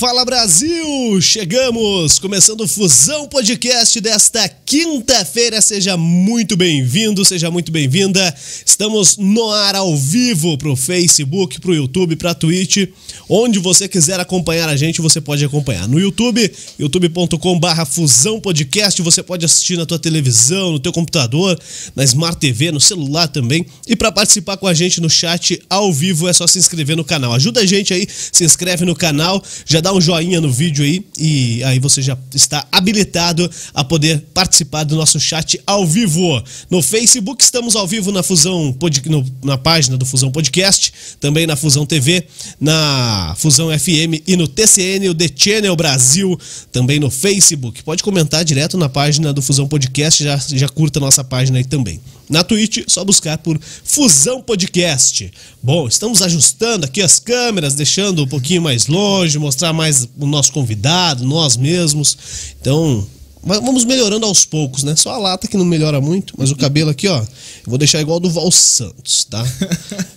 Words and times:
Fala 0.00 0.24
Brasil! 0.24 1.20
Chegamos! 1.20 2.18
Começando 2.18 2.62
o 2.62 2.66
Fusão 2.66 3.28
Podcast 3.28 4.00
desta 4.00 4.48
quinta-feira. 4.48 5.60
Seja 5.60 5.94
muito 5.94 6.56
bem-vindo, 6.56 7.22
seja 7.22 7.50
muito 7.50 7.70
bem-vinda. 7.70 8.34
Estamos 8.64 9.18
no 9.18 9.50
ar 9.50 9.76
ao 9.76 9.94
vivo 9.94 10.56
pro 10.56 10.74
Facebook, 10.74 11.60
pro 11.60 11.74
YouTube, 11.74 12.16
pra 12.16 12.32
Twitch. 12.32 12.88
Onde 13.28 13.58
você 13.58 13.86
quiser 13.86 14.18
acompanhar 14.18 14.70
a 14.70 14.76
gente, 14.76 15.02
você 15.02 15.20
pode 15.20 15.44
acompanhar. 15.44 15.86
No 15.86 16.00
YouTube, 16.00 16.50
youtube.com/barra 16.78 17.84
Fusão 17.84 18.40
Podcast. 18.40 19.02
Você 19.02 19.22
pode 19.22 19.44
assistir 19.44 19.76
na 19.76 19.84
tua 19.84 19.98
televisão, 19.98 20.72
no 20.72 20.80
teu 20.80 20.94
computador, 20.94 21.60
na 21.94 22.02
Smart 22.04 22.38
TV, 22.38 22.72
no 22.72 22.80
celular 22.80 23.28
também. 23.28 23.66
E 23.86 23.94
para 23.94 24.10
participar 24.10 24.56
com 24.56 24.66
a 24.66 24.72
gente 24.72 24.98
no 24.98 25.10
chat 25.10 25.60
ao 25.68 25.92
vivo 25.92 26.26
é 26.26 26.32
só 26.32 26.46
se 26.46 26.58
inscrever 26.58 26.96
no 26.96 27.04
canal. 27.04 27.34
Ajuda 27.34 27.60
a 27.60 27.66
gente 27.66 27.92
aí, 27.92 28.08
se 28.08 28.44
inscreve 28.44 28.86
no 28.86 28.96
canal, 28.96 29.44
já 29.66 29.80
dá 29.80 29.89
um 29.92 30.00
joinha 30.00 30.40
no 30.40 30.50
vídeo 30.50 30.84
aí 30.84 31.04
e 31.18 31.62
aí 31.64 31.78
você 31.78 32.02
já 32.02 32.16
está 32.34 32.66
habilitado 32.70 33.50
a 33.74 33.84
poder 33.84 34.20
participar 34.34 34.84
do 34.84 34.96
nosso 34.96 35.18
chat 35.18 35.60
ao 35.66 35.86
vivo. 35.86 36.42
No 36.68 36.82
Facebook 36.82 37.42
estamos 37.42 37.76
ao 37.76 37.86
vivo 37.86 38.12
na 38.12 38.22
Fusão 38.22 38.72
Pod, 38.72 39.02
no, 39.08 39.24
na 39.42 39.56
página 39.56 39.96
do 39.96 40.06
Fusão 40.06 40.30
Podcast, 40.30 40.92
também 41.18 41.46
na 41.46 41.56
Fusão 41.56 41.86
TV, 41.86 42.24
na 42.60 43.34
Fusão 43.38 43.68
FM 43.76 44.22
e 44.26 44.36
no 44.36 44.46
TCN, 44.46 45.08
o 45.08 45.14
The 45.14 45.28
Channel 45.34 45.76
Brasil, 45.76 46.38
também 46.72 47.00
no 47.00 47.10
Facebook. 47.10 47.82
Pode 47.82 48.02
comentar 48.02 48.44
direto 48.44 48.76
na 48.76 48.88
página 48.88 49.32
do 49.32 49.42
Fusão 49.42 49.66
Podcast, 49.66 50.22
já, 50.22 50.36
já 50.36 50.68
curta 50.68 51.00
nossa 51.00 51.24
página 51.24 51.58
aí 51.58 51.64
também. 51.64 52.00
Na 52.30 52.44
Twitch, 52.44 52.84
só 52.86 53.04
buscar 53.04 53.38
por 53.38 53.58
Fusão 53.82 54.40
Podcast. 54.40 55.32
Bom, 55.60 55.88
estamos 55.88 56.22
ajustando 56.22 56.86
aqui 56.86 57.02
as 57.02 57.18
câmeras, 57.18 57.74
deixando 57.74 58.22
um 58.22 58.26
pouquinho 58.26 58.62
mais 58.62 58.86
longe, 58.86 59.36
mostrar 59.36 59.72
mais 59.72 59.79
o 60.18 60.26
nosso 60.26 60.52
convidado, 60.52 61.24
nós 61.24 61.56
mesmos. 61.56 62.16
Então, 62.60 63.06
vamos 63.42 63.84
melhorando 63.84 64.26
aos 64.26 64.44
poucos, 64.44 64.82
né? 64.84 64.94
Só 64.96 65.14
a 65.14 65.18
lata 65.18 65.48
que 65.48 65.56
não 65.56 65.64
melhora 65.64 66.00
muito, 66.00 66.34
mas 66.36 66.50
o 66.50 66.56
cabelo 66.56 66.90
aqui, 66.90 67.08
ó, 67.08 67.18
eu 67.20 67.26
vou 67.66 67.78
deixar 67.78 68.00
igual 68.00 68.20
do 68.20 68.30
Val 68.30 68.50
Santos, 68.50 69.24
tá? 69.24 69.44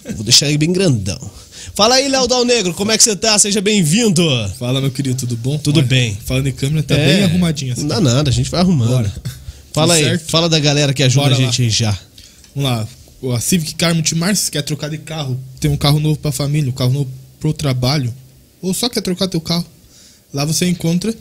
Eu 0.06 0.16
vou 0.16 0.24
deixar 0.24 0.48
ele 0.50 0.58
bem 0.58 0.72
grandão. 0.74 1.20
Fala 1.76 1.96
aí, 1.96 2.10
Léo 2.10 2.28
Dal 2.28 2.44
Negro, 2.44 2.74
como 2.74 2.92
é 2.92 2.98
que 2.98 3.04
você 3.04 3.16
tá? 3.16 3.40
Seja 3.40 3.62
bem-vindo. 3.62 4.22
Fala, 4.60 4.82
meu 4.82 4.92
querido, 4.92 5.16
tudo 5.16 5.38
bom? 5.38 5.58
Tudo 5.58 5.78
Olha, 5.80 5.88
bem. 5.88 6.18
Falando 6.26 6.48
em 6.48 6.52
câmera, 6.52 6.84
tá 6.84 6.94
É, 6.96 7.16
bem 7.16 7.24
arrumadinho. 7.24 7.72
Assim. 7.74 7.82
Não 7.82 7.88
dá 7.88 8.02
nada, 8.02 8.30
a 8.30 8.34
gente 8.34 8.50
vai 8.52 8.60
arrumando. 8.60 8.90
Bora. 8.90 9.14
Fala 9.72 9.96
Tudo 9.96 10.04
aí, 10.06 10.10
certo? 10.12 10.30
fala 10.30 10.50
da 10.50 10.60
galera 10.60 10.94
que 10.94 11.02
ajuda 11.02 11.24
Bora 11.30 11.36
a 11.36 11.38
gente 11.38 11.62
lá. 11.62 11.66
aí 11.66 11.70
já. 11.72 11.98
Vamos 12.56 12.70
lá. 12.70 12.88
A 13.36 13.40
Civic 13.40 13.74
Car 13.76 13.96
Multimarcas 13.96 14.50
quer 14.50 14.62
trocar 14.62 14.90
de 14.90 14.98
carro, 14.98 15.40
tem 15.62 15.72
um 15.72 15.78
carro 15.78 15.98
novo 16.00 16.20
pra 16.20 16.32
família, 16.32 16.70
um 16.70 16.74
carro 16.74 16.92
novo 16.92 17.10
pro 17.40 17.54
trabalho, 17.54 18.14
ou 18.64 18.74
só 18.74 18.90
quer 18.90 19.02
trocar 19.02 19.28
teu 19.28 19.40
carro. 19.42 19.66
Lá 20.34 20.44
você 20.46 20.66
encontra 20.68 21.14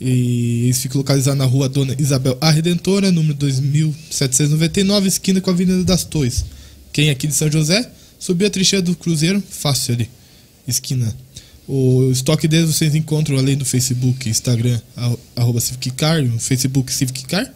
e 0.00 0.64
eles 0.66 0.78
ficam 0.80 0.98
localizados 0.98 1.36
na 1.38 1.44
rua 1.44 1.68
Dona 1.68 1.96
Isabel 1.98 2.38
A 2.40 2.50
Redentora, 2.52 3.10
número 3.10 3.34
2799, 3.34 5.08
esquina 5.08 5.40
com 5.40 5.50
a 5.50 5.52
Avenida 5.52 5.82
das 5.82 6.04
Torres. 6.04 6.44
Quem 6.92 7.08
é 7.08 7.10
aqui 7.10 7.26
de 7.26 7.34
São 7.34 7.50
José, 7.50 7.90
subiu 8.18 8.46
a 8.46 8.50
trincheira 8.50 8.82
do 8.84 8.94
Cruzeiro, 8.94 9.42
fácil 9.50 9.94
ali, 9.94 10.08
esquina. 10.68 11.12
O 11.66 12.10
estoque 12.12 12.46
deles 12.46 12.74
vocês 12.76 12.94
encontram 12.94 13.38
além 13.38 13.56
do 13.56 13.64
Facebook, 13.64 14.28
Instagram, 14.28 14.80
arro- 14.94 15.18
arroba 15.34 15.60
Civic 15.60 15.90
Car, 15.92 16.22
no 16.22 16.38
Facebook 16.38 16.92
Civic 16.92 17.24
Car. 17.24 17.52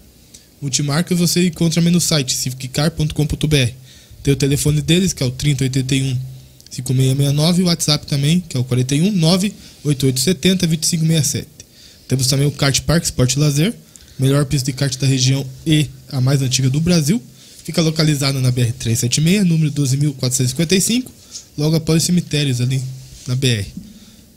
Multimarcas 0.62 1.19
você 1.19 1.47
encontra 1.47 1.77
também 1.81 1.93
no 1.93 2.00
site 2.00 2.34
civiccar.com.br. 2.34 3.71
Tem 4.23 4.33
o 4.33 4.37
telefone 4.37 4.81
deles, 4.81 5.12
que 5.12 5.23
é 5.23 5.27
o 5.27 5.31
3081 5.31 6.17
5669, 6.70 7.61
e 7.61 7.62
o 7.62 7.67
WhatsApp 7.67 8.06
também, 8.06 8.41
que 8.41 8.56
é 8.56 8.61
o 8.61 8.64
41 8.64 9.12
98870 9.12 10.67
2567. 10.67 11.48
Temos 12.09 12.27
também 12.27 12.47
o 12.47 12.50
Kart 12.50 12.81
Park 12.83 13.05
Sport 13.05 13.34
e 13.34 13.39
Lazer, 13.39 13.75
melhor 14.19 14.44
pista 14.44 14.71
de 14.71 14.76
kart 14.76 14.97
da 14.97 15.06
região 15.06 15.47
e 15.66 15.88
a 16.09 16.21
mais 16.21 16.41
antiga 16.43 16.71
do 16.71 16.81
Brasil. 16.81 17.21
Fica 17.65 17.82
localizado 17.82 18.41
na 18.41 18.50
BR 18.50 18.72
376, 18.78 19.44
número 19.44 19.72
12.455, 19.72 21.06
logo 21.59 21.76
após 21.76 22.03
os 22.03 22.06
cemitérios 22.06 22.60
ali 22.60 22.81
na 23.26 23.34
BR. 23.34 23.66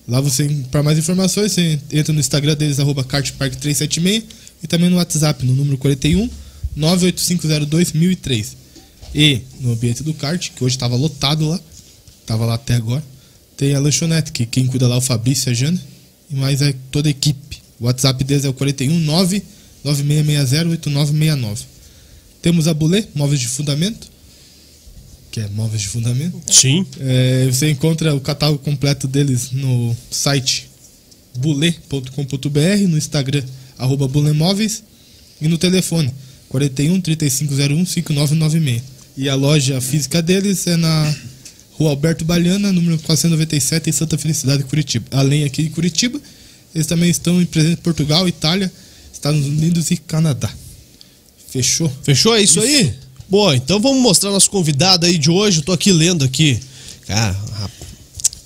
Lá 0.07 0.19
você, 0.19 0.49
para 0.71 0.81
mais 0.81 0.97
informações, 0.97 1.51
você 1.51 1.79
entra 1.91 2.11
no 2.11 2.19
Instagram 2.19 2.55
deles, 2.55 2.79
arroba 2.79 3.03
kartpark376 3.03 4.23
e 4.63 4.67
também 4.67 4.89
no 4.89 4.95
WhatsApp, 4.95 5.45
no 5.45 5.55
número 5.55 5.77
41 5.77 6.27
98502 6.75 7.93
1003. 7.93 8.57
E 9.13 9.41
no 9.59 9.73
ambiente 9.73 10.03
do 10.03 10.13
kart, 10.13 10.49
que 10.49 10.63
hoje 10.63 10.75
estava 10.75 10.95
lotado 10.95 11.47
lá, 11.47 11.59
estava 12.29 12.45
lá 12.45 12.53
até 12.53 12.75
agora, 12.75 13.03
tem 13.57 13.73
a 13.73 13.79
lanchonete, 13.79 14.31
que 14.31 14.45
quem 14.45 14.67
cuida 14.67 14.87
lá 14.87 14.95
é 14.95 14.97
o 14.99 15.01
Fabrício 15.01 15.49
e 15.49 15.51
a 15.51 15.53
Jana, 15.55 15.81
e 16.29 16.35
mais 16.35 16.61
é 16.61 16.75
toda 16.91 17.09
a 17.09 17.11
equipe. 17.11 17.57
O 17.79 17.85
WhatsApp 17.85 18.23
deles 18.23 18.45
é 18.45 18.49
o 18.49 18.53
41 18.53 18.99
99660 18.99 20.69
8969. 20.69 21.63
Temos 22.41 22.67
a 22.67 22.73
Bulê, 22.73 23.05
móveis 23.15 23.41
de 23.41 23.47
fundamento, 23.47 24.07
que 25.31 25.39
é 25.39 25.47
móveis 25.49 25.81
de 25.81 25.87
fundamento. 25.87 26.39
Sim. 26.53 26.85
É, 26.99 27.47
você 27.47 27.69
encontra 27.71 28.13
o 28.13 28.21
catálogo 28.21 28.59
completo 28.59 29.07
deles 29.07 29.51
no 29.51 29.95
site 30.11 30.69
bule.com.br, 31.35 32.87
no 32.87 32.97
Instagram, 32.97 33.43
arroba 33.77 34.07
bulemóveis, 34.07 34.83
e 35.41 35.47
no 35.47 35.57
telefone, 35.57 36.13
41 36.49 37.01
3501 37.01 37.85
5996. 37.85 38.83
E 39.17 39.27
a 39.27 39.35
loja 39.35 39.81
física 39.81 40.21
deles 40.21 40.67
é 40.67 40.77
na 40.77 41.15
Rua 41.79 41.91
Alberto 41.91 42.25
Baliana, 42.25 42.71
número 42.73 42.97
497, 42.99 43.89
em 43.89 43.93
Santa 43.93 44.17
Felicidade, 44.17 44.63
Curitiba. 44.63 45.05
Além 45.11 45.45
aqui 45.45 45.63
de 45.63 45.69
Curitiba, 45.69 46.19
eles 46.75 46.85
também 46.85 47.09
estão 47.09 47.41
em 47.41 47.45
presente 47.45 47.73
em 47.79 47.83
Portugal, 47.83 48.27
Itália, 48.27 48.71
Estados 49.13 49.39
Unidos 49.45 49.89
e 49.89 49.95
Canadá. 49.97 50.49
Fechou? 51.49 51.91
Fechou? 52.03 52.35
É 52.35 52.41
isso, 52.41 52.59
aí? 52.59 52.93
Boa, 53.29 53.55
então 53.55 53.79
vamos 53.79 54.01
mostrar 54.01 54.29
nosso 54.31 54.49
convidado 54.49 55.05
aí 55.05 55.17
de 55.17 55.29
hoje. 55.31 55.59
Eu 55.59 55.63
tô 55.63 55.71
aqui 55.71 55.91
lendo 55.91 56.25
aqui. 56.25 56.59
Cara, 57.07 57.31
rap- 57.59 57.71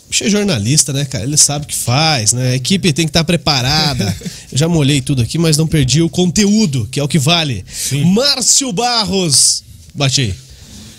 bicho 0.10 0.24
é 0.26 0.30
jornalista, 0.30 0.94
né, 0.94 1.04
cara? 1.04 1.24
Ele 1.24 1.36
sabe 1.38 1.66
o 1.66 1.68
que 1.68 1.76
faz, 1.76 2.34
né? 2.34 2.52
A 2.52 2.56
equipe 2.56 2.94
tem 2.94 3.06
que 3.06 3.10
estar 3.10 3.24
preparada. 3.24 4.16
Eu 4.52 4.58
já 4.58 4.68
molhei 4.70 5.02
tudo 5.02 5.22
aqui, 5.24 5.38
mas 5.40 5.58
não 5.58 5.66
perdi 5.68 6.02
o 6.02 6.10
conteúdo, 6.10 6.88
que 6.92 7.00
é 7.00 7.04
o 7.04 7.08
que 7.08 7.18
vale. 7.20 7.66
Márcio 8.14 8.72
Barros. 8.72 9.64
Bate 9.96 10.22
aí. 10.22 10.34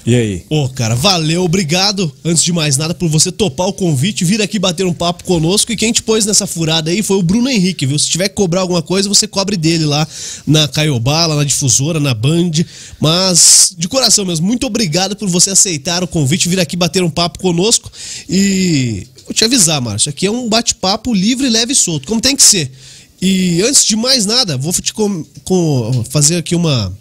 E 0.07 0.15
aí? 0.15 0.45
Ô, 0.51 0.69
cara, 0.69 0.95
valeu, 0.95 1.43
obrigado, 1.45 2.13
antes 2.23 2.43
de 2.45 2.53
mais 2.53 2.77
nada, 2.77 2.95
por 2.95 3.09
você 3.09 3.33
topar 3.33 3.69
o 3.69 3.73
convite, 3.73 4.23
vir 4.23 4.43
aqui 4.43 4.59
bater 4.59 4.85
um 4.85 4.93
papo 4.93 5.25
conosco. 5.25 5.73
E 5.73 5.77
quem 5.77 5.93
te 5.93 6.03
pôs 6.03 6.27
nessa 6.27 6.47
furada 6.47 6.91
aí 6.91 7.03
foi 7.03 7.17
o 7.17 7.23
Bruno 7.23 7.49
Henrique, 7.49 7.87
viu? 7.87 7.99
Se 7.99 8.11
tiver 8.11 8.29
que 8.29 8.35
cobrar 8.35 8.61
alguma 8.61 8.83
coisa, 8.83 9.09
você 9.09 9.27
cobre 9.27 9.57
dele 9.57 9.87
lá 9.87 10.07
na 10.47 10.69
Caiobá, 10.69 11.25
lá 11.25 11.37
na 11.37 11.45
difusora, 11.45 11.99
na 11.99 12.13
Band. 12.13 12.51
Mas, 13.01 13.75
de 13.79 13.89
coração 13.89 14.27
mesmo, 14.27 14.47
muito 14.47 14.67
obrigado 14.67 15.17
por 15.17 15.27
você 15.29 15.51
aceitar 15.51 16.05
o 16.05 16.07
convite, 16.07 16.51
vir 16.51 16.61
aqui 16.61 16.77
bater 16.77 17.03
um 17.03 17.11
papo 17.11 17.39
conosco. 17.39 17.91
E 18.29 19.07
vou 19.25 19.33
te 19.33 19.43
avisar, 19.43 19.81
Márcio, 19.81 20.11
aqui 20.11 20.27
é 20.27 20.31
um 20.31 20.51
bate-papo 20.51 21.15
livre, 21.15 21.49
leve 21.49 21.73
e 21.73 21.77
solto, 21.77 22.07
como 22.07 22.21
tem 22.21 22.37
que 22.37 22.43
ser. 22.43 22.71
E 23.23 23.63
antes 23.63 23.87
de 23.87 23.97
mais 23.97 24.27
nada, 24.27 24.59
vou 24.59 24.71
te 24.71 24.93
com- 24.93 25.25
com- 25.45 26.05
fazer 26.11 26.37
aqui 26.37 26.55
uma 26.55 26.93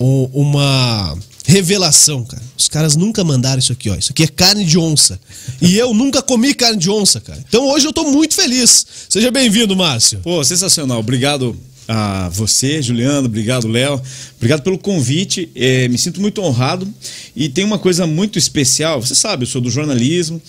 uma 0.00 1.16
revelação, 1.44 2.24
cara. 2.24 2.42
Os 2.56 2.68
caras 2.68 2.96
nunca 2.96 3.22
mandaram 3.22 3.58
isso 3.58 3.72
aqui, 3.72 3.90
ó. 3.90 3.94
Isso 3.94 4.12
aqui 4.12 4.22
é 4.22 4.26
carne 4.26 4.64
de 4.64 4.78
onça. 4.78 5.20
E 5.60 5.76
eu 5.76 5.92
nunca 5.92 6.22
comi 6.22 6.54
carne 6.54 6.78
de 6.78 6.90
onça, 6.90 7.20
cara. 7.20 7.42
Então 7.46 7.68
hoje 7.68 7.86
eu 7.86 7.92
tô 7.92 8.04
muito 8.04 8.34
feliz. 8.34 8.86
Seja 9.08 9.30
bem-vindo, 9.30 9.76
Márcio. 9.76 10.20
Pô, 10.20 10.42
sensacional. 10.42 11.00
Obrigado 11.00 11.56
a 11.86 12.30
você, 12.30 12.80
Juliano. 12.80 13.26
Obrigado, 13.26 13.68
Léo. 13.68 14.00
Obrigado 14.36 14.62
pelo 14.62 14.78
convite. 14.78 15.50
É, 15.54 15.86
me 15.88 15.98
sinto 15.98 16.18
muito 16.18 16.40
honrado. 16.40 16.88
E 17.36 17.48
tem 17.50 17.62
uma 17.62 17.78
coisa 17.78 18.06
muito 18.06 18.38
especial. 18.38 19.02
Você 19.02 19.14
sabe, 19.14 19.44
eu 19.44 19.46
sou 19.46 19.60
do 19.60 19.70
jornalismo 19.70 20.40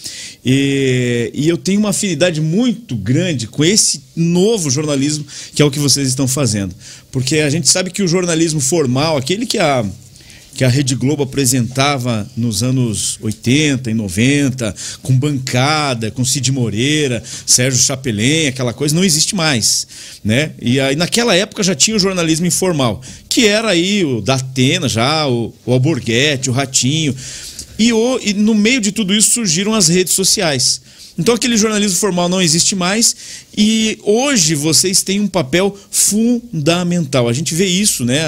e, 0.46 1.30
e 1.34 1.50
eu 1.50 1.58
tenho 1.58 1.80
uma 1.80 1.90
afinidade 1.90 2.40
muito 2.40 2.96
grande 2.96 3.48
com 3.48 3.66
esse 3.66 4.02
novo 4.16 4.70
jornalismo 4.70 5.26
que 5.54 5.62
é 5.62 5.66
o 5.66 5.72
que 5.72 5.80
vocês 5.80 6.08
estão 6.08 6.28
fazendo. 6.28 6.74
Porque 7.12 7.40
a 7.40 7.50
gente 7.50 7.68
sabe 7.68 7.92
que 7.92 8.02
o 8.02 8.08
jornalismo 8.08 8.62
formal, 8.62 9.18
aquele 9.18 9.46
que 9.46 9.58
a 9.58 9.86
que 10.56 10.64
a 10.64 10.70
Rede 10.70 10.96
Globo 10.96 11.22
apresentava 11.24 12.26
nos 12.36 12.64
anos 12.64 13.20
80 13.22 13.92
e 13.92 13.94
90, 13.94 14.74
com 15.04 15.16
bancada, 15.18 16.10
com 16.12 16.24
Cid 16.24 16.50
Moreira, 16.52 17.22
Sérgio 17.46 17.80
Chapelin, 17.82 18.48
aquela 18.48 18.74
coisa, 18.74 18.96
não 18.96 19.04
existe 19.04 19.36
mais. 19.36 19.86
Né? 20.24 20.52
E 20.62 20.80
aí 20.80 20.96
naquela 20.96 21.36
época 21.36 21.62
já 21.62 21.76
tinha 21.76 21.98
o 21.98 22.00
jornalismo 22.00 22.46
informal, 22.46 23.02
que 23.28 23.46
era 23.46 23.70
aí 23.70 24.04
o 24.06 24.22
da 24.22 24.36
Atena 24.36 24.88
já, 24.88 25.28
o, 25.28 25.54
o 25.66 25.74
Alborguete, 25.74 26.50
o 26.50 26.54
Ratinho. 26.54 27.14
E, 27.78 27.92
o- 27.92 28.20
e 28.24 28.34
no 28.34 28.56
meio 28.56 28.80
de 28.80 28.94
tudo 28.94 29.14
isso 29.14 29.32
surgiram 29.32 29.74
as 29.74 29.90
redes 29.90 30.14
sociais. 30.14 30.80
Então 31.18 31.34
aquele 31.34 31.56
jornalismo 31.56 31.98
formal 31.98 32.28
não 32.28 32.42
existe 32.42 32.76
mais 32.76 33.16
e 33.58 33.98
hoje 34.04 34.54
vocês 34.54 35.02
têm 35.02 35.22
um 35.22 35.28
papel 35.28 35.78
fundamental. 35.90 37.30
A 37.30 37.34
gente 37.34 37.56
vê 37.56 37.66
isso, 37.66 38.04
né? 38.04 38.22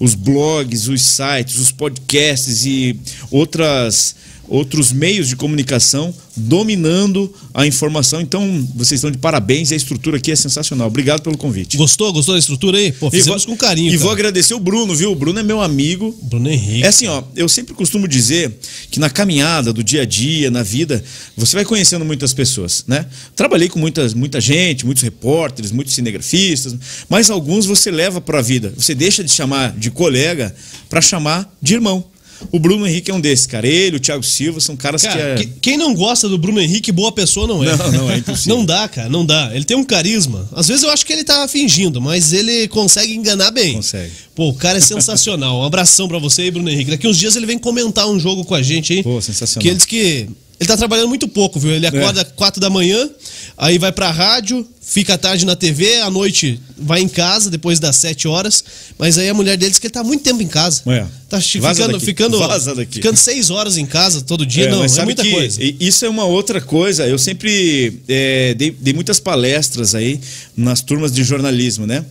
Os 0.00 0.14
blogs, 0.14 0.88
os 0.88 1.02
sites, 1.02 1.58
os 1.58 1.70
podcasts 1.70 2.64
e 2.64 2.98
outras 3.30 4.16
outros 4.48 4.92
meios 4.92 5.28
de 5.28 5.36
comunicação 5.36 6.14
dominando 6.38 7.32
a 7.52 7.66
informação. 7.66 8.20
Então, 8.20 8.66
vocês 8.74 8.98
estão 8.98 9.10
de 9.10 9.18
parabéns 9.18 9.70
e 9.70 9.74
a 9.74 9.76
estrutura 9.76 10.16
aqui 10.16 10.30
é 10.30 10.36
sensacional. 10.36 10.86
Obrigado 10.86 11.22
pelo 11.22 11.36
convite. 11.36 11.76
Gostou? 11.76 12.12
Gostou 12.12 12.34
da 12.34 12.38
estrutura 12.38 12.78
aí? 12.78 12.92
Pô, 12.92 13.10
fizemos 13.10 13.44
vou, 13.44 13.54
com 13.54 13.58
carinho. 13.58 13.88
E 13.88 13.92
cara. 13.92 14.02
vou 14.02 14.12
agradecer 14.12 14.54
o 14.54 14.60
Bruno, 14.60 14.94
viu? 14.94 15.12
O 15.12 15.14
Bruno 15.14 15.38
é 15.40 15.42
meu 15.42 15.60
amigo. 15.60 16.16
Bruno 16.22 16.48
Henrique. 16.48 16.84
É 16.84 16.88
assim, 16.88 17.06
ó, 17.08 17.22
eu 17.34 17.48
sempre 17.48 17.74
costumo 17.74 18.06
dizer 18.06 18.56
que 18.90 19.00
na 19.00 19.10
caminhada 19.10 19.72
do 19.72 19.82
dia 19.82 20.02
a 20.02 20.04
dia, 20.04 20.50
na 20.50 20.62
vida, 20.62 21.02
você 21.36 21.56
vai 21.56 21.64
conhecendo 21.64 22.04
muitas 22.04 22.32
pessoas, 22.32 22.84
né? 22.86 23.06
Trabalhei 23.34 23.68
com 23.68 23.78
muitas, 23.78 24.14
muita 24.14 24.40
gente, 24.40 24.86
muitos 24.86 25.02
repórteres, 25.02 25.72
muitos 25.72 25.94
cinegrafistas, 25.94 26.74
mas 27.08 27.30
alguns 27.30 27.66
você 27.66 27.90
leva 27.90 28.20
para 28.20 28.38
a 28.38 28.42
vida. 28.42 28.72
Você 28.76 28.94
deixa 28.94 29.24
de 29.24 29.30
chamar 29.30 29.76
de 29.76 29.90
colega 29.90 30.54
para 30.88 31.00
chamar 31.00 31.52
de 31.60 31.74
irmão. 31.74 32.04
O 32.52 32.58
Bruno 32.58 32.86
Henrique 32.86 33.10
é 33.10 33.14
um 33.14 33.20
desses, 33.20 33.46
cara. 33.46 33.66
Ele, 33.66 33.96
o 33.96 34.00
Thiago 34.00 34.22
Silva 34.22 34.60
são 34.60 34.76
caras 34.76 35.02
Cara, 35.02 35.16
que 35.36 35.42
é. 35.42 35.46
que- 35.46 35.52
quem 35.60 35.76
não 35.76 35.94
gosta 35.94 36.28
do 36.28 36.38
Bruno 36.38 36.60
Henrique, 36.60 36.92
boa 36.92 37.10
pessoa 37.12 37.46
não 37.46 37.62
é. 37.64 37.76
Não, 37.76 37.92
não, 37.92 38.10
é 38.10 38.18
impossível. 38.18 38.56
Não 38.58 38.64
dá, 38.64 38.88
cara, 38.88 39.08
não 39.08 39.24
dá. 39.26 39.50
Ele 39.54 39.64
tem 39.64 39.76
um 39.76 39.84
carisma. 39.84 40.48
Às 40.52 40.68
vezes 40.68 40.82
eu 40.82 40.90
acho 40.90 41.04
que 41.04 41.12
ele 41.12 41.24
tá 41.24 41.46
fingindo, 41.48 42.00
mas 42.00 42.32
ele 42.32 42.66
consegue 42.68 43.14
enganar 43.14 43.50
bem. 43.50 43.74
Consegue. 43.74 44.12
Pô, 44.34 44.48
o 44.48 44.54
cara 44.54 44.78
é 44.78 44.80
sensacional. 44.80 45.60
Um 45.60 45.64
abração 45.64 46.08
pra 46.08 46.18
você 46.18 46.42
aí, 46.42 46.50
Bruno 46.50 46.68
Henrique. 46.70 46.90
Daqui 46.90 47.06
uns 47.08 47.18
dias 47.18 47.36
ele 47.36 47.46
vem 47.46 47.58
comentar 47.58 48.08
um 48.08 48.18
jogo 48.18 48.44
com 48.44 48.54
a 48.54 48.62
gente 48.62 48.92
aí. 48.92 49.02
Pô, 49.02 49.20
sensacional. 49.20 49.62
Que 49.62 49.68
ele 49.68 49.76
diz 49.76 49.84
que 49.86 50.28
ele 50.60 50.66
tá 50.66 50.76
trabalhando 50.76 51.08
muito 51.08 51.28
pouco, 51.28 51.58
viu? 51.60 51.70
Ele 51.70 51.86
É. 51.86 51.88
acorda 51.88 52.22
às 52.22 52.32
4 52.32 52.60
da 52.60 52.68
manhã, 52.68 53.08
aí 53.56 53.78
vai 53.78 53.92
pra 53.92 54.10
rádio, 54.10 54.66
fica 54.82 55.14
à 55.14 55.18
tarde 55.18 55.44
na 55.46 55.54
TV, 55.54 56.00
à 56.00 56.10
noite 56.10 56.60
vai 56.76 57.00
em 57.00 57.08
casa, 57.08 57.50
depois 57.50 57.78
das 57.78 57.96
7 57.96 58.26
horas. 58.26 58.64
Mas 58.98 59.18
aí 59.18 59.28
a 59.28 59.34
mulher 59.34 59.56
dele 59.56 59.70
diz 59.70 59.78
que 59.78 59.86
ele 59.86 59.92
tá 59.92 60.02
muito 60.02 60.22
tempo 60.24 60.42
em 60.42 60.48
casa. 60.48 60.82
É. 60.86 61.06
Tá 61.28 61.40
ficando, 61.40 61.92
daqui. 61.92 62.04
ficando, 62.06 62.38
Vaza 62.38 62.74
daqui. 62.74 62.94
ficando 62.94 63.16
6 63.16 63.50
horas 63.50 63.76
em 63.76 63.84
casa 63.86 64.22
todo 64.22 64.46
dia. 64.46 64.64
É, 64.64 64.70
não, 64.70 64.82
é 64.82 65.04
muita 65.04 65.24
coisa. 65.24 65.60
Isso 65.78 66.04
é 66.04 66.08
uma 66.08 66.24
outra 66.24 66.60
coisa. 66.60 67.06
Eu 67.06 67.18
sempre 67.18 68.00
é, 68.08 68.54
dei, 68.54 68.70
dei 68.70 68.94
muitas 68.94 69.20
palestras 69.20 69.94
aí 69.94 70.18
nas 70.56 70.80
turmas 70.80 71.12
de 71.12 71.22
jornalismo, 71.22 71.86
né? 71.86 72.04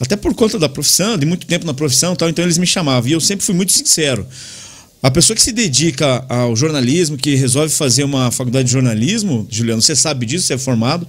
Até 0.00 0.16
por 0.16 0.34
conta 0.34 0.58
da 0.58 0.68
profissão, 0.68 1.16
de 1.16 1.24
muito 1.24 1.46
tempo 1.46 1.64
na 1.64 1.74
profissão, 1.74 2.14
e 2.14 2.16
tal, 2.16 2.28
então 2.28 2.44
eles 2.44 2.58
me 2.58 2.66
chamavam. 2.66 3.08
E 3.08 3.12
eu 3.12 3.20
sempre 3.20 3.44
fui 3.46 3.54
muito 3.54 3.70
sincero. 3.72 4.26
A 5.02 5.10
pessoa 5.10 5.34
que 5.34 5.42
se 5.42 5.50
dedica 5.50 6.24
ao 6.28 6.54
jornalismo, 6.54 7.16
que 7.16 7.34
resolve 7.34 7.74
fazer 7.74 8.04
uma 8.04 8.30
faculdade 8.30 8.66
de 8.66 8.72
jornalismo, 8.72 9.44
Juliano, 9.50 9.82
você 9.82 9.96
sabe 9.96 10.24
disso, 10.24 10.46
você 10.46 10.54
é 10.54 10.58
formado, 10.58 11.08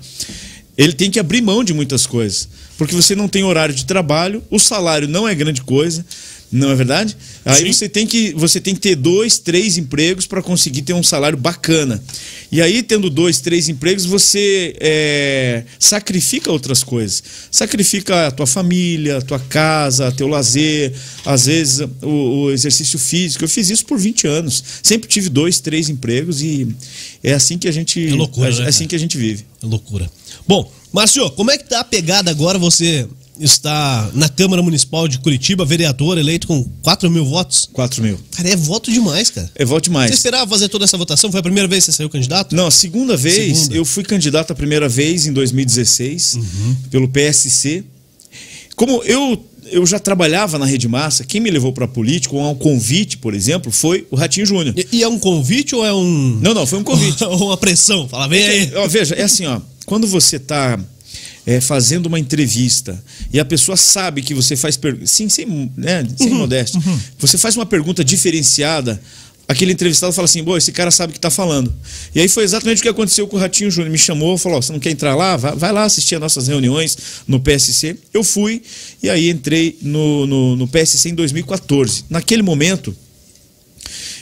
ele 0.75 0.93
tem 0.93 1.11
que 1.11 1.19
abrir 1.19 1.41
mão 1.41 1.63
de 1.63 1.75
muitas 1.75 2.07
coisas. 2.07 2.49
Porque 2.75 2.95
você 2.95 3.15
não 3.15 3.27
tem 3.27 3.43
horário 3.43 3.75
de 3.75 3.85
trabalho, 3.85 4.43
o 4.49 4.57
salário 4.57 5.07
não 5.07 5.27
é 5.27 5.35
grande 5.35 5.61
coisa, 5.61 6.03
não 6.53 6.69
é 6.69 6.75
verdade? 6.75 7.17
Aí 7.43 7.65
Sim. 7.65 7.73
você 7.73 7.89
tem 7.89 8.05
que 8.05 8.31
você 8.33 8.61
tem 8.61 8.75
que 8.75 8.79
ter 8.79 8.95
dois, 8.95 9.39
três 9.39 9.75
empregos 9.75 10.27
para 10.27 10.41
conseguir 10.41 10.83
ter 10.83 10.93
um 10.93 11.01
salário 11.01 11.37
bacana. 11.37 12.01
E 12.51 12.61
aí, 12.61 12.83
tendo 12.83 13.09
dois, 13.09 13.39
três 13.39 13.67
empregos, 13.67 14.05
você 14.05 14.75
é, 14.79 15.63
sacrifica 15.79 16.51
outras 16.51 16.83
coisas. 16.83 17.23
Sacrifica 17.49 18.27
a 18.27 18.31
tua 18.31 18.45
família, 18.45 19.17
a 19.17 19.21
tua 19.21 19.39
casa, 19.39 20.11
teu 20.11 20.27
lazer, 20.27 20.93
às 21.25 21.47
vezes 21.47 21.87
o, 22.03 22.43
o 22.43 22.51
exercício 22.51 22.99
físico. 22.99 23.43
Eu 23.43 23.49
fiz 23.49 23.71
isso 23.71 23.85
por 23.87 23.97
20 23.97 24.27
anos. 24.27 24.63
Sempre 24.83 25.09
tive 25.09 25.29
dois, 25.29 25.59
três 25.59 25.89
empregos 25.89 26.43
e 26.43 26.67
é 27.23 27.33
assim 27.33 27.57
que 27.57 27.67
a 27.67 27.71
gente. 27.71 28.07
É 28.07 28.13
loucura, 28.13 28.49
é 28.49 28.59
né, 28.59 28.67
assim 28.67 28.83
cara? 28.83 28.89
que 28.89 28.95
a 28.95 28.99
gente 28.99 29.17
vive. 29.17 29.43
É 29.61 29.65
loucura. 29.65 30.07
Bom, 30.47 30.71
Márcio, 30.91 31.31
como 31.31 31.49
é 31.49 31.57
que 31.57 31.67
tá 31.67 31.79
a 31.79 31.83
pegada 31.83 32.29
agora? 32.29 32.59
Você 32.59 33.07
está 33.39 34.09
na 34.13 34.29
Câmara 34.29 34.61
Municipal 34.61 35.07
de 35.07 35.19
Curitiba, 35.19 35.65
vereador 35.65 36.17
eleito 36.17 36.47
com 36.47 36.63
4 36.81 37.09
mil 37.09 37.25
votos. 37.25 37.69
4 37.71 38.01
mil. 38.01 38.19
Cara, 38.31 38.49
é 38.49 38.55
voto 38.55 38.91
demais, 38.91 39.29
cara. 39.29 39.49
É 39.55 39.65
volte 39.65 39.89
mais. 39.89 40.11
Você 40.11 40.15
esperava 40.15 40.49
fazer 40.49 40.69
toda 40.69 40.85
essa 40.85 40.97
votação? 40.97 41.31
Foi 41.31 41.39
a 41.39 41.43
primeira 41.43 41.67
vez 41.67 41.85
que 41.85 41.91
você 41.91 41.97
saiu 41.97 42.09
candidato? 42.09 42.55
Não, 42.55 42.67
a 42.67 42.71
segunda 42.71 43.17
vez, 43.17 43.57
Segunda. 43.57 43.75
eu 43.75 43.85
fui 43.85 44.03
candidato 44.03 44.51
a 44.51 44.55
primeira 44.55 44.87
vez 44.87 45.25
em 45.25 45.33
2016 45.33 46.37
pelo 46.91 47.07
PSC. 47.07 47.83
Como 48.75 49.03
eu, 49.03 49.43
eu 49.71 49.85
já 49.85 49.99
trabalhava 49.99 50.57
na 50.57 50.65
Rede 50.65 50.87
Massa, 50.87 51.23
quem 51.23 51.39
me 51.39 51.49
levou 51.49 51.71
para 51.71 51.85
a 51.85 51.87
política, 51.87 52.35
ou 52.35 52.41
a 52.41 52.49
um 52.49 52.55
convite, 52.55 53.17
por 53.17 53.33
exemplo, 53.33 53.71
foi 53.71 54.07
o 54.09 54.15
Ratinho 54.15 54.45
Júnior. 54.45 54.73
E, 54.77 54.87
e 54.97 55.03
é 55.03 55.07
um 55.07 55.19
convite 55.19 55.75
ou 55.75 55.85
é 55.85 55.93
um. 55.93 56.39
Não, 56.41 56.53
não, 56.53 56.65
foi 56.65 56.79
um 56.79 56.83
convite. 56.83 57.23
ou 57.25 57.47
uma 57.47 57.57
pressão? 57.57 58.07
Fala, 58.07 58.27
vem 58.27 58.43
aí. 58.43 58.71
Ó, 58.75 58.87
veja, 58.87 59.15
é 59.15 59.23
assim, 59.23 59.45
ó, 59.45 59.59
quando 59.85 60.07
você 60.07 60.37
está 60.37 60.79
fazendo 61.59 62.05
uma 62.05 62.19
entrevista 62.19 63.01
e 63.31 63.39
a 63.39 63.45
pessoa 63.45 63.75
sabe 63.75 64.21
que 64.21 64.33
você 64.33 64.55
faz 64.55 64.77
perguntas, 64.77 65.11
sim, 65.11 65.27
sem, 65.27 65.71
né, 65.75 66.05
sem 66.17 66.29
modéstia, 66.29 66.81
você 67.19 67.37
faz 67.37 67.55
uma 67.57 67.65
pergunta 67.65 68.03
diferenciada, 68.03 69.01
aquele 69.47 69.73
entrevistado 69.73 70.13
fala 70.13 70.25
assim, 70.25 70.43
boa, 70.43 70.57
esse 70.57 70.71
cara 70.71 70.89
sabe 70.89 71.11
o 71.11 71.13
que 71.13 71.17
está 71.17 71.29
falando. 71.29 71.73
E 72.15 72.21
aí 72.21 72.29
foi 72.29 72.43
exatamente 72.43 72.79
o 72.79 72.81
que 72.81 72.89
aconteceu 72.89 73.27
com 73.27 73.37
o 73.37 73.39
Ratinho 73.39 73.69
Júnior, 73.69 73.91
me 73.91 73.97
chamou, 73.97 74.37
falou, 74.37 74.61
você 74.61 74.71
não 74.71 74.79
quer 74.79 74.91
entrar 74.91 75.15
lá? 75.15 75.35
Vai, 75.35 75.55
vai 75.55 75.71
lá 75.71 75.83
assistir 75.83 76.15
as 76.15 76.21
nossas 76.21 76.47
reuniões 76.47 76.97
no 77.27 77.39
PSC. 77.39 77.97
Eu 78.13 78.23
fui 78.23 78.61
e 79.01 79.09
aí 79.09 79.29
entrei 79.29 79.77
no, 79.81 80.25
no, 80.25 80.55
no 80.55 80.67
PSC 80.67 81.09
em 81.09 81.15
2014. 81.15 82.05
Naquele 82.09 82.41
momento, 82.41 82.95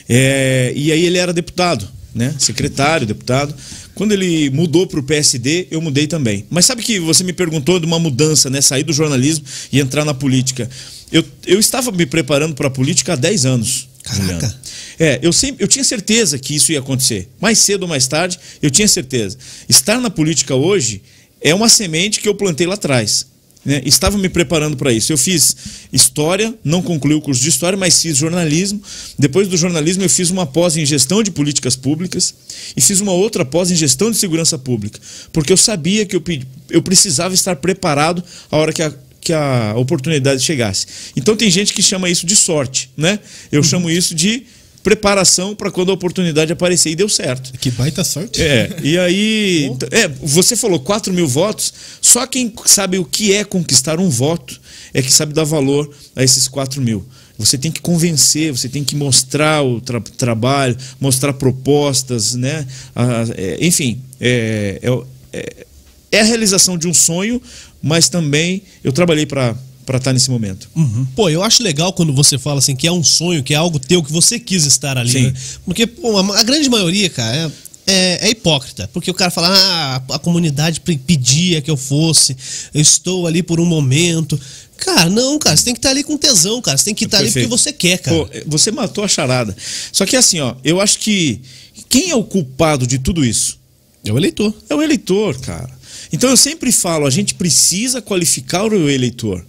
é, 0.08 0.72
e 0.74 0.90
aí 0.90 1.04
ele 1.04 1.18
era 1.18 1.32
deputado, 1.32 1.88
né? 2.14 2.34
Secretário, 2.38 3.06
deputado. 3.06 3.54
Quando 3.94 4.12
ele 4.12 4.50
mudou 4.50 4.86
para 4.86 5.00
o 5.00 5.02
PSD, 5.02 5.68
eu 5.70 5.80
mudei 5.80 6.06
também. 6.06 6.46
Mas 6.48 6.64
sabe 6.64 6.82
que 6.82 6.98
você 6.98 7.22
me 7.22 7.32
perguntou 7.32 7.78
de 7.78 7.86
uma 7.86 7.98
mudança, 7.98 8.48
né? 8.48 8.60
Sair 8.60 8.82
do 8.82 8.92
jornalismo 8.92 9.44
e 9.70 9.80
entrar 9.80 10.04
na 10.04 10.14
política. 10.14 10.68
Eu, 11.10 11.24
eu 11.46 11.60
estava 11.60 11.92
me 11.92 12.06
preparando 12.06 12.54
para 12.54 12.68
a 12.68 12.70
política 12.70 13.12
há 13.12 13.16
10 13.16 13.44
anos. 13.44 13.88
Caraca. 14.02 14.22
Juliano. 14.22 14.54
É, 14.98 15.18
eu 15.22 15.32
sempre, 15.32 15.62
eu 15.64 15.68
tinha 15.68 15.84
certeza 15.84 16.38
que 16.38 16.54
isso 16.54 16.72
ia 16.72 16.78
acontecer. 16.78 17.28
Mais 17.40 17.58
cedo 17.58 17.82
ou 17.82 17.88
mais 17.88 18.06
tarde, 18.06 18.38
eu 18.60 18.70
tinha 18.70 18.88
certeza. 18.88 19.36
Estar 19.68 20.00
na 20.00 20.10
política 20.10 20.54
hoje 20.54 21.02
é 21.40 21.54
uma 21.54 21.68
semente 21.68 22.20
que 22.20 22.28
eu 22.28 22.34
plantei 22.34 22.66
lá 22.66 22.74
atrás. 22.74 23.26
Né? 23.64 23.80
Estava 23.84 24.18
me 24.18 24.28
preparando 24.28 24.76
para 24.76 24.92
isso. 24.92 25.12
Eu 25.12 25.18
fiz 25.18 25.56
história, 25.92 26.54
não 26.64 26.82
concluí 26.82 27.14
o 27.14 27.20
curso 27.20 27.40
de 27.40 27.48
história, 27.48 27.78
mas 27.78 28.00
fiz 28.00 28.16
jornalismo. 28.16 28.82
Depois 29.18 29.48
do 29.48 29.56
jornalismo, 29.56 30.02
eu 30.02 30.10
fiz 30.10 30.30
uma 30.30 30.46
pós 30.46 30.76
em 30.76 30.84
gestão 30.84 31.22
de 31.22 31.30
políticas 31.30 31.76
públicas 31.76 32.34
e 32.76 32.80
fiz 32.80 33.00
uma 33.00 33.12
outra 33.12 33.44
pós 33.44 33.70
em 33.70 33.76
gestão 33.76 34.10
de 34.10 34.16
segurança 34.16 34.58
pública, 34.58 35.00
porque 35.32 35.52
eu 35.52 35.56
sabia 35.56 36.04
que 36.04 36.16
eu, 36.16 36.22
eu 36.70 36.82
precisava 36.82 37.34
estar 37.34 37.56
preparado 37.56 38.22
a 38.50 38.56
hora 38.56 38.72
que 38.72 38.82
a, 38.82 38.92
que 39.20 39.32
a 39.32 39.74
oportunidade 39.76 40.42
chegasse. 40.42 40.86
Então 41.16 41.36
tem 41.36 41.50
gente 41.50 41.72
que 41.72 41.82
chama 41.82 42.08
isso 42.08 42.26
de 42.26 42.34
sorte, 42.34 42.90
né? 42.96 43.18
Eu 43.50 43.62
chamo 43.62 43.90
isso 43.90 44.14
de 44.14 44.44
preparação 44.82 45.54
para 45.54 45.70
quando 45.70 45.90
a 45.90 45.94
oportunidade 45.94 46.52
aparecer 46.52 46.90
e 46.90 46.96
deu 46.96 47.08
certo. 47.08 47.52
Que 47.58 47.70
baita 47.70 48.02
sorte. 48.04 48.42
É, 48.42 48.76
e 48.82 48.98
aí. 48.98 49.70
É, 49.90 50.08
você 50.08 50.56
falou 50.56 50.80
4 50.80 51.12
mil 51.12 51.26
votos, 51.28 51.72
só 52.00 52.26
quem 52.26 52.52
sabe 52.66 52.98
o 52.98 53.04
que 53.04 53.32
é 53.32 53.44
conquistar 53.44 53.98
um 54.00 54.08
voto 54.08 54.60
é 54.94 55.00
que 55.00 55.12
sabe 55.12 55.32
dar 55.32 55.44
valor 55.44 55.90
a 56.16 56.22
esses 56.22 56.48
4 56.48 56.80
mil. 56.82 57.04
Você 57.38 57.56
tem 57.56 57.70
que 57.72 57.80
convencer, 57.80 58.52
você 58.52 58.68
tem 58.68 58.84
que 58.84 58.94
mostrar 58.94 59.62
o 59.64 59.80
tra- 59.80 60.00
trabalho, 60.18 60.76
mostrar 61.00 61.32
propostas, 61.32 62.34
né? 62.34 62.66
Ah, 62.94 63.24
é, 63.36 63.58
enfim, 63.60 64.00
é, 64.20 64.78
é- 64.82 65.38
é- 65.38 65.66
é 66.12 66.20
a 66.20 66.24
realização 66.24 66.76
de 66.76 66.86
um 66.86 66.92
sonho, 66.94 67.40
mas 67.82 68.08
também 68.10 68.62
eu 68.84 68.92
trabalhei 68.92 69.24
para 69.24 69.56
estar 69.90 70.12
nesse 70.12 70.30
momento. 70.30 70.68
Uhum. 70.74 71.06
Pô, 71.16 71.28
eu 71.30 71.42
acho 71.42 71.62
legal 71.62 71.92
quando 71.92 72.12
você 72.12 72.38
fala 72.38 72.58
assim 72.58 72.74
que 72.76 72.86
é 72.86 72.92
um 72.92 73.02
sonho, 73.04 73.42
que 73.42 73.54
é 73.54 73.56
algo 73.56 73.78
teu, 73.78 74.02
que 74.02 74.12
você 74.12 74.38
quis 74.38 74.64
estar 74.66 74.96
ali. 74.98 75.22
Né? 75.22 75.34
Porque, 75.64 75.86
pô, 75.86 76.16
a, 76.18 76.42
grande 76.42 76.68
maioria, 76.68 77.08
cara, 77.10 77.36
é, 77.36 77.50
é- 77.86 78.26
é 78.28 78.30
hipócrita. 78.30 78.88
Porque 78.92 79.10
o 79.10 79.14
cara 79.14 79.30
fala, 79.30 79.48
ah, 79.50 80.02
a 80.14 80.18
comunidade 80.18 80.80
pe- 80.80 80.96
pedia 80.98 81.60
que 81.60 81.70
eu 81.70 81.76
fosse, 81.76 82.36
eu 82.72 82.80
estou 82.80 83.26
ali 83.26 83.42
por 83.42 83.58
um 83.60 83.64
momento. 83.66 84.38
Cara, 84.76 85.08
não, 85.08 85.38
cara, 85.38 85.56
você 85.56 85.64
tem 85.64 85.74
que 85.74 85.78
estar 85.78 85.90
ali 85.90 86.02
com 86.02 86.16
tesão, 86.16 86.60
cara. 86.60 86.76
Você 86.76 86.84
tem 86.86 86.94
que 86.94 87.04
estar 87.04 87.18
ali 87.18 87.26
porque 87.28 87.40
Perfeito. 87.40 87.58
você 87.62 87.72
quer, 87.72 87.98
cara. 87.98 88.16
Pô, 88.16 88.28
você 88.46 88.70
matou 88.72 89.04
a 89.04 89.08
charada. 89.08 89.56
Só 89.92 90.04
que 90.04 90.16
assim, 90.16 90.40
ó, 90.40 90.56
eu 90.64 90.80
acho 90.80 90.98
que 90.98 91.40
quem 91.88 92.10
é 92.10 92.16
o 92.16 92.24
culpado 92.24 92.86
de 92.86 92.98
tudo 92.98 93.24
isso? 93.24 93.60
é 94.04 94.12
o 94.12 94.16
eleitor. 94.18 94.52
É 94.68 94.74
o 94.74 94.82
eleitor, 94.82 95.38
cara. 95.38 95.70
Então 96.12 96.28
eu 96.28 96.36
sempre 96.36 96.72
falo, 96.72 97.06
a 97.06 97.10
gente 97.10 97.34
precisa 97.34 98.02
qualificar 98.02 98.64
o 98.64 98.90
eleitor. 98.90 99.46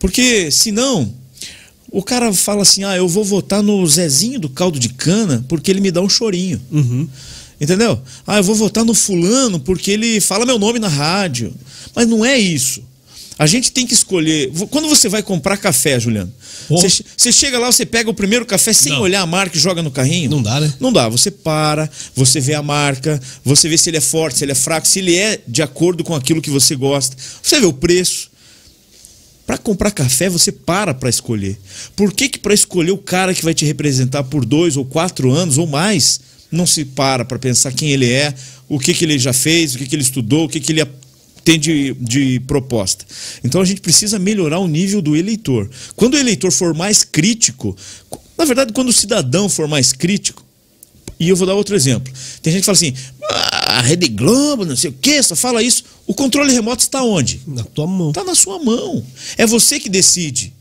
Porque 0.00 0.50
senão 0.50 1.14
o 1.92 2.02
cara 2.02 2.32
fala 2.32 2.62
assim: 2.62 2.82
"Ah, 2.82 2.96
eu 2.96 3.06
vou 3.06 3.22
votar 3.24 3.62
no 3.62 3.86
Zezinho 3.86 4.40
do 4.40 4.48
caldo 4.48 4.80
de 4.80 4.88
cana 4.88 5.44
porque 5.48 5.70
ele 5.70 5.80
me 5.80 5.92
dá 5.92 6.00
um 6.00 6.08
chorinho". 6.08 6.60
Uhum. 6.72 7.08
Entendeu? 7.60 8.00
Ah, 8.26 8.38
eu 8.38 8.42
vou 8.42 8.54
votar 8.54 8.84
no 8.84 8.94
fulano 8.94 9.60
porque 9.60 9.90
ele 9.92 10.20
fala 10.20 10.46
meu 10.46 10.58
nome 10.58 10.78
na 10.78 10.88
rádio. 10.88 11.54
Mas 11.94 12.08
não 12.08 12.24
é 12.24 12.36
isso. 12.38 12.82
A 13.38 13.46
gente 13.46 13.72
tem 13.72 13.86
que 13.86 13.94
escolher. 13.94 14.50
Quando 14.70 14.86
você 14.86 15.08
vai 15.08 15.22
comprar 15.22 15.56
café, 15.56 15.98
Juliano, 15.98 16.30
você, 16.68 17.02
você 17.16 17.32
chega 17.32 17.58
lá, 17.58 17.72
você 17.72 17.86
pega 17.86 18.10
o 18.10 18.14
primeiro 18.14 18.44
café 18.44 18.70
sem 18.72 18.92
Não. 18.92 19.00
olhar 19.00 19.22
a 19.22 19.26
marca 19.26 19.56
e 19.56 19.60
joga 19.60 19.82
no 19.82 19.90
carrinho? 19.90 20.30
Não 20.30 20.42
dá, 20.42 20.60
né? 20.60 20.72
Não 20.78 20.92
dá. 20.92 21.08
Você 21.08 21.30
para, 21.30 21.88
você 22.14 22.38
vê 22.38 22.52
a 22.54 22.62
marca, 22.62 23.18
você 23.42 23.66
vê 23.66 23.78
se 23.78 23.88
ele 23.88 23.96
é 23.96 24.00
forte, 24.00 24.38
se 24.38 24.44
ele 24.44 24.52
é 24.52 24.54
fraco, 24.54 24.86
se 24.86 24.98
ele 24.98 25.16
é 25.16 25.40
de 25.48 25.62
acordo 25.62 26.04
com 26.04 26.14
aquilo 26.14 26.42
que 26.42 26.50
você 26.50 26.76
gosta. 26.76 27.16
Você 27.42 27.58
vê 27.58 27.66
o 27.66 27.72
preço. 27.72 28.29
Para 29.50 29.58
comprar 29.58 29.90
café, 29.90 30.28
você 30.28 30.52
para 30.52 30.94
para 30.94 31.10
escolher. 31.10 31.58
Por 31.96 32.12
que 32.12 32.28
que 32.28 32.38
para 32.38 32.54
escolher 32.54 32.92
o 32.92 32.98
cara 32.98 33.34
que 33.34 33.42
vai 33.42 33.52
te 33.52 33.64
representar 33.64 34.22
por 34.22 34.44
dois 34.44 34.76
ou 34.76 34.84
quatro 34.84 35.32
anos 35.32 35.58
ou 35.58 35.66
mais, 35.66 36.20
não 36.52 36.64
se 36.64 36.84
para 36.84 37.24
para 37.24 37.36
pensar 37.36 37.72
quem 37.72 37.90
ele 37.90 38.08
é, 38.08 38.32
o 38.68 38.78
que, 38.78 38.94
que 38.94 39.04
ele 39.04 39.18
já 39.18 39.32
fez, 39.32 39.74
o 39.74 39.78
que, 39.78 39.88
que 39.88 39.96
ele 39.96 40.04
estudou, 40.04 40.44
o 40.44 40.48
que, 40.48 40.60
que 40.60 40.70
ele 40.70 40.86
tem 41.42 41.58
de, 41.58 41.94
de 41.94 42.38
proposta. 42.46 43.04
Então 43.42 43.60
a 43.60 43.64
gente 43.64 43.80
precisa 43.80 44.20
melhorar 44.20 44.60
o 44.60 44.68
nível 44.68 45.02
do 45.02 45.16
eleitor. 45.16 45.68
Quando 45.96 46.14
o 46.14 46.18
eleitor 46.18 46.52
for 46.52 46.72
mais 46.72 47.02
crítico, 47.02 47.76
na 48.38 48.44
verdade, 48.44 48.72
quando 48.72 48.90
o 48.90 48.92
cidadão 48.92 49.48
for 49.48 49.66
mais 49.66 49.92
crítico, 49.92 50.44
e 51.18 51.28
eu 51.28 51.34
vou 51.34 51.44
dar 51.44 51.54
outro 51.54 51.74
exemplo. 51.74 52.12
Tem 52.40 52.52
gente 52.52 52.62
que 52.62 52.66
fala 52.66 52.76
assim: 52.76 52.94
ah, 53.28 53.49
a 53.60 53.80
Rede 53.80 54.08
Globo, 54.08 54.64
não 54.64 54.76
sei 54.76 54.90
o 54.90 54.94
quê, 55.00 55.22
só 55.22 55.36
fala 55.36 55.62
isso. 55.62 55.84
O 56.06 56.14
controle 56.14 56.52
remoto 56.52 56.82
está 56.82 57.02
onde? 57.02 57.40
Na 57.46 57.62
tua 57.62 57.86
mão. 57.86 58.08
Está 58.08 58.24
na 58.24 58.34
sua 58.34 58.58
mão. 58.58 59.04
É 59.36 59.46
você 59.46 59.78
que 59.78 59.88
decide. 59.88 60.52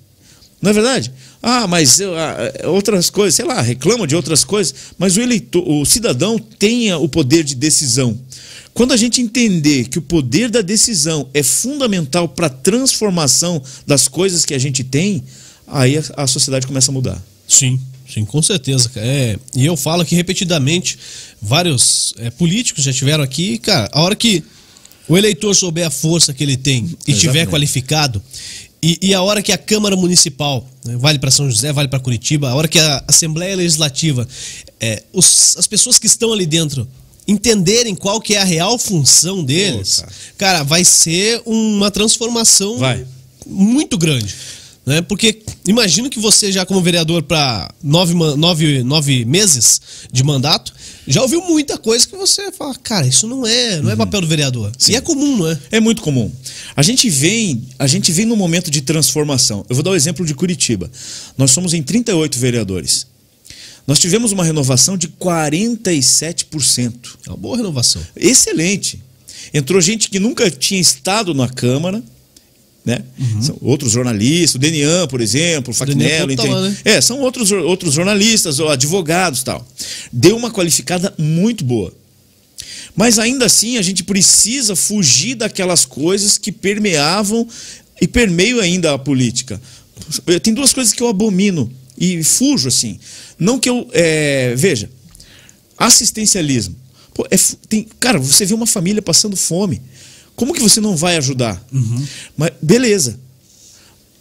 Não 0.62 0.72
é 0.72 0.74
verdade? 0.74 1.12
Ah, 1.42 1.68
mas 1.68 2.02
ah, 2.02 2.68
outras 2.68 3.10
coisas, 3.10 3.36
sei 3.36 3.46
lá, 3.46 3.62
reclama 3.62 4.06
de 4.06 4.16
outras 4.16 4.44
coisas, 4.44 4.76
mas 4.98 5.16
o 5.16 5.22
eleitor, 5.22 5.64
o 5.66 5.86
cidadão 5.86 6.38
tenha 6.38 6.98
o 6.98 7.08
poder 7.08 7.44
de 7.44 7.56
decisão. 7.56 8.20
Quando 8.74 8.92
a 8.92 8.98
gente 8.98 9.22
entender 9.22 9.88
que 9.88 9.98
o 9.98 10.02
poder 10.02 10.50
da 10.50 10.62
decisão 10.62 11.30
é 11.34 11.42
fundamental 11.42 12.28
para 12.28 12.48
a 12.48 12.50
transformação 12.50 13.62
das 13.88 14.08
coisas 14.08 14.46
que 14.46 14.54
a 14.54 14.60
gente 14.60 14.84
tem, 14.84 15.24
aí 15.66 15.98
a, 15.98 16.04
a 16.18 16.28
sociedade 16.28 16.68
começa 16.68 16.92
a 16.92 16.94
mudar. 16.94 17.22
Sim, 17.48 17.80
sim, 18.12 18.26
com 18.26 18.42
certeza. 18.42 18.90
É, 18.96 19.38
e 19.56 19.66
eu 19.66 19.78
falo 19.78 20.02
aqui 20.02 20.16
repetidamente, 20.16 20.98
vários 21.42 22.14
é, 22.18 22.30
políticos 22.30 22.84
já 22.84 22.94
tiveram 22.94 23.24
aqui, 23.24 23.58
cara, 23.58 23.90
a 23.92 24.02
hora 24.02 24.16
que 24.16 24.44
o 25.08 25.18
eleitor 25.18 25.56
souber 25.56 25.88
a 25.88 25.90
força 25.90 26.34
que 26.34 26.44
ele 26.44 26.58
tem 26.58 26.96
e 27.08 27.12
estiver 27.12 27.48
qualificado, 27.48 28.22
e, 28.82 28.98
e, 29.02 29.14
a 29.14 29.22
hora 29.22 29.42
que 29.42 29.52
a 29.52 29.58
Câmara 29.58 29.96
Municipal, 29.98 30.66
né, 30.86 30.96
vale 30.96 31.20
para 31.20 31.30
São 31.30 31.50
José, 31.50 31.74
vale 31.74 31.90
para 31.90 32.00
Curitiba, 32.00 32.50
a 32.50 32.56
hora 32.56 32.66
que 32.66 32.80
a 32.80 33.04
Assembleia 33.10 33.54
Legislativa, 33.58 34.26
é, 34.80 35.04
os, 35.12 35.58
as 35.58 35.68
pessoas 35.68 36.00
que 36.00 36.08
estão 36.08 36.32
ali 36.32 36.46
dentro 36.46 36.88
entenderem 37.28 37.94
qual 37.94 38.22
que 38.22 38.36
é 38.36 38.40
a 38.40 38.44
real 38.44 38.78
função 38.80 39.44
deles, 39.44 39.98
Pô, 39.98 40.02
cara. 40.02 40.14
cara. 40.38 40.64
vai 40.64 40.86
ser 40.86 41.42
uma 41.46 41.92
transformação 41.92 42.78
vai. 42.78 43.06
muito 43.46 43.98
grande. 43.98 44.34
Né? 44.90 45.04
Porque 45.04 45.40
imagino 45.68 46.10
que 46.10 46.18
você 46.18 46.52
já 46.52 46.66
como 46.66 46.82
vereador 46.82 47.22
para 47.22 47.72
nove, 47.84 48.16
nove, 48.16 48.82
nove 48.82 49.24
meses 49.24 49.80
de 50.12 50.24
mandato, 50.24 50.74
já 51.08 51.22
ouviu 51.22 51.42
muita 51.42 51.78
coisa 51.78 52.08
que 52.08 52.16
você 52.16 52.52
fala, 52.52 52.74
cara, 52.74 53.06
isso 53.06 53.28
não 53.28 53.46
é, 53.46 53.80
não 53.82 53.92
é 53.92 53.94
uhum. 53.94 54.00
papel 54.00 54.22
do 54.22 54.26
vereador. 54.26 54.72
Sim. 54.80 54.94
E 54.94 54.96
é 54.96 55.02
comum, 55.02 55.38
não 55.38 55.48
é? 55.48 55.60
É 55.74 55.80
muito 55.80 56.02
comum. 56.02 56.32
A 56.76 56.82
gente 56.82 57.08
vem, 57.08 57.68
a 57.78 57.86
gente 57.86 58.12
vem 58.12 58.26
num 58.26 58.36
momento 58.36 58.72
de 58.72 58.82
transformação. 58.82 59.64
Eu 59.70 59.76
vou 59.76 59.84
dar 59.84 59.92
o 59.92 59.96
exemplo 59.96 60.26
de 60.26 60.34
Curitiba. 60.34 60.90
Nós 61.38 61.52
somos 61.52 61.76
em 61.76 61.84
38 61.84 62.40
vereadores. 62.40 63.06
Nós 63.86 64.00
tivemos 64.00 64.32
uma 64.32 64.44
renovação 64.44 64.98
de 64.98 65.08
47%. 65.08 66.94
É 67.28 67.30
uma 67.30 67.38
boa 67.38 67.58
renovação. 67.58 68.02
Excelente. 68.16 69.00
Entrou 69.54 69.80
gente 69.80 70.10
que 70.10 70.20
nunca 70.20 70.50
tinha 70.50 70.82
estado 70.82 71.36
na 71.36 71.48
Câmara, 71.48 72.04
né? 72.90 73.04
Uhum. 73.20 73.42
São 73.44 73.58
outros 73.62 73.92
jornalistas, 73.92 74.56
o 74.56 74.58
Denian, 74.58 75.08
por 75.08 75.22
exemplo, 75.22 75.72
o 75.72 75.76
Facnello, 75.76 76.36
tá 76.36 76.44
lá, 76.44 76.62
né? 76.62 76.78
É, 76.84 77.00
são 77.00 77.20
outros, 77.20 77.52
outros 77.52 77.94
jornalistas, 77.94 78.60
ou 78.60 78.68
advogados 78.68 79.44
tal. 79.44 79.66
Deu 80.12 80.36
uma 80.36 80.50
qualificada 80.50 81.14
muito 81.20 81.64
boa. 81.64 81.94
Mas 82.96 83.20
ainda 83.20 83.46
assim 83.46 83.78
a 83.78 83.82
gente 83.84 84.04
precisa 84.04 84.76
fugir 84.76 85.36
daquelas 85.36 85.86
coisas 85.86 86.40
que 86.40 86.52
permeavam 86.52 87.48
e 88.02 88.08
permeiam 88.08 88.60
ainda 88.60 88.94
a 88.96 88.98
política. 88.98 89.62
Tem 90.42 90.52
duas 90.52 90.74
coisas 90.74 90.92
que 90.92 91.04
eu 91.04 91.08
abomino 91.08 91.72
e 91.96 92.24
fujo 92.24 92.68
assim. 92.68 93.00
Não 93.38 93.60
que 93.60 93.70
eu. 93.70 93.88
É, 93.94 94.56
veja, 94.56 94.90
assistencialismo. 95.78 96.76
Pô, 97.14 97.28
é, 97.30 97.38
tem, 97.68 97.88
cara, 98.00 98.18
você 98.18 98.46
vê 98.46 98.56
uma 98.56 98.66
família 98.66 99.02
passando 99.02 99.38
fome. 99.38 99.80
Como 100.40 100.54
que 100.54 100.62
você 100.62 100.80
não 100.80 100.96
vai 100.96 101.18
ajudar? 101.18 101.62
Uhum. 101.70 102.08
Mas 102.38 102.52
beleza. 102.62 103.20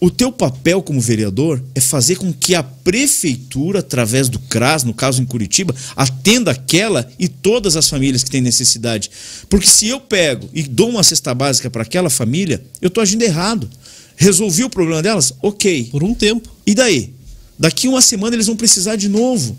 O 0.00 0.10
teu 0.10 0.32
papel 0.32 0.82
como 0.82 1.00
vereador 1.00 1.62
é 1.76 1.80
fazer 1.80 2.16
com 2.16 2.32
que 2.32 2.56
a 2.56 2.62
prefeitura, 2.64 3.78
através 3.78 4.28
do 4.28 4.40
CRAS, 4.40 4.82
no 4.82 4.92
caso 4.92 5.22
em 5.22 5.24
Curitiba, 5.24 5.72
atenda 5.94 6.50
aquela 6.50 7.08
e 7.20 7.28
todas 7.28 7.76
as 7.76 7.88
famílias 7.88 8.24
que 8.24 8.30
têm 8.32 8.40
necessidade. 8.40 9.08
Porque 9.48 9.68
se 9.68 9.86
eu 9.86 10.00
pego 10.00 10.50
e 10.52 10.64
dou 10.64 10.88
uma 10.90 11.04
cesta 11.04 11.32
básica 11.32 11.70
para 11.70 11.82
aquela 11.82 12.10
família, 12.10 12.64
eu 12.82 12.88
estou 12.88 13.00
agindo 13.00 13.22
errado. 13.22 13.70
Resolvi 14.16 14.64
o 14.64 14.70
problema 14.70 15.00
delas? 15.00 15.32
Ok. 15.40 15.84
Por 15.92 16.02
um 16.02 16.14
tempo. 16.14 16.50
E 16.66 16.74
daí? 16.74 17.12
Daqui 17.56 17.86
uma 17.86 18.02
semana 18.02 18.34
eles 18.34 18.48
vão 18.48 18.56
precisar 18.56 18.96
de 18.96 19.08
novo. 19.08 19.56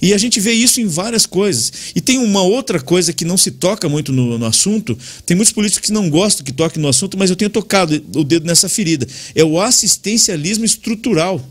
E 0.00 0.14
a 0.14 0.18
gente 0.18 0.40
vê 0.40 0.52
isso 0.52 0.80
em 0.80 0.86
várias 0.86 1.26
coisas. 1.26 1.72
E 1.94 2.00
tem 2.00 2.18
uma 2.18 2.42
outra 2.42 2.80
coisa 2.80 3.12
que 3.12 3.24
não 3.24 3.36
se 3.36 3.50
toca 3.50 3.88
muito 3.88 4.12
no, 4.12 4.38
no, 4.38 4.46
assunto. 4.46 4.96
Tem 5.26 5.36
muitos 5.36 5.52
políticos 5.52 5.86
que 5.86 5.92
não 5.92 6.08
gostam 6.08 6.44
que 6.44 6.52
toquem 6.52 6.80
no 6.80 6.88
assunto, 6.88 7.18
mas 7.18 7.28
eu 7.28 7.36
tenho 7.36 7.50
tocado 7.50 8.02
o 8.14 8.24
dedo 8.24 8.46
nessa 8.46 8.68
ferida. 8.68 9.06
É 9.34 9.44
o 9.44 9.60
assistencialismo 9.60 10.64
estrutural. 10.64 11.44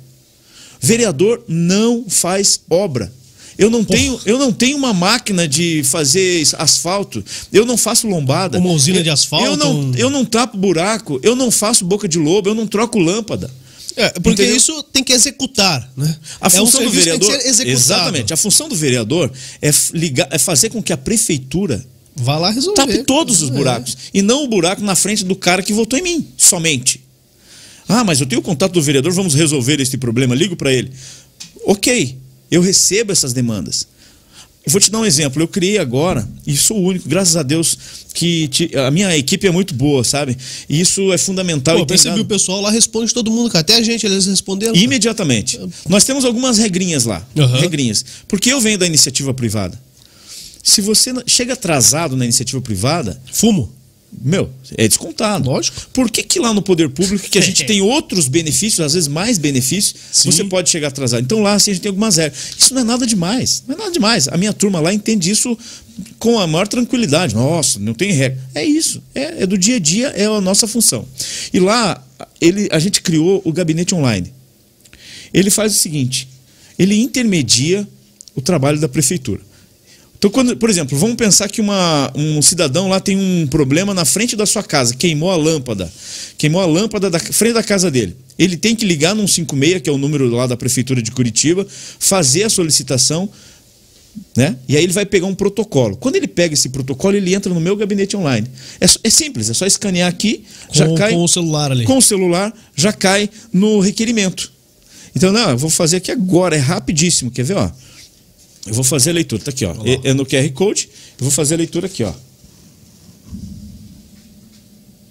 Vereador 0.82 1.44
não 1.48 2.06
faz 2.08 2.60
obra. 2.70 3.12
Eu 3.58 3.70
não, 3.70 3.84
tenho, 3.84 4.18
eu 4.26 4.40
não 4.40 4.54
tenho 4.54 4.78
uma 4.78 4.94
máquina 4.94 5.46
de 5.46 5.84
fazer 5.84 6.48
asfalto. 6.58 7.22
Eu 7.52 7.66
não 7.66 7.76
faço 7.76 8.08
lombada. 8.08 8.58
Uma 8.58 8.72
usina 8.72 9.04
de 9.04 9.10
asfalto? 9.10 9.46
Eu 9.46 9.58
não, 9.58 9.92
eu 9.98 10.10
não 10.10 10.24
tapo 10.24 10.58
buraco. 10.58 11.20
Eu 11.22 11.36
não 11.36 11.52
faço 11.52 11.84
boca 11.84 12.08
de 12.08 12.18
lobo. 12.18 12.48
Eu 12.48 12.56
não 12.56 12.66
troco 12.66 12.98
lâmpada. 12.98 13.52
É, 14.00 14.12
porque 14.12 14.44
Entendeu? 14.44 14.56
isso 14.56 14.82
tem 14.84 15.04
que 15.04 15.12
executar, 15.12 15.92
né? 15.98 16.18
A 16.40 16.50
função 16.50 16.80
é 16.80 16.84
um 16.84 16.88
do 16.88 16.92
vereador, 16.96 17.40
exatamente. 17.66 18.34
A 18.34 18.38
função 18.38 18.70
do 18.70 18.76
vereador 18.76 19.30
é 19.62 19.70
ligar, 19.94 20.26
é 20.32 20.38
fazer 20.38 20.70
com 20.70 20.82
que 20.82 20.94
a 20.94 20.98
prefeitura 20.98 21.86
vá 22.16 22.38
lá 22.38 22.50
resolver. 22.50 22.82
Tape 22.82 23.04
todos 23.04 23.42
os 23.42 23.50
é. 23.50 23.54
buracos 23.54 23.94
é. 23.94 24.20
e 24.20 24.22
não 24.22 24.46
o 24.46 24.48
buraco 24.48 24.82
na 24.82 24.96
frente 24.96 25.26
do 25.26 25.36
cara 25.36 25.62
que 25.62 25.74
votou 25.74 26.00
em 26.00 26.02
mim, 26.02 26.28
somente. 26.38 27.04
Ah, 27.90 28.06
mas 28.06 28.22
eu 28.22 28.26
tenho 28.26 28.40
o 28.40 28.44
contato 28.44 28.72
do 28.72 28.82
vereador, 28.82 29.12
vamos 29.12 29.34
resolver 29.34 29.82
este 29.82 29.98
problema, 29.98 30.34
ligo 30.34 30.56
para 30.56 30.72
ele. 30.72 30.92
OK, 31.66 32.18
eu 32.50 32.62
recebo 32.62 33.12
essas 33.12 33.34
demandas. 33.34 33.86
Eu 34.66 34.72
vou 34.72 34.80
te 34.80 34.92
dar 34.92 35.00
um 35.00 35.06
exemplo. 35.06 35.42
Eu 35.42 35.48
criei 35.48 35.78
agora, 35.78 36.28
e 36.46 36.56
sou 36.56 36.78
o 36.78 36.84
único, 36.84 37.08
graças 37.08 37.36
a 37.36 37.44
Deus, 37.44 37.78
que 38.14 38.48
te, 38.50 38.76
a 38.78 38.92
minha 38.92 39.16
equipe 39.18 39.48
é 39.48 39.52
muito 39.52 39.74
boa, 39.74 40.04
sabe? 40.04 40.38
E 40.68 40.80
isso 40.80 41.12
é 41.14 41.18
fundamental. 41.18 41.78
Pô, 41.78 41.86
percebi 41.86 42.20
o 42.20 42.26
pessoal 42.26 42.62
lá 42.62 42.70
responde 42.70 43.14
todo 43.14 43.32
mundo, 43.32 43.56
Até 43.58 43.76
a 43.76 43.82
gente, 43.82 44.06
eles 44.06 44.26
responderam. 44.26 44.76
Imediatamente. 44.76 45.58
Cara. 45.58 45.70
Nós 45.88 46.04
temos 46.04 46.26
algumas 46.26 46.58
regrinhas 46.58 47.06
lá. 47.06 47.26
Uhum. 47.36 47.60
Regrinhas. 47.60 48.06
Porque 48.28 48.52
eu 48.52 48.60
venho 48.60 48.78
da 48.78 48.86
iniciativa 48.86 49.34
privada. 49.34 49.80
Se 50.62 50.82
você 50.82 51.14
chega 51.26 51.54
atrasado 51.54 52.16
na 52.16 52.26
iniciativa 52.26 52.62
privada. 52.62 53.20
Fumo. 53.32 53.74
Meu, 54.22 54.50
é 54.76 54.88
descontado. 54.88 55.50
Lógico. 55.50 55.88
Por 55.94 56.10
que, 56.10 56.24
que 56.24 56.40
lá 56.40 56.54
no 56.54 56.62
poder 56.62 56.90
público, 56.90 57.30
que 57.30 57.38
a 57.38 57.42
gente 57.42 57.64
tem 57.68 57.82
outros 57.82 58.28
benefícios, 58.28 58.80
às 58.80 58.94
vezes 58.94 59.08
mais 59.08 59.38
benefícios, 59.38 59.96
Sim. 60.12 60.32
você 60.32 60.44
pode 60.44 60.70
chegar 60.70 60.90
atrasado? 60.90 61.22
Então 61.22 61.42
lá 61.42 61.54
assim, 61.54 61.72
a 61.72 61.74
gente 61.74 61.84
tem 61.84 61.90
algumas 61.90 62.18
regras. 62.18 62.40
Isso 62.58 62.74
não 62.74 62.82
é 62.82 62.86
nada 62.86 63.06
demais. 63.06 63.64
Não 63.68 63.76
é 63.76 63.78
nada 63.78 63.92
demais. 63.92 64.28
A 64.28 64.38
minha 64.38 64.54
turma 64.54 64.80
lá 64.80 64.94
entende 64.94 65.30
isso 65.30 65.58
com 66.18 66.40
a 66.40 66.48
maior 66.48 66.68
tranquilidade. 66.68 67.36
Nossa, 67.36 67.80
não 67.80 67.94
tem 67.94 68.12
regra. 68.12 68.40
É 68.56 68.64
isso. 68.64 69.02
É, 69.14 69.44
é 69.44 69.46
do 69.46 69.58
dia 69.58 69.76
a 69.76 69.80
dia, 69.80 70.08
é 70.08 70.26
a 70.26 70.42
nossa 70.42 70.68
função. 70.68 71.06
E 71.54 71.60
lá, 71.60 72.04
ele, 72.42 72.68
a 72.72 72.80
gente 72.80 73.02
criou 73.02 73.42
o 73.46 73.54
gabinete 73.54 73.94
online. 73.94 74.34
Ele 75.34 75.50
faz 75.50 75.76
o 75.76 75.78
seguinte: 75.78 76.28
ele 76.78 76.96
intermedia 77.00 77.88
o 78.36 78.42
trabalho 78.42 78.80
da 78.80 78.90
prefeitura. 78.90 79.42
Então, 80.20 80.30
quando, 80.30 80.56
por 80.58 80.70
exemplo, 80.70 80.98
vamos 80.98 81.16
pensar 81.16 81.48
que 81.48 81.62
uma, 81.62 82.12
um 82.14 82.42
cidadão 82.42 82.90
lá 82.90 83.00
tem 83.00 83.18
um 83.18 83.48
problema 83.48 83.94
na 83.94 84.04
frente 84.04 84.36
da 84.36 84.46
sua 84.46 84.62
casa, 84.62 84.94
queimou 84.94 85.32
a 85.32 85.38
lâmpada, 85.38 85.90
queimou 86.38 86.62
a 86.62 86.66
lâmpada 86.66 87.10
da 87.10 87.18
frente 87.18 87.54
da 87.54 87.64
casa 87.64 87.90
dele. 87.90 88.18
Ele 88.38 88.58
tem 88.58 88.76
que 88.76 88.86
ligar 88.86 89.16
no 89.16 89.26
156, 89.26 89.82
que 89.82 89.90
é 89.90 89.94
o 89.94 89.98
número 89.98 90.30
lá 90.30 90.46
da 90.46 90.58
prefeitura 90.58 91.02
de 91.02 91.10
Curitiba, 91.10 91.66
fazer 92.00 92.44
a 92.44 92.50
solicitação, 92.50 93.30
né? 94.36 94.58
E 94.68 94.76
aí 94.76 94.84
ele 94.84 94.92
vai 94.92 95.06
pegar 95.06 95.26
um 95.26 95.34
protocolo. 95.34 95.96
Quando 95.96 96.18
ele 96.18 96.28
pega 96.28 96.54
esse 96.54 96.68
protocolo, 96.68 97.16
ele 97.16 97.34
entra 97.34 97.54
no 97.54 97.62
meu 97.62 97.78
gabinete 97.78 98.18
online. 98.18 98.46
É, 98.82 98.88
é 99.06 99.10
simples, 99.10 99.50
é 99.50 99.54
só 99.54 99.66
escanear 99.66 100.10
aqui, 100.10 100.44
com, 100.68 100.74
já 100.74 100.94
cai 100.96 101.14
com 101.14 101.24
o 101.24 101.28
celular 101.30 101.72
ali. 101.72 101.86
Com 101.86 101.98
o 101.98 102.02
celular 102.02 102.54
já 102.76 102.92
cai 102.92 103.30
no 103.54 103.80
requerimento. 103.80 104.52
Então, 105.16 105.32
não, 105.32 105.52
eu 105.52 105.58
vou 105.58 105.70
fazer 105.70 105.98
aqui 105.98 106.12
agora, 106.12 106.58
é 106.58 106.60
rapidíssimo, 106.60 107.32
quer 107.32 107.44
ver, 107.44 107.56
ó? 107.56 107.72
Eu 108.70 108.76
vou 108.76 108.84
fazer 108.84 109.10
a 109.10 109.14
leitura, 109.14 109.42
tá 109.42 109.50
aqui, 109.50 109.66
ó. 109.66 109.74
É, 109.84 110.12
é 110.12 110.14
no 110.14 110.24
QR 110.26 110.48
Code. 110.52 110.88
Eu 111.18 111.24
vou 111.24 111.32
fazer 111.32 111.56
a 111.56 111.58
leitura 111.58 111.88
aqui, 111.88 112.04
ó. 112.04 112.14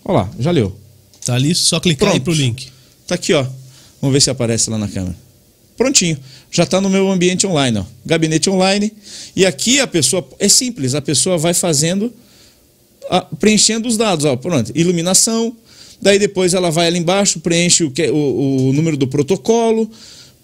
Olha 0.04 0.18
lá, 0.18 0.30
já 0.38 0.52
leu. 0.52 0.74
Tá 1.24 1.34
ali, 1.34 1.52
só 1.56 1.80
clicar 1.80 2.10
Pronto. 2.10 2.14
aí 2.14 2.20
pro 2.20 2.32
link. 2.32 2.68
Tá 3.04 3.16
aqui, 3.16 3.34
ó. 3.34 3.44
Vamos 4.00 4.12
ver 4.12 4.20
se 4.20 4.30
aparece 4.30 4.70
lá 4.70 4.78
na 4.78 4.86
câmera. 4.86 5.16
Prontinho. 5.76 6.16
Já 6.52 6.62
está 6.62 6.80
no 6.80 6.88
meu 6.88 7.10
ambiente 7.10 7.48
online, 7.48 7.78
ó. 7.78 7.84
Gabinete 8.06 8.48
online. 8.48 8.92
E 9.34 9.44
aqui 9.44 9.80
a 9.80 9.88
pessoa. 9.88 10.26
É 10.38 10.48
simples, 10.48 10.94
a 10.94 11.02
pessoa 11.02 11.36
vai 11.36 11.52
fazendo. 11.52 12.12
A, 13.10 13.22
preenchendo 13.22 13.88
os 13.88 13.96
dados, 13.96 14.24
ó. 14.24 14.36
Pronto. 14.36 14.70
Iluminação. 14.72 15.56
Daí 16.00 16.16
depois 16.20 16.54
ela 16.54 16.70
vai 16.70 16.86
ali 16.86 16.98
embaixo, 17.00 17.40
preenche 17.40 17.82
o, 17.82 17.92
o, 18.12 18.68
o 18.68 18.72
número 18.72 18.96
do 18.96 19.08
protocolo 19.08 19.90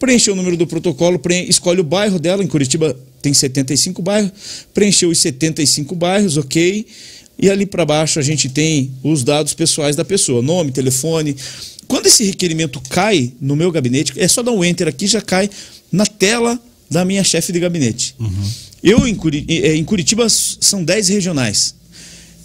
Preencheu 0.04 0.34
o 0.34 0.36
número 0.36 0.54
do 0.54 0.66
protocolo, 0.66 1.18
preen- 1.18 1.48
escolhe 1.48 1.80
o 1.80 1.84
bairro 1.84 2.18
dela. 2.18 2.44
Em 2.44 2.46
Curitiba 2.46 2.94
tem 3.22 3.32
75 3.32 4.02
bairros. 4.02 4.32
Preencheu 4.74 5.08
os 5.08 5.16
75 5.18 5.94
bairros, 5.94 6.36
ok. 6.36 6.86
E 7.38 7.48
ali 7.50 7.64
para 7.64 7.86
baixo 7.86 8.18
a 8.18 8.22
gente 8.22 8.50
tem 8.50 8.90
os 9.02 9.24
dados 9.24 9.54
pessoais 9.54 9.96
da 9.96 10.04
pessoa: 10.04 10.42
nome, 10.42 10.72
telefone. 10.72 11.34
Quando 11.88 12.06
esse 12.06 12.22
requerimento 12.22 12.82
cai 12.90 13.32
no 13.40 13.56
meu 13.56 13.72
gabinete, 13.72 14.12
é 14.16 14.28
só 14.28 14.42
dar 14.42 14.52
um 14.52 14.62
enter 14.62 14.86
aqui, 14.88 15.06
já 15.06 15.22
cai 15.22 15.48
na 15.90 16.04
tela 16.04 16.60
da 16.90 17.02
minha 17.02 17.24
chefe 17.24 17.50
de 17.50 17.58
gabinete. 17.58 18.14
Eu, 18.82 19.06
em, 19.08 19.16
em 19.48 19.84
Curitiba, 19.84 20.26
são 20.28 20.84
10 20.84 21.08
regionais. 21.08 21.74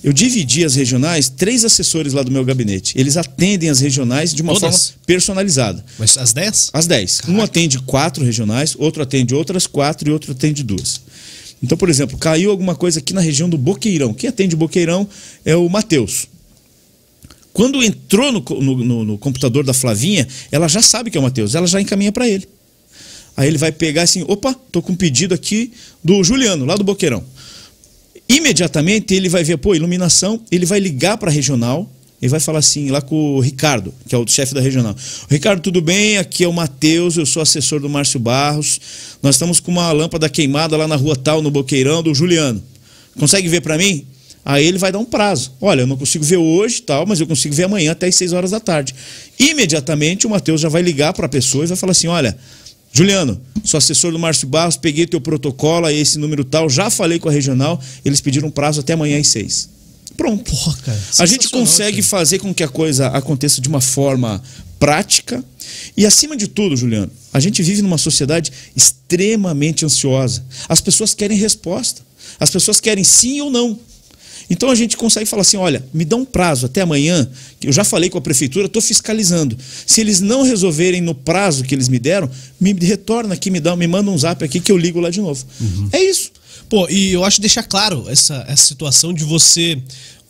Eu 0.01 0.13
dividi 0.13 0.63
as 0.63 0.75
regionais, 0.75 1.27
três 1.27 1.65
assessores 1.65 2.13
lá 2.13 2.23
do 2.23 2.31
meu 2.31 2.45
gabinete. 2.45 2.93
Eles 2.97 3.17
atendem 3.17 3.69
as 3.69 3.79
regionais 3.81 4.33
de 4.33 4.41
uma 4.41 4.53
Todas? 4.53 4.87
forma 4.89 4.99
personalizada. 5.05 5.85
Mas 5.97 6.17
às 6.17 6.31
10? 6.31 6.69
As 6.71 6.87
10. 6.87 7.21
Um 7.27 7.41
atende 7.41 7.79
quatro 7.79 8.23
regionais, 8.23 8.75
outro 8.79 9.03
atende 9.03 9.35
outras 9.35 9.67
quatro 9.67 10.07
e 10.09 10.11
outro 10.13 10.31
atende 10.31 10.63
duas. 10.63 11.01
Então, 11.61 11.77
por 11.77 11.89
exemplo, 11.89 12.17
caiu 12.17 12.49
alguma 12.51 12.75
coisa 12.75 12.99
aqui 12.99 13.13
na 13.13 13.19
região 13.19 13.49
do 13.49 13.57
Boqueirão. 13.57 14.13
Quem 14.13 14.29
atende 14.29 14.55
o 14.55 14.57
Boqueirão 14.57 15.05
é 15.43 15.55
o 15.57 15.67
Matheus. 15.67 16.27
Quando 17.51 17.83
entrou 17.83 18.31
no- 18.31 18.41
no- 18.85 19.03
no 19.03 19.17
computador 19.17 19.65
da 19.65 19.73
Flavinha, 19.73 20.25
ela 20.49 20.69
já 20.69 20.81
sabe 20.81 21.11
que 21.11 21.17
é 21.17 21.19
o 21.19 21.23
Matheus, 21.23 21.55
ela 21.55 21.67
já 21.67 21.81
encaminha 21.81 22.11
para 22.13 22.25
ele. 22.27 22.47
Aí 23.35 23.47
ele 23.49 23.57
vai 23.57 23.71
pegar 23.73 24.03
assim: 24.03 24.23
opa, 24.27 24.53
tô 24.71 24.81
com 24.81 24.93
um 24.93 24.95
pedido 24.95 25.33
aqui 25.33 25.73
do 26.01 26.23
Juliano, 26.23 26.63
lá 26.65 26.75
do 26.75 26.83
Boqueirão. 26.85 27.23
Imediatamente 28.29 29.15
ele 29.15 29.27
vai 29.27 29.43
ver, 29.43 29.57
pô, 29.57 29.73
iluminação, 29.73 30.39
ele 30.51 30.65
vai 30.65 30.79
ligar 30.79 31.17
para 31.17 31.31
a 31.31 31.33
regional 31.33 31.89
e 32.21 32.27
vai 32.27 32.39
falar 32.39 32.59
assim, 32.59 32.89
lá 32.89 33.01
com 33.01 33.35
o 33.35 33.39
Ricardo, 33.39 33.93
que 34.07 34.13
é 34.13 34.17
o 34.17 34.27
chefe 34.27 34.53
da 34.53 34.61
regional. 34.61 34.95
Ricardo, 35.29 35.61
tudo 35.61 35.81
bem? 35.81 36.17
Aqui 36.17 36.43
é 36.43 36.47
o 36.47 36.53
Matheus, 36.53 37.17
eu 37.17 37.25
sou 37.25 37.41
assessor 37.41 37.79
do 37.79 37.89
Márcio 37.89 38.19
Barros. 38.19 38.79
Nós 39.23 39.35
estamos 39.35 39.59
com 39.59 39.71
uma 39.71 39.91
lâmpada 39.91 40.29
queimada 40.29 40.77
lá 40.77 40.87
na 40.87 40.95
rua 40.95 41.15
tal, 41.15 41.41
no 41.41 41.49
Boqueirão, 41.49 42.03
do 42.03 42.13
Juliano. 42.13 42.61
Consegue 43.17 43.47
ver 43.47 43.61
para 43.61 43.77
mim? 43.77 44.05
Aí 44.45 44.65
ele 44.65 44.77
vai 44.77 44.91
dar 44.91 44.99
um 44.99 45.05
prazo. 45.05 45.53
Olha, 45.59 45.81
eu 45.81 45.87
não 45.87 45.97
consigo 45.97 46.23
ver 46.23 46.37
hoje, 46.37 46.81
tal, 46.81 47.05
mas 47.05 47.19
eu 47.19 47.27
consigo 47.27 47.55
ver 47.55 47.63
amanhã 47.63 47.91
até 47.91 48.07
às 48.07 48.15
6 48.15 48.33
horas 48.33 48.51
da 48.51 48.59
tarde. 48.59 48.93
Imediatamente 49.37 50.27
o 50.27 50.29
Matheus 50.29 50.61
já 50.61 50.69
vai 50.69 50.81
ligar 50.81 51.13
para 51.13 51.25
a 51.25 51.29
pessoa 51.29 51.63
e 51.63 51.67
vai 51.67 51.77
falar 51.77 51.91
assim: 51.91 52.07
olha, 52.07 52.37
Juliano, 52.91 53.39
sou 53.63 53.77
assessor 53.77 54.11
do 54.11 54.19
Márcio 54.19 54.47
Barros, 54.47 54.77
peguei 54.77 55.05
teu 55.05 55.21
protocolo, 55.21 55.85
aí 55.85 55.99
esse 55.99 56.17
número 56.17 56.43
tal, 56.43 56.69
já 56.69 56.89
falei 56.89 57.19
com 57.19 57.29
a 57.29 57.31
regional, 57.31 57.81
eles 58.03 58.19
pediram 58.19 58.49
prazo 58.49 58.79
até 58.79 58.93
amanhã 58.93 59.19
às 59.19 59.27
6. 59.27 59.69
Pronto. 60.17 60.51
Porra, 60.51 60.77
cara. 60.83 60.99
A 61.19 61.25
gente 61.25 61.49
consegue 61.49 61.99
isso 61.99 62.09
fazer 62.09 62.39
com 62.39 62.53
que 62.53 62.63
a 62.63 62.67
coisa 62.67 63.07
aconteça 63.07 63.61
de 63.61 63.69
uma 63.69 63.79
forma 63.79 64.41
prática 64.79 65.43
e, 65.95 66.05
acima 66.05 66.35
de 66.35 66.47
tudo, 66.47 66.75
Juliano, 66.75 67.11
a 67.31 67.39
gente 67.39 67.61
vive 67.61 67.81
numa 67.81 67.97
sociedade 67.97 68.51
extremamente 68.75 69.85
ansiosa. 69.85 70.43
As 70.67 70.81
pessoas 70.81 71.13
querem 71.13 71.37
resposta. 71.37 72.01
As 72.39 72.49
pessoas 72.49 72.79
querem 72.79 73.03
sim 73.03 73.41
ou 73.41 73.49
não. 73.49 73.79
Então 74.49 74.69
a 74.69 74.75
gente 74.75 74.97
consegue 74.97 75.25
falar 75.25 75.41
assim: 75.41 75.57
olha, 75.57 75.85
me 75.93 76.03
dá 76.03 76.15
um 76.15 76.25
prazo 76.25 76.65
até 76.65 76.81
amanhã, 76.81 77.29
que 77.59 77.67
eu 77.67 77.71
já 77.71 77.83
falei 77.83 78.09
com 78.09 78.17
a 78.17 78.21
prefeitura, 78.21 78.65
estou 78.65 78.81
fiscalizando. 78.81 79.57
Se 79.85 80.01
eles 80.01 80.19
não 80.19 80.43
resolverem 80.43 81.01
no 81.01 81.13
prazo 81.13 81.63
que 81.63 81.75
eles 81.75 81.87
me 81.87 81.99
deram, 81.99 82.29
me 82.59 82.73
retorna 82.73 83.33
aqui, 83.33 83.51
me, 83.51 83.59
dá, 83.59 83.75
me 83.75 83.87
manda 83.87 84.09
um 84.09 84.17
zap 84.17 84.43
aqui 84.43 84.59
que 84.59 84.71
eu 84.71 84.77
ligo 84.77 84.99
lá 84.99 85.09
de 85.09 85.21
novo. 85.21 85.45
É 85.91 86.01
isso. 86.03 86.31
Pô, 86.67 86.87
e 86.89 87.13
eu 87.13 87.23
acho 87.23 87.41
deixar 87.41 87.63
claro 87.63 88.05
essa, 88.07 88.45
essa 88.47 88.65
situação 88.65 89.11
de 89.13 89.23
você 89.23 89.81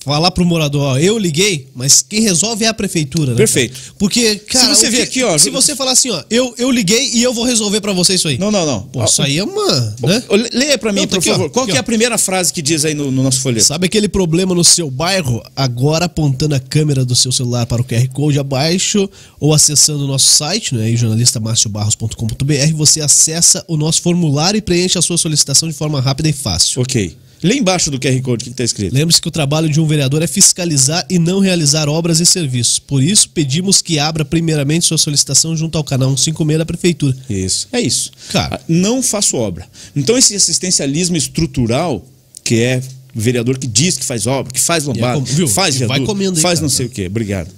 falar 0.03 0.31
pro 0.31 0.45
morador, 0.45 0.81
ó, 0.81 0.97
eu 0.97 1.17
liguei, 1.17 1.67
mas 1.75 2.01
quem 2.07 2.21
resolve 2.21 2.63
é 2.65 2.67
a 2.67 2.73
prefeitura, 2.73 3.31
né? 3.31 3.37
Perfeito. 3.37 3.79
cara? 3.79 3.93
Porque, 3.99 4.35
cara, 4.35 4.73
você 4.73 4.87
o 4.87 4.91
vê 4.91 4.97
que- 4.97 5.03
aqui, 5.03 5.23
ó, 5.23 5.37
se 5.37 5.49
você 5.49 5.75
falar 5.75 5.91
assim, 5.91 6.09
ó, 6.09 6.23
eu, 6.29 6.53
eu 6.57 6.71
liguei 6.71 7.11
e 7.13 7.21
eu 7.21 7.33
vou 7.33 7.43
resolver 7.43 7.81
pra 7.81 7.91
você 7.93 8.13
isso 8.15 8.27
aí. 8.27 8.37
Não, 8.37 8.49
não, 8.49 8.65
não. 8.65 8.81
Pô, 8.83 9.03
isso 9.03 9.21
aí 9.21 9.37
é 9.37 9.43
uma, 9.43 9.95
né? 10.01 10.23
Leia 10.53 10.77
para 10.77 10.91
mim, 10.93 11.01
Não, 11.01 11.07
tá 11.07 11.15
por 11.17 11.19
aqui, 11.19 11.29
favor. 11.29 11.49
Qual 11.49 11.63
aqui, 11.63 11.71
que 11.73 11.77
é 11.77 11.81
a 11.81 11.83
primeira 11.83 12.17
frase 12.17 12.51
que 12.53 12.61
diz 12.61 12.85
aí 12.85 12.93
no, 12.93 13.11
no 13.11 13.21
nosso 13.23 13.41
folheto? 13.41 13.65
Sabe 13.65 13.87
aquele 13.87 14.07
problema 14.07 14.55
no 14.55 14.63
seu 14.63 14.89
bairro? 14.89 15.43
Agora 15.55 16.05
apontando 16.05 16.55
a 16.55 16.59
câmera 16.59 17.03
do 17.03 17.15
seu 17.15 17.31
celular 17.31 17.65
para 17.65 17.81
o 17.81 17.85
QR 17.85 18.07
Code 18.09 18.39
abaixo 18.39 19.09
ou 19.39 19.53
acessando 19.53 20.05
o 20.05 20.07
nosso 20.07 20.27
site, 20.27 20.73
né, 20.75 20.95
jornalistamarciobarros.com.br, 20.95 22.73
você 22.75 23.01
acessa 23.01 23.63
o 23.67 23.75
nosso 23.77 24.01
formulário 24.01 24.57
e 24.57 24.61
preenche 24.61 24.97
a 24.97 25.01
sua 25.01 25.17
solicitação 25.17 25.67
de 25.67 25.75
forma 25.75 25.99
rápida 25.99 26.29
e 26.29 26.33
fácil. 26.33 26.81
Ok. 26.81 27.15
Lá 27.41 27.53
embaixo 27.53 27.89
do 27.89 27.97
QR 27.99 28.21
Code, 28.21 28.41
o 28.41 28.45
que 28.45 28.49
está 28.51 28.63
escrito? 28.63 28.93
Lembre-se 28.93 29.21
que 29.21 29.27
o 29.27 29.31
trabalho 29.31 29.69
de 29.69 29.79
um 29.79 29.87
vereador 29.87 30.21
é 30.21 30.27
fiscalizar 30.27 31.05
e 31.09 31.17
não 31.17 31.39
realizar 31.39 31.87
obras 31.87 32.19
e 32.19 32.25
serviços. 32.25 32.79
Por 32.79 33.01
isso, 33.01 33.29
pedimos 33.29 33.81
que 33.81 33.97
abra 33.97 34.25
primeiramente 34.25 34.85
sua 34.85 34.97
solicitação 34.97 35.55
junto 35.55 35.77
ao 35.77 35.83
canal 35.83 36.09
156 36.17 36.57
da 36.57 36.65
Prefeitura. 36.65 37.15
Isso. 37.29 37.67
É 37.71 37.79
isso. 37.79 38.11
Cara. 38.31 38.55
Ah, 38.55 38.61
Não 38.67 39.01
faço 39.01 39.37
obra. 39.37 39.65
Então, 39.95 40.17
esse 40.17 40.35
assistencialismo 40.35 41.15
estrutural, 41.15 42.05
que 42.43 42.61
é 42.61 42.81
vereador 43.15 43.57
que 43.57 43.67
diz 43.67 43.97
que 43.97 44.05
faz 44.05 44.27
obra, 44.27 44.51
que 44.51 44.59
faz 44.59 44.83
lombada, 44.83 45.17
com- 45.19 45.23
viu? 45.23 45.47
faz 45.47 45.75
E 45.75 45.79
vai 45.79 45.87
viaduto, 45.99 46.05
comendo 46.07 46.37
aí, 46.37 46.41
faz 46.41 46.59
cara. 46.59 46.63
não 46.63 46.69
sei 46.69 46.85
o 46.85 46.89
quê. 46.89 47.07
Obrigado. 47.07 47.49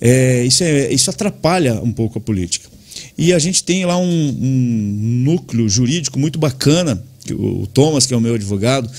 É, 0.00 0.44
isso, 0.44 0.62
é, 0.62 0.92
isso 0.92 1.08
atrapalha 1.10 1.80
um 1.82 1.90
pouco 1.92 2.18
a 2.18 2.20
política. 2.20 2.68
E 3.16 3.32
a 3.32 3.38
gente 3.38 3.62
tem 3.64 3.84
lá 3.84 3.96
um, 3.96 4.04
um 4.06 5.22
núcleo 5.24 5.68
jurídico 5.68 6.18
muito 6.18 6.38
bacana, 6.38 7.02
o 7.30 7.66
Thomas, 7.68 8.04
que 8.06 8.12
é 8.14 8.16
o 8.16 8.20
meu 8.20 8.34
advogado, 8.34 8.90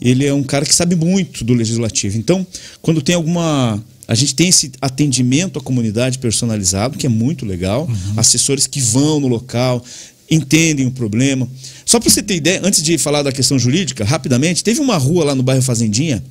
ele 0.00 0.26
é 0.26 0.32
um 0.32 0.42
cara 0.42 0.64
que 0.64 0.74
sabe 0.74 0.96
muito 0.96 1.44
do 1.44 1.52
legislativo. 1.54 2.16
Então, 2.18 2.46
quando 2.80 3.02
tem 3.02 3.14
alguma. 3.14 3.82
A 4.08 4.14
gente 4.14 4.34
tem 4.34 4.48
esse 4.48 4.72
atendimento 4.80 5.58
à 5.58 5.62
comunidade 5.62 6.18
personalizado, 6.18 6.98
que 6.98 7.06
é 7.06 7.08
muito 7.08 7.46
legal. 7.46 7.88
Assessores 8.16 8.66
que 8.66 8.80
vão 8.80 9.20
no 9.20 9.28
local, 9.28 9.84
entendem 10.28 10.86
o 10.86 10.90
problema. 10.90 11.48
Só 11.86 12.00
para 12.00 12.10
você 12.10 12.22
ter 12.22 12.34
ideia, 12.34 12.60
antes 12.64 12.82
de 12.82 12.98
falar 12.98 13.22
da 13.22 13.30
questão 13.30 13.58
jurídica, 13.58 14.04
rapidamente, 14.04 14.64
teve 14.64 14.80
uma 14.80 14.96
rua 14.96 15.26
lá 15.26 15.34
no 15.34 15.42
bairro 15.42 15.62
Fazendinha 15.62 16.22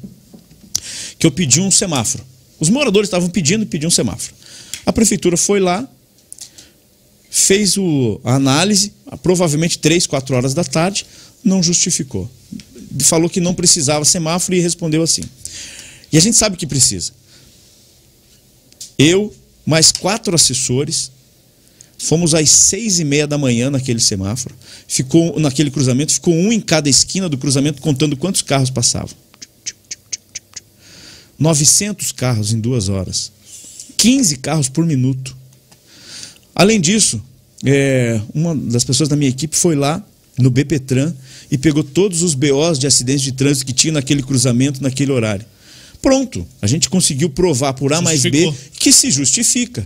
que 1.18 1.28
eu 1.28 1.32
pedi 1.32 1.60
um 1.62 1.70
semáforo. 1.70 2.24
Os 2.60 2.70
moradores 2.70 3.08
estavam 3.08 3.30
pedindo 3.30 3.64
e 3.64 3.66
pediam 3.66 3.90
um 3.90 3.92
semáforo. 3.92 4.34
A 4.86 4.94
prefeitura 4.94 5.38
foi 5.38 5.60
lá, 5.60 5.88
fez 7.30 7.78
o, 7.78 8.20
a 8.24 8.36
análise, 8.36 8.94
provavelmente 9.22 9.78
3, 9.80 10.08
4 10.08 10.36
horas 10.36 10.54
da 10.54 10.64
tarde, 10.64 11.06
não 11.44 11.62
justificou. 11.62 12.30
Falou 13.02 13.30
que 13.30 13.40
não 13.40 13.54
precisava 13.54 14.04
semáforo 14.06 14.56
e 14.56 14.60
respondeu 14.60 15.04
assim. 15.04 15.24
E 16.12 16.18
a 16.18 16.22
gente 16.22 16.36
sabe 16.36 16.58
que 16.58 16.66
precisa. 16.66 17.12
Eu, 18.98 19.34
mais 19.66 19.92
quatro 19.92 20.36
assessores, 20.36 21.12
fomos 21.98 22.34
às 22.34 22.50
seis 22.50 23.00
e 23.00 23.04
meia 23.04 23.28
da 23.28 23.38
manhã 23.38 23.70
naquele 23.70 24.00
semáforo. 24.00 24.56
Ficou 24.88 25.40
naquele 25.40 25.70
cruzamento, 25.70 26.14
ficou 26.14 26.34
um 26.34 26.52
em 26.52 26.60
cada 26.60 26.90
esquina 26.90 27.30
do 27.30 27.38
cruzamento, 27.38 27.82
contando 27.82 28.18
quantos 28.18 28.42
carros 28.42 28.70
passavam. 28.70 29.16
900 31.38 32.12
carros 32.12 32.52
em 32.52 32.60
duas 32.60 32.90
horas. 32.90 33.32
15 33.98 34.38
carros 34.38 34.68
por 34.68 34.86
minuto. 34.86 35.36
Além 36.54 36.82
disso, 36.82 37.22
é, 37.64 38.20
uma 38.34 38.56
das 38.56 38.84
pessoas 38.84 39.08
da 39.08 39.16
minha 39.16 39.30
equipe 39.30 39.56
foi 39.56 39.76
lá 39.76 40.04
no 40.40 40.50
BPTran 40.50 41.14
e 41.52 41.58
pegou 41.58 41.84
todos 41.84 42.22
os 42.22 42.34
BOs 42.34 42.80
de 42.80 42.88
acidentes 42.88 43.22
de 43.22 43.32
trânsito 43.32 43.66
que 43.66 43.74
tinha 43.74 43.94
naquele 43.94 44.24
cruzamento, 44.24 44.82
naquele 44.82 45.12
horário. 45.12 45.46
Pronto, 46.02 46.48
a 46.62 46.68
gente 46.68 46.90
conseguiu 46.90 47.30
provar 47.30 47.74
por 47.74 47.92
A 47.94 48.02
mais 48.02 48.24
B 48.24 48.52
que 48.80 48.92
se 48.92 49.12
justifica. 49.12 49.84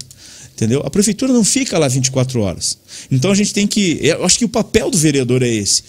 Entendeu? 0.55 0.81
A 0.85 0.89
prefeitura 0.89 1.33
não 1.33 1.43
fica 1.43 1.79
lá 1.79 1.87
24 1.87 2.39
horas. 2.39 2.77
Então 3.11 3.31
a 3.31 3.35
gente 3.35 3.53
tem 3.53 3.65
que. 3.65 3.97
Eu 4.01 4.23
acho 4.23 4.37
que 4.37 4.45
o 4.45 4.49
papel 4.49 4.91
do 4.91 4.97
vereador 4.97 5.41
é 5.41 5.47
esse. 5.47 5.83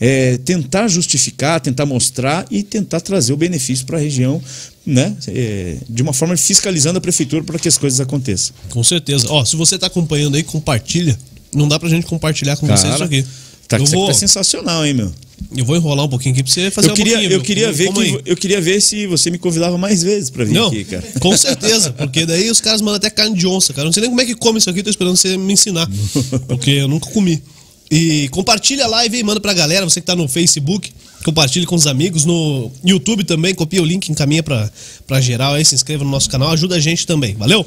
É 0.00 0.38
tentar 0.38 0.88
justificar, 0.88 1.60
tentar 1.60 1.86
mostrar 1.86 2.46
e 2.50 2.62
tentar 2.62 3.00
trazer 3.00 3.32
o 3.32 3.36
benefício 3.36 3.84
para 3.84 3.98
a 3.98 4.00
região, 4.00 4.42
né? 4.84 5.14
É, 5.28 5.76
de 5.88 6.02
uma 6.02 6.12
forma 6.14 6.36
fiscalizando 6.36 6.98
a 6.98 7.00
prefeitura 7.00 7.44
para 7.44 7.58
que 7.58 7.68
as 7.68 7.76
coisas 7.76 8.00
aconteçam. 8.00 8.54
Com 8.70 8.82
certeza. 8.82 9.26
Ó, 9.30 9.44
se 9.44 9.54
você 9.54 9.78
tá 9.78 9.86
acompanhando 9.86 10.36
aí, 10.36 10.42
compartilha. 10.42 11.18
Não 11.54 11.68
dá 11.68 11.78
pra 11.78 11.88
gente 11.88 12.06
compartilhar 12.06 12.56
com 12.56 12.66
vocês 12.66 12.94
isso 12.94 13.02
aqui. 13.02 13.24
Tá, 13.68 13.78
isso 13.78 13.92
vou, 13.92 14.04
aqui 14.04 14.12
tá 14.14 14.18
sensacional, 14.18 14.84
hein, 14.86 14.94
meu? 14.94 15.12
eu 15.56 15.64
vou 15.64 15.76
enrolar 15.76 16.06
um 16.06 16.08
pouquinho 16.08 16.32
aqui 16.34 16.42
pra 16.42 16.52
você 16.52 16.70
fazer 16.70 16.88
Eu 16.88 16.92
um 16.92 16.96
queria, 16.96 17.12
pouquinho. 17.14 17.32
eu 17.32 17.42
queria 17.42 17.72
ver 17.72 17.92
que, 17.92 18.22
eu 18.24 18.36
queria 18.36 18.60
ver 18.60 18.80
se 18.80 19.06
você 19.06 19.30
me 19.30 19.38
convidava 19.38 19.76
mais 19.76 20.02
vezes 20.02 20.30
para 20.30 20.44
vir 20.44 20.54
Não, 20.54 20.68
aqui, 20.68 20.84
cara. 20.84 21.04
com 21.20 21.36
certeza, 21.36 21.92
porque 21.92 22.24
daí 22.24 22.50
os 22.50 22.60
caras 22.60 22.80
mandam 22.80 22.96
até 22.96 23.10
carne 23.10 23.36
de 23.36 23.46
onça, 23.46 23.72
cara. 23.72 23.82
Eu 23.82 23.86
Não 23.86 23.92
sei 23.92 24.02
nem 24.02 24.10
como 24.10 24.20
é 24.20 24.24
que 24.24 24.34
come 24.34 24.58
isso 24.58 24.70
aqui, 24.70 24.82
tô 24.82 24.90
esperando 24.90 25.16
você 25.16 25.36
me 25.36 25.52
ensinar, 25.52 25.88
porque 26.48 26.70
eu 26.70 26.88
nunca 26.88 27.10
comi. 27.10 27.42
E 27.90 28.28
compartilha 28.30 28.84
a 28.84 28.88
live 28.88 29.18
e 29.18 29.22
manda 29.22 29.40
pra 29.40 29.52
galera, 29.52 29.84
você 29.88 30.00
que 30.00 30.06
tá 30.06 30.16
no 30.16 30.26
Facebook, 30.26 30.90
compartilhe 31.24 31.66
com 31.66 31.74
os 31.76 31.86
amigos, 31.86 32.24
no 32.24 32.70
YouTube 32.84 33.22
também, 33.24 33.54
copia 33.54 33.80
o 33.80 33.84
link, 33.84 34.08
encaminha 34.08 34.42
pra, 34.42 34.70
pra 35.06 35.20
geral 35.20 35.54
aí, 35.54 35.64
se 35.64 35.74
inscreva 35.74 36.02
no 36.02 36.10
nosso 36.10 36.28
canal, 36.28 36.50
ajuda 36.50 36.76
a 36.76 36.80
gente 36.80 37.06
também, 37.06 37.34
valeu? 37.34 37.64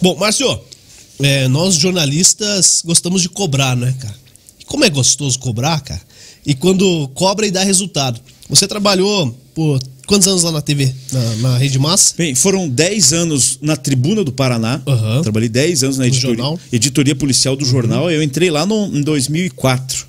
Bom, 0.00 0.16
Márcio, 0.16 0.58
é, 1.20 1.46
nós 1.46 1.74
jornalistas 1.76 2.82
gostamos 2.84 3.22
de 3.22 3.28
cobrar, 3.28 3.76
né, 3.76 3.94
cara? 4.00 4.21
Como 4.72 4.86
é 4.86 4.88
gostoso 4.88 5.38
cobrar, 5.38 5.78
cara? 5.82 6.00
E 6.46 6.54
quando 6.54 7.06
cobra 7.08 7.46
e 7.46 7.50
dá 7.50 7.62
resultado. 7.62 8.18
Você 8.48 8.66
trabalhou 8.66 9.38
por 9.54 9.78
quantos 10.06 10.26
anos 10.26 10.42
lá 10.44 10.50
na 10.50 10.62
TV, 10.62 10.90
na, 11.12 11.36
na 11.36 11.58
Rede 11.58 11.78
Massa? 11.78 12.14
Bem, 12.16 12.34
foram 12.34 12.66
10 12.66 13.12
anos 13.12 13.58
na 13.60 13.76
Tribuna 13.76 14.24
do 14.24 14.32
Paraná. 14.32 14.80
Aham. 14.86 15.20
Trabalhei 15.20 15.50
10 15.50 15.84
anos 15.84 15.98
na 15.98 16.06
editoria, 16.06 16.54
editoria 16.72 17.14
policial 17.14 17.54
do 17.54 17.66
jornal. 17.66 18.10
Eu 18.10 18.22
entrei 18.22 18.50
lá 18.50 18.64
no, 18.64 18.86
em 18.86 19.02
2004. 19.02 20.06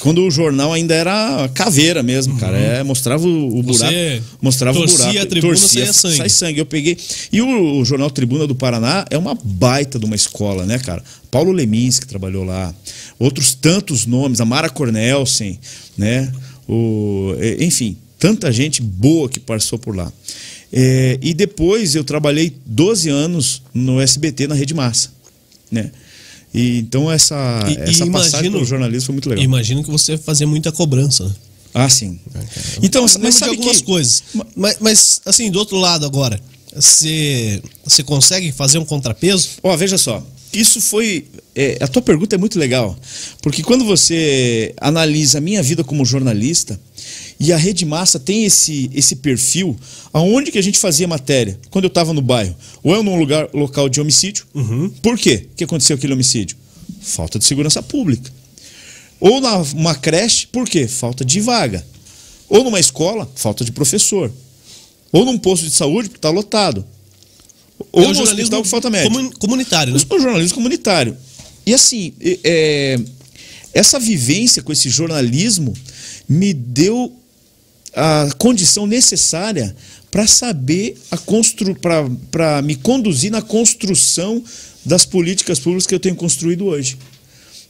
Quando 0.00 0.22
o 0.22 0.30
jornal 0.30 0.72
ainda 0.72 0.92
era 0.92 1.48
caveira 1.54 2.02
mesmo, 2.02 2.36
cara. 2.36 2.58
É, 2.58 2.82
mostrava 2.82 3.26
o, 3.26 3.58
o 3.58 3.62
buraco. 3.62 3.94
Mostrava 4.40 4.78
o 4.78 4.80
torcia 4.80 5.06
buraco. 5.06 5.22
a 5.22 5.26
tribuna, 5.26 5.56
saía 5.56 5.92
sangue. 5.92 6.16
Sai 6.16 6.28
sangue. 6.28 6.58
Eu 6.58 6.66
peguei. 6.66 6.96
E 7.32 7.40
o, 7.40 7.78
o 7.78 7.84
jornal 7.84 8.10
Tribuna 8.10 8.46
do 8.46 8.54
Paraná 8.54 9.04
é 9.08 9.16
uma 9.16 9.38
baita 9.40 9.98
de 9.98 10.04
uma 10.04 10.16
escola, 10.16 10.66
né, 10.66 10.78
cara? 10.78 11.02
Paulo 11.30 11.52
Lemins, 11.52 11.98
que 11.98 12.06
trabalhou 12.06 12.44
lá. 12.44 12.74
Outros 13.18 13.54
tantos 13.54 14.06
nomes. 14.06 14.40
A 14.40 14.44
Mara 14.44 14.68
Cornelsen, 14.68 15.58
né? 15.96 16.32
O, 16.68 17.32
enfim, 17.60 17.96
tanta 18.18 18.50
gente 18.52 18.80
boa 18.82 19.28
que 19.28 19.38
passou 19.40 19.78
por 19.78 19.94
lá. 19.94 20.12
É, 20.72 21.18
e 21.22 21.32
depois 21.32 21.94
eu 21.94 22.02
trabalhei 22.02 22.52
12 22.66 23.08
anos 23.08 23.62
no 23.72 24.00
SBT 24.00 24.48
na 24.48 24.54
Rede 24.54 24.74
Massa, 24.74 25.10
né? 25.70 25.92
E, 26.52 26.78
então 26.78 27.10
essa, 27.10 27.64
E- 27.68 27.72
e 27.72 27.76
essa 27.90 28.06
passagem 28.06 28.30
imagino- 28.46 28.52
pelo 28.54 28.64
jornalismo 28.64 29.06
foi 29.06 29.12
muito 29.14 29.28
legal. 29.28 29.44
Imagino 29.44 29.84
que 29.84 29.90
você 29.90 30.16
fazia 30.18 30.46
muita 30.46 30.72
cobrança. 30.72 31.24
né? 31.26 31.34
Ah, 31.74 31.88
sim. 31.88 32.18
Então, 32.82 33.04
Eu 33.06 33.20
mas 33.20 33.34
sabe 33.34 33.50
algumas 33.52 33.78
que... 33.78 33.82
coisas. 33.84 34.22
Mas, 34.56 34.76
mas, 34.80 35.20
assim, 35.26 35.50
do 35.50 35.58
outro 35.58 35.76
lado 35.76 36.06
agora, 36.06 36.40
você, 36.74 37.60
você 37.84 38.02
consegue 38.04 38.52
fazer 38.52 38.78
um 38.78 38.84
contrapeso? 38.84 39.48
Ó, 39.62 39.76
veja 39.76 39.98
só. 39.98 40.24
Isso 40.54 40.80
foi. 40.80 41.26
é, 41.54 41.78
a 41.80 41.88
tua 41.88 42.02
pergunta 42.02 42.34
é 42.34 42.38
muito 42.38 42.58
legal. 42.58 42.98
Porque 43.42 43.62
quando 43.62 43.84
você 43.84 44.74
analisa 44.80 45.38
a 45.38 45.40
minha 45.40 45.62
vida 45.62 45.82
como 45.84 46.04
jornalista, 46.04 46.78
e 47.38 47.52
a 47.52 47.56
Rede 47.56 47.84
Massa 47.84 48.18
tem 48.18 48.44
esse, 48.44 48.90
esse 48.94 49.16
perfil, 49.16 49.76
aonde 50.12 50.50
que 50.50 50.58
a 50.58 50.62
gente 50.62 50.78
fazia 50.78 51.08
matéria? 51.08 51.58
Quando 51.70 51.84
eu 51.84 51.88
estava 51.88 52.12
no 52.12 52.22
bairro. 52.22 52.54
Ou 52.82 52.94
eu 52.94 53.02
num 53.02 53.16
lugar 53.16 53.48
local 53.52 53.88
de 53.88 54.00
homicídio. 54.00 54.46
Por 55.02 55.18
quê 55.18 55.46
que 55.56 55.64
aconteceu 55.64 55.96
aquele 55.96 56.12
homicídio? 56.12 56.56
Falta 57.00 57.38
de 57.38 57.44
segurança 57.44 57.82
pública. 57.82 58.30
Ou 59.20 59.40
numa 59.40 59.94
creche, 59.94 60.46
por 60.46 60.68
quê? 60.68 60.86
Falta 60.86 61.24
de 61.24 61.40
vaga. 61.40 61.84
Ou 62.48 62.62
numa 62.62 62.78
escola, 62.78 63.30
falta 63.34 63.64
de 63.64 63.72
professor. 63.72 64.30
Ou 65.10 65.24
num 65.24 65.38
posto 65.38 65.64
de 65.64 65.72
saúde, 65.72 66.08
porque 66.08 66.18
está 66.18 66.30
lotado. 66.30 66.84
Ou 67.92 68.02
É 68.02 68.06
o 68.06 68.12
no 68.12 68.22
hospital 68.22 68.62
que 68.62 68.68
falta 68.68 68.90
médico. 68.90 69.12
comun- 69.14 69.30
comunitário, 69.32 69.92
né? 69.92 69.98
Sou 69.98 70.20
jornalismo 70.20 70.54
comunitário. 70.54 71.16
E 71.66 71.72
assim, 71.74 72.12
é, 72.44 72.98
essa 73.72 73.98
vivência 73.98 74.62
com 74.62 74.72
esse 74.72 74.88
jornalismo 74.88 75.74
me 76.28 76.52
deu 76.52 77.12
a 77.94 78.28
condição 78.38 78.86
necessária 78.86 79.74
para 80.10 80.26
saber 80.26 80.96
a 81.10 81.16
constru 81.16 81.74
para 82.30 82.62
me 82.62 82.74
conduzir 82.76 83.30
na 83.30 83.42
construção 83.42 84.42
das 84.84 85.04
políticas 85.04 85.58
públicas 85.58 85.86
que 85.86 85.94
eu 85.94 86.00
tenho 86.00 86.14
construído 86.14 86.66
hoje. 86.66 86.96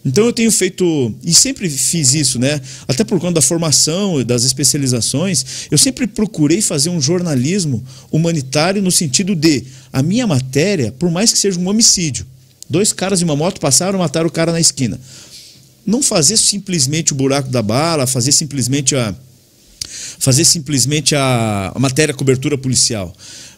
Então 0.05 0.27
eu 0.27 0.33
tenho 0.33 0.53
feito, 0.53 1.15
e 1.25 1.33
sempre 1.33 1.69
fiz 1.69 2.13
isso, 2.13 2.39
né? 2.39 2.61
Até 2.87 3.05
por 3.05 3.19
conta 3.19 3.35
da 3.35 3.41
formação 3.41 4.21
e 4.21 4.25
das 4.25 4.45
especializações, 4.45 5.67
eu 5.71 5.79
sempre 5.79 6.07
procurei 6.07 6.61
fazer 6.61 6.91
um 6.91 7.01
jornalismo 7.01 7.83
humanitário 8.13 8.83
no 8.83 8.91
sentido 8.91 9.35
de 9.35 9.65
a 9.91 10.03
minha 10.03 10.27
matéria, 10.27 10.93
por 10.99 11.11
mais 11.11 11.33
que 11.33 11.39
seja 11.39 11.59
um 11.59 11.67
homicídio, 11.69 12.27
dois 12.69 12.93
caras 12.93 13.21
de 13.21 13.25
uma 13.25 13.35
moto 13.35 13.59
passaram 13.61 13.99
mataram 13.99 14.27
o 14.27 14.33
cara 14.33 14.53
na 14.53 14.61
esquina. 14.61 15.01
Não 15.87 16.03
fazer 16.03 16.37
simplesmente 16.37 17.13
o 17.13 17.15
buraco 17.15 17.49
da 17.49 17.63
bala, 17.63 18.07
fazer 18.07 18.33
simplesmente 18.33 18.95
a, 18.95 19.15
fazer 20.19 20.45
simplesmente 20.45 21.15
a, 21.15 21.73
a 21.75 21.79
matéria 21.79 22.15
cobertura 22.15 22.59
policial, 22.59 23.15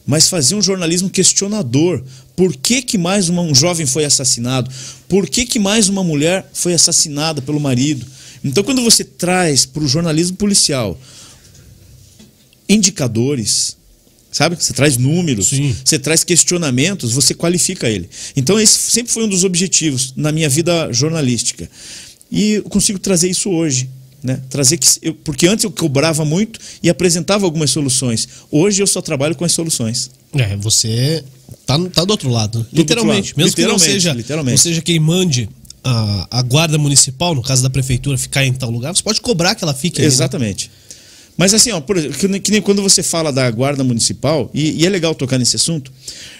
mas 0.06 0.28
fazer 0.28 0.54
um 0.54 0.62
jornalismo 0.62 1.10
questionador. 1.10 2.02
Por 2.36 2.54
que, 2.54 2.80
que 2.82 2.96
mais 2.96 3.28
uma- 3.28 3.42
um 3.42 3.54
jovem 3.54 3.86
foi 3.86 4.04
assassinado? 4.04 4.70
Por 5.08 5.28
que, 5.28 5.44
que 5.44 5.58
mais 5.58 5.88
uma 5.88 6.04
mulher 6.04 6.48
foi 6.54 6.74
assassinada 6.74 7.42
pelo 7.42 7.58
marido? 7.58 8.06
Então, 8.44 8.62
quando 8.62 8.82
você 8.82 9.02
traz 9.02 9.66
para 9.66 9.82
o 9.82 9.88
jornalismo 9.88 10.36
policial 10.36 10.98
indicadores, 12.68 13.76
sabe? 14.30 14.56
Você 14.56 14.72
traz 14.72 14.96
números, 14.96 15.48
Sim. 15.48 15.74
você 15.84 15.98
traz 15.98 16.24
questionamentos, 16.24 17.12
você 17.12 17.34
qualifica 17.34 17.88
ele. 17.88 18.08
Então, 18.36 18.58
esse 18.60 18.90
sempre 18.90 19.12
foi 19.12 19.24
um 19.24 19.28
dos 19.28 19.44
objetivos 19.44 20.12
na 20.16 20.32
minha 20.32 20.48
vida 20.48 20.92
jornalística. 20.92 21.68
E 22.30 22.52
eu 22.54 22.64
consigo 22.64 22.98
trazer 22.98 23.28
isso 23.30 23.50
hoje. 23.50 23.88
Né? 24.22 24.40
Trazer 24.50 24.76
que 24.78 24.86
eu- 25.02 25.14
porque 25.14 25.46
antes 25.46 25.64
eu 25.64 25.70
cobrava 25.70 26.24
muito 26.24 26.58
e 26.82 26.88
apresentava 26.90 27.44
algumas 27.44 27.70
soluções. 27.70 28.26
Hoje 28.50 28.82
eu 28.82 28.86
só 28.86 29.00
trabalho 29.00 29.36
com 29.36 29.44
as 29.44 29.52
soluções. 29.52 30.10
É, 30.34 30.56
você 30.56 31.22
tá, 31.64 31.78
tá 31.90 32.04
do 32.04 32.10
outro 32.10 32.28
lado. 32.28 32.58
outro 32.58 32.76
literalmente. 32.76 33.28
lado. 33.32 33.36
Mesmo 33.38 33.54
que 33.54 33.62
não 33.62 33.68
Literalmente, 33.72 33.92
seja, 33.92 34.12
literalmente. 34.12 34.52
não 34.56 34.62
seja 34.62 34.82
quem 34.82 34.98
mande 34.98 35.48
a, 35.84 36.38
a 36.38 36.42
guarda 36.42 36.76
municipal, 36.78 37.34
no 37.34 37.42
caso 37.42 37.62
da 37.62 37.70
prefeitura, 37.70 38.18
ficar 38.18 38.44
em 38.44 38.52
tal 38.52 38.70
lugar, 38.70 38.94
você 38.96 39.02
pode 39.02 39.20
cobrar 39.20 39.54
que 39.54 39.62
ela 39.62 39.72
fique 39.74 40.00
né? 40.00 40.06
Exatamente. 40.06 40.70
Mas 41.36 41.52
assim, 41.54 41.70
ó, 41.70 41.80
por 41.80 41.96
que 42.00 42.26
nem- 42.26 42.40
que 42.40 42.50
nem 42.50 42.62
quando 42.62 42.82
você 42.82 43.02
fala 43.02 43.30
da 43.30 43.48
guarda 43.50 43.84
municipal, 43.84 44.50
e, 44.54 44.82
e 44.82 44.86
é 44.86 44.88
legal 44.88 45.14
tocar 45.14 45.38
nesse 45.38 45.54
assunto, 45.54 45.92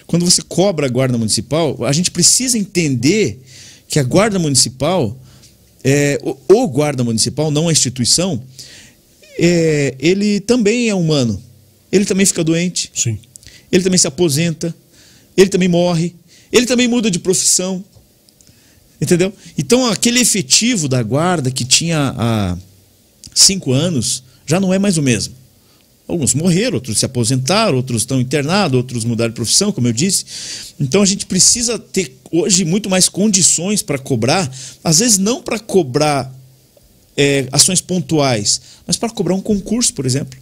quando 0.06 0.24
você 0.24 0.40
cobra 0.42 0.86
a 0.86 0.88
guarda 0.88 1.16
municipal, 1.18 1.76
a 1.84 1.92
gente 1.92 2.10
precisa 2.10 2.56
entender 2.58 3.40
que 3.86 3.98
a 4.00 4.02
guarda 4.02 4.38
municipal, 4.38 5.16
é, 5.88 6.18
o, 6.20 6.36
o 6.52 6.66
guarda 6.66 7.04
municipal, 7.04 7.48
não 7.48 7.68
a 7.68 7.72
instituição, 7.72 8.42
é, 9.38 9.94
ele 10.00 10.40
também 10.40 10.88
é 10.88 10.94
humano. 10.94 11.40
Ele 11.92 12.04
também 12.04 12.26
fica 12.26 12.42
doente, 12.42 12.90
Sim. 12.92 13.16
ele 13.70 13.84
também 13.84 13.96
se 13.96 14.08
aposenta, 14.08 14.74
ele 15.36 15.48
também 15.48 15.68
morre, 15.68 16.12
ele 16.50 16.66
também 16.66 16.88
muda 16.88 17.08
de 17.08 17.20
profissão. 17.20 17.84
Entendeu? 19.00 19.32
Então 19.56 19.86
aquele 19.86 20.18
efetivo 20.18 20.88
da 20.88 21.00
guarda 21.02 21.52
que 21.52 21.64
tinha 21.64 22.12
há 22.16 22.58
cinco 23.32 23.72
anos 23.72 24.24
já 24.44 24.58
não 24.58 24.74
é 24.74 24.80
mais 24.80 24.98
o 24.98 25.02
mesmo. 25.02 25.34
Alguns 26.08 26.34
morreram, 26.34 26.74
outros 26.74 26.98
se 26.98 27.04
aposentaram, 27.04 27.76
outros 27.76 28.02
estão 28.02 28.20
internados, 28.20 28.76
outros 28.76 29.04
mudaram 29.04 29.30
de 29.30 29.34
profissão, 29.34 29.72
como 29.72 29.88
eu 29.88 29.92
disse. 29.92 30.24
Então 30.78 31.02
a 31.02 31.06
gente 31.06 31.26
precisa 31.26 31.78
ter 31.78 32.16
hoje 32.30 32.64
muito 32.64 32.88
mais 32.88 33.08
condições 33.08 33.82
para 33.82 33.98
cobrar, 33.98 34.50
às 34.84 35.00
vezes 35.00 35.18
não 35.18 35.42
para 35.42 35.58
cobrar 35.58 36.32
é, 37.16 37.48
ações 37.50 37.80
pontuais, 37.80 38.60
mas 38.86 38.96
para 38.96 39.10
cobrar 39.10 39.34
um 39.34 39.40
concurso, 39.40 39.92
por 39.94 40.06
exemplo, 40.06 40.38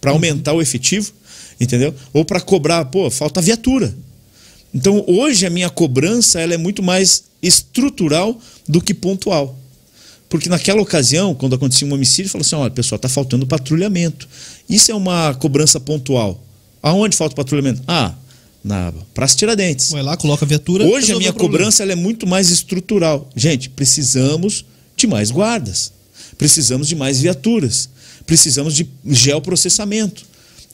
para 0.00 0.10
aumentar 0.10 0.54
o 0.54 0.62
efetivo, 0.62 1.12
entendeu? 1.60 1.94
Ou 2.12 2.24
para 2.24 2.40
cobrar, 2.40 2.84
pô, 2.86 3.08
falta 3.08 3.40
viatura. 3.40 3.94
Então 4.74 5.04
hoje 5.06 5.46
a 5.46 5.50
minha 5.50 5.70
cobrança 5.70 6.40
ela 6.40 6.54
é 6.54 6.58
muito 6.58 6.82
mais 6.82 7.24
estrutural 7.40 8.40
do 8.68 8.80
que 8.80 8.92
pontual. 8.92 9.56
Porque 10.28 10.48
naquela 10.48 10.80
ocasião, 10.80 11.34
quando 11.34 11.54
acontecia 11.54 11.86
um 11.86 11.92
homicídio, 11.92 12.30
falou 12.30 12.44
assim: 12.44 12.56
olha, 12.56 12.70
pessoal, 12.70 12.96
está 12.96 13.08
faltando 13.08 13.46
patrulhamento. 13.46 14.28
Isso 14.68 14.90
é 14.90 14.94
uma 14.94 15.34
cobrança 15.34 15.78
pontual. 15.78 16.42
Aonde 16.82 17.16
falta 17.16 17.34
patrulhamento? 17.34 17.82
Ah, 17.86 18.14
na 18.62 18.92
Praça 19.14 19.36
Tiradentes. 19.36 19.90
Vai 19.90 20.02
lá, 20.02 20.16
coloca 20.16 20.44
a 20.44 20.48
viatura. 20.48 20.84
Hoje 20.84 21.12
a 21.12 21.16
minha 21.16 21.32
cobrança 21.32 21.82
ela 21.82 21.92
é 21.92 21.96
muito 21.96 22.26
mais 22.26 22.50
estrutural. 22.50 23.30
Gente, 23.36 23.70
precisamos 23.70 24.64
de 24.96 25.06
mais 25.06 25.30
guardas. 25.30 25.92
Precisamos 26.36 26.88
de 26.88 26.96
mais 26.96 27.20
viaturas. 27.20 27.88
Precisamos 28.26 28.74
de 28.74 28.88
geoprocessamento. 29.04 30.24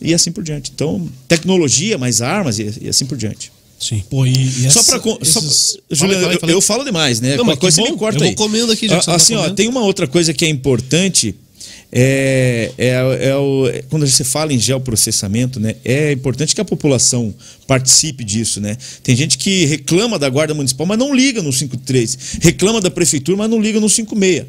E 0.01 0.15
assim 0.15 0.33
por 0.33 0.43
diante. 0.43 0.73
Então, 0.75 1.07
tecnologia, 1.29 1.99
mais 1.99 2.23
armas 2.23 2.59
e 2.59 2.89
assim 2.89 3.05
por 3.05 3.17
diante. 3.17 3.53
Sim. 3.83 4.03
Pô, 4.09 4.25
e, 4.25 4.33
e 4.33 4.71
Só 4.71 4.83
para. 4.85 5.01
esses- 5.23 5.79
eu, 5.91 6.49
eu 6.51 6.61
falo 6.61 6.85
demais, 6.85 7.21
né? 7.21 7.37
Não, 7.37 7.45
Qualquer 7.45 7.61
coisa 7.61 7.77
que 7.77 7.83
você 7.83 7.89
bom. 7.89 7.95
me 7.95 7.99
corta 7.99 8.25
Eu 8.25 8.29
aí. 8.29 8.35
comendo 8.37 8.71
aqui, 8.73 8.87
já 8.89 8.95
que 8.97 9.03
Ah, 9.03 9.05
tá 9.07 9.15
Assim, 9.17 9.35
ó, 9.35 9.39
comendo. 9.41 9.55
tem 9.57 9.69
uma 9.69 9.81
outra 9.83 10.07
coisa 10.07 10.33
que 10.33 10.45
é 10.45 10.49
importante. 10.49 11.35
É, 11.95 12.73
é, 12.79 13.29
é 13.29 13.37
o, 13.37 13.69
é 13.69 13.83
quando 13.91 14.07
você 14.07 14.25
fala 14.25 14.51
em 14.53 14.59
geoprocessamento, 14.59 15.61
né, 15.61 15.75
é 15.85 16.11
importante 16.13 16.55
que 16.55 16.61
a 16.61 16.65
população 16.65 17.35
participe 17.67 18.25
disso. 18.25 18.61
Né? 18.61 18.77
Tem 19.03 19.15
gente 19.15 19.37
que 19.37 19.67
reclama 19.67 20.19
da 20.19 20.29
Guarda 20.31 20.55
Municipal, 20.55 20.87
mas 20.87 20.99
não 20.99 21.15
liga 21.15 21.43
no 21.43 21.53
53. 21.53 22.39
Reclama 22.41 22.81
da 22.81 22.91
Prefeitura, 22.91 23.37
mas 23.37 23.51
não 23.51 23.61
liga 23.61 23.79
no 23.79 23.89
56. 23.91 24.47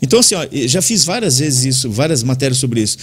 Então, 0.00 0.20
assim, 0.20 0.34
ó, 0.36 0.46
já 0.66 0.80
fiz 0.82 1.04
várias 1.04 1.38
vezes 1.38 1.64
isso, 1.64 1.90
várias 1.90 2.22
matérias 2.22 2.58
sobre 2.58 2.80
isso. 2.82 2.96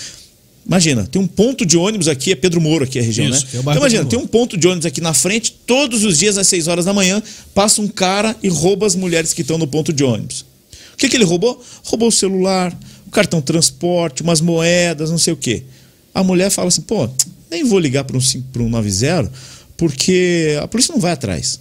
Imagina, 0.66 1.06
tem 1.06 1.22
um 1.22 1.28
ponto 1.28 1.66
de 1.66 1.78
ônibus 1.78 2.08
aqui, 2.08 2.32
é 2.32 2.36
Pedro 2.36 2.62
Moro 2.62 2.84
aqui 2.84 3.00
a 3.00 3.02
região, 3.02 3.28
Isso, 3.28 3.46
né? 3.46 3.52
é 3.56 3.60
Então, 3.60 3.76
imagina, 3.76 4.06
tem 4.06 4.20
um 4.20 4.28
ponto 4.28 4.58
de 4.58 4.68
ônibus 4.68 4.86
aqui 4.86 5.02
na 5.02 5.14
frente, 5.14 5.52
todos 5.66 6.04
os 6.04 6.20
dias 6.20 6.38
às 6.38 6.48
6 6.48 6.68
horas 6.68 6.86
da 6.86 6.94
manhã, 6.94 7.22
passa 7.54 7.82
um 7.82 7.88
cara 7.88 8.36
e 8.44 8.48
rouba 8.48 8.86
as 8.86 8.96
mulheres 8.96 9.34
que 9.34 9.42
estão 9.42 9.58
no 9.58 9.68
ponto 9.68 9.92
de 9.92 10.04
ônibus. 10.04 10.46
O 10.94 10.98
que, 10.98 11.10
que 11.10 11.18
ele 11.18 11.24
roubou? 11.24 11.62
Roubou 11.84 12.10
o 12.10 12.12
celular, 12.12 12.78
o 13.08 13.12
cartão 13.12 13.42
transporte, 13.42 14.22
umas 14.22 14.40
moedas, 14.40 15.10
não 15.10 15.18
sei 15.18 15.34
o 15.34 15.38
quê. 15.38 15.64
A 16.14 16.24
mulher 16.24 16.52
fala 16.52 16.68
assim, 16.68 16.82
pô, 16.82 17.10
nem 17.50 17.64
vou 17.64 17.80
ligar 17.80 18.04
para 18.04 18.16
um, 18.16 18.22
5 18.22 18.48
para 18.54 18.62
um 18.62 18.70
90, 18.70 19.32
porque 19.76 20.58
a 20.62 20.68
polícia 20.68 20.94
não 20.94 21.02
vai 21.02 21.12
atrás. 21.12 21.60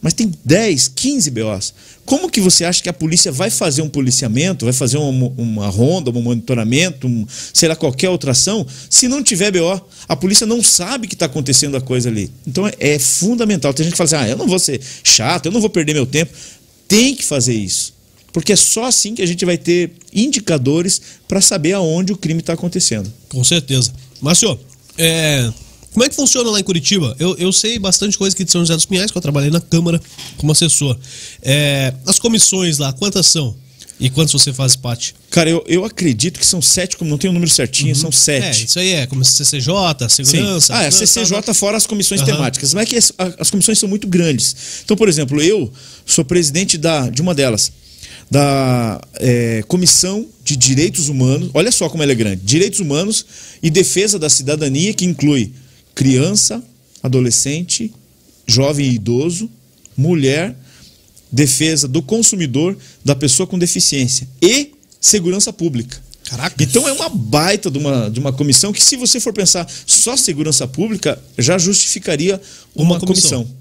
Mas 0.00 0.12
tem 0.12 0.32
10, 0.44 0.88
15 0.88 1.30
BOs. 1.30 1.74
Como 2.04 2.30
que 2.30 2.40
você 2.40 2.64
acha 2.64 2.82
que 2.82 2.88
a 2.88 2.92
polícia 2.92 3.32
vai 3.32 3.50
fazer 3.50 3.82
um 3.82 3.88
policiamento, 3.88 4.64
vai 4.64 4.72
fazer 4.72 4.98
uma, 4.98 5.32
uma 5.36 5.66
ronda, 5.68 6.10
um 6.10 6.22
monitoramento, 6.22 7.08
um, 7.08 7.26
sei 7.52 7.68
lá, 7.68 7.74
qualquer 7.74 8.10
outra 8.10 8.30
ação, 8.30 8.64
se 8.88 9.08
não 9.08 9.22
tiver 9.22 9.50
BO? 9.50 9.80
A 10.08 10.14
polícia 10.14 10.46
não 10.46 10.62
sabe 10.62 11.08
que 11.08 11.14
está 11.14 11.26
acontecendo 11.26 11.76
a 11.76 11.80
coisa 11.80 12.08
ali. 12.08 12.30
Então 12.46 12.66
é, 12.66 12.74
é 12.78 12.98
fundamental. 12.98 13.74
Tem 13.74 13.84
gente 13.84 13.94
que 13.94 13.98
fala 13.98 14.06
assim, 14.06 14.16
ah, 14.16 14.28
eu 14.28 14.36
não 14.36 14.46
vou 14.46 14.58
ser 14.58 14.80
chato, 15.02 15.46
eu 15.46 15.52
não 15.52 15.60
vou 15.60 15.70
perder 15.70 15.94
meu 15.94 16.06
tempo. 16.06 16.32
Tem 16.86 17.14
que 17.14 17.24
fazer 17.24 17.54
isso. 17.54 17.94
Porque 18.32 18.52
é 18.52 18.56
só 18.56 18.84
assim 18.84 19.14
que 19.14 19.22
a 19.22 19.26
gente 19.26 19.44
vai 19.44 19.56
ter 19.56 19.92
indicadores 20.12 21.00
para 21.26 21.40
saber 21.40 21.72
aonde 21.72 22.12
o 22.12 22.16
crime 22.16 22.40
está 22.40 22.52
acontecendo. 22.52 23.12
Com 23.28 23.42
certeza. 23.42 23.92
Márcio, 24.20 24.58
é, 24.98 25.50
como 25.96 26.04
é 26.04 26.10
que 26.10 26.14
funciona 26.14 26.50
lá 26.50 26.60
em 26.60 26.62
Curitiba? 26.62 27.16
Eu, 27.18 27.34
eu 27.38 27.50
sei 27.50 27.78
bastante 27.78 28.18
coisa 28.18 28.36
aqui 28.36 28.44
de 28.44 28.50
São 28.50 28.60
José 28.60 28.74
dos 28.74 28.84
Pinhais, 28.84 29.10
que 29.10 29.16
eu 29.16 29.22
trabalhei 29.22 29.50
na 29.50 29.62
Câmara 29.62 29.98
como 30.36 30.52
assessor. 30.52 30.94
É, 31.40 31.94
as 32.04 32.18
comissões 32.18 32.76
lá, 32.76 32.92
quantas 32.92 33.26
são? 33.28 33.56
E 33.98 34.10
quantas 34.10 34.30
você 34.30 34.52
faz 34.52 34.76
parte? 34.76 35.14
Cara, 35.30 35.48
eu, 35.48 35.64
eu 35.66 35.86
acredito 35.86 36.38
que 36.38 36.44
são 36.44 36.60
sete, 36.60 36.98
como 36.98 37.08
não 37.08 37.16
tem 37.16 37.28
o 37.28 37.30
um 37.30 37.32
número 37.32 37.50
certinho, 37.50 37.94
uhum. 37.94 37.94
são 37.94 38.12
sete. 38.12 38.60
É, 38.60 38.64
isso 38.66 38.78
aí 38.78 38.90
é, 38.90 39.06
como 39.06 39.24
CCJ, 39.24 39.72
segurança. 40.10 40.66
Sim. 40.66 40.72
Ah, 40.74 40.84
é, 40.84 40.90
CCJ 40.90 41.40
tá... 41.40 41.54
fora 41.54 41.78
as 41.78 41.86
comissões 41.86 42.20
uhum. 42.20 42.26
temáticas. 42.26 42.74
Mas 42.74 42.82
é 42.82 42.86
que 42.86 42.96
as, 42.96 43.10
as 43.38 43.48
comissões 43.48 43.78
são 43.78 43.88
muito 43.88 44.06
grandes. 44.06 44.54
Então, 44.84 44.98
por 44.98 45.08
exemplo, 45.08 45.40
eu 45.40 45.72
sou 46.04 46.26
presidente 46.26 46.76
da, 46.76 47.08
de 47.08 47.22
uma 47.22 47.34
delas 47.34 47.72
da 48.30 49.00
é, 49.14 49.64
Comissão 49.66 50.26
de 50.44 50.58
Direitos 50.58 51.08
Humanos. 51.08 51.48
Olha 51.54 51.72
só 51.72 51.88
como 51.88 52.02
ela 52.02 52.12
é 52.12 52.14
grande: 52.14 52.42
Direitos 52.44 52.80
Humanos 52.80 53.24
e 53.62 53.70
Defesa 53.70 54.18
da 54.18 54.28
Cidadania, 54.28 54.92
que 54.92 55.06
inclui 55.06 55.54
criança, 55.96 56.62
adolescente, 57.02 57.92
jovem 58.46 58.86
e 58.86 58.94
idoso, 58.94 59.50
mulher, 59.96 60.54
defesa 61.32 61.88
do 61.88 62.02
consumidor, 62.02 62.76
da 63.04 63.16
pessoa 63.16 63.46
com 63.46 63.58
deficiência 63.58 64.28
e 64.40 64.72
segurança 65.00 65.52
pública. 65.52 66.00
Caraca. 66.24 66.62
Então 66.62 66.86
é 66.86 66.92
uma 66.92 67.08
baita 67.08 67.70
de 67.70 67.78
uma, 67.78 68.10
de 68.10 68.20
uma 68.20 68.32
comissão 68.32 68.72
que, 68.72 68.82
se 68.82 68.96
você 68.96 69.18
for 69.18 69.32
pensar 69.32 69.66
só 69.86 70.16
segurança 70.16 70.68
pública, 70.68 71.20
já 71.38 71.56
justificaria 71.56 72.40
uma, 72.74 72.94
uma 72.94 73.00
comissão. 73.00 73.44
comissão. 73.44 73.56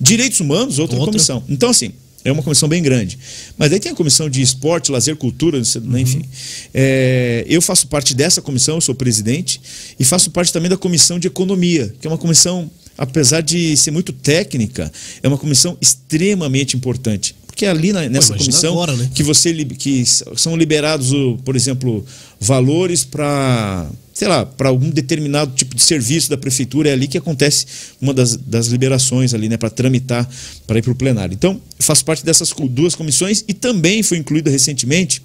Direitos 0.00 0.40
humanos, 0.40 0.78
outra, 0.78 0.96
outra 0.96 1.12
comissão. 1.12 1.42
Então, 1.48 1.70
assim, 1.70 1.92
é 2.28 2.32
uma 2.32 2.42
comissão 2.42 2.68
bem 2.68 2.82
grande. 2.82 3.18
Mas 3.56 3.72
aí 3.72 3.80
tem 3.80 3.92
a 3.92 3.94
comissão 3.94 4.28
de 4.28 4.42
esporte, 4.42 4.92
lazer, 4.92 5.16
cultura, 5.16 5.58
uhum. 5.58 5.98
enfim. 5.98 6.24
É, 6.72 7.44
eu 7.48 7.60
faço 7.62 7.86
parte 7.88 8.14
dessa 8.14 8.42
comissão, 8.42 8.76
eu 8.76 8.80
sou 8.80 8.94
presidente, 8.94 9.60
e 9.98 10.04
faço 10.04 10.30
parte 10.30 10.52
também 10.52 10.68
da 10.68 10.76
comissão 10.76 11.18
de 11.18 11.26
economia, 11.26 11.94
que 12.00 12.06
é 12.06 12.10
uma 12.10 12.18
comissão, 12.18 12.70
apesar 12.96 13.40
de 13.40 13.76
ser 13.76 13.90
muito 13.90 14.12
técnica, 14.12 14.92
é 15.22 15.28
uma 15.28 15.38
comissão 15.38 15.76
extremamente 15.80 16.76
importante. 16.76 17.34
Porque 17.58 17.66
é 17.66 17.70
ali 17.70 17.92
na, 17.92 18.08
nessa 18.08 18.34
Pô, 18.34 18.38
comissão 18.38 18.74
agora, 18.74 18.94
né? 18.94 19.10
que 19.12 19.24
você 19.24 19.52
que 19.64 20.04
são 20.06 20.56
liberados, 20.56 21.10
por 21.44 21.56
exemplo, 21.56 22.06
valores 22.38 23.04
para 23.04 23.90
sei 24.14 24.28
lá, 24.28 24.46
para 24.46 24.68
algum 24.68 24.88
determinado 24.90 25.52
tipo 25.56 25.74
de 25.74 25.82
serviço 25.82 26.30
da 26.30 26.36
prefeitura, 26.36 26.88
é 26.88 26.92
ali 26.92 27.08
que 27.08 27.18
acontece 27.18 27.66
uma 28.00 28.14
das, 28.14 28.36
das 28.36 28.68
liberações 28.68 29.34
ali, 29.34 29.48
né, 29.48 29.56
para 29.56 29.70
tramitar 29.70 30.28
para 30.68 30.78
ir 30.78 30.82
para 30.82 30.92
o 30.92 30.94
plenário. 30.94 31.34
Então, 31.34 31.60
faço 31.80 32.04
parte 32.04 32.24
dessas 32.24 32.52
duas 32.70 32.94
comissões 32.94 33.44
e 33.48 33.52
também 33.52 34.04
fui 34.04 34.18
incluído 34.18 34.50
recentemente 34.50 35.20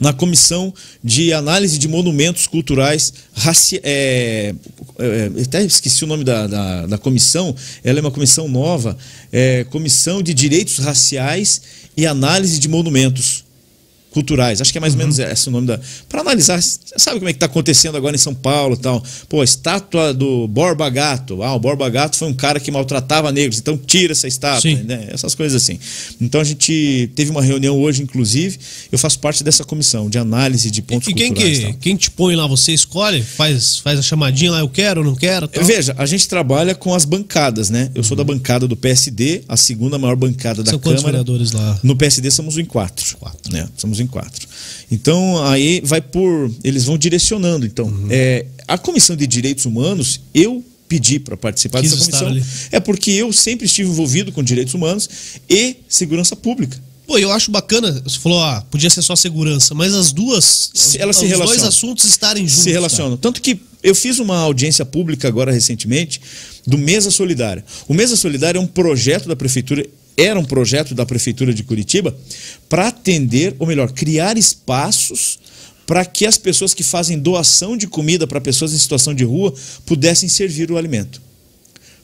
na 0.00 0.12
comissão 0.12 0.72
de 1.02 1.32
análise 1.32 1.78
de 1.78 1.88
monumentos 1.88 2.46
culturais 2.46 3.12
raci 3.34 3.80
é, 3.82 4.54
é, 4.98 5.30
até 5.42 5.64
esqueci 5.64 6.04
o 6.04 6.06
nome 6.06 6.24
da, 6.24 6.46
da, 6.46 6.86
da, 6.86 6.98
comissão, 6.98 7.54
ela 7.82 7.98
é 7.98 8.00
uma 8.00 8.10
comissão 8.10 8.48
nova, 8.48 8.96
é, 9.32 9.64
comissão 9.64 10.22
de 10.22 10.34
direitos 10.34 10.78
raciais 10.78 11.62
e 11.96 12.06
análise 12.06 12.58
de 12.58 12.68
monumentos 12.68 13.44
culturais. 14.10 14.60
Acho 14.60 14.72
que 14.72 14.78
é 14.78 14.80
mais 14.80 14.94
ou 14.94 14.98
menos 14.98 15.18
uhum. 15.18 15.24
esse 15.26 15.48
o 15.48 15.50
nome 15.50 15.66
da. 15.66 15.80
Para 16.08 16.20
analisar, 16.20 16.60
sabe 16.62 17.18
como 17.18 17.28
é 17.28 17.32
que 17.32 17.36
está 17.36 17.46
acontecendo 17.46 17.96
agora 17.96 18.16
em 18.16 18.18
São 18.18 18.34
Paulo 18.34 18.74
e 18.74 18.78
tal. 18.78 19.02
Pô, 19.28 19.40
a 19.40 19.44
estátua 19.44 20.12
do 20.14 20.48
Borba 20.48 20.88
Gato. 20.90 21.42
Ah, 21.42 21.54
o 21.54 21.58
Borba 21.58 21.88
Gato 21.88 22.16
foi 22.16 22.28
um 22.28 22.34
cara 22.34 22.58
que 22.58 22.70
maltratava 22.70 23.30
negros, 23.30 23.58
então 23.58 23.76
tira 23.76 24.12
essa 24.12 24.26
estátua. 24.26 24.70
Né? 24.70 25.08
Essas 25.10 25.34
coisas 25.34 25.62
assim. 25.62 25.78
Então 26.20 26.40
a 26.40 26.44
gente 26.44 27.10
teve 27.14 27.30
uma 27.30 27.42
reunião 27.42 27.78
hoje, 27.78 28.02
inclusive. 28.02 28.58
Eu 28.90 28.98
faço 28.98 29.18
parte 29.18 29.44
dessa 29.44 29.64
comissão 29.64 30.08
de 30.08 30.18
análise 30.18 30.70
de 30.70 30.82
pontos 30.82 31.08
e 31.08 31.14
quem 31.14 31.32
culturais. 31.32 31.58
Que, 31.58 31.72
quem 31.74 31.96
te 31.96 32.10
põe 32.10 32.34
lá, 32.34 32.46
você 32.46 32.72
escolhe? 32.72 33.22
Faz, 33.22 33.78
faz 33.78 33.98
a 33.98 34.02
chamadinha 34.02 34.52
lá, 34.52 34.60
eu 34.60 34.68
quero, 34.68 35.04
não 35.04 35.14
quero? 35.14 35.46
Tal. 35.48 35.64
Veja, 35.64 35.94
a 35.98 36.06
gente 36.06 36.28
trabalha 36.28 36.74
com 36.74 36.94
as 36.94 37.04
bancadas, 37.04 37.70
né? 37.70 37.90
Eu 37.94 38.02
sou 38.02 38.16
da 38.16 38.22
uhum. 38.22 38.28
bancada 38.28 38.66
do 38.66 38.76
PSD, 38.76 39.42
a 39.48 39.56
segunda 39.56 39.98
maior 39.98 40.16
bancada 40.16 40.62
da 40.62 40.70
São 40.70 40.78
Câmara. 40.78 41.00
Quantos 41.00 41.04
vereadores 41.04 41.52
lá? 41.52 41.78
No 41.82 41.96
PSD 41.96 42.30
somos 42.30 42.58
em 42.58 42.64
quatro. 42.64 43.16
Quatro. 43.18 43.52
Né? 43.52 43.68
Somos 43.98 44.00
em 44.00 44.06
quatro. 44.06 44.48
Então, 44.90 45.44
aí 45.44 45.80
vai 45.84 46.00
por. 46.00 46.50
Eles 46.62 46.84
vão 46.84 46.96
direcionando. 46.96 47.66
Então, 47.66 47.86
uhum. 47.86 48.08
é, 48.10 48.46
a 48.66 48.78
Comissão 48.78 49.16
de 49.16 49.26
Direitos 49.26 49.64
Humanos, 49.64 50.20
eu 50.34 50.64
pedi 50.88 51.18
para 51.18 51.36
participar 51.36 51.82
Quis 51.82 51.90
dessa 51.90 52.10
comissão. 52.10 52.48
É 52.72 52.80
porque 52.80 53.10
eu 53.10 53.32
sempre 53.32 53.66
estive 53.66 53.90
envolvido 53.90 54.32
com 54.32 54.42
direitos 54.42 54.72
humanos 54.72 55.08
e 55.48 55.76
segurança 55.88 56.34
pública. 56.34 56.80
Pô, 57.06 57.18
eu 57.18 57.32
acho 57.32 57.50
bacana, 57.50 58.02
você 58.04 58.18
falou, 58.18 58.42
ah, 58.42 58.62
podia 58.70 58.90
ser 58.90 59.00
só 59.00 59.16
segurança, 59.16 59.74
mas 59.74 59.94
as 59.94 60.12
duas, 60.12 60.70
elas 60.98 61.16
os 61.16 61.20
se 61.20 61.26
relacionam. 61.26 61.46
dois 61.46 61.64
assuntos 61.64 62.04
estarem 62.04 62.46
juntos. 62.46 62.64
Se 62.64 62.70
relacionam. 62.70 63.12
Cara. 63.12 63.22
Tanto 63.22 63.40
que 63.40 63.58
eu 63.82 63.94
fiz 63.94 64.18
uma 64.18 64.36
audiência 64.36 64.84
pública 64.84 65.26
agora 65.26 65.50
recentemente 65.50 66.20
do 66.66 66.76
Mesa 66.76 67.10
Solidária. 67.10 67.64
O 67.86 67.94
Mesa 67.94 68.14
Solidária 68.14 68.58
é 68.58 68.60
um 68.60 68.66
projeto 68.66 69.26
da 69.26 69.34
prefeitura 69.34 69.86
era 70.18 70.38
um 70.38 70.44
projeto 70.44 70.94
da 70.94 71.06
Prefeitura 71.06 71.54
de 71.54 71.62
Curitiba 71.62 72.16
para 72.68 72.88
atender, 72.88 73.54
ou 73.58 73.66
melhor, 73.66 73.92
criar 73.92 74.36
espaços 74.36 75.38
para 75.86 76.04
que 76.04 76.26
as 76.26 76.36
pessoas 76.36 76.74
que 76.74 76.82
fazem 76.82 77.18
doação 77.18 77.76
de 77.76 77.86
comida 77.86 78.26
para 78.26 78.40
pessoas 78.40 78.74
em 78.74 78.78
situação 78.78 79.14
de 79.14 79.24
rua 79.24 79.54
pudessem 79.86 80.28
servir 80.28 80.70
o 80.70 80.76
alimento. 80.76 81.22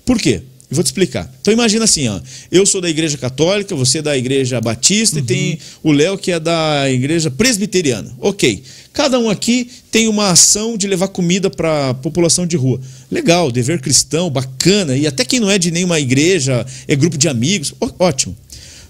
Por 0.07 0.19
quê? 0.19 0.43
Eu 0.71 0.77
vou 0.77 0.83
te 0.83 0.87
explicar. 0.87 1.31
Então 1.41 1.53
imagina 1.53 1.85
assim, 1.85 2.09
ó, 2.09 2.19
eu 2.51 2.65
sou 2.65 2.81
da 2.81 2.89
igreja 2.89 3.19
católica, 3.19 3.77
você 3.77 3.99
é 3.99 4.03
da 4.03 4.17
igreja 4.17 4.61
batista 4.61 5.19
uhum. 5.19 5.23
e 5.23 5.27
tem 5.27 5.59
o 5.83 5.93
Léo 5.93 6.17
que 6.17 6.33
é 6.33 6.41
da 6.41 6.91
igreja 6.91 7.31
presbiteriana. 7.31 8.15
Ok. 8.19 8.63
Cada 8.95 9.19
um 9.19 9.29
aqui 9.29 9.69
tem 9.91 10.07
uma 10.07 10.31
ação 10.31 10.77
de 10.77 10.87
levar 10.87 11.09
comida 11.09 11.51
para 11.51 11.91
a 11.91 11.95
população 11.95 12.47
de 12.47 12.57
rua. 12.57 12.81
Legal, 13.11 13.51
dever 13.51 13.81
cristão, 13.81 14.31
bacana. 14.31 14.97
E 14.97 15.05
até 15.05 15.25
quem 15.25 15.41
não 15.41 15.51
é 15.51 15.59
de 15.59 15.73
nenhuma 15.73 15.99
igreja, 15.99 16.65
é 16.87 16.95
grupo 16.95 17.19
de 17.19 17.29
amigos, 17.29 17.75
ótimo. 17.99 18.37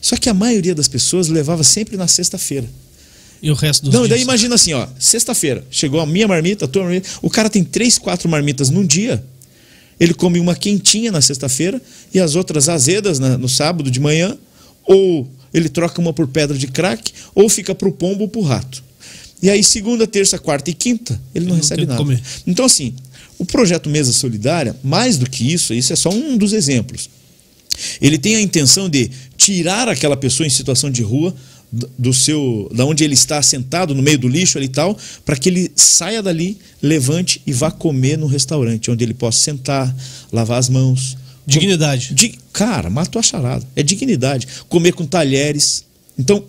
Só 0.03 0.17
que 0.19 0.29
a 0.29 0.35
maioria 0.35 0.75
das 0.75 0.89
pessoas 0.89 1.29
levava 1.29 1.65
sempre 1.65 1.97
na 1.97 2.07
sexta-feira. 2.07 2.69
E 3.43 3.51
o 3.51 3.55
resto 3.55 3.85
dos 3.85 3.95
Não, 3.95 4.03
dias? 4.03 4.11
daí 4.11 4.21
imagina 4.23 4.55
assim, 4.57 4.75
ó, 4.75 4.87
sexta-feira, 4.99 5.65
chegou 5.71 5.99
a 5.99 6.07
minha 6.07 6.29
marmita, 6.29 6.67
a 6.67 6.69
tua 6.69 6.83
marmita, 6.83 7.09
o 7.23 7.31
cara 7.31 7.49
tem 7.49 7.65
três, 7.65 7.97
quatro 7.97 8.29
marmitas 8.29 8.69
num 8.69 8.85
dia. 8.85 9.25
Ele 9.99 10.13
come 10.13 10.39
uma 10.39 10.55
quentinha 10.55 11.11
na 11.11 11.23
sexta-feira 11.23 11.81
e 12.13 12.21
as 12.21 12.35
outras 12.35 12.69
azedas 12.69 13.19
no 13.19 13.49
sábado 13.49 13.91
de 13.91 13.99
manhã, 13.99 14.37
ou 14.85 15.27
ele 15.53 15.71
troca 15.71 15.99
uma 15.99 16.13
por 16.13 16.27
pedra 16.29 16.59
de 16.59 16.67
crack, 16.67 17.11
ou 17.35 17.49
fica 17.49 17.75
pro 17.75 17.91
pombo 17.91 18.25
ou 18.25 18.29
pro 18.29 18.43
rato. 18.43 18.85
E 19.45 19.51
aí, 19.51 19.63
segunda, 19.63 20.07
terça, 20.07 20.39
quarta 20.39 20.71
e 20.71 20.73
quinta, 20.73 21.21
ele 21.35 21.45
não, 21.45 21.53
não 21.53 21.61
recebe 21.61 21.85
nada. 21.85 21.99
Comer. 21.99 22.19
Então, 22.47 22.65
assim, 22.65 22.95
o 23.39 23.45
projeto 23.45 23.91
Mesa 23.91 24.11
Solidária, 24.11 24.75
mais 24.83 25.19
do 25.19 25.29
que 25.29 25.53
isso, 25.53 25.75
isso 25.75 25.93
é 25.93 25.97
só 25.97 26.09
um 26.09 26.39
dos 26.39 26.55
exemplos. 26.55 27.11
Ele 28.01 28.17
tem 28.17 28.37
a 28.37 28.41
intenção 28.41 28.89
de 28.89 29.11
tirar 29.37 29.87
aquela 29.87 30.17
pessoa 30.17 30.47
em 30.47 30.51
situação 30.51 30.91
de 30.91 31.03
rua 31.03 31.35
do 31.99 32.15
seu, 32.15 32.71
da 32.75 32.87
onde 32.87 33.05
ele 33.05 33.13
está 33.13 33.43
sentado 33.43 33.95
no 33.95 34.03
meio 34.03 34.19
do 34.19 34.29
lixo 34.29 34.57
ali 34.57 34.67
e 34.67 34.71
tal, 34.71 34.97
para 35.27 35.37
que 35.37 35.51
ele 35.51 35.71
saia 35.77 36.23
dali, 36.23 36.57
levante 36.81 37.43
e 37.47 37.53
vá 37.53 37.71
comer 37.71 38.17
no 38.17 38.27
restaurante, 38.27 38.91
onde 38.91 39.05
ele 39.05 39.13
possa 39.13 39.41
sentar, 39.41 39.95
lavar 40.33 40.59
as 40.59 40.71
mãos. 40.71 41.19
Dignidade. 41.47 42.15
Di, 42.15 42.39
cara, 42.51 42.89
matou 42.89 43.21
a 43.21 43.23
charada. 43.23 43.67
É 43.77 43.83
dignidade. 43.83 44.49
Comer 44.71 44.93
com 44.93 45.05
talheres. 45.05 45.85
Então, 46.19 46.43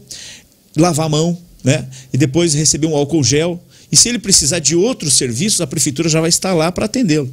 lavar 0.78 1.08
a 1.08 1.10
mão, 1.10 1.38
né? 1.66 1.88
E 2.14 2.18
depois 2.18 2.54
receber 2.54 2.86
um 2.86 2.96
álcool 2.96 3.24
gel. 3.24 3.62
E 3.92 3.98
se 3.98 4.08
ele 4.08 4.20
precisar 4.20 4.60
de 4.60 4.76
outros 4.76 5.16
serviços, 5.16 5.60
a 5.60 5.68
prefeitura 5.68 6.08
já 6.08 6.22
vai 6.22 6.30
estar 6.30 6.54
lá 6.54 6.72
para 6.72 6.86
atendê-lo. 6.86 7.32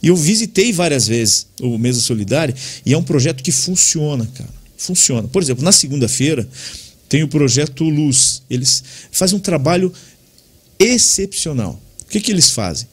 E 0.00 0.06
eu 0.06 0.16
visitei 0.16 0.72
várias 0.72 1.06
vezes 1.06 1.48
o 1.60 1.76
Mesa 1.76 2.00
Solidária 2.00 2.54
e 2.86 2.92
é 2.92 2.98
um 2.98 3.02
projeto 3.02 3.42
que 3.42 3.50
funciona, 3.50 4.26
cara. 4.34 4.50
Funciona. 4.76 5.28
Por 5.28 5.42
exemplo, 5.42 5.64
na 5.64 5.72
segunda-feira 5.72 6.48
tem 7.08 7.22
o 7.22 7.28
projeto 7.28 7.84
Luz. 7.84 8.42
Eles 8.48 8.82
fazem 9.10 9.36
um 9.36 9.40
trabalho 9.40 9.92
excepcional. 10.78 11.80
O 12.02 12.04
que, 12.06 12.20
que 12.20 12.30
eles 12.30 12.50
fazem? 12.50 12.86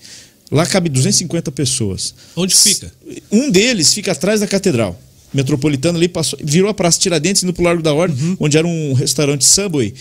Lá 0.51 0.65
cabe 0.65 0.89
250 0.89 1.51
pessoas. 1.51 2.15
Onde 2.35 2.55
fica? 2.55 2.91
Um 3.31 3.51
deles 3.51 3.93
fica 3.93 4.11
atrás 4.11 4.39
da 4.39 4.47
catedral 4.47 4.99
metropolitana 5.31 5.95
ali, 5.95 6.07
passou, 6.07 6.39
virou 6.41 6.71
a 6.71 6.73
Praça 6.73 6.99
Tiradentes 6.99 7.43
indo 7.43 7.53
para 7.53 7.61
o 7.61 7.65
Largo 7.65 7.83
da 7.83 7.93
Ordem, 7.93 8.17
uhum. 8.19 8.37
onde 8.39 8.57
era 8.57 8.65
um 8.65 8.93
restaurante 8.93 9.45
Subway 9.45 9.93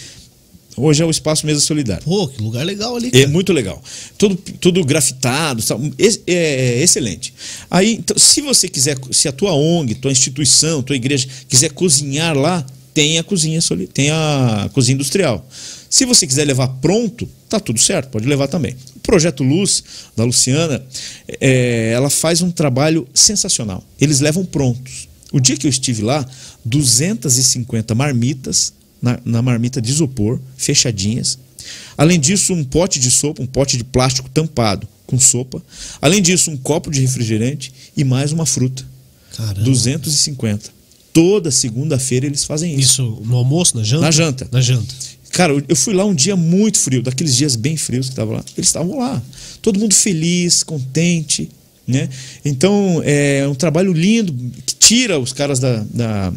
Hoje 0.79 1.03
é 1.03 1.07
o 1.07 1.11
Espaço 1.11 1.45
Mesa 1.47 1.61
Solidária. 1.61 2.03
Pô, 2.05 2.29
que 2.29 2.41
lugar 2.43 2.65
legal 2.65 2.97
ali, 2.97 3.09
É 3.09 3.11
cara. 3.11 3.29
muito 3.29 3.53
legal. 3.53 3.83
Tudo, 4.17 4.37
tudo 4.37 4.85
grafitado? 4.85 5.63
Ex- 5.99 6.21
é, 6.27 6.81
excelente. 6.83 7.35
Aí, 7.71 7.95
então, 7.95 8.17
se 8.19 8.41
você 8.41 8.69
quiser, 8.69 8.97
se 9.11 9.29
a 9.29 9.33
tua 9.33 9.53
ONG, 9.53 9.95
tua 9.97 10.13
instituição, 10.13 10.83
tua 10.83 10.97
igreja 10.97 11.29
quiser 11.49 11.71
cozinhar 11.73 12.37
lá, 12.37 12.65
tem 12.95 13.19
a 13.19 13.23
cozinha, 13.23 13.61
tem 13.93 14.11
a 14.11 14.69
cozinha 14.73 14.95
industrial. 14.95 15.47
Se 15.91 16.05
você 16.05 16.27
quiser 16.27 16.45
levar 16.45 16.69
pronto, 16.69 17.29
tá 17.49 17.59
tudo 17.61 17.79
certo, 17.81 18.11
pode 18.11 18.27
levar 18.27 18.49
também. 18.49 18.77
O 18.97 19.01
Projeto 19.01 19.43
Luz, 19.43 19.83
da 20.17 20.25
Luciana, 20.25 20.85
é, 21.41 21.93
ela 21.95 22.11
faz 22.11 22.43
um 22.43 22.51
trabalho 22.51 23.07
sensacional. 23.15 23.83
Eles 24.01 24.21
levam 24.21 24.45
prontos. 24.45 25.09
O 25.33 25.41
dia 25.41 25.57
que 25.57 25.67
eu 25.67 25.71
estive 25.71 26.03
lá, 26.03 26.27
250 26.65 27.95
marmitas, 27.95 28.73
na, 29.01 29.19
na 29.25 29.43
marmita 29.43 29.81
de 29.81 29.91
isopor, 29.91 30.41
fechadinhas. 30.57 31.39
Além 31.97 32.19
disso, 32.19 32.53
um 32.55 32.65
pote 32.65 32.99
de 32.99 33.11
sopa, 33.11 33.43
um 33.43 33.47
pote 33.47 33.77
de 33.77 33.85
plástico 33.85 34.29
tampado 34.31 34.87
com 35.07 35.19
sopa. 35.19 35.63
Além 36.01 36.21
disso, 36.23 36.51
um 36.51 36.57
copo 36.57 36.91
de 36.91 37.01
refrigerante 37.01 37.73
e 37.97 38.05
mais 38.05 38.33
uma 38.33 38.47
fruta. 38.47 38.85
Caramba. 39.37 39.61
250. 39.63 40.71
Toda 41.13 41.51
segunda-feira 41.51 42.27
eles 42.27 42.45
fazem 42.45 42.73
isso. 42.75 42.93
Isso 43.03 43.23
no 43.25 43.37
almoço, 43.37 43.77
na 43.77 43.83
janta? 43.83 44.03
Na 44.05 44.11
janta. 44.11 44.49
Na 44.53 44.61
janta. 44.61 44.95
Cara, 45.31 45.53
eu- 45.69 45.77
fui 45.77 45.93
lá 45.95 46.05
um 46.05 46.15
dia 46.15 46.37
muito 46.37 46.79
frio, 46.79 47.03
daqueles 47.03 47.37
dias 47.37 47.55
bem 47.57 47.77
frios 47.77 48.07
que 48.07 48.13
estavam 48.13 48.35
lá. 48.35 48.45
Eles 48.57 48.69
estavam 48.69 48.99
lá. 48.99 49.23
Todo 49.61 49.79
mundo 49.79 49.95
feliz, 49.95 50.63
contente. 50.63 51.51
Né? 51.87 52.09
Então, 52.45 53.01
é 53.05 53.47
um 53.49 53.55
trabalho 53.55 53.93
lindo 53.93 54.33
que 54.67 54.75
tira 54.75 55.19
os 55.19 55.33
caras 55.33 55.59
da, 55.59 55.85
da- 55.93 56.33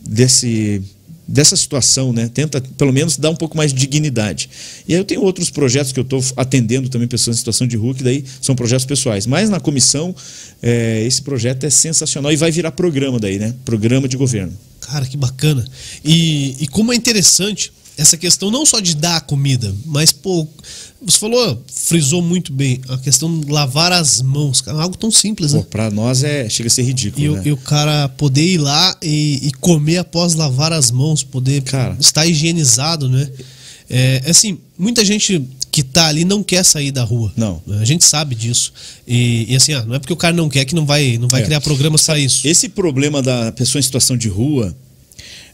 desse, 0.00 0.82
dessa 1.26 1.56
situação, 1.56 2.12
né? 2.12 2.30
Tenta, 2.32 2.60
pelo 2.60 2.92
menos, 2.92 3.16
dar 3.16 3.30
um 3.30 3.36
pouco 3.36 3.56
mais 3.56 3.72
de 3.72 3.80
dignidade. 3.80 4.48
E 4.86 4.94
aí 4.94 5.00
eu 5.00 5.04
tenho 5.04 5.22
outros 5.22 5.50
projetos 5.50 5.92
que 5.92 5.98
eu 5.98 6.04
estou 6.04 6.22
atendendo 6.36 6.88
também 6.88 7.08
pessoas 7.08 7.36
em 7.36 7.38
situação 7.38 7.66
de 7.66 7.76
rua, 7.76 7.94
que 7.94 8.04
daí 8.04 8.24
são 8.40 8.54
projetos 8.54 8.84
pessoais. 8.84 9.26
Mas 9.26 9.48
na 9.48 9.60
comissão, 9.60 10.14
é, 10.62 11.02
esse 11.06 11.22
projeto 11.22 11.64
é 11.64 11.70
sensacional 11.70 12.32
e 12.32 12.36
vai 12.36 12.50
virar 12.50 12.72
programa 12.72 13.18
daí, 13.18 13.38
né? 13.38 13.54
Programa 13.64 14.08
de 14.08 14.16
governo. 14.16 14.52
Cara, 14.80 15.06
que 15.06 15.16
bacana. 15.16 15.64
E, 16.04 16.56
e 16.60 16.68
como 16.68 16.92
é 16.92 16.96
interessante 16.96 17.72
essa 17.96 18.16
questão 18.16 18.50
não 18.50 18.66
só 18.66 18.80
de 18.80 18.96
dar 18.96 19.16
a 19.16 19.20
comida, 19.20 19.74
mas, 19.86 20.10
pô, 20.12 20.46
você 21.04 21.18
falou, 21.18 21.62
frisou 21.72 22.20
muito 22.22 22.52
bem, 22.52 22.80
a 22.88 22.98
questão 22.98 23.38
de 23.40 23.50
lavar 23.50 23.92
as 23.92 24.20
mãos, 24.20 24.60
cara, 24.60 24.82
algo 24.82 24.96
tão 24.96 25.10
simples, 25.10 25.52
Pô, 25.52 25.58
né? 25.58 25.66
pra 25.70 25.90
nós 25.90 26.24
é, 26.24 26.48
chega 26.48 26.66
a 26.66 26.70
ser 26.70 26.82
ridículo, 26.82 27.24
E, 27.24 27.28
o- 27.28 27.36
né? 27.36 27.42
e 27.46 27.52
o 27.52 27.56
cara 27.56 28.08
poder 28.08 28.44
ir 28.44 28.58
lá 28.58 28.96
e, 29.02 29.40
e 29.46 29.52
comer 29.60 29.98
após 29.98 30.34
lavar 30.34 30.72
as 30.72 30.90
mãos, 30.90 31.22
poder 31.22 31.62
Cara. 31.62 31.96
estar 32.00 32.26
higienizado, 32.26 33.08
né? 33.08 33.30
É, 33.88 34.22
assim, 34.26 34.58
muita 34.78 35.04
gente 35.04 35.42
que 35.70 35.82
tá 35.82 36.06
ali 36.06 36.24
não 36.24 36.42
quer 36.42 36.64
sair 36.64 36.90
da 36.90 37.04
rua. 37.04 37.32
Não. 37.36 37.60
A 37.80 37.84
gente 37.84 38.04
sabe 38.04 38.34
disso. 38.34 38.72
E, 39.06 39.44
e 39.52 39.56
assim, 39.56 39.72
ah, 39.74 39.84
não 39.84 39.94
é 39.94 39.98
porque 39.98 40.12
o 40.12 40.16
cara 40.16 40.34
não 40.34 40.48
quer 40.48 40.64
que 40.64 40.74
não 40.74 40.86
vai, 40.86 41.18
não 41.18 41.28
vai 41.28 41.42
É. 41.42 41.44
criar 41.44 41.60
programa 41.60 41.98
para 41.98 42.18
isso. 42.18 42.46
Esse 42.48 42.68
problema 42.68 43.20
da 43.20 43.52
pessoa 43.52 43.78
em 43.80 43.82
situação 43.82 44.16
de 44.16 44.28
rua, 44.28 44.74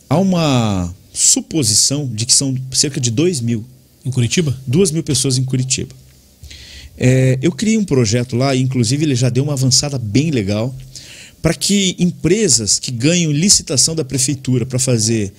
há 0.09 0.17
uma 0.19 0.95
suposição 1.21 2.07
de 2.07 2.25
que 2.25 2.33
são 2.33 2.57
cerca 2.73 3.01
de 3.01 3.11
2 3.11 3.41
mil, 3.41 3.65
Em 4.05 4.11
Curitiba? 4.11 4.59
2 4.67 4.91
mil 4.93 5.03
pessoas 5.03 5.37
em 5.37 5.45
Curitiba. 5.45 5.95
É, 6.97 7.39
eu 7.43 7.53
criei 7.53 7.77
um 7.77 7.85
projeto 7.85 8.35
lá, 8.35 8.55
e 8.55 8.61
inclusive 8.61 9.05
ele 9.05 9.15
já 9.15 9.29
deu 9.29 9.45
uma 9.45 9.53
avançada 9.53 9.99
bem 9.99 10.31
legal, 10.31 10.75
para 11.43 11.53
que 11.53 11.95
empresas 11.99 12.79
que 12.79 12.91
ganham 12.91 13.31
licitação 13.31 13.95
da 13.95 14.05
prefeitura 14.05 14.65
para 14.65 14.79
fazer 14.79 15.33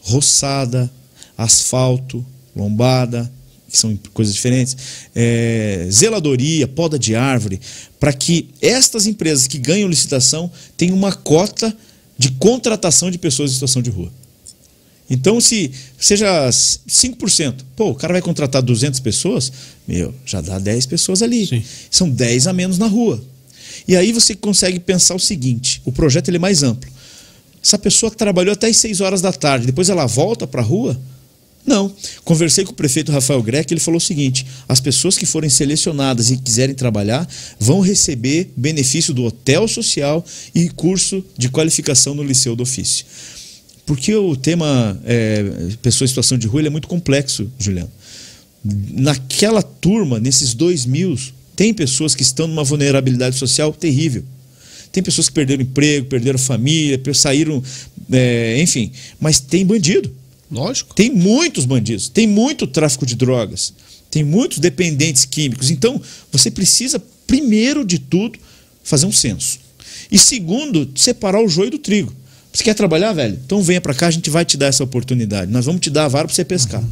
roçada, 0.00 0.90
asfalto, 1.36 2.24
lombada, 2.54 3.30
que 3.70 3.78
são 3.78 3.96
coisas 4.12 4.34
diferentes, 4.34 4.76
é, 5.14 5.86
zeladoria, 5.90 6.66
poda 6.66 6.98
de 6.98 7.14
árvore, 7.14 7.60
para 8.00 8.12
que 8.12 8.48
estas 8.60 9.06
empresas 9.06 9.46
que 9.46 9.58
ganham 9.58 9.88
licitação 9.88 10.50
tenham 10.76 10.96
uma 10.96 11.12
cota 11.12 11.76
de 12.16 12.30
contratação 12.32 13.10
de 13.10 13.18
pessoas 13.18 13.50
em 13.50 13.54
situação 13.54 13.82
de 13.82 13.90
rua. 13.90 14.10
Então, 15.10 15.40
se 15.40 15.70
seja 15.98 16.28
5%, 16.50 17.54
pô, 17.74 17.90
o 17.90 17.94
cara 17.94 18.12
vai 18.12 18.22
contratar 18.22 18.60
200 18.60 19.00
pessoas, 19.00 19.50
meu, 19.86 20.14
já 20.26 20.40
dá 20.40 20.58
10 20.58 20.86
pessoas 20.86 21.22
ali. 21.22 21.46
Sim. 21.46 21.62
São 21.90 22.10
10 22.10 22.46
a 22.46 22.52
menos 22.52 22.78
na 22.78 22.86
rua. 22.86 23.22
E 23.86 23.96
aí 23.96 24.12
você 24.12 24.34
consegue 24.34 24.78
pensar 24.78 25.14
o 25.14 25.18
seguinte: 25.18 25.80
o 25.84 25.92
projeto 25.92 26.28
ele 26.28 26.36
é 26.36 26.40
mais 26.40 26.62
amplo. 26.62 26.90
Essa 27.62 27.78
pessoa 27.78 28.10
trabalhou 28.10 28.52
até 28.52 28.68
as 28.68 28.76
6 28.76 29.00
horas 29.00 29.20
da 29.20 29.32
tarde, 29.32 29.66
depois 29.66 29.88
ela 29.88 30.06
volta 30.06 30.46
para 30.46 30.60
a 30.60 30.64
rua? 30.64 30.98
Não. 31.66 31.94
Conversei 32.24 32.64
com 32.64 32.72
o 32.72 32.74
prefeito 32.74 33.12
Rafael 33.12 33.42
Greco, 33.42 33.72
ele 33.72 33.80
falou 33.80 33.98
o 33.98 34.00
seguinte: 34.00 34.46
as 34.68 34.80
pessoas 34.80 35.16
que 35.16 35.26
forem 35.26 35.50
selecionadas 35.50 36.30
e 36.30 36.36
quiserem 36.36 36.74
trabalhar 36.74 37.28
vão 37.58 37.80
receber 37.80 38.50
benefício 38.56 39.12
do 39.12 39.24
hotel 39.24 39.68
social 39.68 40.24
e 40.54 40.68
curso 40.70 41.24
de 41.36 41.48
qualificação 41.48 42.14
no 42.14 42.22
Liceu 42.22 42.56
do 42.56 42.62
Ofício. 42.62 43.04
Porque 43.88 44.14
o 44.14 44.36
tema 44.36 45.00
é, 45.06 45.42
pessoa 45.80 46.04
em 46.04 46.08
situação 46.08 46.36
de 46.36 46.46
rua 46.46 46.60
é 46.60 46.68
muito 46.68 46.86
complexo, 46.86 47.50
Juliano. 47.58 47.90
Naquela 48.62 49.62
turma, 49.62 50.20
nesses 50.20 50.52
dois 50.52 50.84
mil, 50.84 51.18
tem 51.56 51.72
pessoas 51.72 52.14
que 52.14 52.20
estão 52.20 52.46
numa 52.46 52.62
vulnerabilidade 52.62 53.36
social 53.36 53.72
terrível. 53.72 54.22
Tem 54.92 55.02
pessoas 55.02 55.30
que 55.30 55.34
perderam 55.34 55.62
emprego, 55.62 56.04
perderam 56.04 56.38
família, 56.38 57.00
saíram, 57.14 57.62
é, 58.12 58.60
enfim. 58.60 58.92
Mas 59.18 59.40
tem 59.40 59.64
bandido. 59.64 60.14
Lógico. 60.50 60.94
Tem 60.94 61.10
muitos 61.10 61.64
bandidos, 61.64 62.10
tem 62.10 62.26
muito 62.26 62.66
tráfico 62.66 63.06
de 63.06 63.14
drogas, 63.14 63.72
tem 64.10 64.22
muitos 64.22 64.58
dependentes 64.58 65.24
químicos. 65.24 65.70
Então, 65.70 65.98
você 66.30 66.50
precisa, 66.50 67.02
primeiro 67.26 67.86
de 67.86 67.98
tudo, 67.98 68.38
fazer 68.84 69.06
um 69.06 69.12
censo. 69.12 69.58
E 70.12 70.18
segundo, 70.18 70.90
separar 70.94 71.42
o 71.42 71.48
joio 71.48 71.70
do 71.70 71.78
trigo. 71.78 72.12
Você 72.58 72.64
quer 72.64 72.74
trabalhar, 72.74 73.12
velho? 73.12 73.38
Então 73.46 73.62
venha 73.62 73.80
para 73.80 73.94
cá, 73.94 74.08
a 74.08 74.10
gente 74.10 74.28
vai 74.30 74.44
te 74.44 74.56
dar 74.56 74.66
essa 74.66 74.82
oportunidade. 74.82 75.48
Nós 75.48 75.66
vamos 75.66 75.80
te 75.80 75.88
dar 75.90 76.06
a 76.06 76.08
vara 76.08 76.26
para 76.26 76.34
você 76.34 76.44
pescar. 76.44 76.82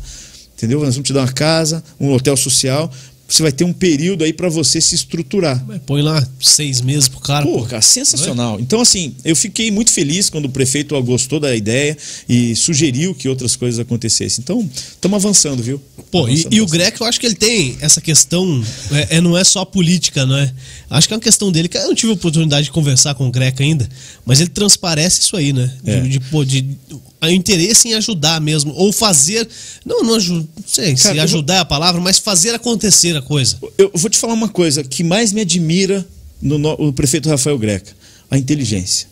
Entendeu? 0.57 0.79
Nós 0.79 0.94
vamos 0.94 1.09
te 1.09 1.12
dar 1.12 1.22
uma 1.22 1.33
casa, 1.33 1.83
um 1.98 2.12
hotel 2.12 2.37
social. 2.37 2.88
Você 3.29 3.43
vai 3.43 3.51
ter 3.51 3.65
um 3.65 3.73
período 3.73 4.23
aí 4.23 4.33
para 4.33 4.49
você 4.49 4.81
se 4.81 4.95
estruturar. 4.95 5.65
Põe 5.85 6.01
lá 6.01 6.25
seis 6.41 6.81
meses 6.81 7.09
pro 7.09 7.19
cara. 7.19 7.45
Pô, 7.45 7.62
cara, 7.65 7.83
sensacional. 7.83 8.61
Então, 8.61 8.81
assim, 8.81 9.17
eu 9.25 9.35
fiquei 9.35 9.69
muito 9.71 9.91
feliz 9.91 10.31
quando 10.31 10.45
o 10.45 10.49
prefeito 10.49 11.01
gostou 11.03 11.41
da 11.41 11.55
ideia 11.57 11.97
e 12.29 12.55
sugeriu 12.55 13.15
que 13.17 13.29
outras 13.29 13.57
coisas 13.57 13.81
acontecessem. 13.81 14.43
Então, 14.43 14.69
estamos 14.77 15.17
avançando, 15.17 15.61
viu? 15.61 15.83
Pô, 16.11 16.21
e, 16.29 16.33
Avançando 16.33 16.53
e 16.55 16.61
o 16.61 16.65
bastante. 16.65 16.79
Greco, 16.83 17.03
eu 17.03 17.09
acho 17.09 17.19
que 17.19 17.27
ele 17.27 17.35
tem 17.35 17.77
essa 17.81 18.01
questão, 18.01 18.65
é, 18.93 19.17
é, 19.17 19.21
não 19.21 19.37
é 19.37 19.43
só 19.43 19.65
política, 19.65 20.25
não 20.25 20.37
é? 20.37 20.53
Acho 20.89 21.09
que 21.09 21.15
é 21.15 21.17
uma 21.17 21.23
questão 21.23 21.51
dele, 21.51 21.69
que 21.69 21.77
eu 21.77 21.89
não 21.89 21.95
tive 21.97 22.12
a 22.12 22.15
oportunidade 22.15 22.67
de 22.67 22.71
conversar 22.71 23.15
com 23.17 23.27
o 23.27 23.31
Greco 23.33 23.61
ainda, 23.61 23.89
mas 24.25 24.41
ele 24.41 24.51
transparece 24.51 25.21
isso 25.23 25.37
aí, 25.37 25.53
né? 25.53 25.73
De, 25.83 25.91
É. 25.91 26.01
de, 26.01 26.21
pô, 26.21 26.45
de- 26.45 26.77
o 27.22 27.29
interesse 27.29 27.88
em 27.88 27.94
ajudar 27.94 28.40
mesmo, 28.40 28.72
ou 28.74 28.92
fazer, 28.92 29.48
não, 29.85 30.02
não, 30.02 30.18
não 30.18 30.48
sei 30.66 30.94
Cara, 30.94 31.14
se 31.14 31.20
ajudar 31.20 31.55
é 31.55 31.59
a 31.59 31.64
palavra, 31.64 32.00
mas 32.00 32.18
fazer 32.18 32.55
acontecer 32.55 33.16
a 33.16 33.22
coisa. 33.22 33.59
Eu 33.79 33.90
vou 33.94 34.11
te 34.11 34.18
falar 34.18 34.35
uma 34.35 34.48
coisa 34.48 34.85
que 34.85 35.02
mais 35.02 35.33
me 35.33 35.40
admira 35.40 36.07
no, 36.40 36.59
no- 36.59 36.72
o 36.74 36.92
prefeito 36.92 37.29
Rafael 37.29 37.59
Greca: 37.59 37.92
a 38.31 38.37
inteligência. 38.37 39.09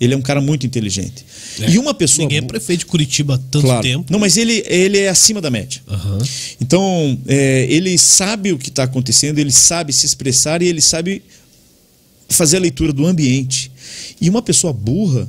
Ele 0.00 0.12
é 0.12 0.16
um 0.16 0.22
cara 0.22 0.40
muito 0.40 0.66
inteligente. 0.66 1.24
É. 1.60 1.70
E 1.70 1.78
uma 1.78 1.94
pessoa. 1.94 2.24
Ninguém 2.24 2.38
é 2.38 2.42
prefeito 2.42 2.80
de 2.80 2.86
Curitiba 2.86 3.36
há 3.36 3.38
tanto 3.38 3.64
claro. 3.64 3.80
tempo. 3.82 4.12
Não, 4.12 4.18
mas 4.18 4.36
ele, 4.36 4.62
ele 4.66 4.98
é 4.98 5.08
acima 5.08 5.40
da 5.40 5.50
média. 5.50 5.80
Aham. 5.88 6.18
Então, 6.60 7.18
é, 7.28 7.66
ele 7.70 7.96
sabe 7.96 8.52
o 8.52 8.58
que 8.58 8.70
está 8.70 8.82
acontecendo, 8.82 9.38
ele 9.38 9.52
sabe 9.52 9.92
se 9.92 10.04
expressar 10.04 10.62
e 10.62 10.66
ele 10.66 10.80
sabe 10.80 11.22
fazer 12.28 12.56
a 12.56 12.60
leitura 12.60 12.92
do 12.92 13.06
ambiente. 13.06 13.70
E 14.20 14.28
uma 14.28 14.42
pessoa 14.42 14.72
burra 14.72 15.28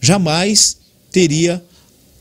jamais 0.00 0.77
teria 1.10 1.62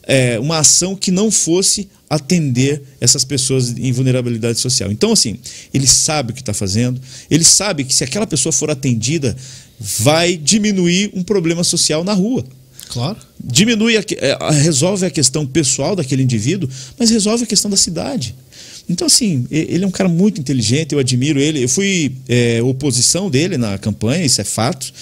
é, 0.03 0.39
uma 0.39 0.59
ação 0.59 0.95
que 0.95 1.11
não 1.11 1.29
fosse 1.31 1.87
atender 2.09 2.81
essas 3.01 3.25
pessoas 3.25 3.77
em 3.77 3.91
vulnerabilidade 3.91 4.59
social. 4.59 4.89
Então, 4.91 5.11
assim, 5.11 5.37
ele 5.73 5.85
sabe 5.85 6.31
o 6.31 6.33
que 6.33 6.41
está 6.41 6.53
fazendo, 6.53 7.01
ele 7.29 7.43
sabe 7.43 7.83
que 7.83 7.93
se 7.93 8.03
aquela 8.03 8.25
pessoa 8.25 8.53
for 8.53 8.69
atendida, 8.71 9.35
vai 9.79 10.37
diminuir 10.37 11.11
um 11.13 11.21
problema 11.23 11.63
social 11.63 12.03
na 12.03 12.13
rua 12.13 12.45
Claro. 12.89 13.17
diminui 13.43 13.97
a, 13.97 14.03
é, 14.15 14.37
resolve 14.61 15.05
a 15.05 15.09
questão 15.09 15.45
pessoal 15.45 15.93
daquele 15.93 16.23
indivíduo, 16.23 16.69
mas 16.97 17.09
resolve 17.09 17.43
a 17.43 17.47
questão 17.47 17.69
da 17.69 17.75
cidade. 17.75 18.33
Então, 18.89 19.05
assim, 19.05 19.45
ele 19.51 19.83
é 19.83 19.87
um 19.87 19.91
cara 19.91 20.07
muito 20.07 20.39
inteligente, 20.39 20.93
eu 20.93 20.99
admiro 20.99 21.37
ele. 21.37 21.61
Eu 21.61 21.67
fui 21.67 22.13
é, 22.29 22.61
oposição 22.63 23.29
dele 23.29 23.57
na 23.57 23.77
campanha, 23.77 24.25
isso 24.25 24.39
é 24.39 24.45
fato. 24.45 24.93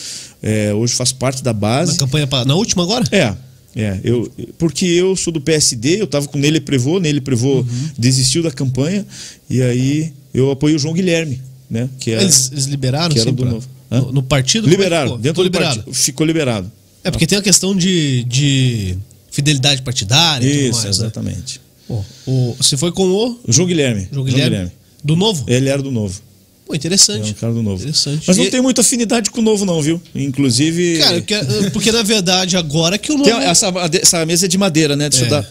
É, 0.41 0.73
hoje 0.73 0.95
faço 0.95 1.13
parte 1.17 1.43
da 1.43 1.53
Na 1.53 1.59
base. 1.59 1.95
campanha, 1.99 2.25
pa- 2.25 2.43
na 2.43 2.55
última 2.55 2.81
agora? 2.81 3.05
É, 3.11 3.35
é, 3.75 3.99
eu, 4.03 4.31
porque 4.57 4.85
eu 4.85 5.15
sou 5.15 5.33
do 5.33 5.41
PSD, 5.41 5.99
eu 6.01 6.05
estava 6.05 6.27
com 6.27 6.37
Nele 6.37 6.59
Prevô, 6.59 6.99
Nele 6.99 7.19
Prevô 7.21 7.57
Uhum. 7.59 7.89
desistiu 7.97 8.41
da 8.41 8.51
campanha, 8.51 9.05
e 9.49 9.61
aí 9.61 10.13
eu 10.33 10.49
apoio 10.51 10.75
o 10.75 10.79
João 10.79 10.93
Guilherme, 10.93 11.41
né? 11.69 11.89
Que 11.99 12.11
é, 12.11 12.21
Eles, 12.21 12.49
eles 12.51 12.65
liberaram, 12.65 13.13
que 13.13 13.19
era 13.19 13.31
do 13.31 13.37
pra- 13.43 13.51
novo. 13.51 13.67
No, 13.89 14.11
no 14.11 14.23
partido? 14.23 14.67
É 14.67 14.69
liberaram, 14.69 15.17
dentro 15.19 15.29
Ficou 15.29 15.43
do 15.43 15.47
liberado. 15.47 15.75
partido, 15.77 15.93
ficou 15.93 16.25
liberado. 16.25 16.71
É 17.03 17.11
porque 17.11 17.27
tem 17.27 17.37
a 17.37 17.41
questão 17.41 17.75
de, 17.75 18.23
de 18.23 18.97
fidelidade 19.31 19.81
partidária 19.83 20.45
e 20.45 20.49
tudo 20.49 20.61
Isso, 20.63 20.71
mais, 20.73 20.83
né? 20.85 20.89
exatamente. 21.05 21.61
Pô, 21.87 22.03
o, 22.25 22.55
você 22.59 22.75
foi 22.75 22.91
com 22.91 23.03
o 23.03 23.39
O 23.47 23.51
João 23.53 23.67
Guilherme. 23.67 24.07
João 24.11 24.25
Guilherme? 24.25 24.71
Do 25.03 25.15
novo? 25.15 25.45
Ele 25.47 25.69
era 25.69 25.81
do 25.83 25.91
novo. 25.91 26.19
Pô, 26.65 26.73
interessante. 26.73 27.27
É 27.27 27.31
um 27.31 27.33
cara 27.33 27.53
do 27.53 27.61
novo. 27.61 27.81
Interessante. 27.83 28.23
Mas 28.27 28.37
não 28.37 28.43
E- 28.45 28.49
tem 28.49 28.61
muita 28.61 28.81
afinidade 28.81 29.29
com 29.29 29.39
o 29.39 29.43
novo, 29.43 29.65
não, 29.65 29.81
viu? 29.81 30.01
Inclusive. 30.15 30.97
Cara, 30.97 31.23
porque 31.71 31.91
na 31.91 32.01
verdade 32.01 32.57
agora 32.57 32.97
que 32.97 33.11
o 33.11 33.17
novo. 33.17 33.29
Tem 33.29 33.39
essa, 33.39 33.71
essa 34.01 34.25
mesa 34.25 34.45
é 34.45 34.47
de 34.47 34.57
madeira, 34.57 34.95
né? 34.95 35.07
Deixa 35.09 35.25
É. 35.25 35.27
eu 35.27 35.31
dar, 35.31 35.47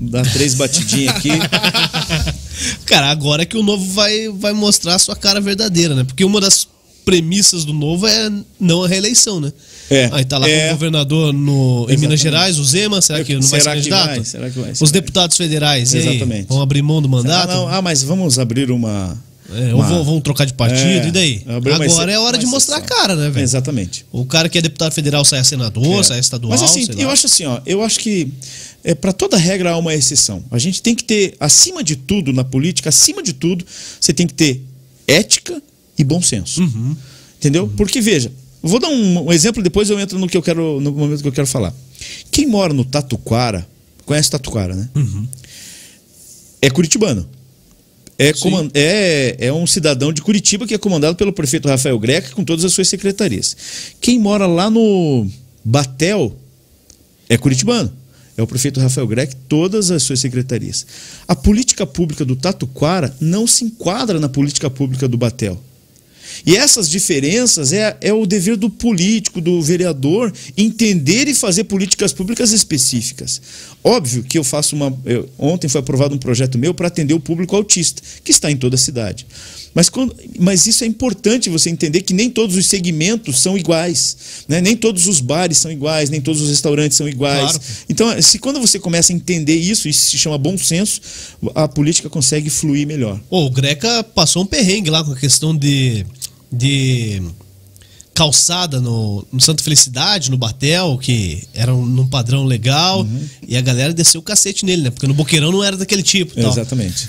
dar 0.00 0.32
três 0.32 0.54
batidinhas 0.54 1.16
aqui. 1.16 1.30
Cara, 2.84 3.10
agora 3.10 3.46
que 3.46 3.56
o 3.56 3.62
novo 3.62 3.84
vai, 3.92 4.28
vai 4.28 4.52
mostrar 4.52 4.96
a 4.96 4.98
sua 4.98 5.14
cara 5.16 5.40
verdadeira, 5.40 5.94
né? 5.94 6.04
Porque 6.04 6.24
uma 6.24 6.40
das 6.40 6.66
premissas 7.04 7.64
do 7.64 7.72
novo 7.72 8.06
é 8.06 8.30
não 8.60 8.82
a 8.84 8.88
reeleição, 8.88 9.40
né? 9.40 9.52
É. 9.88 10.10
Aí 10.12 10.24
tá 10.24 10.36
lá 10.38 10.48
É. 10.48 10.60
como 10.66 10.72
governador 10.74 11.32
no, 11.32 11.84
em 11.88 11.96
Minas 11.96 12.20
Exatamente. 12.20 12.22
Gerais, 12.22 12.58
o 12.58 12.64
Zema, 12.64 13.00
será 13.00 13.24
que 13.24 13.34
não 13.34 13.40
vai 13.42 13.60
ser 13.60 13.68
que 13.70 13.74
candidato? 13.76 14.06
vai? 14.08 14.24
Será 14.24 14.50
que 14.50 14.58
vai? 14.58 14.72
Os 14.72 14.78
Será? 14.78 14.90
deputados 14.90 15.36
federais, 15.36 15.94
e 15.94 15.98
aí, 15.98 16.08
Exatamente. 16.08 16.48
vão 16.48 16.60
abrir 16.60 16.82
mão 16.82 17.00
do 17.00 17.08
Ah, 17.08 17.10
mandato? 17.10 17.48
não, 17.54 17.68
ah, 17.68 17.80
mas 17.80 18.02
vamos 18.02 18.38
abrir 18.38 18.70
uma. 18.70 19.16
É, 19.50 19.74
ou 19.74 19.82
vão, 19.82 20.04
vão 20.04 20.20
trocar 20.20 20.44
de 20.44 20.52
partido, 20.52 21.06
É, 21.06 21.08
e 21.08 21.10
daí? 21.10 21.42
uma 21.46 21.84
Agora 21.84 22.12
é 22.12 22.18
hora 22.18 22.36
de 22.36 22.44
mostrar 22.46 22.76
a 22.76 22.80
cara, 22.82 23.16
né, 23.16 23.30
velho? 23.30 23.42
Exatamente. 23.42 24.04
O 24.12 24.26
cara 24.26 24.48
que 24.48 24.58
é 24.58 24.62
deputado 24.62 24.92
federal 24.92 25.24
sai 25.24 25.38
a 25.38 25.44
senador, 25.44 26.00
É. 26.00 26.02
sai 26.02 26.18
a 26.18 26.20
estadual. 26.20 26.50
Mas 26.50 26.62
assim, 26.62 26.86
eu 26.98 27.06
lá. 27.06 27.12
acho 27.14 27.26
assim, 27.26 27.44
ó, 27.46 27.60
eu 27.64 27.82
acho 27.82 27.98
que 27.98 28.30
é, 28.84 28.94
para 28.94 29.12
toda 29.12 29.36
regra 29.38 29.70
há 29.70 29.78
uma 29.78 29.94
exceção. 29.94 30.44
A 30.50 30.58
gente 30.58 30.82
tem 30.82 30.94
que 30.94 31.02
ter, 31.02 31.34
acima 31.40 31.82
de 31.82 31.96
tudo 31.96 32.30
na 32.32 32.44
política, 32.44 32.90
acima 32.90 33.22
de 33.22 33.32
tudo, 33.32 33.64
você 33.98 34.12
tem 34.12 34.26
que 34.26 34.34
ter 34.34 34.62
ética 35.06 35.62
e 35.96 36.04
bom 36.04 36.20
senso. 36.20 36.60
Uhum. 36.60 36.94
Entendeu? 37.38 37.72
Porque 37.76 38.00
veja, 38.02 38.30
vou 38.62 38.78
dar 38.78 38.88
um, 38.88 39.28
um 39.28 39.32
exemplo, 39.32 39.62
depois 39.62 39.88
eu 39.88 39.98
entro 39.98 40.18
no 40.18 40.28
que 40.28 40.36
eu 40.36 40.42
quero, 40.42 40.78
no 40.80 40.92
momento 40.92 41.22
que 41.22 41.28
eu 41.28 41.32
quero 41.32 41.46
falar. 41.46 41.72
Quem 42.30 42.46
mora 42.46 42.74
no 42.74 42.84
Tatuquara, 42.84 43.66
conhece 44.04 44.30
Tatuquara, 44.30 44.74
né? 44.74 44.88
Uhum. 44.94 45.26
É 46.60 46.68
curitibano. 46.68 47.26
É, 48.18 48.32
coman- 48.32 48.68
é, 48.74 49.36
é 49.38 49.52
um 49.52 49.64
cidadão 49.66 50.12
de 50.12 50.20
Curitiba 50.20 50.66
que 50.66 50.74
é 50.74 50.78
comandado 50.78 51.14
pelo 51.16 51.32
prefeito 51.32 51.68
Rafael 51.68 51.98
Greca 52.00 52.30
com 52.32 52.44
todas 52.44 52.64
as 52.64 52.72
suas 52.72 52.88
secretarias. 52.88 53.56
Quem 54.00 54.18
mora 54.18 54.44
lá 54.44 54.68
no 54.68 55.26
Batel 55.64 56.36
é 57.28 57.38
curitibano. 57.38 57.92
É 58.36 58.42
o 58.42 58.46
prefeito 58.46 58.80
Rafael 58.80 59.06
Greca 59.06 59.32
e 59.32 59.48
todas 59.48 59.90
as 59.90 60.02
suas 60.02 60.20
secretarias. 60.20 60.86
A 61.26 61.34
política 61.34 61.86
pública 61.86 62.24
do 62.24 62.36
Tatuquara 62.36 63.14
não 63.20 63.46
se 63.46 63.64
enquadra 63.64 64.18
na 64.20 64.28
política 64.28 64.68
pública 64.68 65.08
do 65.08 65.16
Batel. 65.16 65.60
E 66.46 66.56
essas 66.56 66.88
diferenças 66.88 67.72
é, 67.72 67.96
é 68.00 68.12
o 68.12 68.26
dever 68.26 68.56
do 68.56 68.70
político, 68.70 69.40
do 69.40 69.60
vereador, 69.62 70.32
entender 70.56 71.26
e 71.26 71.34
fazer 71.34 71.64
políticas 71.64 72.12
públicas 72.12 72.52
específicas. 72.52 73.40
Óbvio 73.88 74.22
que 74.22 74.36
eu 74.38 74.44
faço 74.44 74.76
uma. 74.76 74.96
eu- 75.04 75.28
ontem 75.38 75.66
foi 75.68 75.80
aprovado 75.80 76.14
um 76.14 76.18
projeto 76.18 76.58
meu 76.58 76.74
para 76.74 76.88
atender 76.88 77.14
o 77.14 77.20
público 77.20 77.56
autista, 77.56 78.02
que 78.22 78.30
está 78.30 78.50
em 78.50 78.56
toda 78.56 78.74
a 78.74 78.78
cidade. 78.78 79.26
Mas, 79.74 79.88
quando- 79.88 80.14
mas 80.38 80.66
isso 80.66 80.82
é 80.84 80.86
importante 80.86 81.48
você 81.48 81.70
entender 81.70 82.02
que 82.02 82.12
nem 82.12 82.28
todos 82.28 82.56
os 82.56 82.66
segmentos 82.66 83.40
são 83.40 83.56
iguais. 83.56 84.16
né? 84.48 84.60
Nem 84.60 84.76
todos 84.76 85.06
os 85.06 85.20
bares 85.20 85.58
são 85.58 85.70
iguais, 85.70 86.10
nem 86.10 86.20
todos 86.20 86.40
os 86.42 86.48
restaurantes 86.50 86.96
são 86.96 87.08
iguais. 87.08 87.52
Claro. 87.52 87.60
Então, 87.88 88.22
se 88.22 88.38
quando 88.38 88.60
você 88.60 88.78
começa 88.78 89.12
a 89.12 89.16
entender 89.16 89.56
isso, 89.56 89.88
isso 89.88 90.10
se 90.10 90.18
chama 90.18 90.36
bom 90.38 90.56
senso, 90.58 91.00
a 91.54 91.66
política 91.68 92.08
consegue 92.10 92.50
fluir 92.50 92.86
melhor. 92.86 93.18
Pô, 93.30 93.46
o 93.46 93.50
Greca 93.50 94.02
passou 94.02 94.42
um 94.42 94.46
perrengue 94.46 94.90
lá 94.90 95.04
com 95.04 95.12
a 95.12 95.16
questão 95.16 95.56
de, 95.56 96.04
de 96.52 97.22
calçada 98.18 98.80
no, 98.80 99.24
no 99.32 99.40
Santa 99.40 99.62
Felicidade, 99.62 100.28
no 100.28 100.36
Batel, 100.36 100.98
que 100.98 101.46
era 101.54 101.72
um, 101.72 101.86
num 101.86 102.04
padrão 102.04 102.44
legal, 102.44 103.06
e 103.46 103.56
a 103.56 103.60
galera 103.60 103.94
desceu 103.94 104.20
o 104.20 104.24
cacete 104.24 104.66
nele, 104.66 104.82
né? 104.82 104.90
Porque 104.90 105.06
no 105.06 105.14
Boqueirão 105.14 105.52
não 105.52 105.62
era 105.62 105.76
daquele 105.76 106.02
tipo. 106.02 106.34
tal. 106.34 106.50
Exatamente. 106.50 107.06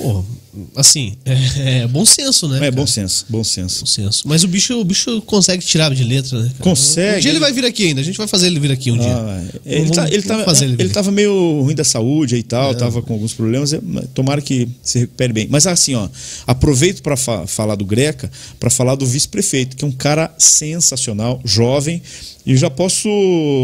Assim, 0.76 1.16
é, 1.26 1.80
é 1.82 1.88
bom 1.88 2.06
senso, 2.06 2.48
né? 2.48 2.58
É 2.58 2.60
cara? 2.62 2.72
bom 2.72 2.88
senso, 2.88 3.26
bom 3.30 3.44
senso. 3.44 3.80
Bom 3.82 3.86
senso. 3.86 4.28
Mas 4.28 4.44
o 4.44 4.48
bicho, 4.48 4.80
o 4.80 4.84
bicho 4.84 5.22
consegue 5.22 5.64
tirar 5.66 5.94
de 5.94 6.04
letra, 6.04 6.40
né? 6.40 6.50
cara? 6.50 6.64
Consegue. 6.64 7.18
Um 7.18 7.22
dia 7.22 7.32
ele 7.32 7.40
vai 7.40 7.52
vir 7.52 7.66
aqui 7.66 7.88
ainda, 7.88 8.02
a 8.02 8.04
gente 8.04 8.18
vai 8.18 8.28
fazer 8.28 8.48
ele 8.48 8.60
vir 8.60 8.72
aqui 8.72 8.92
um 8.92 8.98
dia. 8.98 9.16
Ah, 9.16 9.44
ele, 9.66 9.82
Vamos- 9.82 9.96
tá, 9.98 10.08
ele, 10.10 10.22
tava, 10.24 10.44
fazer 10.46 10.66
ele 10.66 10.76
ele, 10.80 10.90
tava 10.90 11.12
meio 11.12 11.62
ruim 11.62 11.76
da 11.76 11.84
saúde 11.84 12.36
e 12.36 12.44
tal, 12.44 12.74
tava 12.76 13.02
com 13.02 13.14
alguns 13.14 13.34
problemas. 13.34 13.74
é, 13.74 13.80
Tomara 14.14 14.42
que 14.42 14.68
se 14.82 15.00
recupere 15.00 15.34
bem. 15.34 15.48
Mas 15.50 15.68
assim, 15.68 15.96
ó, 15.96 16.08
aproveito 16.48 17.02
para 17.02 17.16
falar 17.18 17.76
do 17.76 17.86
Greca, 17.86 18.32
para 18.60 18.70
falar 18.70 18.96
do 18.96 19.06
vice-prefeito, 19.06 19.76
que 19.76 19.84
é 19.84 19.88
um 19.88 19.92
cara 19.92 20.34
sensacional, 20.38 21.40
jovem. 21.44 22.02
E 22.46 22.56
já 22.58 22.70
posso 22.70 23.10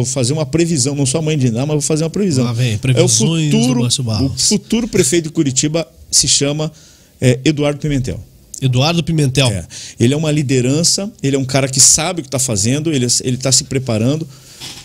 fazer 0.08 0.34
uma 0.34 0.46
previsão, 0.46 0.94
não 0.94 1.06
sou 1.06 1.20
a 1.20 1.22
mãe 1.22 1.38
de 1.38 1.50
nada, 1.50 1.66
mas 1.66 1.76
vou 1.76 1.82
fazer 1.82 2.04
uma 2.04 2.10
previsão. 2.10 2.44
Lá 2.44 2.54
vem, 2.54 2.80
é 2.94 3.02
o 3.02 3.08
futuro, 3.08 3.88
o 3.88 4.38
futuro 4.38 4.88
prefeito 4.88 5.24
de 5.26 5.30
Curitiba 5.32 5.88
se 6.18 6.28
chama 6.28 6.72
é, 7.20 7.40
Eduardo 7.46 7.80
Pimentel. 7.80 8.20
Eduardo 8.62 9.04
Pimentel. 9.04 9.48
É. 9.48 9.66
Ele 10.00 10.14
é 10.14 10.18
uma 10.18 10.32
liderança, 10.32 11.12
ele 11.22 11.36
é 11.36 11.40
um 11.40 11.46
cara 11.46 11.68
que 11.68 11.80
sabe 11.80 12.22
o 12.22 12.24
que 12.24 12.28
está 12.28 12.40
fazendo, 12.40 12.94
ele 12.94 13.06
está 13.06 13.52
se 13.52 13.66
preparando 13.66 14.28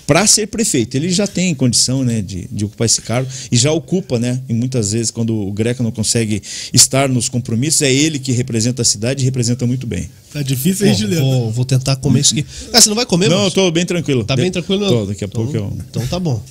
para 0.06 0.26
ser 0.26 0.48
prefeito. 0.48 0.96
Ele 0.96 1.08
já 1.08 1.24
tem 1.24 1.54
condição 1.54 2.02
né, 2.02 2.20
de, 2.20 2.48
de 2.50 2.64
ocupar 2.64 2.86
esse 2.86 3.00
cargo 3.00 3.30
e 3.50 3.56
já 3.56 3.70
ocupa, 3.70 4.18
né? 4.18 4.40
E 4.48 4.52
muitas 4.52 4.90
vezes, 4.90 5.08
quando 5.08 5.32
o 5.32 5.52
Greca 5.52 5.84
não 5.84 5.92
consegue 5.92 6.42
estar 6.72 7.08
nos 7.08 7.28
compromissos, 7.28 7.82
é 7.82 7.92
ele 7.92 8.18
que 8.18 8.32
representa 8.32 8.82
a 8.82 8.84
cidade 8.84 9.22
e 9.22 9.24
representa 9.24 9.64
muito 9.68 9.86
bem. 9.86 10.10
Tá 10.32 10.42
difícil 10.42 10.86
aí, 10.88 10.94
Juliano. 10.94 11.24
vou, 11.24 11.50
vou 11.52 11.64
tentar 11.64 11.94
comer 11.94 12.20
isso 12.20 12.34
aqui. 12.34 12.44
Ah, 12.72 12.80
você 12.80 12.88
não 12.88 12.96
vai 12.96 13.06
comer, 13.06 13.28
não, 13.28 13.36
eu 13.36 13.42
Márcio? 13.42 13.62
tô 13.62 13.70
bem 13.70 13.86
tranquilo. 13.86 14.24
Tá 14.24 14.34
bem 14.34 14.50
tranquilo? 14.50 14.88
Tô, 14.88 15.06
daqui 15.06 15.22
a 15.22 15.28
então, 15.28 15.44
pouco 15.44 15.56
eu. 15.56 15.72
Então 15.88 16.04
tá 16.08 16.18
bom. 16.18 16.42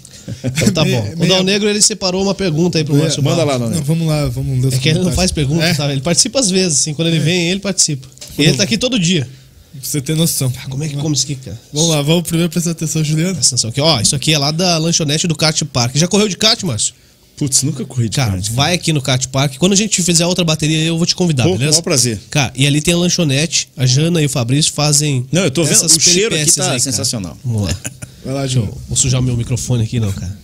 Então 0.43 0.71
tá 0.71 0.83
bom. 0.85 0.89
Meia- 0.89 1.15
O 1.17 1.27
Dal 1.27 1.43
Negro 1.43 1.69
ele 1.69 1.81
separou 1.81 2.21
uma 2.23 2.33
pergunta 2.35 2.77
aí 2.77 2.83
pro 2.83 2.93
Meia- 2.93 3.05
Márcio 3.05 3.23
Manda 3.23 3.45
Barros. 3.45 3.61
lá, 3.69 3.75
Não, 3.75 3.83
vamos 3.83 4.07
lá, 4.07 4.27
vamos 4.27 4.63
ler 4.65 4.73
É 4.73 4.77
que 4.79 4.89
ele 4.89 4.99
não 4.99 5.11
faz 5.11 5.31
pergunta, 5.31 5.63
É, 5.63 5.73
sabe? 5.73 5.93
Ele 5.93 6.01
participa 6.01 6.39
às 6.39 6.49
vezes, 6.49 6.79
assim. 6.79 6.93
Quando 6.93 7.07
ele 7.09 7.19
vem, 7.19 7.49
ele 7.49 7.59
participa. 7.59 8.07
E 8.37 8.43
ele 8.43 8.57
tá 8.57 8.63
aqui 8.63 8.77
todo 8.77 8.97
dia. 8.99 9.27
pra 9.71 9.81
você 9.83 10.01
ter 10.01 10.15
noção. 10.15 10.51
Como 10.69 10.83
é 10.83 10.87
que 10.87 10.95
come 10.97 11.13
isso 11.15 11.23
aqui, 11.25 11.35
cara? 11.35 11.59
Vamos 11.73 11.89
lá, 11.89 12.01
vamos 12.01 12.23
primeiro 12.23 12.49
prestar 12.51 12.71
atenção, 12.71 13.03
Juliano. 13.03 13.33
Presta 13.35 13.55
atenção 13.55 13.69
aqui. 13.69 13.79
Ó, 13.81 13.99
isso 14.01 14.15
aqui 14.15 14.33
é 14.33 14.37
lá 14.37 14.51
da 14.51 14.77
lanchonete 14.77 15.27
do 15.27 15.35
Kart 15.35 15.61
Park. 15.65 15.95
Já 15.95 16.07
correu 16.07 16.27
de 16.27 16.35
kart, 16.37 16.61
Márcio? 16.63 16.93
Putz, 17.39 17.63
nunca 17.63 17.85
corri 17.85 18.09
de 18.09 18.17
Cara, 18.17 18.33
kart. 18.33 18.49
vai 18.51 18.73
aqui 18.73 18.91
no 18.91 19.01
Kart 19.01 19.25
Park. 19.27 19.55
Quando 19.57 19.71
a 19.71 19.75
gente 19.75 20.03
fizer 20.03 20.25
outra 20.25 20.43
bateria, 20.43 20.83
eu 20.83 20.97
vou 20.97 21.05
te 21.07 21.15
convidar, 21.15 21.43
Pô, 21.45 21.53
beleza? 21.53 21.71
maior 21.71 21.81
prazer. 21.81 22.19
Cara, 22.29 22.51
e 22.53 22.67
ali 22.67 22.81
tem 22.81 22.93
a 22.93 22.97
lanchonete. 22.97 23.69
A 23.77 23.85
Jana 23.85 24.21
e 24.21 24.25
o 24.25 24.29
Fabrício 24.29 24.73
fazem. 24.73 25.25
Não, 25.31 25.43
eu 25.45 25.49
tô 25.49 25.63
vendo, 25.63 25.71
essas 25.71 25.95
o 25.95 25.99
cheiro 26.01 26.35
aqui 26.35 26.45
tá 26.53 26.63
aí, 26.63 26.67
cara. 26.67 26.79
sensacional. 26.79 27.37
Vamos 27.43 27.63
lá. 27.63 27.75
Vai 28.25 28.33
lá, 28.33 28.41
Deixa 28.41 28.57
eu, 28.57 28.63
Juliano. 28.63 28.81
vou 28.89 28.97
sujar 28.97 29.21
o 29.21 29.23
meu 29.23 29.37
microfone 29.37 29.83
aqui, 29.85 30.01
não, 30.01 30.11
cara. 30.11 30.37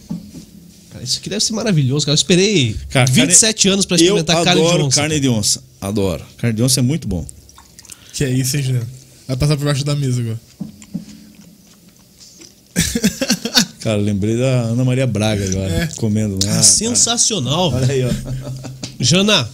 Cara, 0.94 1.04
isso 1.04 1.20
aqui 1.20 1.30
deve 1.30 1.44
ser 1.44 1.52
maravilhoso, 1.52 2.06
cara. 2.06 2.14
Eu 2.14 2.16
esperei 2.16 2.76
Cara, 2.90 3.12
27 3.12 3.68
anos 3.68 3.86
pra 3.86 3.98
experimentar 3.98 4.42
carne 4.46 4.62
de 4.62 4.68
adoro 4.68 4.86
onça. 4.86 5.02
carne 5.02 5.20
de 5.20 5.28
onça. 5.28 5.62
Adoro. 5.82 6.24
Carne 6.38 6.56
de 6.56 6.64
onça 6.64 6.80
é 6.80 6.84
muito 6.84 7.10
bom. 7.10 7.26
Que 8.14 8.24
é 8.24 8.30
isso, 8.30 8.56
hein, 8.56 8.64
Juliano? 8.64 8.88
Vai 9.28 9.36
passar 9.36 9.58
por 9.58 9.66
baixo 9.66 9.84
da 9.84 9.94
mesa 9.98 10.22
agora. 10.22 10.40
Cara, 13.86 13.98
lembrei 14.02 14.36
da 14.36 14.62
Ana 14.62 14.84
Maria 14.84 15.06
Braga 15.06 15.46
agora, 15.48 15.72
É. 15.72 15.88
comendo. 15.96 16.40
Ah, 16.48 16.58
Ah, 16.58 16.64
sensacional. 16.64 17.72
Olha 17.72 17.94
aí, 17.94 18.04
ó. 18.04 18.10
Jana, 19.00 19.48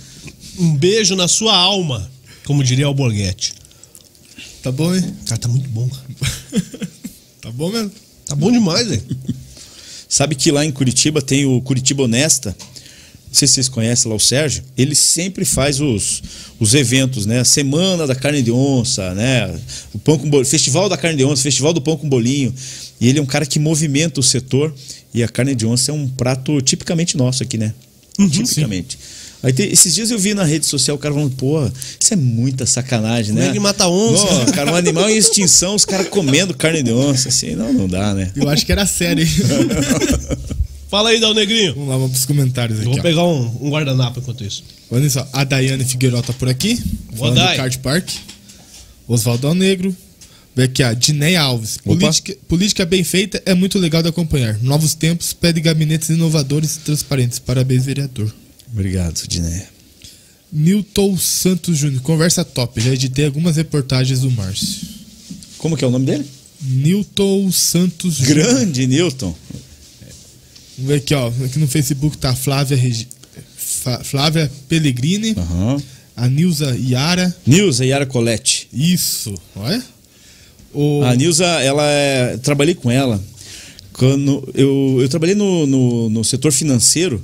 um 0.57 0.73
beijo 0.73 1.17
na 1.17 1.27
sua 1.27 1.53
alma, 1.53 2.09
como 2.45 2.63
diria 2.63 2.87
o 2.87 2.93
Borghetti. 2.93 3.53
Tá 4.63 4.71
bom, 4.71 4.95
hein? 4.95 5.03
Cara, 5.25 5.37
tá 5.37 5.49
muito 5.49 5.67
bom, 5.67 5.85
cara. 5.89 6.61
Tá 7.41 7.51
bom 7.51 7.69
mesmo? 7.71 7.91
Tá 8.25 8.33
bom 8.33 8.49
demais, 8.51 8.87
velho. 8.87 9.03
Sabe 10.07 10.33
que 10.35 10.49
lá 10.49 10.63
em 10.63 10.71
Curitiba 10.71 11.21
tem 11.21 11.43
o 11.45 11.59
Curitiba 11.61 12.03
Honesta. 12.03 12.55
Não 13.27 13.33
sei 13.33 13.47
se 13.47 13.55
vocês 13.55 13.67
conhecem 13.69 14.09
lá 14.09 14.15
o 14.15 14.19
Sérgio. 14.19 14.63
Ele 14.77 14.93
sempre 14.93 15.43
faz 15.43 15.81
os, 15.81 16.21
os 16.59 16.73
eventos, 16.75 17.25
né? 17.25 17.43
Semana 17.43 18.05
da 18.05 18.13
carne 18.13 18.43
de 18.43 18.51
onça, 18.51 19.13
né? 19.15 19.59
O 19.93 19.97
pão 19.99 20.17
com 20.19 20.29
bolinho, 20.29 20.45
Festival 20.49 20.87
da 20.87 20.95
carne 20.97 21.17
de 21.17 21.25
onça, 21.25 21.41
Festival 21.41 21.73
do 21.73 21.81
pão 21.81 21.97
com 21.97 22.07
bolinho. 22.07 22.53
E 23.01 23.07
ele 23.09 23.17
é 23.19 23.21
um 23.21 23.25
cara 23.25 23.45
que 23.45 23.57
movimenta 23.59 24.19
o 24.19 24.23
setor. 24.23 24.73
E 25.13 25.21
a 25.23 25.27
carne 25.27 25.53
de 25.55 25.65
onça 25.65 25.91
é 25.91 25.93
um 25.93 26.07
prato 26.07 26.61
tipicamente 26.61 27.17
nosso 27.17 27.43
aqui, 27.43 27.57
né? 27.57 27.73
tipicamente. 28.29 28.97
Aí 29.43 29.51
tem- 29.51 29.71
esses 29.71 29.95
dias 29.95 30.11
eu 30.11 30.19
vi 30.19 30.35
na 30.35 30.43
rede 30.43 30.67
social 30.67 30.95
o 30.95 30.99
cara 30.99 31.15
falando, 31.15 31.35
pô, 31.35 31.59
isso 31.99 32.13
é 32.13 32.15
muita 32.15 32.65
sacanagem, 32.67 33.33
né? 33.33 33.41
Como 33.41 33.49
é 33.49 33.53
que 33.53 33.59
mata 33.59 33.87
onça? 33.87 34.23
Não, 34.31 34.45
cara, 34.53 34.71
um 34.71 34.75
animal 34.75 35.09
em 35.09 35.17
extinção, 35.17 35.73
os 35.73 35.83
caras 35.83 36.07
comendo 36.09 36.53
carne 36.53 36.83
de 36.83 36.91
onça, 36.91 37.29
assim, 37.29 37.55
não, 37.55 37.73
não 37.73 37.87
dá, 37.87 38.13
né? 38.13 38.31
Eu 38.35 38.47
acho 38.47 38.63
que 38.65 38.71
era 38.71 38.85
sério, 38.85 39.23
hein? 39.25 39.29
Fala 40.89 41.09
aí, 41.09 41.19
Dal 41.19 41.33
Negrinho. 41.33 41.73
Vamos 41.73 41.89
lá, 41.89 41.95
vamos 41.95 42.11
pros 42.11 42.25
comentários 42.25 42.77
Eu 42.79 42.83
aqui. 42.83 42.91
vou 42.91 42.99
ó. 42.99 43.01
pegar 43.01 43.25
um, 43.25 43.57
um 43.65 43.69
guardanapo 43.71 44.19
enquanto 44.19 44.43
isso. 44.43 44.63
Olha 44.91 45.09
só, 45.09 45.27
a 45.33 45.43
Daiane 45.43 45.85
Figueiredo 45.85 46.21
tá 46.21 46.33
por 46.33 46.47
aqui. 46.49 46.79
Falando 47.17 47.35
Dai. 47.37 47.55
do 47.55 47.57
Kart 47.57 47.77
Park. 47.79 48.09
Oswaldo 49.07 49.47
Alnegro. 49.47 49.95
Aqui, 50.57 50.83
a 50.83 50.93
Dineia 50.93 51.41
Alves. 51.41 51.77
Política, 51.77 52.35
política 52.47 52.85
bem 52.85 53.03
feita 53.03 53.41
é 53.45 53.53
muito 53.53 53.79
legal 53.79 54.03
de 54.03 54.09
acompanhar. 54.09 54.59
Novos 54.61 54.93
tempos 54.93 55.33
pede 55.33 55.61
gabinetes 55.61 56.09
inovadores 56.09 56.75
e 56.75 56.79
transparentes. 56.79 57.39
Parabéns, 57.39 57.85
vereador. 57.85 58.33
Obrigado, 58.71 59.27
Diné. 59.27 59.67
Newton 60.51 61.17
Santos 61.17 61.77
Júnior. 61.77 62.01
Conversa 62.01 62.43
top. 62.43 62.81
Já 62.81 62.93
editei 62.93 63.25
algumas 63.25 63.55
reportagens 63.55 64.19
do 64.19 64.31
Márcio. 64.31 64.87
Como 65.57 65.77
que 65.77 65.85
é 65.85 65.87
o 65.87 65.91
nome 65.91 66.05
dele? 66.05 66.25
Newton 66.61 67.51
Santos 67.51 68.15
Júnior. 68.15 68.35
Grande 68.35 68.85
Newton. 68.87 69.33
Vamos 70.77 70.89
ver 70.89 70.95
aqui, 70.95 71.13
ó. 71.13 71.27
Aqui 71.45 71.59
no 71.59 71.67
Facebook 71.67 72.17
tá 72.17 72.31
a 72.31 72.35
Flávia 72.35 72.75
Regi... 72.75 73.07
Flávia 74.03 74.51
Pellegrini, 74.67 75.33
Aham. 75.37 75.81
a 76.15 76.27
Nilza 76.27 76.75
Yara. 76.77 77.33
Nilza 77.47 77.85
Yara 77.85 78.05
Colette. 78.05 78.67
Isso, 78.73 79.33
olha. 79.55 79.81
O, 80.73 81.03
A 81.03 81.15
Nilza, 81.15 81.45
ela 81.45 81.83
é. 81.85 82.37
Trabalhei 82.37 82.75
com 82.75 82.89
ela. 82.89 83.21
Quando 83.93 84.47
eu, 84.53 84.97
eu 85.01 85.09
trabalhei 85.09 85.35
no, 85.35 85.67
no, 85.67 86.09
no 86.09 86.23
setor 86.23 86.51
financeiro 86.51 87.21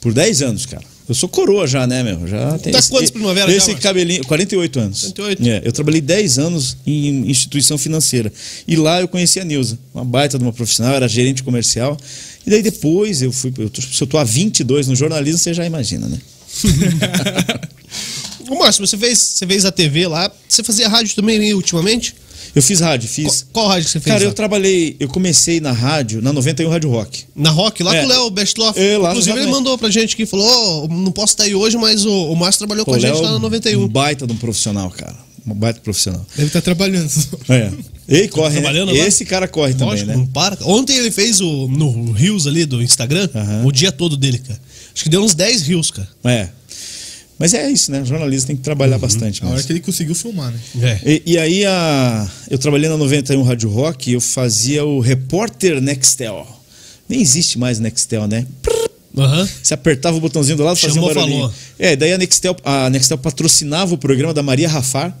por 0.00 0.12
10 0.12 0.42
anos, 0.42 0.66
cara. 0.66 0.84
Eu 1.06 1.14
sou 1.14 1.28
coroa 1.28 1.66
já, 1.66 1.86
né, 1.86 2.02
meu? 2.02 2.26
Já 2.26 2.58
tem 2.58 2.72
Tá 2.72 2.78
esse, 2.78 2.88
quantos 2.88 3.10
primavera 3.10 3.50
já, 3.50 3.58
Esse 3.58 3.74
cabelinho, 3.74 4.24
48 4.24 4.80
anos. 4.80 5.00
48. 5.02 5.46
É, 5.46 5.62
eu 5.62 5.72
trabalhei 5.72 6.00
10 6.00 6.38
anos 6.38 6.78
em 6.86 7.30
instituição 7.30 7.76
financeira. 7.76 8.32
E 8.66 8.74
lá 8.74 9.02
eu 9.02 9.08
conheci 9.08 9.38
a 9.38 9.44
Nilza, 9.44 9.78
uma 9.92 10.04
baita 10.04 10.38
de 10.38 10.44
uma 10.44 10.52
profissional, 10.52 10.94
era 10.94 11.06
gerente 11.06 11.42
comercial. 11.42 11.98
E 12.46 12.50
daí 12.50 12.62
depois 12.62 13.20
eu 13.20 13.30
fui. 13.32 13.52
Eu 13.58 13.68
tô, 13.68 13.82
se 13.82 14.02
eu 14.02 14.06
tô 14.06 14.16
há 14.16 14.24
22 14.24 14.88
no 14.88 14.96
jornalismo, 14.96 15.38
você 15.38 15.52
já 15.52 15.66
imagina, 15.66 16.08
né? 16.08 16.18
Ô, 18.48 18.54
Márcio, 18.56 18.86
você 18.86 18.96
fez, 18.96 19.18
você 19.18 19.46
fez 19.46 19.64
a 19.66 19.72
TV 19.72 20.06
lá. 20.06 20.30
Você 20.48 20.62
fazia 20.62 20.88
rádio 20.88 21.14
também 21.16 21.38
né, 21.38 21.54
ultimamente? 21.54 22.14
Eu 22.54 22.62
fiz 22.62 22.80
rádio, 22.80 23.08
Qual, 23.08 23.32
fiz. 23.32 23.46
qual 23.52 23.66
rádio 23.68 23.84
que 23.86 23.90
você 23.90 24.00
fez? 24.00 24.12
Cara, 24.12 24.24
lá? 24.24 24.30
eu 24.30 24.34
trabalhei, 24.34 24.96
eu 25.00 25.08
comecei 25.08 25.60
na 25.60 25.72
rádio, 25.72 26.22
na 26.22 26.32
91 26.32 26.68
Rádio 26.68 26.88
Rock. 26.90 27.24
Na 27.34 27.50
Rock, 27.50 27.82
lá 27.82 27.94
É. 27.94 28.00
com 28.00 28.06
o 28.06 28.08
Léo 28.08 28.30
Bestloff. 28.30 28.78
É, 28.78 28.96
lá, 28.96 29.10
Inclusive, 29.10 29.32
ele 29.32 29.40
exatamente. 29.40 29.50
mandou 29.64 29.76
pra 29.78 29.90
gente 29.90 30.14
aqui, 30.14 30.24
falou: 30.24 30.84
"Ô, 30.84 30.88
não 30.88 31.10
posso 31.10 31.32
estar 31.32 31.44
aí 31.44 31.54
hoje, 31.54 31.76
mas 31.76 32.04
o, 32.04 32.12
o 32.32 32.36
Márcio 32.36 32.58
trabalhou 32.60 32.84
com 32.84 32.94
a 32.94 32.98
gente 32.98 33.12
Léo, 33.14 33.22
lá 33.22 33.32
na 33.32 33.38
91. 33.40 33.82
Um 33.82 33.88
baita 33.88 34.26
de 34.26 34.32
um 34.32 34.36
profissional, 34.36 34.88
cara. 34.90 35.16
Um 35.46 35.52
baita 35.54 35.80
profissional. 35.80 36.24
Deve 36.36 36.46
estar 36.46 36.62
trabalhando. 36.62 37.10
É. 37.48 37.70
Ei, 38.06 38.28
corre, 38.28 38.60
trabalhando 38.60 38.92
né? 38.92 38.98
Esse 38.98 39.24
cara 39.24 39.48
corre 39.48 39.72
também, 39.72 39.88
Lógico, 39.88 40.10
né? 40.10 40.16
não 40.16 40.26
para. 40.26 40.56
Ontem 40.62 40.96
ele 40.96 41.10
fez 41.10 41.40
o, 41.40 41.68
no 41.68 42.12
Rios 42.12 42.46
ali 42.46 42.64
do 42.66 42.82
Instagram, 42.82 43.28
o 43.64 43.72
dia 43.72 43.90
todo 43.90 44.16
dele, 44.16 44.38
cara. 44.38 44.60
Acho 44.94 45.02
que 45.04 45.08
deu 45.10 45.22
uns 45.22 45.34
10 45.34 45.62
rios, 45.62 45.90
cara. 45.90 46.08
É. 46.24 46.48
Mas 47.38 47.52
é 47.52 47.68
isso, 47.70 47.90
né? 47.90 48.00
O 48.00 48.04
jornalista 48.06 48.46
tem 48.48 48.56
que 48.56 48.62
trabalhar 48.62 48.98
bastante. 48.98 49.44
A 49.44 49.48
hora 49.48 49.62
que 49.62 49.72
ele 49.72 49.80
conseguiu 49.80 50.14
filmar, 50.14 50.52
né? 50.52 50.60
É. 50.80 51.00
E, 51.04 51.22
e 51.26 51.38
aí, 51.38 51.64
a, 51.64 52.28
eu 52.48 52.58
trabalhei 52.58 52.88
na 52.88 52.96
91 52.96 53.42
Rádio 53.42 53.68
Rock 53.70 54.10
e 54.10 54.14
eu 54.14 54.20
fazia 54.20 54.84
o 54.84 55.00
repórter 55.00 55.80
Nextel. 55.80 56.46
Nem 57.08 57.20
existe 57.20 57.58
mais 57.58 57.80
Nextel, 57.80 58.26
né? 58.26 58.46
Aham. 59.16 59.48
Você 59.62 59.74
apertava 59.74 60.16
o 60.16 60.20
botãozinho 60.20 60.56
do 60.56 60.64
lado, 60.64 60.76
fazia 60.76 60.94
Chamou, 60.94 61.10
um 61.10 61.14
barulhinho. 61.14 61.40
falou. 61.40 61.54
É, 61.78 61.96
daí 61.96 62.12
a 62.12 62.18
Nextel, 62.18 62.56
a 62.64 62.90
Nextel 62.90 63.18
patrocinava 63.18 63.94
o 63.94 63.98
programa 63.98 64.32
da 64.34 64.42
Maria 64.42 64.68
Rafar. 64.68 65.16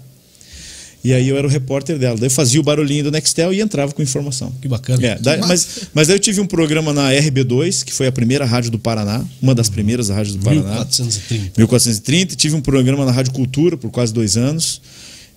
E 1.04 1.12
aí 1.12 1.28
eu 1.28 1.36
era 1.36 1.46
o 1.46 1.50
repórter 1.50 1.98
dela. 1.98 2.16
Daí 2.16 2.26
eu 2.26 2.30
fazia 2.30 2.58
o 2.58 2.62
barulhinho 2.62 3.04
do 3.04 3.10
Nextel 3.10 3.52
e 3.52 3.60
entrava 3.60 3.92
com 3.92 4.00
informação. 4.00 4.50
Que 4.62 4.66
bacana. 4.66 5.06
É, 5.06 5.18
daí- 5.20 5.38
mas, 5.40 5.80
mas 5.92 6.08
daí 6.08 6.16
eu 6.16 6.20
tive 6.20 6.40
um 6.40 6.46
programa 6.46 6.94
na 6.94 7.10
RB2, 7.12 7.84
que 7.84 7.92
foi 7.92 8.06
a 8.06 8.12
primeira 8.12 8.46
rádio 8.46 8.70
do 8.70 8.78
Paraná, 8.78 9.22
uma 9.42 9.54
das 9.54 9.68
primeiras 9.68 10.08
rádios 10.08 10.34
do 10.36 10.42
Paraná. 10.42 10.62
1430. 10.62 11.52
1430. 11.58 12.36
Tive 12.36 12.54
um 12.56 12.62
programa 12.62 13.04
na 13.04 13.12
Rádio 13.12 13.32
Cultura 13.34 13.76
por 13.76 13.90
quase 13.90 14.14
dois 14.14 14.36
anos, 14.38 14.80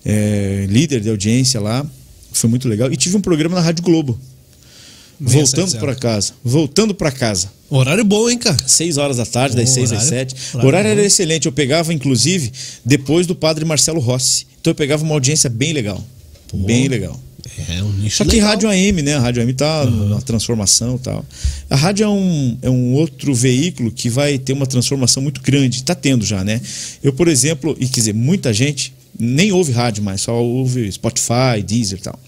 é, 0.04 0.66
líder 0.70 1.00
de 1.00 1.10
audiência 1.10 1.60
lá. 1.60 1.84
Foi 2.32 2.48
muito 2.48 2.66
legal. 2.68 2.90
E 2.90 2.96
tive 2.96 3.16
um 3.16 3.20
programa 3.20 3.54
na 3.56 3.60
Rádio 3.60 3.82
Globo. 3.84 4.18
Voltando 5.20 5.68
670. 5.70 5.78
para 5.84 5.94
casa. 5.94 6.32
Voltando 6.44 6.94
para 6.94 7.10
casa. 7.10 7.50
Horário 7.70 8.04
bom, 8.04 8.30
hein, 8.30 8.38
cara? 8.38 8.56
6 8.66 8.96
horas 8.96 9.16
da 9.18 9.26
tarde, 9.26 9.56
das 9.56 9.68
Pô, 9.70 9.74
6 9.74 9.92
às 9.92 10.06
horário- 10.10 10.30
7. 10.30 10.34
O 10.54 10.66
horário 10.66 10.88
era 10.90 11.00
bom. 11.00 11.06
excelente. 11.06 11.46
Eu 11.46 11.52
pegava, 11.52 11.92
inclusive, 11.92 12.50
depois 12.84 13.26
do 13.26 13.34
padre 13.34 13.64
Marcelo 13.64 14.00
Rossi. 14.00 14.46
Então 14.60 14.70
eu 14.70 14.74
pegava 14.74 15.02
uma 15.04 15.14
audiência 15.14 15.50
bem 15.50 15.72
legal. 15.72 16.02
Bem 16.54 16.88
legal. 16.88 17.20
É 17.68 17.82
um 17.82 17.92
nicho 17.92 18.18
Só 18.18 18.24
que 18.24 18.32
legal. 18.36 18.50
rádio 18.50 18.68
AM, 18.70 19.02
né? 19.02 19.16
A 19.16 19.20
rádio 19.20 19.42
AM 19.42 19.52
tá 19.52 19.84
na 19.86 20.20
transformação 20.20 20.96
e 20.96 20.98
tal. 21.00 21.24
A 21.68 21.76
rádio 21.76 22.04
é 22.04 22.08
um, 22.08 22.58
é 22.62 22.70
um 22.70 22.92
outro 22.94 23.34
veículo 23.34 23.90
que 23.90 24.08
vai 24.08 24.38
ter 24.38 24.52
uma 24.52 24.66
transformação 24.66 25.22
muito 25.22 25.40
grande. 25.42 25.82
Tá 25.82 25.94
tendo 25.94 26.24
já, 26.24 26.44
né? 26.44 26.60
Eu, 27.02 27.12
por 27.12 27.26
exemplo, 27.28 27.76
e 27.80 27.86
quer 27.88 28.00
dizer, 28.00 28.14
muita 28.14 28.52
gente 28.52 28.94
nem 29.18 29.50
ouve 29.50 29.72
rádio 29.72 30.02
mais, 30.02 30.20
só 30.22 30.40
ouve 30.42 30.90
Spotify, 30.92 31.62
Deezer 31.66 31.98
e 31.98 32.02
tal. 32.02 32.18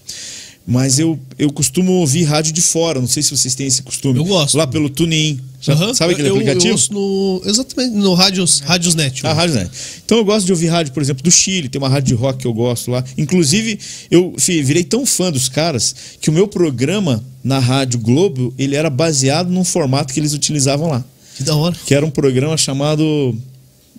Mas 0.65 0.99
eu, 0.99 1.19
eu 1.39 1.51
costumo 1.51 1.93
ouvir 1.93 2.23
rádio 2.23 2.53
de 2.53 2.61
fora, 2.61 2.99
não 2.99 3.07
sei 3.07 3.23
se 3.23 3.35
vocês 3.35 3.55
têm 3.55 3.67
esse 3.67 3.81
costume. 3.81 4.19
Eu 4.19 4.25
gosto. 4.25 4.57
Lá 4.57 4.67
pelo 4.67 4.89
TuneIn. 4.89 5.39
Aham. 5.67 5.93
Sabe 5.93 6.13
aquele 6.13 6.29
eu, 6.29 6.35
aplicativo? 6.35 6.67
Eu 6.67 6.71
ouço 6.71 6.93
no, 6.93 7.41
exatamente, 7.45 7.95
no 7.95 8.13
Rádios, 8.13 8.59
Rádios 8.59 8.95
Net. 8.95 9.25
A 9.25 9.33
rádio, 9.33 9.55
né? 9.55 9.69
Então 10.03 10.17
eu 10.17 10.25
gosto 10.25 10.45
de 10.45 10.51
ouvir 10.51 10.67
rádio, 10.67 10.91
por 10.93 11.03
exemplo, 11.03 11.23
do 11.23 11.31
Chile, 11.31 11.69
tem 11.69 11.79
uma 11.79 11.89
rádio 11.89 12.15
de 12.15 12.21
rock 12.21 12.39
que 12.39 12.47
eu 12.47 12.53
gosto 12.53 12.89
lá. 12.89 13.03
Inclusive, 13.17 13.79
eu 14.09 14.33
virei 14.37 14.83
tão 14.83 15.05
fã 15.05 15.31
dos 15.31 15.49
caras 15.49 15.95
que 16.19 16.29
o 16.29 16.33
meu 16.33 16.47
programa 16.47 17.23
na 17.43 17.59
Rádio 17.59 17.99
Globo, 17.99 18.53
ele 18.57 18.75
era 18.75 18.89
baseado 18.89 19.49
num 19.49 19.63
formato 19.63 20.13
que 20.13 20.19
eles 20.19 20.33
utilizavam 20.33 20.89
lá. 20.89 21.03
Que 21.35 21.43
da 21.43 21.55
hora. 21.55 21.75
Que 21.85 21.93
era 21.93 22.05
um 22.05 22.11
programa 22.11 22.57
chamado 22.57 23.35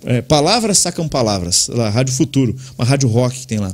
é, 0.05 0.21
Palavras 0.21 0.79
Sacam 0.79 1.07
Palavras, 1.07 1.67
lá, 1.67 1.89
Rádio 1.89 2.13
Futuro, 2.13 2.55
uma 2.77 2.85
rádio 2.85 3.07
rock 3.09 3.39
que 3.39 3.47
tem 3.47 3.59
lá. 3.59 3.73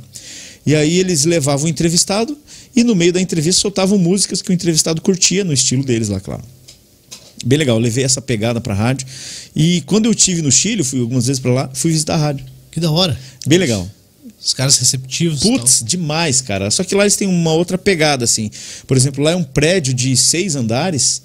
E 0.64 0.74
aí 0.74 0.98
eles 0.98 1.24
levavam 1.24 1.66
o 1.66 1.68
entrevistado 1.68 2.36
e 2.74 2.84
no 2.84 2.94
meio 2.94 3.12
da 3.12 3.20
entrevista 3.20 3.60
soltavam 3.60 3.98
músicas 3.98 4.40
que 4.42 4.50
o 4.50 4.52
entrevistado 4.52 5.00
curtia 5.00 5.44
no 5.44 5.52
estilo 5.52 5.84
deles 5.84 6.08
lá, 6.08 6.20
claro. 6.20 6.42
Bem 7.44 7.58
legal, 7.58 7.76
eu 7.76 7.80
levei 7.80 8.04
essa 8.04 8.20
pegada 8.20 8.60
pra 8.60 8.74
rádio. 8.74 9.06
E 9.56 9.80
quando 9.82 10.06
eu 10.06 10.14
tive 10.14 10.42
no 10.42 10.52
Chile, 10.52 10.80
eu 10.80 10.84
fui 10.84 11.00
algumas 11.00 11.26
vezes 11.26 11.40
pra 11.40 11.52
lá, 11.52 11.70
fui 11.72 11.90
visitar 11.90 12.14
a 12.14 12.18
rádio. 12.18 12.44
Que 12.70 12.78
da 12.78 12.90
hora. 12.90 13.18
Bem 13.46 13.58
legal. 13.58 13.88
Os 14.42 14.54
caras 14.54 14.76
receptivos. 14.78 15.40
Putz, 15.40 15.82
demais, 15.84 16.40
cara. 16.40 16.70
Só 16.70 16.84
que 16.84 16.94
lá 16.94 17.04
eles 17.04 17.16
têm 17.16 17.28
uma 17.28 17.52
outra 17.52 17.76
pegada, 17.76 18.24
assim. 18.24 18.50
Por 18.86 18.96
exemplo, 18.96 19.22
lá 19.22 19.32
é 19.32 19.36
um 19.36 19.42
prédio 19.42 19.92
de 19.92 20.16
seis 20.16 20.54
andares. 20.54 21.22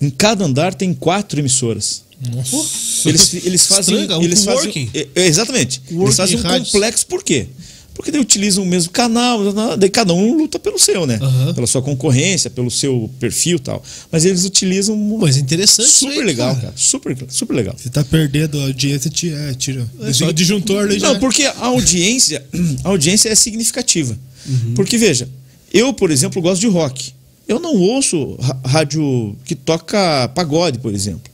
Em 0.00 0.10
cada 0.10 0.44
andar 0.44 0.74
tem 0.74 0.92
quatro 0.92 1.38
emissoras. 1.38 2.02
Nossa. 2.32 3.08
Eles, 3.08 3.34
eles 3.44 3.66
fazem. 3.66 4.00
Estranho, 4.00 4.22
eles 4.22 4.44
fazem 4.44 4.72
coworking. 4.72 4.90
é, 5.14 5.26
exatamente. 5.26 5.80
Coworking 5.80 6.04
eles 6.04 6.16
fazem 6.16 6.38
um 6.38 6.42
complexo, 6.42 7.06
por 7.06 7.22
quê? 7.22 7.48
Porque 7.94 8.10
daí 8.10 8.20
utilizam 8.20 8.64
o 8.64 8.66
mesmo 8.66 8.90
canal, 8.90 9.38
daí 9.78 9.88
cada 9.88 10.12
um 10.12 10.36
luta 10.36 10.58
pelo 10.58 10.78
seu, 10.80 11.06
né? 11.06 11.16
Aham. 11.22 11.54
Pela 11.54 11.66
sua 11.66 11.80
concorrência, 11.80 12.50
pelo 12.50 12.68
seu 12.70 13.08
perfil 13.20 13.56
e 13.56 13.60
tal. 13.60 13.82
Mas 14.10 14.24
eles 14.24 14.44
utilizam. 14.44 14.96
Mas 15.20 15.36
interessante 15.36 15.88
super 15.90 16.18
aí, 16.18 16.24
legal, 16.24 16.54
cara. 16.56 16.72
Super, 16.74 17.16
super 17.28 17.54
legal. 17.54 17.74
Você 17.78 17.88
tá 17.88 18.02
perdendo 18.02 18.58
a 18.60 18.64
audiência, 18.64 19.08
tira. 19.08 19.36
É, 19.50 19.54
tira. 19.54 19.88
É, 20.00 20.12
Só 20.12 20.30
disjuntor 20.32 20.84
ali 20.86 20.98
já. 20.98 21.12
Não, 21.12 21.20
porque 21.20 21.44
a 21.44 21.54
audiência, 21.66 22.44
a 22.82 22.88
audiência 22.88 23.28
é 23.28 23.34
significativa. 23.36 24.18
Uhum. 24.46 24.74
Porque, 24.74 24.98
veja, 24.98 25.28
eu, 25.72 25.92
por 25.92 26.10
exemplo, 26.10 26.42
gosto 26.42 26.60
de 26.60 26.66
rock. 26.66 27.12
Eu 27.46 27.60
não 27.60 27.76
ouço 27.76 28.36
rádio 28.64 29.36
que 29.44 29.54
toca 29.54 30.28
pagode, 30.34 30.78
por 30.80 30.92
exemplo. 30.92 31.32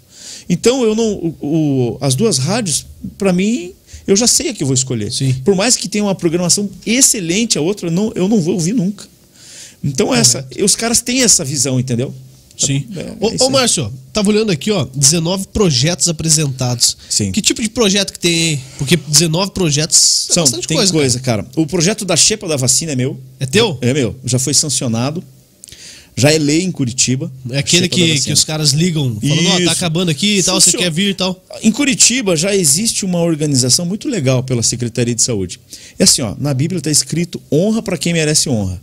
Então, 0.48 0.82
eu 0.82 0.94
não. 0.94 1.12
o- 1.14 1.36
o- 1.40 1.98
as 2.00 2.14
duas 2.14 2.36
rádios, 2.38 2.84
para 3.16 3.32
mim, 3.32 3.72
eu 4.12 4.16
já 4.16 4.26
sei 4.26 4.48
a 4.48 4.54
que 4.54 4.62
eu 4.62 4.66
vou 4.66 4.74
escolher. 4.74 5.12
Sim. 5.12 5.34
Por 5.44 5.54
mais 5.54 5.76
que 5.76 5.88
tenha 5.88 6.04
uma 6.04 6.14
programação 6.14 6.68
excelente, 6.84 7.56
a 7.56 7.60
outra, 7.60 7.88
eu 7.88 7.92
não, 7.92 8.12
eu 8.14 8.28
não 8.28 8.40
vou 8.40 8.54
ouvir 8.54 8.72
nunca. 8.72 9.04
Então, 9.82 10.14
essa, 10.14 10.46
os 10.62 10.76
caras 10.76 11.00
têm 11.00 11.22
essa 11.22 11.44
visão, 11.44 11.80
entendeu? 11.80 12.14
Sim. 12.56 12.86
É, 12.94 13.00
é 13.00 13.16
ô, 13.18 13.30
isso 13.30 13.44
ô. 13.44 13.50
Márcio, 13.50 13.90
tava 14.12 14.28
olhando 14.28 14.50
aqui, 14.52 14.70
ó, 14.70 14.86
19 14.94 15.48
projetos 15.48 16.08
apresentados. 16.08 16.96
Sim. 17.08 17.32
Que 17.32 17.40
tipo 17.40 17.62
de 17.62 17.70
projeto 17.70 18.12
que 18.12 18.18
tem 18.18 18.34
aí? 18.34 18.60
Porque 18.76 18.96
19 18.96 19.52
projetos 19.52 20.28
é 20.30 20.34
São, 20.34 20.44
bastante 20.44 20.68
tem 20.68 20.76
coisa. 20.76 20.92
coisa, 20.92 21.20
cara. 21.20 21.46
O 21.56 21.66
projeto 21.66 22.04
da 22.04 22.16
Xepa 22.16 22.46
da 22.46 22.56
vacina 22.56 22.92
é 22.92 22.96
meu. 22.96 23.18
É 23.38 23.46
teu? 23.46 23.78
É 23.80 23.94
meu. 23.94 24.14
Já 24.24 24.38
foi 24.38 24.52
sancionado. 24.52 25.24
Já 26.16 26.32
é 26.32 26.38
lei 26.38 26.62
em 26.62 26.70
Curitiba. 26.70 27.32
É 27.50 27.58
aquele 27.58 27.88
que, 27.88 28.00
vacina. 28.00 28.20
que 28.26 28.32
os 28.32 28.44
caras 28.44 28.72
ligam, 28.72 29.18
falando, 29.20 29.46
ó, 29.46 29.52
tá 29.52 29.60
Isso. 29.60 29.70
acabando 29.70 30.10
aqui 30.10 30.38
e 30.38 30.42
tal, 30.42 30.60
você 30.60 30.76
quer 30.76 30.90
vir 30.90 31.10
e 31.10 31.14
tal. 31.14 31.42
Em 31.62 31.72
Curitiba 31.72 32.36
já 32.36 32.54
existe 32.54 33.04
uma 33.04 33.20
organização 33.20 33.86
muito 33.86 34.08
legal 34.08 34.42
pela 34.42 34.62
Secretaria 34.62 35.14
de 35.14 35.22
Saúde. 35.22 35.60
É 35.98 36.04
assim, 36.04 36.22
ó, 36.22 36.34
na 36.38 36.52
Bíblia 36.52 36.78
está 36.78 36.90
escrito 36.90 37.40
honra 37.50 37.82
para 37.82 37.96
quem 37.96 38.12
merece 38.12 38.48
honra. 38.48 38.80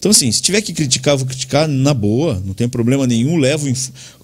Então, 0.00 0.10
assim, 0.10 0.32
se 0.32 0.40
tiver 0.40 0.62
que 0.62 0.72
criticar, 0.72 1.14
vou 1.14 1.26
criticar 1.26 1.68
na 1.68 1.92
boa, 1.92 2.42
não 2.46 2.54
tem 2.54 2.66
problema 2.66 3.06
nenhum, 3.06 3.36
levo 3.36 3.70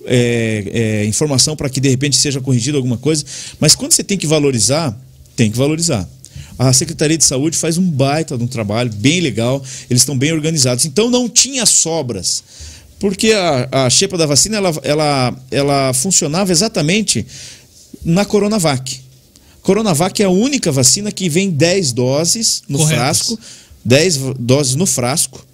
é, 0.07 0.65
é, 0.73 1.05
informação 1.05 1.55
para 1.55 1.69
que 1.69 1.81
de 1.81 1.91
repente 1.91 2.17
seja 2.17 2.41
corrigido 2.41 2.79
alguma 2.79 2.97
coisa. 2.97 3.23
Mas 3.61 3.75
quando 3.75 3.93
você 3.93 4.03
tem 4.03 4.17
que 4.17 4.27
valorizar, 4.27 4.99
tem 5.37 5.51
que 5.51 5.59
valorizar. 5.59 6.09
A 6.59 6.73
Secretaria 6.73 7.19
de 7.19 7.25
Saúde 7.25 7.57
faz 7.57 7.77
um 7.77 7.91
baita 7.91 8.37
de 8.39 8.43
um 8.45 8.47
trabalho 8.47 8.91
bem 8.95 9.21
legal, 9.21 9.63
eles 9.91 10.03
estão 10.03 10.17
bem 10.17 10.33
organizados. 10.33 10.85
Então 10.85 11.11
não 11.11 11.29
tinha 11.29 11.67
sobras. 11.67 12.43
Porque 12.99 13.33
a, 13.33 13.69
a 13.87 13.91
xepa 13.91 14.17
da 14.17 14.25
vacina 14.25 14.57
ela, 14.57 14.75
ela, 14.83 15.37
ela 15.51 15.93
funcionava 15.93 16.51
exatamente 16.51 17.27
na 18.03 18.25
Coronavac. 18.25 19.01
Coronavac 19.61 20.23
é 20.23 20.25
a 20.25 20.31
única 20.31 20.73
vacina 20.73 21.13
que 21.13 21.29
vem 21.29 21.51
10 21.51 21.93
doses 21.93 22.63
no 22.69 22.79
frasco, 22.97 23.39
10 23.85 24.17
v- 24.17 24.35
doses 24.39 24.75
no 24.77 24.87
frasco, 24.87 25.45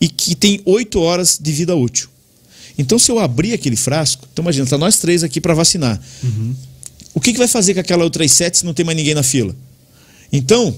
e 0.00 0.08
que 0.08 0.34
tem 0.36 0.60
8 0.64 1.00
horas 1.00 1.38
de 1.40 1.50
vida 1.50 1.74
útil. 1.74 2.08
Então, 2.78 2.98
se 2.98 3.10
eu 3.10 3.18
abrir 3.18 3.54
aquele 3.54 3.74
frasco, 3.74 4.28
então 4.32 4.42
imagina, 4.44 4.66
tá 4.66 4.76
nós 4.78 4.98
três 4.98 5.24
aqui 5.24 5.40
para 5.40 5.54
vacinar. 5.54 6.00
O 7.14 7.20
que, 7.20 7.32
que 7.32 7.38
vai 7.38 7.48
fazer 7.48 7.72
com 7.74 7.80
aquela 7.80 8.04
outra 8.04 8.26
7 8.28 8.58
se 8.58 8.64
não 8.66 8.74
tem 8.74 8.84
mais 8.84 8.96
ninguém 8.96 9.14
na 9.14 9.22
fila? 9.22 9.56
Então, 10.32 10.74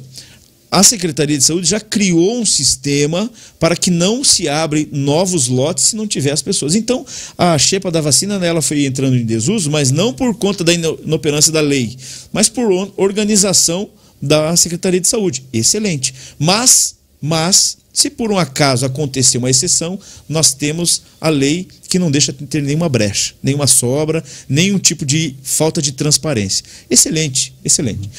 a 0.71 0.83
Secretaria 0.83 1.39
de 1.39 1.45
Saúde 1.45 1.69
já 1.69 1.81
criou 1.81 2.41
um 2.41 2.45
sistema 2.45 3.31
para 3.59 3.77
que 3.77 3.91
não 3.91 4.23
se 4.23 4.49
abre 4.49 4.89
novos 4.93 5.49
lotes 5.49 5.85
se 5.85 5.97
não 5.97 6.07
tiver 6.07 6.31
as 6.31 6.43
pessoas. 6.43 6.75
Então, 6.75 7.07
a 7.37 7.57
xepa 7.57 7.91
da 7.91 8.01
vacina 8.01 8.35
ela 8.45 8.61
foi 8.61 8.85
entrando 8.85 9.17
em 9.17 9.25
desuso, 9.25 9.71
mas 9.71 9.91
não 9.91 10.13
por 10.13 10.35
conta 10.35 10.63
da 10.63 10.73
inoperância 10.73 11.51
da 11.51 11.61
lei, 11.61 11.97
mas 12.33 12.49
por 12.49 12.71
organização 12.97 13.89
da 14.21 14.55
Secretaria 14.57 15.01
de 15.01 15.09
Saúde. 15.09 15.45
Excelente. 15.53 16.13
Mas, 16.39 16.97
mas, 17.21 17.79
se 17.93 18.11
por 18.11 18.31
um 18.31 18.39
acaso 18.39 18.85
acontecer 18.85 19.39
uma 19.39 19.51
exceção, 19.51 19.99
nós 20.29 20.53
temos 20.53 21.03
a 21.21 21.29
lei 21.31 21.67
que 21.89 21.99
não 21.99 22.11
deixa 22.11 22.33
ter 22.33 22.63
nenhuma 22.63 22.89
brecha, 22.89 23.35
nenhuma 23.43 23.67
sobra, 23.67 24.23
nenhum 24.49 24.79
tipo 24.79 25.07
de 25.07 25.35
falta 25.43 25.81
de 25.81 25.93
transparência. 25.93 26.63
Excelente, 26.91 27.55
excelente. 27.65 28.11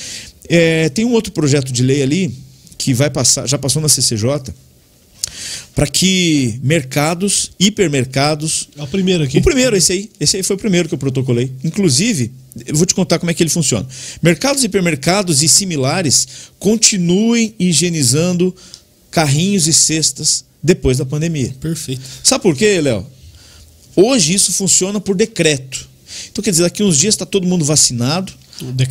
É, 0.50 0.89
tem 0.89 1.06
um 1.06 1.12
outro 1.12 1.32
projeto 1.32 1.72
de 1.72 1.84
lei 1.84 2.02
ali 2.02 2.34
que 2.78 2.93
vai 2.93 3.10
passar, 3.10 3.47
já 3.47 3.58
passou 3.58 3.82
na 3.82 3.88
CCJ, 3.88 4.54
para 5.76 5.86
que 5.86 6.60
mercados, 6.64 7.52
hipermercados. 7.60 8.70
É 8.76 8.84
o 8.84 8.88
primeiro 8.88 9.24
aqui. 9.24 9.38
O 9.38 9.41
primeiro, 9.41 9.76
esse 9.76 9.91
aí. 9.93 10.10
Esse 10.20 10.38
aí 10.38 10.43
foi 10.43 10.56
o 10.56 10.60
primeiro 10.60 10.89
que 10.89 10.95
eu 10.95 10.97
protocolei. 10.97 11.52
Inclusive, 11.64 12.32
eu 12.66 12.76
vou 12.76 12.86
te 12.86 12.95
contar 12.95 13.20
como 13.20 13.30
é 13.30 13.34
que 13.34 13.43
ele 13.43 13.50
funciona. 13.50 13.88
Mercados, 14.22 14.64
hipermercados 14.64 15.43
e 15.43 15.47
similares 15.47 16.28
continuem 16.58 17.54
higienizando 17.60 18.54
carrinhos 19.12 19.68
e 19.68 19.74
cestas 19.74 20.43
depois 20.62 20.97
da 20.97 21.06
pandemia. 21.06 21.56
Perfeito. 21.60 22.02
Sabe 22.24 22.41
por 22.41 22.56
quê, 22.56 22.82
Léo? 22.82 23.06
Hoje 23.95 24.34
isso 24.34 24.52
funciona 24.52 25.00
por 25.00 25.16
decreto. 25.16 25.88
Então, 26.32 26.43
quer 26.43 26.52
dizer, 26.52 26.64
daqui 26.64 26.84
uns 26.84 26.97
dias 26.97 27.14
está 27.14 27.26
todo 27.26 27.47
mundo 27.47 27.64
vacinado. 27.64 28.34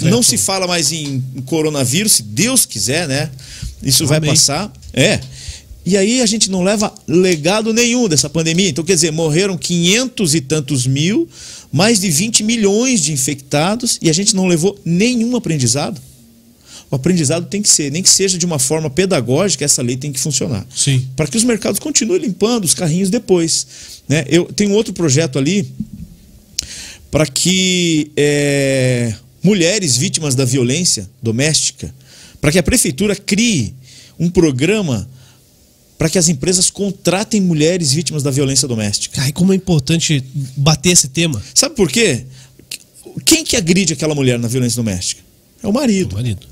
Não 0.03 0.23
se 0.23 0.39
fala 0.39 0.67
mais 0.67 0.93
em 0.93 1.23
coronavírus, 1.45 2.13
se 2.13 2.23
Deus 2.23 2.65
quiser, 2.65 3.09
né? 3.09 3.31
Isso 3.83 4.05
Amém. 4.05 4.21
vai 4.21 4.31
passar. 4.31 4.73
É. 4.93 5.21
E 5.85 5.97
aí 5.97 6.21
a 6.21 6.27
gente 6.27 6.51
não 6.51 6.63
leva 6.63 6.93
legado 7.07 7.73
nenhum 7.73 8.09
dessa 8.09 8.29
pandemia. 8.29 8.69
Então, 8.69 8.85
quer 8.85 8.95
dizer, 8.95 9.11
morreram 9.11 9.57
500 9.57 10.35
e 10.35 10.41
tantos 10.41 10.87
mil, 10.87 11.29
mais 11.73 12.01
de 12.01 12.11
20 12.11 12.43
milhões 12.43 13.01
de 13.01 13.13
infectados 13.13 13.99
e 14.03 14.11
a 14.11 14.13
gente 14.13 14.37
não 14.37 14.47
levou 14.47 14.79
nenhum 14.85 15.35
aprendizado. 15.35 16.01
O 16.91 16.97
aprendizado 16.97 17.47
tem 17.47 17.61
que 17.61 17.69
ser, 17.69 17.91
nem 17.91 18.03
que 18.03 18.09
seja 18.09 18.39
de 18.39 18.47
uma 18.47 18.59
forma 18.59 18.89
pedagógica, 18.89 19.65
essa 19.65 19.83
lei 19.83 19.97
tem 19.97 20.11
que 20.11 20.19
funcionar. 20.19 20.67
Sim. 20.75 21.07
Para 21.15 21.27
que 21.27 21.37
os 21.37 21.45
mercados 21.45 21.79
continuem 21.79 22.21
limpando 22.21 22.65
os 22.65 22.75
carrinhos 22.75 23.11
depois. 23.11 23.67
Né? 24.09 24.25
Eu 24.29 24.45
tenho 24.47 24.73
outro 24.73 24.93
projeto 24.93 25.39
ali 25.39 25.71
para 27.11 27.27
que 27.27 28.11
é, 28.17 29.15
mulheres 29.49 29.97
vítimas 29.97 30.35
da 30.35 30.45
violência 30.45 31.09
doméstica, 31.23 31.95
para 32.39 32.53
que 32.53 32.59
a 32.59 32.63
prefeitura 32.63 33.17
crie 33.17 33.75
um 34.19 34.29
programa 34.29 35.09
para 35.97 36.11
que 36.11 36.19
as 36.19 36.29
empresas 36.29 36.71
contratem 36.71 37.41
mulheres 37.41 37.93
vítimas 37.93 38.23
da 38.23 38.31
violência 38.31 38.69
doméstica. 38.69 39.21
Ai, 39.23 39.33
como 39.33 39.53
é 39.53 39.57
importante 39.57 40.23
bater 40.55 40.91
esse 40.91 41.09
tema. 41.09 41.43
Sabe 41.55 41.75
por 41.75 41.91
quê? 41.91 42.25
Quem 43.25 43.43
que 43.43 43.57
agride 43.57 43.95
aquela 43.95 44.15
mulher 44.15 44.39
na 44.39 44.47
violência 44.47 44.77
doméstica? 44.77 45.23
É 45.63 45.67
o 45.67 45.73
marido. 45.73 46.11
É 46.11 46.13
o 46.13 46.17
marido. 46.23 46.47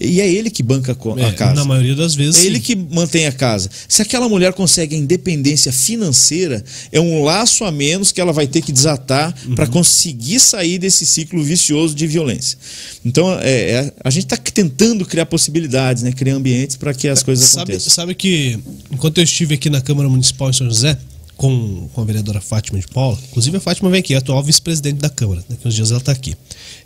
E 0.00 0.20
é 0.20 0.28
ele 0.28 0.50
que 0.50 0.62
banca 0.62 0.92
a 0.92 1.20
é, 1.20 1.32
casa. 1.32 1.54
Na 1.54 1.64
maioria 1.64 1.94
das 1.94 2.14
vezes. 2.14 2.36
É 2.36 2.40
sim. 2.42 2.46
ele 2.48 2.60
que 2.60 2.74
mantém 2.74 3.26
a 3.26 3.32
casa. 3.32 3.70
Se 3.88 4.02
aquela 4.02 4.28
mulher 4.28 4.52
consegue 4.52 4.96
a 4.96 4.98
independência 4.98 5.72
financeira, 5.72 6.64
é 6.90 7.00
um 7.00 7.22
laço 7.22 7.64
a 7.64 7.70
menos 7.70 8.10
que 8.10 8.20
ela 8.20 8.32
vai 8.32 8.46
ter 8.46 8.62
que 8.62 8.72
desatar 8.72 9.34
uhum. 9.46 9.54
para 9.54 9.66
conseguir 9.66 10.40
sair 10.40 10.78
desse 10.78 11.06
ciclo 11.06 11.42
vicioso 11.42 11.94
de 11.94 12.06
violência. 12.06 12.58
Então, 13.04 13.38
é, 13.40 13.70
é 13.70 13.92
a 14.02 14.10
gente 14.10 14.24
está 14.24 14.36
tentando 14.36 15.04
criar 15.06 15.26
possibilidades, 15.26 16.02
né? 16.02 16.12
criar 16.12 16.34
ambientes 16.34 16.76
para 16.76 16.92
que 16.92 17.08
as 17.08 17.22
coisas 17.22 17.48
sabe, 17.48 17.72
aconteçam. 17.72 17.92
Sabe 17.92 18.14
que, 18.14 18.58
enquanto 18.90 19.18
eu 19.18 19.24
estive 19.24 19.54
aqui 19.54 19.70
na 19.70 19.80
Câmara 19.80 20.08
Municipal 20.08 20.50
em 20.50 20.52
São 20.52 20.66
José, 20.66 20.98
com, 21.36 21.88
com 21.92 22.00
a 22.00 22.04
vereadora 22.04 22.40
Fátima 22.40 22.78
de 22.78 22.86
Paula, 22.86 23.18
inclusive 23.30 23.56
a 23.56 23.60
Fátima 23.60 23.90
vem 23.90 24.00
aqui, 24.00 24.14
é 24.14 24.16
a 24.16 24.20
atual 24.20 24.42
vice-presidente 24.42 24.98
da 24.98 25.08
Câmara, 25.08 25.44
daqui 25.48 25.66
uns 25.66 25.74
dias 25.74 25.90
ela 25.90 26.00
está 26.00 26.12
aqui. 26.12 26.36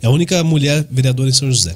É 0.01 0.07
a 0.07 0.09
única 0.09 0.43
mulher 0.43 0.85
vereadora 0.89 1.29
em 1.29 1.33
São 1.33 1.51
José. 1.51 1.75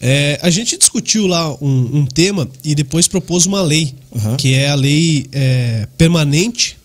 É, 0.00 0.38
a 0.42 0.50
gente 0.50 0.76
discutiu 0.76 1.26
lá 1.26 1.54
um, 1.54 2.00
um, 2.00 2.06
tema 2.06 2.48
e 2.62 2.74
depois 2.74 3.08
propôs 3.08 3.46
uma 3.46 3.62
lei, 3.62 3.94
uhum. 4.12 4.36
que 4.36 4.52
é 4.52 4.68
a 4.68 4.74
lei 4.74 5.26
é, 5.32 5.88
permanente, 5.96 6.76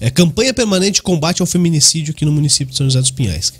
é 0.00 0.10
campanha 0.10 0.54
permanente 0.54 0.96
de 0.96 1.02
combate 1.02 1.40
ao 1.40 1.46
feminicídio 1.46 2.12
aqui 2.12 2.24
no 2.24 2.32
município 2.32 2.70
de 2.70 2.76
São 2.76 2.86
José 2.86 3.00
dos 3.00 3.10
Pinhais. 3.10 3.52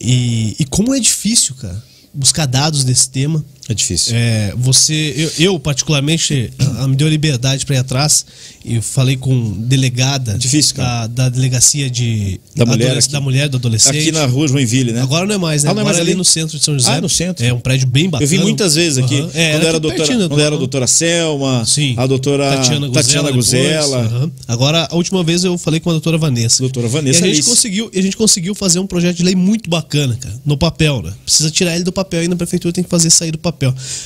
E, 0.00 0.54
e 0.58 0.64
como 0.66 0.94
é 0.94 1.00
difícil, 1.00 1.54
cara, 1.56 1.82
buscar 2.12 2.46
dados 2.46 2.84
desse 2.84 3.08
tema. 3.08 3.44
É 3.68 3.74
difícil. 3.74 4.12
É, 4.14 4.52
você, 4.56 5.14
eu, 5.16 5.46
eu 5.46 5.58
particularmente, 5.58 6.52
a, 6.58 6.84
a 6.84 6.88
me 6.88 6.96
deu 6.96 7.08
liberdade 7.08 7.64
para 7.64 7.76
ir 7.76 7.78
atrás 7.78 8.26
e 8.64 8.80
falei 8.80 9.16
com 9.16 9.52
delegada 9.58 10.32
é 10.32 10.38
difícil, 10.38 10.76
da, 10.76 11.06
da, 11.06 11.28
delegacia 11.28 11.88
de 11.88 12.40
da 12.54 12.66
mulher, 12.66 13.06
da 13.08 13.20
mulher 13.20 13.48
do 13.48 13.56
adolescente. 13.56 13.98
Aqui 13.98 14.12
na 14.12 14.26
rua 14.26 14.48
Joinville, 14.48 14.92
né? 14.92 15.00
Agora 15.00 15.26
não 15.26 15.34
é 15.34 15.38
mais, 15.38 15.64
né? 15.64 15.70
Ah, 15.70 15.74
não 15.74 15.80
é 15.80 15.84
mais 15.84 15.96
Agora 15.96 16.02
ali? 16.02 16.12
ali 16.12 16.18
no 16.18 16.24
centro 16.24 16.58
de 16.58 16.64
São 16.64 16.74
José. 16.74 16.92
Ah, 16.92 17.00
no 17.00 17.08
centro. 17.08 17.44
É 17.44 17.52
um 17.52 17.60
prédio 17.60 17.86
bem 17.86 18.08
bacana. 18.08 18.24
Eu 18.24 18.28
vi 18.28 18.38
muitas 18.38 18.74
vezes 18.74 18.98
aqui. 18.98 19.20
Uhum. 19.20 19.30
É, 19.34 19.52
quando, 19.52 19.66
era, 19.66 19.80
doutora, 19.80 20.28
quando 20.28 20.40
era 20.40 20.54
a 20.54 20.58
doutora 20.58 20.86
Selma, 20.86 21.64
Sim. 21.66 21.94
a 21.96 22.06
doutora 22.06 22.56
Tatiana 22.56 22.88
Guzela. 22.88 23.02
Tatiana 23.02 23.32
Guzela. 23.32 23.98
Uhum. 23.98 24.30
Agora, 24.46 24.88
a 24.90 24.96
última 24.96 25.22
vez 25.22 25.44
eu 25.44 25.56
falei 25.56 25.80
com 25.80 25.90
a 25.90 25.92
doutora 25.92 26.18
Vanessa. 26.18 26.62
Doutora 26.62 26.88
Vanessa. 26.88 27.26
E 27.26 27.30
a 27.30 27.34
gente, 27.34 27.44
conseguiu, 27.44 27.90
a 27.94 28.00
gente 28.00 28.16
conseguiu 28.16 28.54
fazer 28.54 28.78
um 28.78 28.86
projeto 28.86 29.16
de 29.16 29.22
lei 29.22 29.34
muito 29.34 29.70
bacana, 29.70 30.16
cara, 30.20 30.34
no 30.44 30.56
papel, 30.56 31.02
né? 31.02 31.12
Precisa 31.24 31.50
tirar 31.50 31.74
ele 31.74 31.84
do 31.84 31.92
papel 31.92 32.24
e 32.24 32.28
na 32.28 32.36
prefeitura 32.36 32.72
tem 32.72 32.84
que 32.84 32.90
fazer 32.90 33.10
sair 33.10 33.30
do 33.30 33.38
papel. 33.38 33.53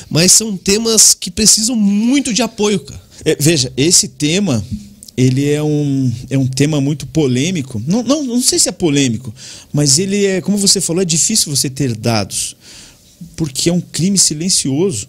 Mas 0.09 0.33
são 0.33 0.57
temas 0.57 1.15
que 1.15 1.31
precisam 1.31 1.75
muito 1.75 2.33
de 2.33 2.43
apoio, 2.43 2.81
cara. 2.81 3.03
É, 3.25 3.37
veja, 3.39 3.73
esse 3.77 4.09
tema 4.09 4.65
ele 5.17 5.51
é 5.51 5.61
um, 5.61 6.13
é 6.31 6.39
um 6.39 6.47
tema 6.47 6.81
muito 6.81 7.05
polêmico. 7.07 7.83
Não, 7.85 8.05
não, 8.05 8.23
não 8.23 8.41
sei 8.41 8.57
se 8.57 8.69
é 8.69 8.73
polêmico, 8.73 9.35
mas 9.73 9.99
ele 9.99 10.25
é, 10.25 10.41
como 10.41 10.57
você 10.57 10.81
falou, 10.81 11.03
é 11.03 11.05
difícil 11.05 11.55
você 11.55 11.69
ter 11.69 11.97
dados, 11.97 12.57
porque 13.35 13.69
é 13.69 13.73
um 13.73 13.81
crime 13.81 14.17
silencioso. 14.17 15.09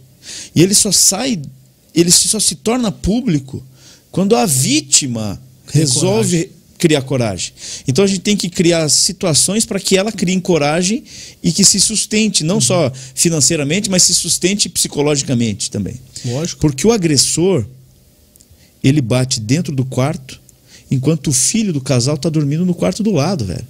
E 0.56 0.64
ele 0.64 0.74
só 0.74 0.92
sai, 0.92 1.40
ele 1.94 2.10
só 2.10 2.40
se 2.40 2.56
torna 2.56 2.92
público 2.92 3.64
quando 4.12 4.36
a 4.36 4.48
vítima 4.48 5.40
resolve. 5.68 6.52
Criar 6.80 7.02
coragem. 7.02 7.52
Então 7.88 8.04
a 8.04 8.08
gente 8.08 8.22
tem 8.22 8.36
que 8.36 8.50
criar 8.50 8.90
situações 8.90 9.66
para 9.66 9.80
que 9.80 9.98
ela 9.98 10.12
crie 10.12 10.40
coragem 10.40 11.04
e 11.44 11.52
que 11.52 11.64
se 11.64 11.80
sustente, 11.80 12.44
não 12.44 12.56
uhum. 12.56 12.62
só 12.62 12.92
financeiramente, 13.14 13.90
mas 13.90 14.04
se 14.04 14.16
sustente 14.16 14.70
psicologicamente 14.70 15.70
também. 15.70 15.96
Lógico. 16.26 16.62
Porque 16.62 16.88
o 16.88 16.92
agressor, 16.92 17.66
ele 18.82 19.02
bate 19.02 19.42
dentro 19.42 19.76
do 19.76 19.84
quarto, 19.84 20.40
enquanto 20.90 21.28
o 21.28 21.34
filho 21.34 21.74
do 21.74 21.82
casal 21.82 22.16
está 22.16 22.30
dormindo 22.30 22.66
no 22.66 22.74
quarto 22.74 23.04
do 23.04 23.12
lado, 23.12 23.46
velho. 23.46 23.68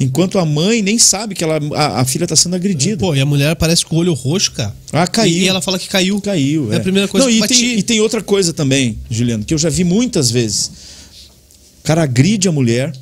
Enquanto 0.00 0.38
a 0.38 0.46
mãe 0.46 0.80
nem 0.80 0.98
sabe 0.98 1.34
que 1.34 1.44
ela, 1.44 1.60
a, 1.74 2.00
a 2.00 2.04
filha 2.06 2.24
está 2.24 2.34
sendo 2.34 2.56
agredida. 2.56 2.96
Pô, 2.96 3.14
e 3.14 3.20
a 3.20 3.26
mulher 3.26 3.54
parece 3.56 3.84
com 3.84 3.96
o 3.96 3.98
olho 3.98 4.14
roxo, 4.14 4.52
cara. 4.52 4.74
Ah, 4.90 5.06
caiu. 5.06 5.42
E, 5.42 5.46
ela 5.46 5.60
fala 5.60 5.78
que 5.78 5.86
caiu. 5.90 6.18
Caiu. 6.22 6.72
É, 6.72 6.76
é 6.76 6.78
a 6.78 6.80
primeira 6.80 7.06
coisa 7.06 7.26
Não, 7.26 7.32
que 7.32 7.44
e 7.44 7.48
tem, 7.48 7.78
e 7.80 7.82
tem 7.82 8.00
outra 8.00 8.22
coisa 8.22 8.54
também, 8.54 8.96
Juliano, 9.10 9.44
que 9.44 9.52
eu 9.52 9.58
já 9.58 9.68
vi 9.68 9.84
muitas 9.84 10.30
vezes. 10.30 10.70
O 11.80 11.82
cara 11.82 12.02
agride 12.02 12.48
a 12.48 12.52
mulher, 12.52 12.92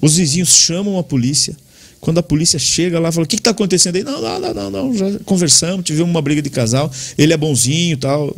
os 0.00 0.16
vizinhos 0.16 0.50
chamam 0.50 0.98
a 0.98 1.02
polícia. 1.02 1.56
Quando 2.00 2.18
a 2.18 2.22
polícia 2.22 2.58
chega 2.58 2.98
lá, 2.98 3.10
fala: 3.10 3.24
O 3.24 3.28
que 3.28 3.36
está 3.36 3.50
acontecendo 3.50 3.96
aí? 3.96 4.04
Não, 4.04 4.20
não, 4.20 4.40
não, 4.40 4.54
não, 4.54 4.70
não, 4.70 4.96
já 4.96 5.18
conversamos, 5.24 5.84
tivemos 5.84 6.10
uma 6.10 6.22
briga 6.22 6.42
de 6.42 6.50
casal, 6.50 6.90
ele 7.16 7.32
é 7.32 7.36
bonzinho 7.36 7.96
tal 7.96 8.34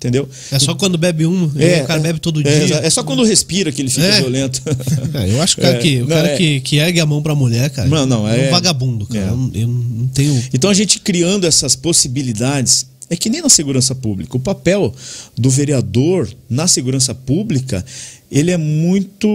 entendeu? 0.00 0.26
É 0.50 0.58
só 0.58 0.74
quando 0.74 0.96
bebe 0.96 1.26
um, 1.26 1.52
é, 1.58 1.82
o 1.82 1.86
cara 1.86 2.00
bebe 2.00 2.18
todo 2.18 2.40
é, 2.40 2.64
dia. 2.64 2.76
É 2.76 2.88
só 2.88 3.04
quando 3.04 3.22
respira 3.22 3.70
que 3.70 3.82
ele 3.82 3.90
fica 3.90 4.06
é. 4.06 4.20
violento. 4.20 4.62
É, 5.12 5.32
eu 5.32 5.42
acho 5.42 5.56
que 5.56 5.60
o 5.60 5.64
cara, 5.64 5.76
é. 5.76 5.80
que, 5.80 5.96
o 5.98 6.00
não, 6.00 6.08
cara 6.08 6.36
que, 6.36 6.60
que 6.60 6.76
ergue 6.76 7.00
a 7.00 7.06
mão 7.06 7.20
pra 7.20 7.34
mulher, 7.34 7.68
cara, 7.70 7.88
não, 7.88 8.06
não, 8.06 8.28
é, 8.28 8.48
um 8.48 8.50
vagabundo, 8.50 9.06
cara. 9.06 9.26
Eu, 9.26 9.50
eu 9.54 9.68
não 9.68 10.06
tenho. 10.08 10.42
Então 10.54 10.70
a 10.70 10.74
gente 10.74 11.00
criando 11.00 11.46
essas 11.46 11.76
possibilidades. 11.76 12.86
É 13.10 13.16
que 13.16 13.28
nem 13.28 13.42
na 13.42 13.48
segurança 13.48 13.92
pública. 13.92 14.36
O 14.36 14.40
papel 14.40 14.94
do 15.36 15.50
vereador 15.50 16.32
na 16.48 16.68
segurança 16.68 17.12
pública, 17.12 17.84
ele 18.30 18.52
é 18.52 18.56
muito 18.56 19.28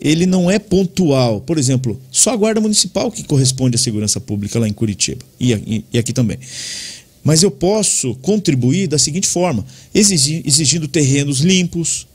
ele 0.00 0.26
não 0.26 0.50
é 0.50 0.58
pontual. 0.58 1.40
Por 1.40 1.58
exemplo, 1.58 2.00
só 2.10 2.30
a 2.30 2.36
Guarda 2.36 2.60
Municipal 2.60 3.10
que 3.10 3.24
corresponde 3.24 3.74
à 3.74 3.78
segurança 3.78 4.20
pública 4.20 4.58
lá 4.58 4.68
em 4.68 4.72
Curitiba 4.72 5.24
e, 5.40 5.84
aqui 5.98 6.12
também. 6.12 6.38
Mas 7.24 7.42
eu 7.42 7.50
posso 7.50 8.14
contribuir 8.16 8.86
da 8.86 8.98
seguinte 8.98 9.26
forma: 9.26 9.64
exigindo 9.94 10.86
terrenos 10.86 11.40
limpos, 11.40 12.06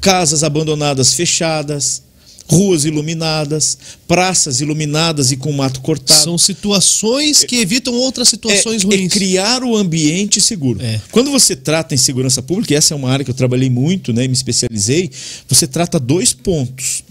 casas 0.00 0.44
abandonadas 0.44 1.14
fechadas, 1.14 2.02
ruas 2.50 2.84
iluminadas, 2.84 3.78
praças 4.08 4.60
iluminadas 4.60 5.30
e 5.30 5.36
com 5.36 5.52
mato 5.52 5.80
cortado. 5.80 6.20
São 6.20 6.36
situações 6.36 7.44
que 7.44 7.56
evitam 7.56 7.94
outras 7.94 8.28
situações 8.28 8.82
é, 8.82 8.86
ruins. 8.86 9.06
É 9.06 9.08
criar 9.08 9.62
o 9.62 9.76
ambiente 9.76 10.40
seguro. 10.40 10.82
É. 10.82 11.00
Quando 11.12 11.30
você 11.30 11.54
trata 11.54 11.94
em 11.94 11.98
segurança 11.98 12.42
pública, 12.42 12.74
e 12.74 12.76
essa 12.76 12.92
é 12.92 12.96
uma 12.96 13.10
área 13.10 13.24
que 13.24 13.30
eu 13.30 13.34
trabalhei 13.34 13.70
muito, 13.70 14.12
né, 14.12 14.26
me 14.26 14.34
especializei, 14.34 15.10
você 15.48 15.66
trata 15.66 16.00
dois 16.00 16.32
pontos. 16.32 17.04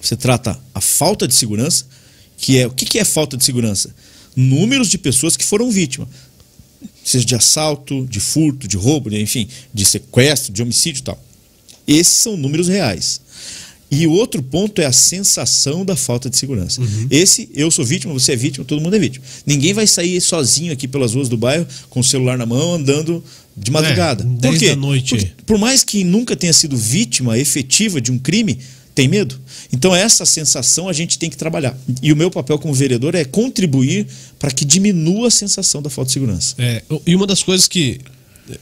Você 0.00 0.16
trata 0.16 0.58
a 0.74 0.80
falta 0.80 1.26
de 1.26 1.34
segurança, 1.34 1.86
que 2.36 2.58
é 2.58 2.66
o 2.66 2.70
que 2.70 2.98
é 2.98 3.04
falta 3.04 3.36
de 3.36 3.44
segurança? 3.44 3.94
Números 4.34 4.88
de 4.88 4.98
pessoas 4.98 5.36
que 5.36 5.44
foram 5.44 5.70
vítimas. 5.70 6.08
seja 7.04 7.24
de 7.24 7.34
assalto, 7.34 8.06
de 8.06 8.20
furto, 8.20 8.68
de 8.68 8.76
roubo, 8.76 9.14
enfim, 9.14 9.48
de 9.72 9.84
sequestro, 9.84 10.52
de 10.52 10.62
homicídio 10.62 11.00
e 11.00 11.02
tal. 11.02 11.24
Esses 11.86 12.18
são 12.18 12.36
números 12.36 12.68
reais. 12.68 13.20
E 13.90 14.06
outro 14.06 14.42
ponto 14.42 14.80
é 14.80 14.86
a 14.86 14.92
sensação 14.92 15.84
da 15.84 15.96
falta 15.96 16.28
de 16.28 16.36
segurança. 16.36 16.80
Uhum. 16.80 17.06
Esse, 17.10 17.48
eu 17.54 17.70
sou 17.70 17.84
vítima, 17.84 18.12
você 18.12 18.32
é 18.32 18.36
vítima, 18.36 18.64
todo 18.64 18.82
mundo 18.82 18.94
é 18.94 18.98
vítima. 18.98 19.24
Ninguém 19.46 19.72
vai 19.72 19.86
sair 19.86 20.20
sozinho 20.20 20.72
aqui 20.72 20.86
pelas 20.86 21.14
ruas 21.14 21.28
do 21.28 21.36
bairro 21.36 21.66
com 21.88 22.00
o 22.00 22.04
celular 22.04 22.36
na 22.36 22.44
mão, 22.44 22.74
andando 22.74 23.24
de 23.56 23.70
madrugada. 23.70 24.22
É, 24.22 24.26
Por 24.26 24.40
10 24.40 24.58
quê? 24.58 24.68
da 24.68 24.76
noite. 24.76 25.08
Porque, 25.08 25.30
por 25.46 25.58
mais 25.58 25.82
que 25.82 26.04
nunca 26.04 26.36
tenha 26.36 26.52
sido 26.52 26.76
vítima 26.76 27.38
efetiva 27.38 28.00
de 28.00 28.12
um 28.12 28.18
crime, 28.18 28.58
tem 28.94 29.08
medo. 29.08 29.40
Então 29.72 29.94
essa 29.94 30.26
sensação 30.26 30.88
a 30.88 30.92
gente 30.92 31.18
tem 31.18 31.30
que 31.30 31.36
trabalhar. 31.36 31.78
E 32.02 32.12
o 32.12 32.16
meu 32.16 32.30
papel 32.30 32.58
como 32.58 32.74
vereador 32.74 33.14
é 33.14 33.24
contribuir 33.24 34.06
para 34.38 34.50
que 34.50 34.64
diminua 34.64 35.28
a 35.28 35.30
sensação 35.30 35.80
da 35.80 35.88
falta 35.88 36.08
de 36.08 36.14
segurança. 36.14 36.54
É, 36.58 36.82
e 37.06 37.14
uma 37.14 37.26
das 37.26 37.42
coisas 37.42 37.68
que 37.68 38.00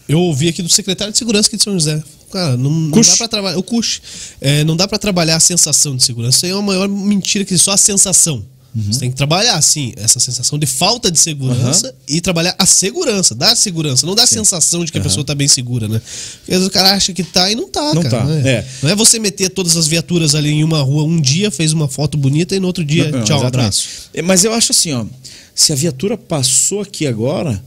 eu 0.08 0.20
ouvi 0.20 0.48
aqui 0.48 0.62
do 0.62 0.68
secretário 0.68 1.12
de 1.12 1.18
segurança 1.18 1.48
aqui 1.48 1.56
de 1.56 1.62
São 1.62 1.72
José. 1.72 2.02
Cara, 2.32 2.56
não, 2.56 2.70
não 2.70 3.00
dá 3.00 3.16
pra 3.16 3.28
trabalhar. 3.28 3.56
O 3.58 3.62
Cush. 3.62 4.00
É, 4.40 4.64
não 4.64 4.76
dá 4.76 4.86
pra 4.88 4.98
trabalhar 4.98 5.36
a 5.36 5.40
sensação 5.40 5.96
de 5.96 6.02
segurança. 6.02 6.36
Isso 6.38 6.46
aí 6.46 6.52
é 6.52 6.54
uma 6.54 6.62
maior 6.62 6.88
mentira 6.88 7.44
que 7.44 7.56
só 7.56 7.72
a 7.72 7.76
sensação. 7.76 8.44
Você 8.78 9.00
tem 9.00 9.10
que 9.10 9.16
trabalhar, 9.16 9.58
sim, 9.62 9.94
essa 9.96 10.20
sensação 10.20 10.58
de 10.58 10.66
falta 10.66 11.10
de 11.10 11.18
segurança 11.18 11.94
e 12.06 12.20
trabalhar 12.20 12.54
a 12.58 12.66
segurança, 12.66 13.34
dar 13.34 13.56
segurança, 13.56 14.04
não 14.04 14.14
dar 14.14 14.24
a 14.24 14.26
sensação 14.26 14.84
de 14.84 14.92
que 14.92 14.98
a 14.98 15.00
pessoa 15.00 15.24
tá 15.24 15.34
bem 15.34 15.48
segura, 15.48 15.88
né? 15.88 15.98
Porque 15.98 16.52
às 16.52 16.58
vezes 16.58 16.66
o 16.66 16.70
cara 16.70 16.92
acha 16.92 17.10
que 17.14 17.24
tá 17.24 17.50
e 17.50 17.54
não 17.54 17.70
tá, 17.70 17.94
Não 17.94 18.02
cara. 18.02 18.18
tá, 18.18 18.24
Não, 18.26 18.34
é. 18.46 18.66
não 18.82 18.90
é 18.90 18.94
você 18.94 19.18
meter 19.18 19.48
todas 19.48 19.78
as 19.78 19.86
viaturas 19.86 20.34
ali 20.34 20.50
em 20.50 20.62
uma 20.62 20.82
rua 20.82 21.04
um 21.04 21.18
dia, 21.18 21.50
fez 21.50 21.72
uma 21.72 21.88
foto 21.88 22.18
bonita 22.18 22.54
e 22.54 22.60
no 22.60 22.66
outro 22.66 22.84
dia, 22.84 23.10
Não, 23.10 23.20
não, 23.20 23.24
tchau, 23.24 23.46
abraço. 23.46 23.88
É, 24.12 24.20
Mas 24.20 24.44
eu 24.44 24.52
acho 24.52 24.72
assim, 24.72 24.92
ó, 24.92 25.06
se 25.54 25.72
a 25.72 25.76
viatura 25.76 26.18
passou 26.18 26.82
aqui 26.82 27.06
agora, 27.06 27.64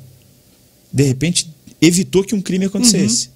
de 0.93 1.03
repente 1.05 1.47
evitou 1.81 2.23
que 2.23 2.35
um 2.35 2.41
crime 2.41 2.65
acontecesse. 2.65 3.29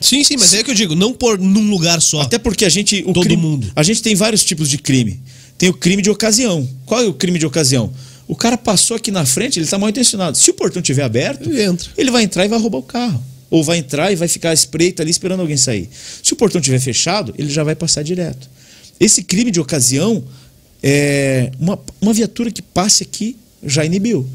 Sim, 0.00 0.22
sim, 0.22 0.36
mas 0.36 0.54
é 0.54 0.62
que 0.62 0.70
eu 0.70 0.74
digo, 0.74 0.94
não 0.94 1.12
por 1.12 1.38
num 1.38 1.68
lugar 1.70 2.00
só. 2.00 2.20
Até 2.20 2.38
porque 2.38 2.64
a 2.64 2.68
gente. 2.68 3.02
Todo 3.02 3.20
crime- 3.22 3.36
mundo. 3.42 3.70
A 3.74 3.82
gente 3.82 4.00
tem 4.00 4.14
vários 4.14 4.44
tipos 4.44 4.68
de 4.68 4.78
crime. 4.78 5.20
Tem 5.56 5.68
o 5.68 5.74
crime 5.74 6.00
de 6.02 6.08
ocasião. 6.10 6.68
Qual 6.86 7.00
é 7.02 7.06
o 7.06 7.12
crime 7.12 7.38
de 7.38 7.44
ocasião? 7.46 7.92
O 8.28 8.36
cara 8.36 8.56
passou 8.56 8.96
aqui 8.96 9.10
na 9.10 9.24
frente, 9.26 9.58
ele 9.58 9.64
está 9.64 9.76
mal 9.78 9.88
intencionado. 9.88 10.36
Se 10.38 10.50
o 10.50 10.54
portão 10.54 10.80
estiver 10.80 11.02
aberto, 11.02 11.48
Ele 11.50 11.62
entra. 11.62 11.90
ele 11.96 12.10
vai 12.10 12.22
entrar 12.22 12.44
e 12.44 12.48
vai 12.48 12.58
roubar 12.60 12.78
o 12.78 12.82
carro. 12.82 13.20
Ou 13.50 13.64
vai 13.64 13.78
entrar 13.78 14.12
e 14.12 14.16
vai 14.16 14.28
ficar 14.28 14.50
à 14.50 14.54
espreita 14.54 15.02
ali 15.02 15.10
esperando 15.10 15.40
alguém 15.40 15.56
sair. 15.56 15.88
Se 16.22 16.32
o 16.34 16.36
portão 16.36 16.60
estiver 16.60 16.78
fechado, 16.78 17.34
ele 17.38 17.50
já 17.50 17.64
vai 17.64 17.74
passar 17.74 18.02
direto. 18.04 18.48
Esse 19.00 19.22
crime 19.22 19.50
de 19.50 19.58
ocasião 19.58 20.22
é 20.82 21.50
uma, 21.58 21.78
uma 22.00 22.12
viatura 22.12 22.50
que 22.50 22.60
passe 22.62 23.02
aqui 23.02 23.36
já 23.64 23.84
inibiu. 23.84 24.28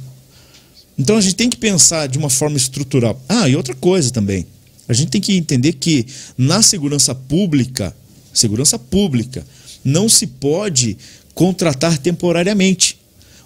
Então 0.98 1.18
a 1.18 1.22
gente 1.22 1.36
tem 1.36 1.50
que 1.50 1.58
pensar 1.58 2.08
de 2.08 2.18
uma 2.18 2.30
forma 2.30 2.58
estrutural. 2.58 3.20
Ah, 3.28 3.50
e 3.50 3.56
outra 3.56 3.74
coisa 3.74 4.12
também. 4.12 4.46
A 4.88 4.94
gente 4.94 5.10
tem 5.10 5.22
que 5.22 5.34
entender 5.36 5.74
que 5.74 6.06
na 6.38 6.62
segurança 6.62 7.16
pública, 7.16 7.96
segurança 8.34 8.78
pública, 8.78 9.46
não 9.84 10.08
se 10.08 10.28
pode 10.28 10.98
contratar 11.34 11.98
temporariamente. 11.98 12.98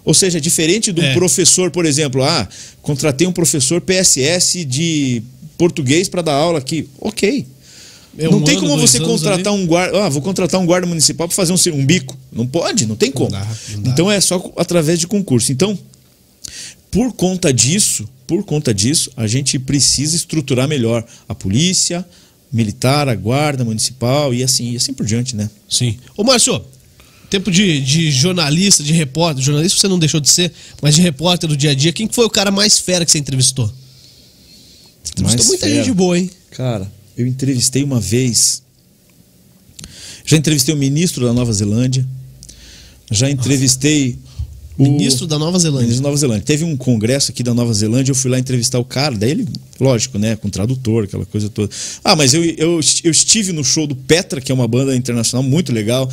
Ou 0.04 0.14
seja, 0.14 0.40
diferente 0.40 0.92
de 0.92 1.00
um 1.00 1.04
É. 1.04 1.14
professor, 1.14 1.70
por 1.70 1.84
exemplo, 1.86 2.22
ah, 2.22 2.48
contratei 2.82 3.26
um 3.26 3.32
professor 3.32 3.80
PSS 3.80 4.64
de 4.64 5.22
português 5.56 6.08
para 6.08 6.22
dar 6.22 6.34
aula 6.34 6.58
aqui. 6.58 6.88
Ok. 7.00 7.46
É 8.18 8.24
não 8.28 8.42
tem 8.42 8.58
como 8.58 8.76
você 8.78 8.98
contratar 8.98 9.52
um 9.52 9.64
guarda. 9.66 10.04
Ah, 10.04 10.08
vou 10.08 10.20
contratar 10.20 10.60
um 10.60 10.66
guarda 10.66 10.86
municipal 10.86 11.28
para 11.28 11.36
fazer 11.36 11.52
um, 11.52 11.78
um 11.78 11.86
bico. 11.86 12.16
Não 12.32 12.46
pode, 12.46 12.84
não 12.84 12.96
tem 12.96 13.12
como. 13.12 13.30
dá, 13.30 13.46
não 13.70 13.82
dá. 13.82 13.90
Então 13.90 14.10
é 14.10 14.20
só 14.20 14.52
através 14.56 14.98
de 14.98 15.06
concurso. 15.06 15.52
Então, 15.52 15.78
por 16.90 17.12
conta 17.12 17.52
disso, 17.52 18.08
por 18.26 18.44
conta 18.44 18.72
disso, 18.74 19.10
a 19.16 19.26
gente 19.26 19.58
precisa 19.58 20.16
estruturar 20.16 20.68
melhor 20.68 21.04
a 21.28 21.34
polícia, 21.34 22.06
militar, 22.52 23.08
a 23.08 23.14
guarda 23.14 23.64
municipal 23.64 24.32
e 24.32 24.42
assim, 24.42 24.72
e 24.72 24.76
assim 24.76 24.92
por 24.92 25.04
diante, 25.04 25.36
né? 25.36 25.50
Sim. 25.68 25.98
Ô, 26.16 26.24
Márcio, 26.24 26.62
tempo 27.30 27.50
de, 27.50 27.80
de 27.80 28.10
jornalista, 28.10 28.82
de 28.82 28.92
repórter, 28.92 29.42
jornalista 29.42 29.78
você 29.78 29.88
não 29.88 29.98
deixou 29.98 30.20
de 30.20 30.30
ser, 30.30 30.52
mas 30.80 30.94
de 30.94 31.02
repórter 31.02 31.48
do 31.48 31.56
dia 31.56 31.70
a 31.70 31.74
dia, 31.74 31.92
quem 31.92 32.06
que 32.06 32.14
foi 32.14 32.24
o 32.24 32.30
cara 32.30 32.50
mais 32.50 32.78
fera 32.78 33.04
que 33.04 33.10
você 33.10 33.18
entrevistou? 33.18 33.66
Você 33.66 35.12
entrevistou 35.12 35.24
Mais 35.24 35.46
muita 35.46 35.66
fera. 35.66 35.84
gente 35.84 35.94
boa, 35.94 36.18
hein? 36.18 36.30
Cara, 36.50 36.90
eu 37.16 37.26
entrevistei 37.26 37.82
uma 37.82 38.00
vez. 38.00 38.62
Já 40.24 40.36
entrevistei 40.36 40.74
o 40.74 40.78
ministro 40.78 41.24
da 41.24 41.32
Nova 41.32 41.52
Zelândia. 41.52 42.06
Já 43.10 43.30
entrevistei 43.30 44.18
o 44.78 44.82
Ministro 44.92 45.26
da 45.26 45.38
Nova 45.38 45.58
Zelândia. 45.58 45.82
Ministro 45.82 46.02
da 46.04 46.08
Nova 46.08 46.18
Zelândia. 46.20 46.44
Teve 46.44 46.64
um 46.64 46.76
congresso 46.76 47.30
aqui 47.30 47.42
da 47.42 47.52
Nova 47.52 47.72
Zelândia, 47.74 48.12
eu 48.12 48.14
fui 48.14 48.30
lá 48.30 48.38
entrevistar 48.38 48.78
o 48.78 48.84
cara, 48.84 49.16
daí 49.16 49.30
ele, 49.32 49.46
lógico, 49.80 50.18
né, 50.18 50.36
com 50.36 50.48
tradutor, 50.48 51.04
aquela 51.04 51.26
coisa 51.26 51.48
toda. 51.48 51.68
Ah, 52.04 52.14
mas 52.16 52.32
eu, 52.34 52.44
eu, 52.44 52.80
eu 53.04 53.10
estive 53.10 53.52
no 53.52 53.64
show 53.64 53.86
do 53.86 53.94
Petra, 53.96 54.40
que 54.40 54.52
é 54.52 54.54
uma 54.54 54.68
banda 54.68 54.94
internacional 54.94 55.42
muito 55.42 55.72
legal. 55.72 56.08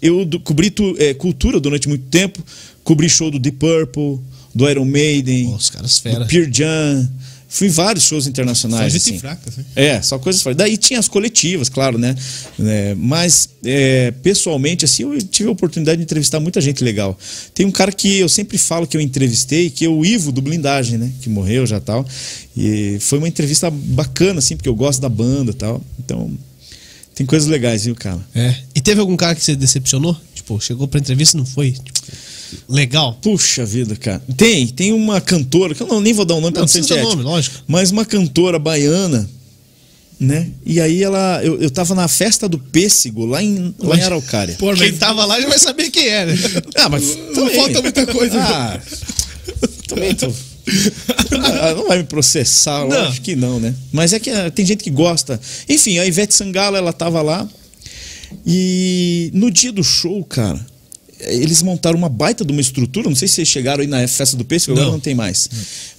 Eu 0.00 0.26
cobri 0.44 0.70
tu- 0.70 0.94
eh, 0.98 1.12
cultura 1.14 1.58
durante 1.58 1.88
muito 1.88 2.04
tempo, 2.06 2.42
cobri 2.82 3.08
show 3.08 3.30
do 3.30 3.38
Deep 3.38 3.58
Purple, 3.58 4.18
do 4.54 4.68
Iron 4.70 4.84
Maiden, 4.84 5.46
Pô, 5.48 5.56
os 5.56 5.68
caras 5.70 5.98
fera. 5.98 6.20
do 6.20 6.26
Pearl 6.28 6.48
Jam. 6.52 7.10
Fui 7.54 7.68
em 7.68 7.70
vários 7.70 8.02
shows 8.02 8.26
internacionais. 8.26 8.92
Só 8.92 8.96
assim. 8.96 9.16
fraca, 9.16 9.48
assim. 9.48 9.64
É, 9.76 10.02
só 10.02 10.18
coisas 10.18 10.42
fortes. 10.42 10.58
Daí 10.58 10.76
tinha 10.76 10.98
as 10.98 11.06
coletivas, 11.06 11.68
claro, 11.68 11.96
né? 11.96 12.12
É, 12.58 12.96
mas, 12.96 13.48
é, 13.64 14.10
pessoalmente, 14.24 14.84
assim, 14.84 15.04
eu 15.04 15.22
tive 15.22 15.48
a 15.48 15.52
oportunidade 15.52 15.98
de 15.98 16.02
entrevistar 16.02 16.40
muita 16.40 16.60
gente 16.60 16.82
legal. 16.82 17.16
Tem 17.54 17.64
um 17.64 17.70
cara 17.70 17.92
que 17.92 18.18
eu 18.18 18.28
sempre 18.28 18.58
falo 18.58 18.88
que 18.88 18.96
eu 18.96 19.00
entrevistei, 19.00 19.70
que 19.70 19.84
é 19.84 19.88
o 19.88 20.04
Ivo 20.04 20.32
do 20.32 20.42
Blindagem, 20.42 20.98
né? 20.98 21.12
Que 21.20 21.28
morreu 21.28 21.64
já 21.64 21.78
tal. 21.78 22.04
E 22.56 22.98
foi 22.98 23.18
uma 23.18 23.28
entrevista 23.28 23.70
bacana, 23.70 24.40
assim, 24.40 24.56
porque 24.56 24.68
eu 24.68 24.74
gosto 24.74 25.00
da 25.00 25.08
banda 25.08 25.52
e 25.52 25.54
tal. 25.54 25.80
Então, 26.04 26.36
tem 27.14 27.24
coisas 27.24 27.48
legais, 27.48 27.84
viu, 27.84 27.94
cara? 27.94 28.20
É. 28.34 28.52
E 28.74 28.80
teve 28.80 29.00
algum 29.00 29.16
cara 29.16 29.32
que 29.32 29.44
você 29.44 29.54
decepcionou? 29.54 30.20
Tipo, 30.34 30.60
chegou 30.60 30.88
pra 30.88 30.98
entrevista 30.98 31.36
e 31.36 31.38
não 31.38 31.46
foi 31.46 31.70
tipo, 31.70 32.00
legal? 32.68 33.18
Puxa 33.22 33.64
vida, 33.64 33.96
cara. 33.96 34.22
Tem, 34.36 34.66
tem 34.66 34.92
uma 34.92 35.20
cantora, 35.20 35.74
que 35.74 35.82
eu 35.82 35.86
não, 35.86 36.00
nem 36.00 36.12
vou 36.12 36.24
dar 36.24 36.34
o 36.34 36.40
nome 36.40 36.56
Não, 36.56 36.66
pra 36.66 36.80
não 36.80 36.84
ser 36.84 37.02
nome, 37.02 37.22
lógico. 37.22 37.56
Mas 37.66 37.90
uma 37.90 38.04
cantora 38.04 38.58
baiana, 38.58 39.28
né? 40.18 40.48
E 40.64 40.80
aí 40.80 41.02
ela. 41.02 41.40
Eu, 41.42 41.60
eu 41.60 41.70
tava 41.70 41.94
na 41.94 42.08
festa 42.08 42.48
do 42.48 42.58
pêssego 42.58 43.26
lá 43.26 43.42
em, 43.42 43.74
lá 43.78 43.96
em 43.96 44.02
Araucária. 44.02 44.56
Pô, 44.58 44.72
Quem 44.74 44.92
tava 44.92 45.24
lá 45.24 45.40
já 45.40 45.48
vai 45.48 45.58
saber 45.58 45.90
quem 45.90 46.08
é, 46.08 46.26
né? 46.26 46.34
Ah, 46.76 46.88
mas 46.88 47.16
Não 47.34 47.48
falta 47.50 47.82
muita 47.82 48.06
coisa. 48.06 48.40
Ah, 48.40 48.80
também 49.88 50.14
tô. 50.14 50.32
Ah, 51.30 51.74
não 51.74 51.88
vai 51.88 51.98
me 51.98 52.04
processar, 52.04 52.86
Não. 52.86 53.08
acho 53.08 53.20
que 53.20 53.36
não, 53.36 53.60
né? 53.60 53.74
Mas 53.92 54.12
é 54.12 54.18
que 54.18 54.30
ah, 54.30 54.50
tem 54.50 54.64
gente 54.64 54.82
que 54.82 54.90
gosta. 54.90 55.40
Enfim, 55.68 55.98
a 55.98 56.06
Ivete 56.06 56.34
Sangalo, 56.34 56.76
ela 56.76 56.92
tava 56.92 57.20
lá. 57.20 57.48
E 58.46 59.30
no 59.32 59.50
dia 59.50 59.72
do 59.72 59.84
show, 59.84 60.24
cara, 60.24 60.64
eles 61.26 61.62
montaram 61.62 61.96
uma 61.98 62.08
baita 62.08 62.44
de 62.44 62.52
uma 62.52 62.60
estrutura. 62.60 63.08
Não 63.08 63.16
sei 63.16 63.28
se 63.28 63.34
vocês 63.34 63.48
chegaram 63.48 63.82
aí 63.82 63.86
na 63.86 64.06
festa 64.08 64.36
do 64.36 64.44
pêssego, 64.44 64.72
agora 64.72 64.86
Não. 64.86 64.92
não 64.94 65.00
tem 65.00 65.14
mais. 65.14 65.48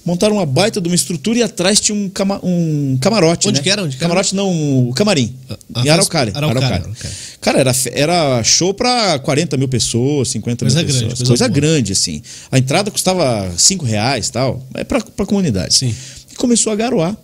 Montaram 0.04 0.36
uma 0.36 0.46
baita 0.46 0.80
de 0.80 0.88
uma 0.88 0.94
estrutura 0.94 1.38
e 1.38 1.42
atrás 1.42 1.80
tinha 1.80 1.96
um, 1.96 2.08
cama- 2.08 2.40
um 2.42 2.96
camarote. 3.00 3.48
Onde 3.48 3.58
né? 3.58 3.62
que 3.62 3.70
era? 3.70 3.82
Onde 3.82 3.96
que 3.96 4.02
era? 4.02 4.08
camarote 4.10 4.34
não, 4.34 4.88
o 4.88 4.92
camarim. 4.94 5.34
Ah, 5.74 5.82
em 5.84 5.88
Araucária. 5.88 6.32
Araucária, 6.34 6.66
Araucária. 6.68 6.84
Araucária. 6.84 7.16
Cara, 7.40 7.58
era, 7.60 7.72
era 7.92 8.44
show 8.44 8.72
pra 8.74 9.18
40 9.18 9.56
mil 9.56 9.68
pessoas, 9.68 10.28
50 10.28 10.64
Coisa 10.64 10.76
mil 10.78 10.86
grande, 10.86 11.02
pessoas. 11.10 11.28
coisa 11.28 11.44
Coisa, 11.44 11.48
grande, 11.48 11.92
assim. 11.92 12.22
A 12.50 12.58
entrada 12.58 12.90
custava 12.90 13.52
5 13.56 13.84
reais 13.84 14.30
tal. 14.30 14.64
É 14.74 14.84
pra, 14.84 15.00
pra 15.00 15.26
comunidade. 15.26 15.74
Sim. 15.74 15.94
E 16.32 16.34
começou 16.36 16.72
a 16.72 16.76
garoar. 16.76 17.16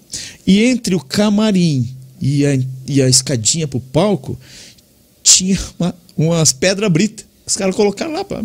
E 0.47 0.63
entre 0.65 0.95
o 0.95 1.01
camarim 1.01 1.89
e 2.21 2.45
a, 2.47 2.59
e 2.87 3.01
a 3.03 3.09
escadinha 3.09 3.67
pro 3.69 3.79
palco, 3.81 4.39
tinha 5.23 5.59
uma- 5.79 5.95
umas 6.17 6.53
pedras 6.53 6.91
britas. 6.91 7.25
Os 7.47 7.57
caras 7.57 7.75
colocaram 7.75 8.13
lá 8.13 8.25
pra. 8.25 8.43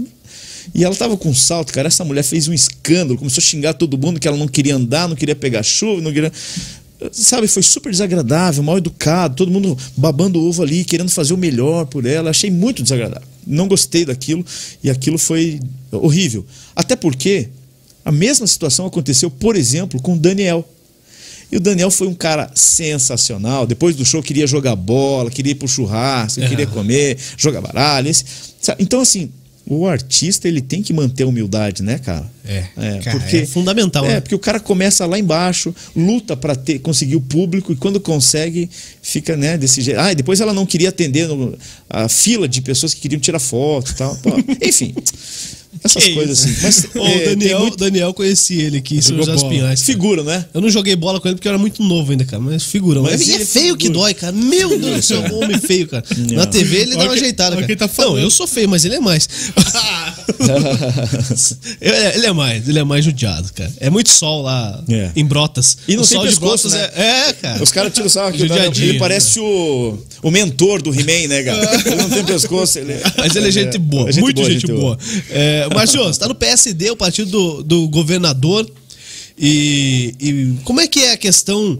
E 0.74 0.84
ela 0.84 0.96
tava 0.96 1.16
com 1.18 1.34
salto, 1.34 1.72
cara. 1.74 1.88
Essa 1.88 2.04
mulher 2.04 2.24
fez 2.24 2.48
um 2.48 2.54
escândalo, 2.54 3.18
começou 3.18 3.42
a 3.42 3.46
xingar 3.46 3.74
todo 3.74 3.98
mundo 3.98 4.20
que 4.20 4.28
ela 4.28 4.38
não 4.38 4.48
queria 4.48 4.76
andar, 4.76 5.08
não 5.08 5.16
queria 5.16 5.36
pegar 5.36 5.64
chuva, 5.64 6.02
não 6.02 6.12
queria. 6.12 6.32
Sabe, 7.12 7.48
foi 7.48 7.62
super 7.62 7.92
desagradável, 7.92 8.64
mal 8.64 8.78
educado, 8.78 9.36
todo 9.36 9.52
mundo 9.52 9.78
babando 9.96 10.44
ovo 10.44 10.64
ali, 10.64 10.84
querendo 10.84 11.10
fazer 11.10 11.34
o 11.34 11.38
melhor 11.38 11.86
por 11.86 12.06
ela. 12.06 12.32
Achei 12.32 12.50
muito 12.50 12.82
desagradável. 12.82 13.28
Não 13.46 13.68
gostei 13.68 14.04
daquilo 14.04 14.46
e 14.84 14.90
aquilo 14.90 15.18
foi 15.18 15.60
horrível. 15.92 16.46
Até 16.76 16.96
porque 16.96 17.50
a 18.04 18.12
mesma 18.12 18.48
situação 18.48 18.86
aconteceu, 18.86 19.30
por 19.30 19.56
exemplo, 19.56 20.02
com 20.02 20.18
Daniel. 20.18 20.68
E 21.52 21.58
o 21.58 21.60
Daniel 21.60 21.90
foi 21.90 22.08
um 22.08 22.14
cara 22.14 22.52
sensacional. 22.56 23.66
Depois 23.66 23.96
do 23.96 24.06
show, 24.06 24.22
queria 24.22 24.46
jogar 24.48 24.76
bola, 24.76 25.30
queria 25.32 25.52
ir 25.52 25.56
pro 25.56 25.68
churrasco, 25.68 26.42
É. 26.42 26.48
queria 26.48 26.68
comer, 26.68 27.18
jogar 27.38 27.62
baralho. 27.62 28.12
Então, 28.80 29.00
assim, 29.02 29.30
o 29.70 29.86
artista 29.88 30.48
ele 30.48 30.62
tem 30.62 30.82
que 30.82 30.94
manter 30.94 31.24
a 31.24 31.28
humildade, 31.28 31.84
né, 31.84 32.00
cara? 32.00 32.26
É, 32.46 32.64
É, 32.78 33.00
cara, 33.00 33.20
porque, 33.20 33.38
é 33.38 33.46
fundamental, 33.46 34.06
É, 34.06 34.08
né? 34.16 34.20
porque 34.22 34.36
o 34.36 34.40
cara 34.40 34.60
começa 34.62 35.06
lá 35.06 35.20
embaixo, 35.20 35.76
luta 35.96 36.38
para 36.38 36.56
ter 36.56 36.80
conseguir 36.80 37.16
o 37.18 37.22
público 37.22 37.72
e 37.74 37.76
quando 37.76 38.00
consegue, 38.00 38.70
fica, 39.02 39.36
né, 39.36 39.58
desse 39.58 39.82
jeito. 39.82 40.00
Ah, 40.00 40.12
e 40.12 40.16
depois 40.16 40.40
ela 40.40 40.54
não 40.54 40.66
queria 40.66 40.90
atender 40.90 41.28
no- 41.28 41.58
a 41.90 42.08
fila 42.08 42.48
de 42.48 42.62
pessoas 42.62 42.94
que 42.94 43.02
queriam 43.02 43.20
tirar 43.20 43.40
foto 43.40 43.92
e 43.92 43.96
tal. 43.96 44.16
Pô, 44.18 44.30
enfim. 44.66 44.94
Essas 45.88 46.04
Que 46.04 46.14
coisas 46.14 46.46
isso? 46.46 46.68
assim. 46.68 46.88
Mas 46.94 47.02
Ô, 47.02 47.08
é, 47.08 47.26
Daniel, 47.30 47.60
muito- 47.60 47.78
Daniel 47.78 48.14
conheci 48.14 48.60
ele 48.60 48.78
aqui 48.78 48.98
em 48.98 49.02
São 49.02 49.18
José 49.18 49.34
dos. 49.34 49.44
Pinhais. 49.44 49.82
Figura, 49.82 50.24
né? 50.24 50.46
Eu 50.54 50.62
não 50.62 50.70
joguei 50.70 50.96
bola 50.96 51.20
com 51.20 51.28
ele 51.28 51.36
porque 51.36 51.48
eu 51.48 51.52
era 51.52 51.60
muito 51.60 51.82
novo 51.84 52.12
ainda, 52.12 52.26
cara. 52.26 52.42
Mas 52.42 52.64
figura. 52.64 53.02
Mas, 53.02 53.14
Mas 53.14 53.28
e 53.28 53.32
é 53.32 53.36
ele 53.36 53.46
feio 53.46 53.76
que 53.78 53.88
figura. 53.88 54.04
dói, 54.06 54.14
cara. 54.14 54.34
Meu 54.34 54.78
Deus 54.78 54.96
do 54.98 55.02
céu, 55.02 55.22
um 55.34 55.44
homem 55.44 55.60
feio, 55.60 55.88
cara. 55.88 56.04
Na 56.32 56.46
TV 56.46 56.78
ele 56.78 56.92
dá 56.96 57.04
uma 57.04 57.14
que- 57.14 57.20
ajeitada, 57.20 57.56
cara. 57.56 57.76
tá 57.76 57.90
não, 58.00 58.18
eu 58.20 58.30
sou 58.30 58.46
feio, 58.48 58.70
mas 58.70 58.86
ele 58.86 58.96
é 58.96 59.00
mais. 59.00 59.28
ele, 61.82 61.96
é, 61.96 62.16
ele 62.16 62.26
é 62.26 62.32
mais, 62.34 62.68
ele 62.70 62.80
é 62.80 62.84
mais 62.84 63.06
judiado, 63.06 63.52
cara. 63.54 63.72
É 63.80 63.90
muito 63.90 64.10
sol 64.10 64.42
lá 64.42 64.84
É. 64.90 65.12
em 65.16 65.26
Brotas. 65.26 65.78
E 65.88 65.96
não 65.96 66.04
o 66.04 66.08
tem 66.08 66.18
sol 66.18 66.28
de 66.28 66.40
Brotas 66.40 66.74
né? 66.74 66.90
é, 66.96 67.30
é, 67.30 67.34
cara. 67.34 67.64
Os 67.64 67.72
caras 67.72 67.94
tiram 67.94 68.10
sarro 68.10 68.32
que 68.34 68.40
Judiadinho. 68.40 68.90
ele 68.90 69.00
parece 69.00 69.40
o, 69.40 69.98
o 70.22 70.32
mentor 70.32 70.82
do 70.82 70.92
He-Man, 70.94 71.28
né, 71.28 71.44
cara? 71.44 71.58
Ele 71.88 71.96
não 71.96 72.10
tem 72.10 72.24
pescoço. 72.26 72.80
Ele... 72.80 72.96
Mas 73.18 73.36
ele 73.36 73.48
é 73.48 73.52
gente 73.52 73.78
boa, 73.78 74.10
É 74.10 74.12
gente 74.12 74.22
muito 74.22 74.36
boa, 74.38 74.50
gente, 74.52 74.68
gente 74.68 74.80
boa. 74.80 74.98
É, 75.30 75.68
Márcio, 75.78 76.04
você 76.04 76.20
tá 76.20 76.28
no 76.28 76.36
PSD, 76.36 76.92
o 76.92 76.96
partido 76.96 77.30
do, 77.30 77.64
do 77.64 77.88
governador. 77.90 78.70
E, 79.38 80.16
e 80.20 80.54
como 80.64 80.82
é 80.82 80.88
que 80.88 81.00
é 81.02 81.14
a 81.14 81.18
questão? 81.18 81.80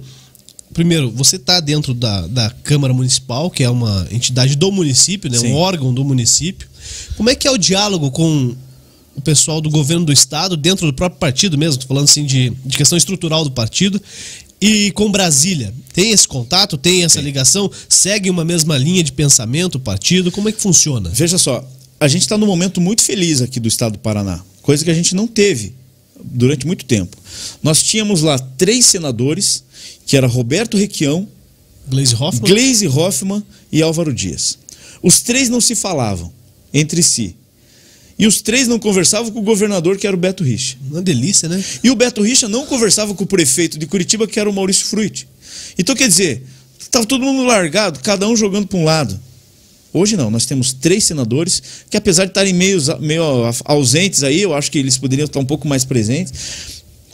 Primeiro, 0.74 1.10
você 1.10 1.40
tá 1.40 1.60
dentro 1.60 1.94
da, 1.94 2.28
da 2.28 2.50
Câmara 2.64 2.94
Municipal, 2.94 3.50
que 3.50 3.64
é 3.64 3.70
uma 3.70 4.08
entidade 4.12 4.56
do 4.56 4.72
município, 4.72 5.30
né? 5.32 5.38
Sim. 5.38 5.52
um 5.52 5.56
órgão 5.56 5.94
do 5.94 6.04
município. 6.04 6.68
Como 7.16 7.30
é 7.30 7.36
que 7.36 7.48
é 7.48 7.52
o 7.52 7.58
diálogo 7.58 8.12
com 8.12 8.56
o 9.16 9.22
pessoal 9.22 9.60
do 9.60 9.70
governo 9.72 10.06
do 10.06 10.14
estado, 10.14 10.56
dentro 10.56 10.86
do 10.86 10.94
próprio 10.94 11.20
partido 11.20 11.58
mesmo? 11.58 11.82
Falando 11.88 12.04
assim 12.04 12.26
de, 12.26 12.52
de 12.64 12.78
questão 12.78 12.98
estrutural 12.98 13.44
do 13.44 13.52
partido. 13.52 14.00
E 14.60 14.92
com 14.92 15.12
Brasília, 15.12 15.74
tem 15.94 16.12
esse 16.12 16.28
contato, 16.28 16.78
tem 16.78 17.04
essa 17.04 17.22
ligação? 17.22 17.70
Segue 17.88 18.30
uma 18.30 18.44
mesma 18.44 18.76
linha 18.78 19.04
de 19.04 19.12
pensamento 19.12 19.76
o 19.76 19.80
partido? 19.80 20.32
Como 20.32 20.50
é 20.50 20.52
que 20.52 20.62
funciona? 20.62 21.10
Veja 21.14 21.38
só, 21.38 21.64
a 22.00 22.08
gente 22.08 22.22
está 22.22 22.38
num 22.38 22.46
momento 22.46 22.80
muito 22.80 23.02
feliz 23.02 23.42
aqui 23.42 23.60
do 23.60 23.68
estado 23.68 23.94
do 23.94 24.00
Paraná, 24.00 24.42
coisa 24.62 24.84
que 24.84 24.92
a 24.92 24.94
gente 24.94 25.16
não 25.16 25.28
teve 25.28 25.74
durante 26.24 26.66
muito 26.66 26.86
tempo. 26.86 27.18
Nós 27.62 27.82
tínhamos 27.82 28.22
lá 28.22 28.38
três 28.40 28.86
senadores, 28.86 29.64
que 30.06 30.18
era 30.18 30.28
Roberto 30.28 30.78
Requião, 30.78 31.28
Glaze 31.88 32.16
Hoffman? 32.16 32.52
Gleise 32.52 32.88
Hoffmann 32.88 33.44
e 33.72 33.82
Álvaro 33.82 34.14
Dias. 34.14 34.58
Os 35.02 35.22
três 35.22 35.50
não 35.50 35.62
se 35.62 35.76
falavam 35.76 36.32
entre 36.74 37.02
si. 37.02 37.36
E 38.20 38.26
os 38.26 38.42
três 38.42 38.68
não 38.68 38.80
conversavam 38.80 39.32
com 39.32 39.40
o 39.40 39.44
governador, 39.44 39.98
que 39.98 40.08
era 40.08 40.16
o 40.16 40.20
Beto 40.20 40.44
Richa. 40.44 40.76
Uma 40.90 41.02
delícia, 41.02 41.48
né? 41.48 41.64
E 41.84 41.92
o 41.92 41.96
Beto 41.96 42.22
Richa 42.24 42.50
não 42.50 42.66
conversava 42.66 43.14
com 43.14 43.24
o 43.24 43.28
prefeito 43.28 43.78
de 43.78 43.86
Curitiba, 43.86 44.28
que 44.28 44.40
era 44.40 44.50
o 44.50 44.54
Maurício 44.54 44.88
Fruit. 44.88 45.28
Então, 45.78 45.96
quer 45.96 46.08
dizer, 46.08 46.44
estava 46.80 47.06
todo 47.06 47.24
mundo 47.24 47.44
largado, 47.44 48.00
cada 48.00 48.28
um 48.28 48.36
jogando 48.36 48.68
para 48.68 48.80
um 48.80 48.84
lado. 48.84 49.20
Hoje 49.94 50.16
não, 50.18 50.30
nós 50.30 50.46
temos 50.46 50.74
três 50.74 51.04
senadores 51.06 51.62
que, 51.90 51.98
apesar 51.98 52.26
de 52.26 52.32
estarem 52.32 52.54
meio, 52.54 52.80
meio 53.00 53.24
ausentes 53.66 54.24
aí, 54.24 54.42
eu 54.42 54.54
acho 54.54 54.72
que 54.72 54.78
eles 54.78 54.98
poderiam 54.98 55.26
estar 55.26 55.40
um 55.40 55.46
pouco 55.46 55.68
mais 55.68 55.84
presentes. 55.86 56.34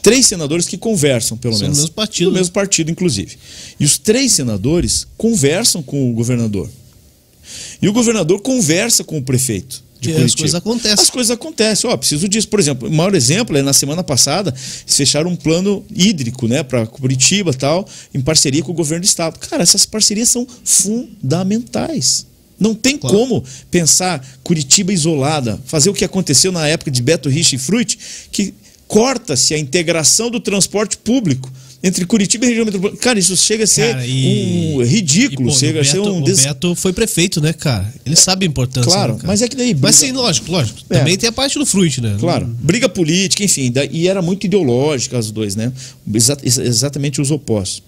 Três 0.01 0.25
senadores 0.25 0.67
que 0.67 0.77
conversam, 0.77 1.37
pelo 1.37 1.53
São 1.53 1.61
do 1.61 1.63
menos. 1.65 1.77
mesmo 1.79 1.93
partido, 1.93 2.29
Do 2.31 2.35
mesmo 2.35 2.51
partido, 2.53 2.91
inclusive. 2.91 3.37
E 3.79 3.85
os 3.85 3.97
três 3.97 4.33
senadores 4.33 5.07
conversam 5.17 5.81
com 5.81 6.11
o 6.11 6.13
governador. 6.13 6.69
E 7.81 7.87
o 7.87 7.93
governador 7.93 8.41
conversa 8.41 9.03
com 9.03 9.17
o 9.17 9.21
prefeito. 9.23 9.81
De 10.01 10.09
E 10.09 10.11
as 10.11 10.17
Curitiba. 10.17 10.39
coisas 10.41 10.55
acontecem. 10.55 11.03
As 11.03 11.09
coisas 11.09 11.31
acontecem. 11.31 11.89
Ó, 11.89 11.95
preciso 11.95 12.27
disso. 12.27 12.49
Por 12.49 12.59
exemplo, 12.59 12.89
o 12.89 12.91
maior 12.91 13.15
exemplo 13.15 13.55
é 13.55 13.61
na 13.61 13.71
semana 13.71 14.03
passada, 14.03 14.49
eles 14.53 14.97
fecharam 14.97 15.29
um 15.31 15.35
plano 15.37 15.85
hídrico, 15.95 16.49
né, 16.49 16.63
para 16.63 16.85
Curitiba 16.85 17.51
e 17.51 17.55
tal, 17.55 17.87
em 18.13 18.19
parceria 18.19 18.61
com 18.61 18.71
o 18.73 18.75
governo 18.75 19.03
do 19.03 19.07
estado. 19.07 19.39
Cara, 19.39 19.63
essas 19.63 19.85
parcerias 19.85 20.27
são 20.29 20.45
fundamentais. 20.65 22.25
Não 22.59 22.73
tem 22.75 22.97
Claro. 22.97 23.15
como 23.17 23.43
pensar 23.71 24.25
Curitiba 24.43 24.93
isolada, 24.93 25.59
fazer 25.65 25.89
o 25.89 25.93
que 25.93 26.05
aconteceu 26.05 26.51
na 26.51 26.67
época 26.67 26.89
de 26.91 27.01
Beto 27.01 27.29
Rich 27.29 27.55
e 27.55 27.57
Fruit, 27.59 27.97
que 28.31 28.53
corta-se 28.87 29.53
a 29.53 29.57
integração 29.57 30.29
do 30.29 30.39
transporte 30.39 30.97
público 30.97 31.51
entre 31.85 32.05
Curitiba 32.05 32.45
e 32.45 32.49
região 32.49 32.63
metropolitana. 32.63 33.01
Cara, 33.01 33.19
isso 33.19 33.35
chega 33.35 33.65
a 33.65 33.67
ser 33.67 33.93
Cara, 33.93 34.05
e- 34.07 34.73
um 34.77 34.83
ridículo, 34.85 35.49
E, 35.49 35.51
pô, 35.51 35.57
chega 35.59 35.79
o 35.79 35.81
a 35.81 35.83
ser 35.83 35.97
Beto, 35.97 36.09
um 36.13 36.21
o 36.21 36.23
des... 36.23 36.39
Beto 36.45 36.75
foi 36.75 36.93
prefeito, 36.93 37.41
né, 37.41 37.51
cara? 37.51 37.91
Ele 38.05 38.15
sabe 38.15 38.45
a 38.45 38.47
importância. 38.47 38.89
Claro, 38.89 39.13
né, 39.15 39.19
mas 39.25 39.41
é 39.41 39.47
que 39.49 39.55
daí 39.57 39.73
Mas 39.73 39.81
briga- 39.81 39.93
sim, 39.93 40.11
lógico, 40.13 40.49
lógico. 40.51 40.79
É. 40.89 40.99
Também 40.99 41.17
tem 41.17 41.27
a 41.27 41.31
parte 41.31 41.59
do 41.59 41.65
fruit, 41.65 41.99
né? 41.99 42.15
Claro, 42.19 42.45
briga 42.61 42.87
política, 42.87 43.43
enfim, 43.43 43.73
e 43.91 44.07
era 44.07 44.21
muito 44.21 44.45
ideológica 44.45 45.17
as 45.17 45.29
dois, 45.31 45.55
né? 45.57 45.73
Exa- 46.13 46.37
ex- 46.43 46.57
exatamente 46.59 47.19
os 47.19 47.31
opostos. 47.31 47.83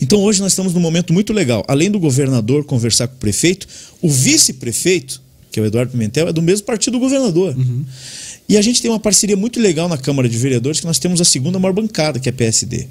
Então 0.00 0.18
hoje 0.20 0.40
nós 0.40 0.52
estamos 0.52 0.74
num 0.74 0.80
momento 0.80 1.12
muito 1.12 1.32
legal. 1.32 1.64
Além 1.68 1.90
do 1.90 1.98
governador 1.98 2.64
conversar 2.64 3.08
com 3.08 3.14
o 3.14 3.18
prefeito, 3.18 3.66
o 4.00 4.08
vice-prefeito, 4.08 5.20
que 5.50 5.58
é 5.58 5.62
o 5.62 5.66
Eduardo 5.66 5.92
Pimentel, 5.92 6.28
é 6.28 6.32
do 6.32 6.42
mesmo 6.42 6.66
partido 6.66 6.94
do 6.94 7.00
governador. 7.00 7.56
Uhum. 7.56 7.84
E 8.48 8.56
a 8.56 8.62
gente 8.62 8.82
tem 8.82 8.90
uma 8.90 9.00
parceria 9.00 9.36
muito 9.36 9.60
legal 9.60 9.88
na 9.88 9.96
Câmara 9.96 10.28
de 10.28 10.36
Vereadores, 10.36 10.80
que 10.80 10.86
nós 10.86 10.98
temos 10.98 11.20
a 11.20 11.24
segunda 11.24 11.58
maior 11.58 11.72
bancada, 11.72 12.18
que 12.18 12.28
é 12.28 12.30
a 12.30 12.32
PSD. 12.32 12.86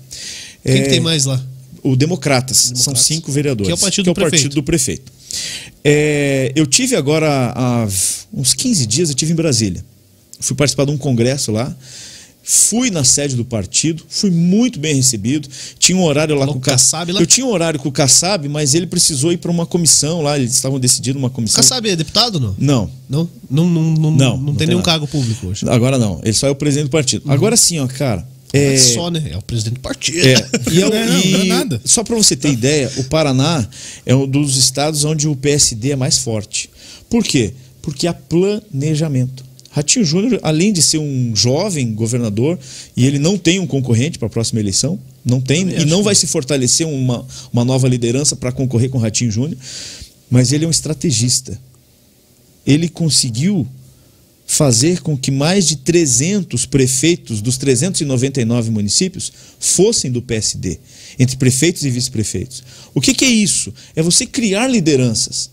Quem 0.63 0.75
É, 0.75 0.81
que 0.83 0.89
tem 0.89 0.99
mais 0.99 1.25
lá? 1.25 1.43
o 1.83 1.95
Democratas, 1.95 2.57
são 2.57 2.73
Democratas. 2.73 3.01
cinco 3.01 3.31
vereadores. 3.31 3.67
Que 3.67 3.71
é 3.71 3.75
o 3.75 3.77
partido 3.77 4.05
do 4.05 4.13
prefeito. 4.13 4.31
partido 4.31 4.55
do 4.55 4.63
prefeito. 4.63 5.11
É, 5.83 6.51
eu 6.55 6.65
tive 6.65 6.95
agora, 6.95 7.53
há 7.55 7.87
uns 8.33 8.53
15 8.53 8.85
dias, 8.85 9.09
eu 9.09 9.15
tive 9.15 9.31
em 9.31 9.35
Brasília. 9.35 9.83
Fui 10.39 10.55
participar 10.55 10.85
de 10.85 10.91
um 10.91 10.97
congresso 10.97 11.51
lá. 11.51 11.75
Fui 12.51 12.89
na 12.89 13.03
sede 13.03 13.35
do 13.35 13.45
partido, 13.45 14.03
fui 14.09 14.31
muito 14.31 14.79
bem 14.79 14.95
recebido. 14.95 15.47
Tinha 15.77 15.95
um 15.95 16.03
horário 16.03 16.33
lá 16.33 16.41
Falou 16.47 16.55
com 16.55 16.59
o 16.59 16.63
Kassab 16.63 17.11
lá? 17.11 17.21
Eu 17.21 17.27
tinha 17.27 17.45
um 17.45 17.51
horário 17.51 17.79
com 17.79 17.89
o 17.89 17.91
Kassab, 17.91 18.49
mas 18.49 18.73
ele 18.73 18.87
precisou 18.87 19.31
ir 19.31 19.37
para 19.37 19.51
uma 19.51 19.67
comissão 19.67 20.23
lá. 20.23 20.35
Eles 20.35 20.55
estavam 20.55 20.79
decidindo 20.79 21.19
uma 21.19 21.29
comissão. 21.29 21.57
Kassab 21.61 21.87
é 21.87 21.95
deputado 21.95 22.39
não? 22.39 22.55
Não, 22.57 22.91
Não? 23.07 23.29
Não, 23.51 23.69
não, 23.69 23.81
não, 23.83 23.93
Não, 23.93 24.11
não, 24.11 24.37
não 24.37 24.45
tem 24.47 24.55
tem 24.55 24.67
nenhum 24.69 24.79
nada. 24.79 24.91
cargo 24.93 25.07
público 25.07 25.45
hoje. 25.45 25.69
agora 25.69 25.99
não. 25.99 26.19
Ele 26.23 26.33
só 26.33 26.47
é 26.47 26.49
o 26.49 26.55
presidente 26.55 26.87
do 26.87 26.91
partido. 26.91 27.31
Agora 27.31 27.55
sim, 27.55 27.77
ó, 27.77 27.85
cara. 27.85 28.27
É, 28.51 28.73
É 28.73 28.77
só, 28.79 29.11
né? 29.11 29.23
É 29.29 29.37
o 29.37 29.43
presidente 29.43 29.75
do 29.75 29.81
partido. 29.81 30.17
É, 30.27 30.33
e, 30.73 30.81
é 30.81 30.87
o- 30.87 30.89
Não, 30.89 31.05
não, 31.05 31.19
e 31.21 31.31
não 31.33 31.41
é 31.41 31.45
nada. 31.45 31.79
Só 31.85 32.03
para 32.03 32.15
você 32.15 32.35
ter 32.35 32.49
ideia, 32.51 32.91
o 32.97 33.03
Paraná 33.03 33.67
é 34.07 34.15
um 34.15 34.27
dos 34.27 34.57
estados 34.57 35.03
onde 35.05 35.27
o 35.27 35.35
PSD 35.35 35.91
é 35.91 35.95
mais 35.95 36.17
forte. 36.17 36.67
Por 37.07 37.23
quê? 37.23 37.53
Porque 37.79 38.07
há 38.07 38.13
planejamento. 38.13 39.47
Ratinho 39.71 40.03
Júnior, 40.03 40.39
além 40.41 40.73
de 40.73 40.81
ser 40.81 40.97
um 40.97 41.35
jovem 41.35 41.93
governador, 41.93 42.57
e 42.97 43.05
ele 43.05 43.19
não 43.19 43.37
tem 43.37 43.59
um 43.59 43.67
concorrente 43.67 44.17
para 44.17 44.27
a 44.27 44.29
próxima 44.29 44.59
eleição, 44.59 44.99
não 45.23 45.39
tem, 45.39 45.69
e 45.69 45.85
não 45.85 46.01
vai 46.01 46.15
se 46.15 46.25
fortalecer 46.25 46.87
uma, 46.87 47.25
uma 47.53 47.63
nova 47.63 47.87
liderança 47.87 48.35
para 48.35 48.51
concorrer 48.51 48.89
com 48.89 48.97
o 48.97 49.01
Ratinho 49.01 49.31
Júnior, 49.31 49.57
mas 50.29 50.51
ele 50.51 50.65
é 50.65 50.67
um 50.67 50.71
estrategista. 50.71 51.59
Ele 52.65 52.89
conseguiu 52.89 53.67
fazer 54.47 55.01
com 55.01 55.15
que 55.15 55.29
mais 55.29 55.67
de 55.67 55.75
300 55.75 56.65
prefeitos 56.65 57.39
dos 57.39 57.55
399 57.57 58.71
municípios 58.71 59.31
fossem 59.59 60.11
do 60.11 60.23
PSD, 60.23 60.79
entre 61.19 61.37
prefeitos 61.37 61.85
e 61.85 61.89
vice-prefeitos. 61.91 62.63
O 62.95 62.99
que, 62.99 63.13
que 63.13 63.25
é 63.25 63.29
isso? 63.29 63.71
É 63.95 64.01
você 64.01 64.25
criar 64.25 64.67
lideranças. 64.67 65.51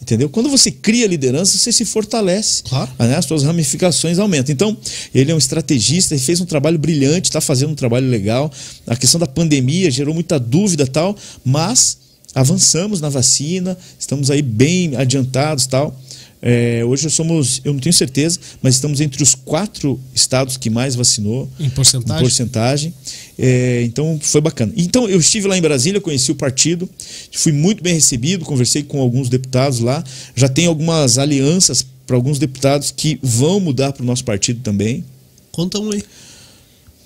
Entendeu? 0.00 0.28
Quando 0.28 0.48
você 0.48 0.70
cria 0.70 1.06
liderança, 1.06 1.58
você 1.58 1.72
se 1.72 1.84
fortalece. 1.84 2.62
Claro. 2.62 2.90
né? 2.98 3.16
As 3.16 3.24
suas 3.24 3.42
ramificações 3.42 4.18
aumentam. 4.18 4.52
Então, 4.52 4.76
ele 5.14 5.30
é 5.30 5.34
um 5.34 5.38
estrategista, 5.38 6.14
ele 6.14 6.22
fez 6.22 6.40
um 6.40 6.46
trabalho 6.46 6.78
brilhante, 6.78 7.28
está 7.28 7.40
fazendo 7.40 7.70
um 7.70 7.74
trabalho 7.74 8.08
legal. 8.08 8.50
A 8.86 8.96
questão 8.96 9.18
da 9.18 9.26
pandemia 9.26 9.90
gerou 9.90 10.14
muita 10.14 10.38
dúvida 10.38 10.84
e 10.84 10.88
tal, 10.88 11.16
mas 11.44 11.98
avançamos 12.34 13.00
na 13.00 13.08
vacina, 13.08 13.76
estamos 13.98 14.30
aí 14.30 14.42
bem 14.42 14.96
adiantados 14.96 15.64
e 15.64 15.68
tal. 15.68 15.98
É, 16.40 16.84
hoje 16.84 17.10
somos, 17.10 17.60
eu 17.64 17.72
não 17.72 17.80
tenho 17.80 17.92
certeza, 17.92 18.38
mas 18.62 18.74
estamos 18.74 19.00
entre 19.00 19.22
os 19.22 19.34
quatro 19.34 19.98
estados 20.14 20.56
que 20.56 20.70
mais 20.70 20.94
vacinou 20.94 21.50
Em 21.58 21.68
porcentagem? 21.68 22.16
em 22.16 22.20
porcentagem. 22.20 22.94
É, 23.38 23.82
então 23.84 24.18
foi 24.22 24.40
bacana. 24.40 24.72
Então 24.76 25.08
eu 25.08 25.18
estive 25.18 25.48
lá 25.48 25.58
em 25.58 25.60
Brasília, 25.60 26.00
conheci 26.00 26.30
o 26.30 26.34
partido, 26.34 26.88
fui 27.32 27.52
muito 27.52 27.82
bem 27.82 27.94
recebido, 27.94 28.44
conversei 28.44 28.82
com 28.82 29.00
alguns 29.00 29.28
deputados 29.28 29.80
lá. 29.80 30.02
Já 30.36 30.48
tem 30.48 30.66
algumas 30.66 31.18
alianças 31.18 31.84
para 32.06 32.16
alguns 32.16 32.38
deputados 32.38 32.90
que 32.90 33.18
vão 33.22 33.60
mudar 33.60 33.92
para 33.92 34.02
o 34.02 34.06
nosso 34.06 34.24
partido 34.24 34.60
também. 34.62 35.04
Conta 35.52 35.78
um 35.78 35.90
aí. 35.90 36.02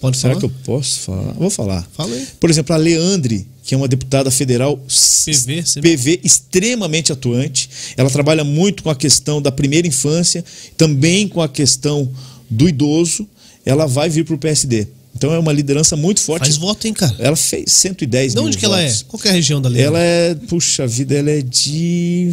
Pode 0.02 0.16
Será 0.18 0.34
falar? 0.34 0.40
que 0.40 0.46
eu 0.46 0.52
posso 0.64 1.00
falar? 1.00 1.32
Vou 1.34 1.48
falar. 1.48 1.88
Fala 1.92 2.12
aí. 2.12 2.26
Por 2.40 2.50
exemplo, 2.50 2.74
a 2.74 2.76
Leandre, 2.76 3.46
que 3.62 3.72
é 3.72 3.76
uma 3.78 3.86
deputada 3.86 4.32
federal 4.32 4.76
PV, 5.24 5.62
PV 5.80 6.20
extremamente 6.24 7.12
atuante. 7.12 7.70
Ela 7.96 8.10
trabalha 8.10 8.42
muito 8.42 8.82
com 8.82 8.90
a 8.90 8.96
questão 8.96 9.40
da 9.40 9.52
primeira 9.52 9.86
infância, 9.86 10.44
também 10.76 11.28
com 11.28 11.40
a 11.40 11.48
questão 11.48 12.10
do 12.50 12.68
idoso. 12.68 13.28
Ela 13.64 13.86
vai 13.86 14.08
vir 14.10 14.24
para 14.24 14.34
o 14.34 14.38
PSD. 14.38 14.88
Então 15.14 15.32
é 15.32 15.38
uma 15.38 15.52
liderança 15.52 15.94
muito 15.94 16.20
forte. 16.20 16.46
Faz 16.46 16.56
voto, 16.56 16.84
hein, 16.88 16.94
cara? 16.94 17.14
Ela 17.20 17.36
fez 17.36 17.70
110 17.70 18.34
De 18.34 18.40
onde 18.40 18.58
que 18.58 18.64
ela 18.64 18.80
é? 18.82 18.86
votos. 18.86 19.02
Qual 19.06 19.22
é 19.24 19.28
a 19.28 19.32
região 19.32 19.62
da 19.62 19.68
lei? 19.68 19.82
Ela 19.82 20.00
é, 20.00 20.34
puxa 20.34 20.84
vida, 20.84 21.14
ela 21.14 21.30
é 21.30 21.42
de 21.42 22.32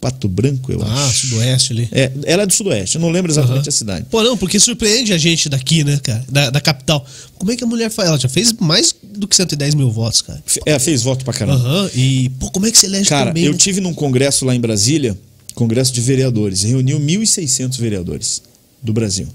Pato 0.00 0.26
Branco, 0.28 0.72
eu 0.72 0.82
Ah, 0.82 1.06
acho. 1.06 1.26
sudoeste 1.28 1.72
ali. 1.72 1.88
É, 1.92 2.10
ela 2.24 2.44
é 2.44 2.46
do 2.46 2.52
Sudoeste, 2.54 2.96
eu 2.96 3.02
não 3.02 3.10
lembro 3.10 3.30
exatamente 3.30 3.60
Aham. 3.60 3.68
a 3.68 3.72
cidade. 3.72 4.06
Pô, 4.10 4.22
não, 4.22 4.36
porque 4.36 4.58
surpreende 4.58 5.12
a 5.12 5.18
gente 5.18 5.48
daqui, 5.48 5.84
né, 5.84 6.00
cara? 6.02 6.24
Da, 6.28 6.48
da 6.50 6.60
capital. 6.60 7.04
Como 7.38 7.52
é 7.52 7.56
que 7.56 7.62
a 7.62 7.66
mulher 7.66 7.90
faz? 7.90 8.08
Ela 8.08 8.18
já 8.18 8.28
fez 8.28 8.52
mais 8.54 8.94
do 9.02 9.28
que 9.28 9.36
110 9.36 9.74
mil 9.74 9.90
votos, 9.90 10.22
cara. 10.22 10.42
Ela 10.64 10.78
fez 10.80 11.02
voto 11.02 11.22
pra 11.24 11.34
caramba. 11.34 11.58
Aham. 11.62 11.90
E, 11.94 12.30
pô, 12.38 12.50
como 12.50 12.66
é 12.66 12.70
que 12.70 12.78
você 12.78 12.86
elege 12.86 13.08
Cara, 13.10 13.26
também? 13.26 13.44
eu 13.44 13.52
né? 13.52 13.58
tive 13.58 13.80
num 13.80 13.92
congresso 13.92 14.44
lá 14.46 14.54
em 14.54 14.60
Brasília 14.60 15.16
Congresso 15.54 15.92
de 15.92 16.00
Vereadores, 16.00 16.62
reuniu 16.62 16.98
1.600 16.98 17.76
vereadores 17.78 18.40
do 18.82 18.92
Brasil. 18.94 19.26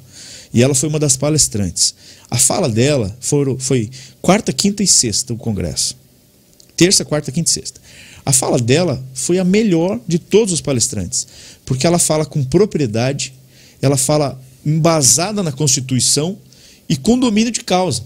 E 0.53 0.63
ela 0.63 0.73
foi 0.73 0.89
uma 0.89 0.97
das 0.97 1.15
palestrantes. 1.15 1.93
A 2.31 2.37
fala 2.37 2.67
dela 2.69 3.15
foi, 3.19 3.55
foi 3.59 3.89
quarta, 4.21 4.51
quinta 4.51 4.81
e 4.81 4.87
sexta 4.87 5.33
o 5.33 5.37
Congresso. 5.37 5.95
Terça, 6.75 7.05
quarta, 7.05 7.31
quinta 7.31 7.49
e 7.49 7.53
sexta. 7.53 7.79
A 8.25 8.31
fala 8.31 8.57
dela 8.57 9.03
foi 9.13 9.37
a 9.39 9.43
melhor 9.43 9.99
de 10.07 10.17
todos 10.19 10.53
os 10.53 10.61
palestrantes, 10.61 11.27
porque 11.65 11.85
ela 11.85 11.99
fala 11.99 12.25
com 12.25 12.43
propriedade, 12.43 13.33
ela 13.81 13.97
fala 13.97 14.41
embasada 14.65 15.43
na 15.43 15.51
Constituição 15.51 16.37
e 16.89 16.97
com 16.97 17.17
domínio 17.17 17.51
de 17.51 17.63
causa. 17.63 18.03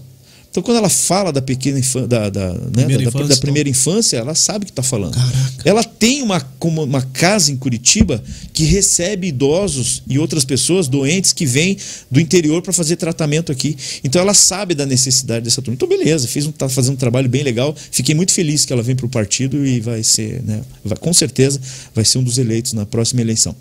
Então, 0.50 0.64
quando 0.64 0.78
ela 0.78 0.88
fala 0.88 1.32
da 1.32 1.40
pequena 1.40 1.78
infância, 1.78 2.08
da, 2.08 2.28
da, 2.28 2.52
né, 2.54 2.58
Primeira 2.72 3.02
da- 3.04 3.08
infância, 3.08 3.28
da 3.28 3.36
primeira 3.36 3.68
infância, 3.68 4.16
ela 4.16 4.34
sabe 4.34 4.64
o 4.64 4.66
que 4.66 4.72
está 4.72 4.82
falando. 4.82 5.14
Caraca. 5.14 5.62
Ela 5.64 5.84
tem 5.84 6.22
uma, 6.22 6.44
uma 6.60 7.02
casa 7.02 7.52
em 7.52 7.56
Curitiba 7.56 8.20
que 8.52 8.64
recebe 8.64 9.28
idosos 9.28 10.02
e 10.08 10.18
outras 10.18 10.44
pessoas 10.44 10.88
doentes 10.88 11.32
que 11.32 11.46
vêm 11.46 11.76
do 12.10 12.18
interior 12.18 12.62
para 12.62 12.72
fazer 12.72 12.96
tratamento 12.96 13.52
aqui. 13.52 13.76
Então 14.02 14.20
ela 14.20 14.34
sabe 14.34 14.74
da 14.74 14.84
necessidade 14.84 15.44
dessa 15.44 15.62
turma. 15.62 15.74
Então, 15.76 15.88
beleza, 15.88 16.26
fez 16.26 16.44
um, 16.46 16.50
tá 16.50 16.68
fazendo 16.68 16.94
um 16.94 16.96
trabalho 16.96 17.28
bem 17.28 17.44
legal. 17.44 17.72
Fiquei 17.92 18.14
muito 18.14 18.32
feliz 18.32 18.64
que 18.64 18.72
ela 18.72 18.82
vem 18.82 18.96
para 18.96 19.06
o 19.06 19.08
partido 19.08 19.64
e 19.64 19.78
vai 19.78 20.02
ser, 20.02 20.42
né, 20.42 20.62
vai- 20.84 20.98
com 20.98 21.12
certeza, 21.12 21.60
vai 21.94 22.04
ser 22.04 22.18
um 22.18 22.24
dos 22.24 22.38
eleitos 22.38 22.72
na 22.72 22.84
próxima 22.84 23.20
eleição. 23.20 23.54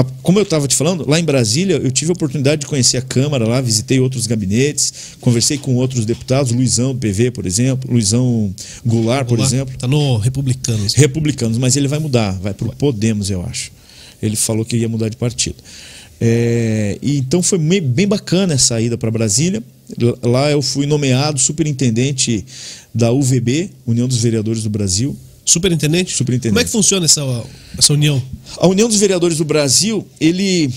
A- 0.00 0.04
como 0.22 0.38
eu 0.38 0.42
estava 0.44 0.66
te 0.68 0.74
falando, 0.76 1.08
lá 1.08 1.18
em 1.20 1.24
Brasília, 1.24 1.76
eu 1.76 1.90
tive 1.90 2.10
a 2.10 2.14
oportunidade 2.14 2.62
de 2.62 2.66
conhecer 2.66 2.96
a 2.96 3.02
Câmara 3.02 3.46
lá, 3.46 3.60
visitei 3.60 4.00
outros 4.00 4.26
gabinetes, 4.26 4.92
conversei 5.20 5.58
com 5.58 5.74
outros 5.76 6.04
deputados, 6.04 6.52
Luizão 6.52 6.92
do 6.94 6.98
PV, 6.98 7.30
por 7.32 7.44
exemplo, 7.46 7.90
Luizão 7.92 8.54
Goulart, 8.84 9.26
por 9.26 9.38
exemplo 9.40 9.76
Tá 9.78 9.86
no 9.86 10.16
Republicanos. 10.16 10.94
republicanos, 10.94 11.58
mas 11.58 11.76
ele 11.76 11.88
vai 11.88 11.98
mudar, 11.98 12.32
vai 12.40 12.54
para 12.54 12.68
o 12.68 12.74
Podemos, 12.76 13.30
eu 13.30 13.42
acho. 13.44 13.70
Ele 14.22 14.36
falou 14.36 14.64
que 14.64 14.76
ia 14.76 14.88
mudar 14.88 15.08
de 15.08 15.16
partido. 15.16 15.56
É, 16.20 16.98
então 17.02 17.42
foi 17.42 17.58
bem 17.58 18.06
bacana 18.06 18.52
essa 18.54 18.78
ida 18.80 18.98
para 18.98 19.10
Brasília. 19.10 19.62
Lá 20.22 20.50
eu 20.50 20.60
fui 20.62 20.86
nomeado 20.86 21.38
superintendente 21.40 22.44
da 22.94 23.10
UVB, 23.10 23.70
União 23.86 24.06
dos 24.06 24.18
Vereadores 24.18 24.62
do 24.62 24.70
Brasil. 24.70 25.16
Superintendente? 25.50 26.14
Superintendente. 26.16 26.52
Como 26.52 26.60
é 26.60 26.64
que 26.64 26.70
funciona 26.70 27.04
essa, 27.04 27.22
essa 27.76 27.92
união? 27.92 28.22
A 28.56 28.66
União 28.66 28.88
dos 28.88 28.98
Vereadores 28.98 29.38
do 29.38 29.44
Brasil, 29.44 30.06
ele, 30.20 30.72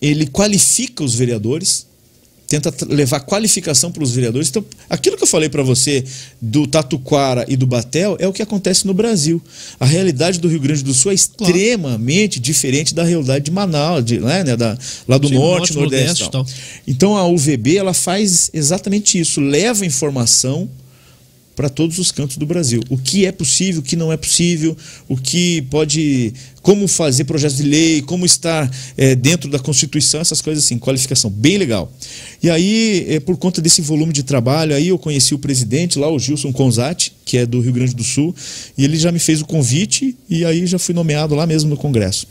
ele 0.00 0.26
qualifica 0.26 1.04
os 1.04 1.14
vereadores, 1.14 1.86
tenta 2.48 2.72
levar 2.88 3.20
qualificação 3.20 3.90
para 3.90 4.02
os 4.02 4.12
vereadores. 4.12 4.48
Então, 4.48 4.64
aquilo 4.88 5.16
que 5.16 5.22
eu 5.22 5.26
falei 5.26 5.48
para 5.48 5.62
você 5.62 6.04
do 6.40 6.66
Tatuquara 6.66 7.44
e 7.48 7.56
do 7.56 7.66
Batel 7.66 8.16
é 8.20 8.26
o 8.26 8.32
que 8.32 8.42
acontece 8.42 8.86
no 8.86 8.94
Brasil. 8.94 9.42
A 9.78 9.84
realidade 9.84 10.38
do 10.38 10.48
Rio 10.48 10.60
Grande 10.60 10.82
do 10.82 10.94
Sul 10.94 11.10
é 11.10 11.14
extremamente 11.14 12.38
diferente 12.38 12.94
da 12.94 13.04
realidade 13.04 13.44
de 13.44 13.50
Manaus, 13.50 14.04
de, 14.04 14.18
né, 14.20 14.44
né, 14.44 14.56
da, 14.56 14.78
lá 15.08 15.18
do 15.18 15.28
Sim, 15.28 15.34
norte, 15.34 15.74
norte, 15.74 15.74
nordeste. 15.74 16.22
nordeste 16.22 16.30
tal. 16.30 16.44
tal. 16.44 16.54
Então 16.86 17.16
a 17.16 17.26
UVB 17.26 17.76
ela 17.76 17.92
faz 17.92 18.50
exatamente 18.54 19.18
isso, 19.18 19.40
leva 19.40 19.84
informação 19.84 20.68
para 21.56 21.70
todos 21.70 21.98
os 21.98 22.12
cantos 22.12 22.36
do 22.36 22.44
Brasil. 22.44 22.82
O 22.90 22.98
que 22.98 23.24
é 23.24 23.32
possível, 23.32 23.80
o 23.80 23.82
que 23.82 23.96
não 23.96 24.12
é 24.12 24.16
possível, 24.16 24.76
o 25.08 25.16
que 25.16 25.62
pode. 25.62 26.34
Como 26.60 26.86
fazer 26.86 27.24
projetos 27.24 27.56
de 27.56 27.62
lei, 27.62 28.02
como 28.02 28.26
estar 28.26 28.70
eh, 28.96 29.14
dentro 29.14 29.48
da 29.48 29.58
Constituição, 29.58 30.20
essas 30.20 30.42
coisas 30.42 30.64
assim, 30.64 30.78
qualificação, 30.78 31.30
bem 31.30 31.56
legal. 31.56 31.90
E 32.42 32.50
aí, 32.50 33.06
eh, 33.08 33.20
por 33.20 33.36
conta 33.36 33.62
desse 33.62 33.80
volume 33.80 34.12
de 34.12 34.24
trabalho, 34.24 34.74
aí 34.74 34.88
eu 34.88 34.98
conheci 34.98 35.32
o 35.32 35.38
presidente 35.38 35.98
lá, 35.98 36.10
o 36.10 36.18
Gilson 36.18 36.52
Conzati, 36.52 37.12
que 37.24 37.38
é 37.38 37.46
do 37.46 37.60
Rio 37.60 37.72
Grande 37.72 37.94
do 37.94 38.02
Sul, 38.02 38.34
e 38.76 38.84
ele 38.84 38.98
já 38.98 39.10
me 39.12 39.20
fez 39.20 39.40
o 39.40 39.46
convite 39.46 40.16
e 40.28 40.44
aí 40.44 40.66
já 40.66 40.78
fui 40.78 40.94
nomeado 40.94 41.36
lá 41.36 41.46
mesmo 41.46 41.70
no 41.70 41.76
Congresso. 41.76 42.26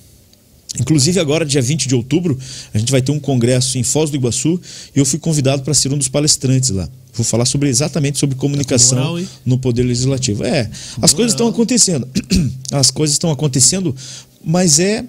Inclusive, 0.79 1.19
agora, 1.19 1.45
dia 1.45 1.61
20 1.61 1.87
de 1.87 1.95
outubro, 1.95 2.37
a 2.73 2.77
gente 2.77 2.91
vai 2.91 3.01
ter 3.01 3.13
um 3.13 3.19
congresso 3.19 3.77
em 3.77 3.83
Foz 3.83 4.09
do 4.09 4.17
Iguaçu 4.17 4.59
e 4.93 4.99
eu 4.99 5.05
fui 5.05 5.17
convidado 5.17 5.63
para 5.63 5.73
ser 5.73 5.93
um 5.93 5.97
dos 5.97 6.09
palestrantes 6.09 6.71
lá. 6.71 6.89
Vou 7.15 7.23
falar 7.23 7.45
sobre 7.45 7.69
exatamente 7.69 8.19
sobre 8.19 8.35
comunicação 8.35 8.97
moral, 8.97 9.25
no 9.45 9.57
Poder 9.57 9.83
Legislativo. 9.83 10.43
É, 10.43 10.69
as 11.01 11.13
coisas 11.13 11.33
estão 11.33 11.47
acontecendo. 11.47 12.07
As 12.71 12.91
coisas 12.91 13.13
estão 13.13 13.31
acontecendo, 13.31 13.95
mas 14.43 14.79
é, 14.79 15.05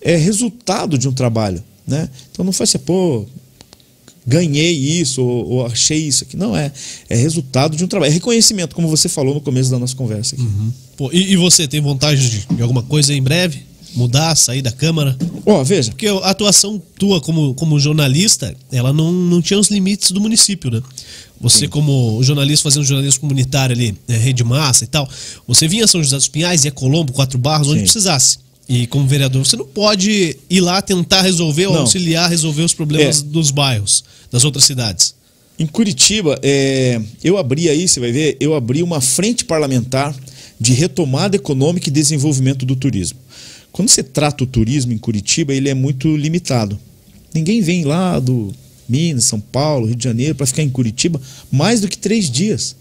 é 0.00 0.16
resultado 0.16 0.96
de 0.96 1.08
um 1.08 1.12
trabalho. 1.12 1.62
Né? 1.86 2.08
Então 2.30 2.44
não 2.44 2.52
faz 2.52 2.70
assim, 2.70 2.78
pô, 2.78 3.26
ganhei 4.26 4.72
isso 4.72 5.22
ou, 5.22 5.48
ou 5.48 5.66
achei 5.66 5.98
isso 5.98 6.24
aqui. 6.24 6.36
Não, 6.36 6.56
é, 6.56 6.72
é 7.08 7.16
resultado 7.16 7.76
de 7.76 7.84
um 7.84 7.88
trabalho. 7.88 8.10
É 8.10 8.14
reconhecimento, 8.14 8.74
como 8.74 8.88
você 8.88 9.08
falou 9.08 9.34
no 9.34 9.40
começo 9.40 9.70
da 9.70 9.78
nossa 9.78 9.94
conversa 9.94 10.36
aqui. 10.36 10.44
Pô, 10.96 11.10
e, 11.12 11.32
e 11.32 11.36
você 11.36 11.66
tem 11.66 11.80
vontade 11.80 12.30
de, 12.30 12.46
de 12.54 12.62
alguma 12.62 12.82
coisa 12.82 13.12
em 13.12 13.22
breve? 13.22 13.69
Mudar, 13.94 14.36
sair 14.36 14.62
da 14.62 14.70
Câmara? 14.70 15.16
Ó, 15.44 15.64
veja, 15.64 15.90
Porque 15.90 16.06
a 16.06 16.30
atuação 16.30 16.80
tua 16.98 17.20
como, 17.20 17.54
como 17.54 17.78
jornalista, 17.78 18.54
ela 18.70 18.92
não, 18.92 19.10
não 19.10 19.42
tinha 19.42 19.58
os 19.58 19.68
limites 19.68 20.12
do 20.12 20.20
município, 20.20 20.70
né? 20.70 20.80
Você, 21.40 21.66
como 21.66 22.22
jornalista, 22.22 22.64
fazendo 22.64 22.84
jornalismo 22.84 23.20
comunitário 23.20 23.74
ali, 23.74 23.96
né, 24.06 24.16
rede 24.16 24.44
massa 24.44 24.84
e 24.84 24.86
tal, 24.86 25.08
você 25.48 25.66
vinha 25.66 25.84
a 25.84 25.88
São 25.88 26.02
José 26.02 26.16
dos 26.16 26.28
Pinhais, 26.28 26.64
ia 26.64 26.70
Colombo, 26.70 27.12
Quatro 27.12 27.38
Barros, 27.38 27.66
onde 27.68 27.78
Sim. 27.78 27.84
precisasse. 27.84 28.38
E 28.68 28.86
como 28.86 29.06
vereador, 29.06 29.44
você 29.44 29.56
não 29.56 29.66
pode 29.66 30.36
ir 30.48 30.60
lá 30.60 30.80
tentar 30.82 31.22
resolver 31.22 31.66
ou 31.66 31.76
auxiliar 31.78 32.28
resolver 32.30 32.62
os 32.62 32.74
problemas 32.74 33.20
É. 33.20 33.22
dos 33.24 33.50
bairros, 33.50 34.04
das 34.30 34.44
outras 34.44 34.64
cidades. 34.64 35.14
Em 35.58 35.66
Curitiba, 35.66 36.38
é, 36.42 37.00
eu 37.24 37.36
abri 37.36 37.68
aí, 37.68 37.88
você 37.88 37.98
vai 37.98 38.12
ver, 38.12 38.36
eu 38.38 38.54
abri 38.54 38.82
uma 38.82 39.00
frente 39.00 39.44
parlamentar 39.44 40.14
de 40.60 40.72
retomada 40.74 41.36
econômica 41.36 41.88
e 41.88 41.92
desenvolvimento 41.92 42.64
do 42.66 42.76
turismo. 42.76 43.18
Quando 43.72 43.88
você 43.88 44.02
trata 44.02 44.44
o 44.44 44.46
turismo 44.46 44.92
em 44.92 44.98
Curitiba, 44.98 45.54
ele 45.54 45.68
é 45.68 45.74
muito 45.74 46.16
limitado. 46.16 46.78
Ninguém 47.34 47.60
vem 47.60 47.84
lá 47.84 48.18
do 48.18 48.52
Minas, 48.88 49.24
São 49.24 49.40
Paulo, 49.40 49.86
Rio 49.86 49.96
de 49.96 50.04
Janeiro 50.04 50.34
para 50.34 50.46
ficar 50.46 50.62
em 50.62 50.70
Curitiba 50.70 51.20
mais 51.50 51.80
do 51.80 51.88
que 51.88 51.96
três 51.96 52.30
dias. 52.30 52.74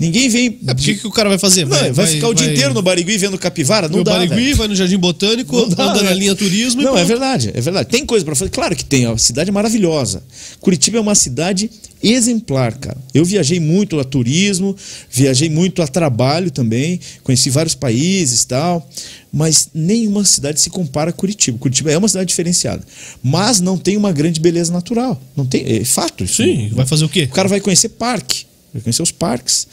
Ninguém 0.00 0.30
vem. 0.30 0.58
É, 0.66 0.72
porque 0.72 0.94
que 0.94 1.06
o 1.06 1.10
cara 1.10 1.28
vai 1.28 1.38
fazer? 1.38 1.66
Não, 1.66 1.92
vai, 1.92 2.06
ficar 2.06 2.28
o 2.28 2.34
dia 2.34 2.50
inteiro 2.50 2.72
no 2.72 2.80
Barigui 2.80 3.18
vendo 3.18 3.36
capivara? 3.36 3.86
Não 3.86 3.98
no 3.98 4.04
dá. 4.04 4.12
Barigui, 4.12 4.34
velho. 4.34 4.56
vai 4.56 4.66
no 4.66 4.74
Jardim 4.74 4.96
Botânico, 4.96 5.54
Não 5.54 5.68
dá, 5.68 5.90
andando 5.90 6.04
na 6.04 6.14
linha 6.14 6.34
turismo 6.34 6.80
Não, 6.80 6.96
é 6.96 7.04
verdade, 7.04 7.50
é 7.52 7.60
verdade. 7.60 7.90
Tem 7.90 8.06
coisa 8.06 8.24
para 8.24 8.34
fazer? 8.34 8.50
Claro 8.50 8.74
que 8.74 8.82
tem. 8.82 9.04
A 9.04 9.18
cidade 9.18 9.50
é 9.50 9.52
maravilhosa. 9.52 10.22
Curitiba 10.58 10.96
é 10.96 11.00
uma 11.02 11.14
cidade 11.14 11.70
exemplar, 12.02 12.78
cara. 12.78 12.96
Eu 13.12 13.26
viajei 13.26 13.60
muito 13.60 14.00
a 14.00 14.04
turismo, 14.04 14.74
viajei 15.10 15.50
muito 15.50 15.82
a 15.82 15.86
trabalho 15.86 16.50
também, 16.50 16.98
conheci 17.22 17.50
vários 17.50 17.74
países 17.74 18.44
e 18.44 18.46
tal, 18.46 18.88
mas 19.30 19.68
nenhuma 19.74 20.24
cidade 20.24 20.62
se 20.62 20.70
compara 20.70 21.10
a 21.10 21.12
Curitiba. 21.12 21.58
Curitiba 21.58 21.90
é 21.90 21.98
uma 21.98 22.08
cidade 22.08 22.28
diferenciada, 22.28 22.82
mas 23.22 23.60
não 23.60 23.76
tem 23.76 23.98
uma 23.98 24.12
grande 24.12 24.40
beleza 24.40 24.72
natural. 24.72 25.20
Não 25.36 25.44
tem, 25.44 25.62
é 25.62 25.84
fato 25.84 26.24
isso. 26.24 26.42
Sim, 26.42 26.70
vai 26.72 26.86
fazer 26.86 27.04
o 27.04 27.08
quê? 27.08 27.24
O 27.24 27.34
cara 27.34 27.48
vai 27.48 27.60
conhecer 27.60 27.90
parque, 27.90 28.46
vai 28.72 28.82
conhecer 28.82 29.02
os 29.02 29.10
parques. 29.10 29.66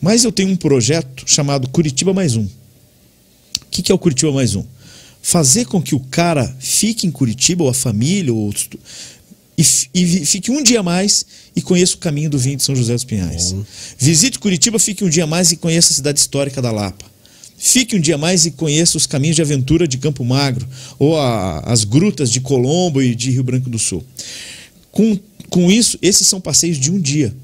Mas 0.00 0.24
eu 0.24 0.32
tenho 0.32 0.48
um 0.50 0.56
projeto 0.56 1.24
chamado 1.26 1.68
Curitiba 1.68 2.12
Mais 2.12 2.36
Um. 2.36 2.44
O 2.44 2.50
que, 3.70 3.82
que 3.82 3.90
é 3.92 3.94
o 3.94 3.98
Curitiba 3.98 4.32
Mais 4.32 4.54
Um? 4.54 4.64
Fazer 5.22 5.64
com 5.64 5.80
que 5.80 5.94
o 5.94 6.00
cara 6.00 6.54
fique 6.60 7.06
em 7.06 7.10
Curitiba, 7.10 7.64
ou 7.64 7.70
a 7.70 7.74
família, 7.74 8.32
ou 8.32 8.48
os- 8.48 8.68
e, 9.56 9.62
e 9.94 10.26
fique 10.26 10.50
um 10.50 10.62
dia 10.62 10.82
mais 10.82 11.24
e 11.56 11.62
conheça 11.62 11.94
o 11.94 11.98
caminho 11.98 12.28
do 12.28 12.38
vinho 12.38 12.56
de 12.56 12.62
São 12.64 12.74
José 12.76 12.92
dos 12.92 13.04
Pinhais. 13.04 13.54
Visite 13.98 14.38
Curitiba, 14.38 14.78
fique 14.78 15.04
um 15.04 15.08
dia 15.08 15.26
mais 15.26 15.52
e 15.52 15.56
conheça 15.56 15.92
a 15.92 15.96
cidade 15.96 16.18
histórica 16.18 16.60
da 16.60 16.70
Lapa. 16.72 17.04
Fique 17.56 17.96
um 17.96 18.00
dia 18.00 18.18
mais 18.18 18.44
e 18.44 18.50
conheça 18.50 18.96
os 18.98 19.06
caminhos 19.06 19.36
de 19.36 19.42
aventura 19.42 19.86
de 19.88 19.96
Campo 19.96 20.24
Magro, 20.24 20.66
ou 20.98 21.16
a- 21.18 21.60
as 21.60 21.84
grutas 21.84 22.30
de 22.30 22.40
Colombo 22.40 23.00
e 23.00 23.14
de 23.14 23.30
Rio 23.30 23.44
Branco 23.44 23.70
do 23.70 23.78
Sul. 23.78 24.04
Com, 24.90 25.18
com 25.48 25.70
isso, 25.70 25.96
esses 26.02 26.26
são 26.26 26.40
passeios 26.40 26.76
de 26.76 26.90
um 26.90 27.00
dia. 27.00 27.34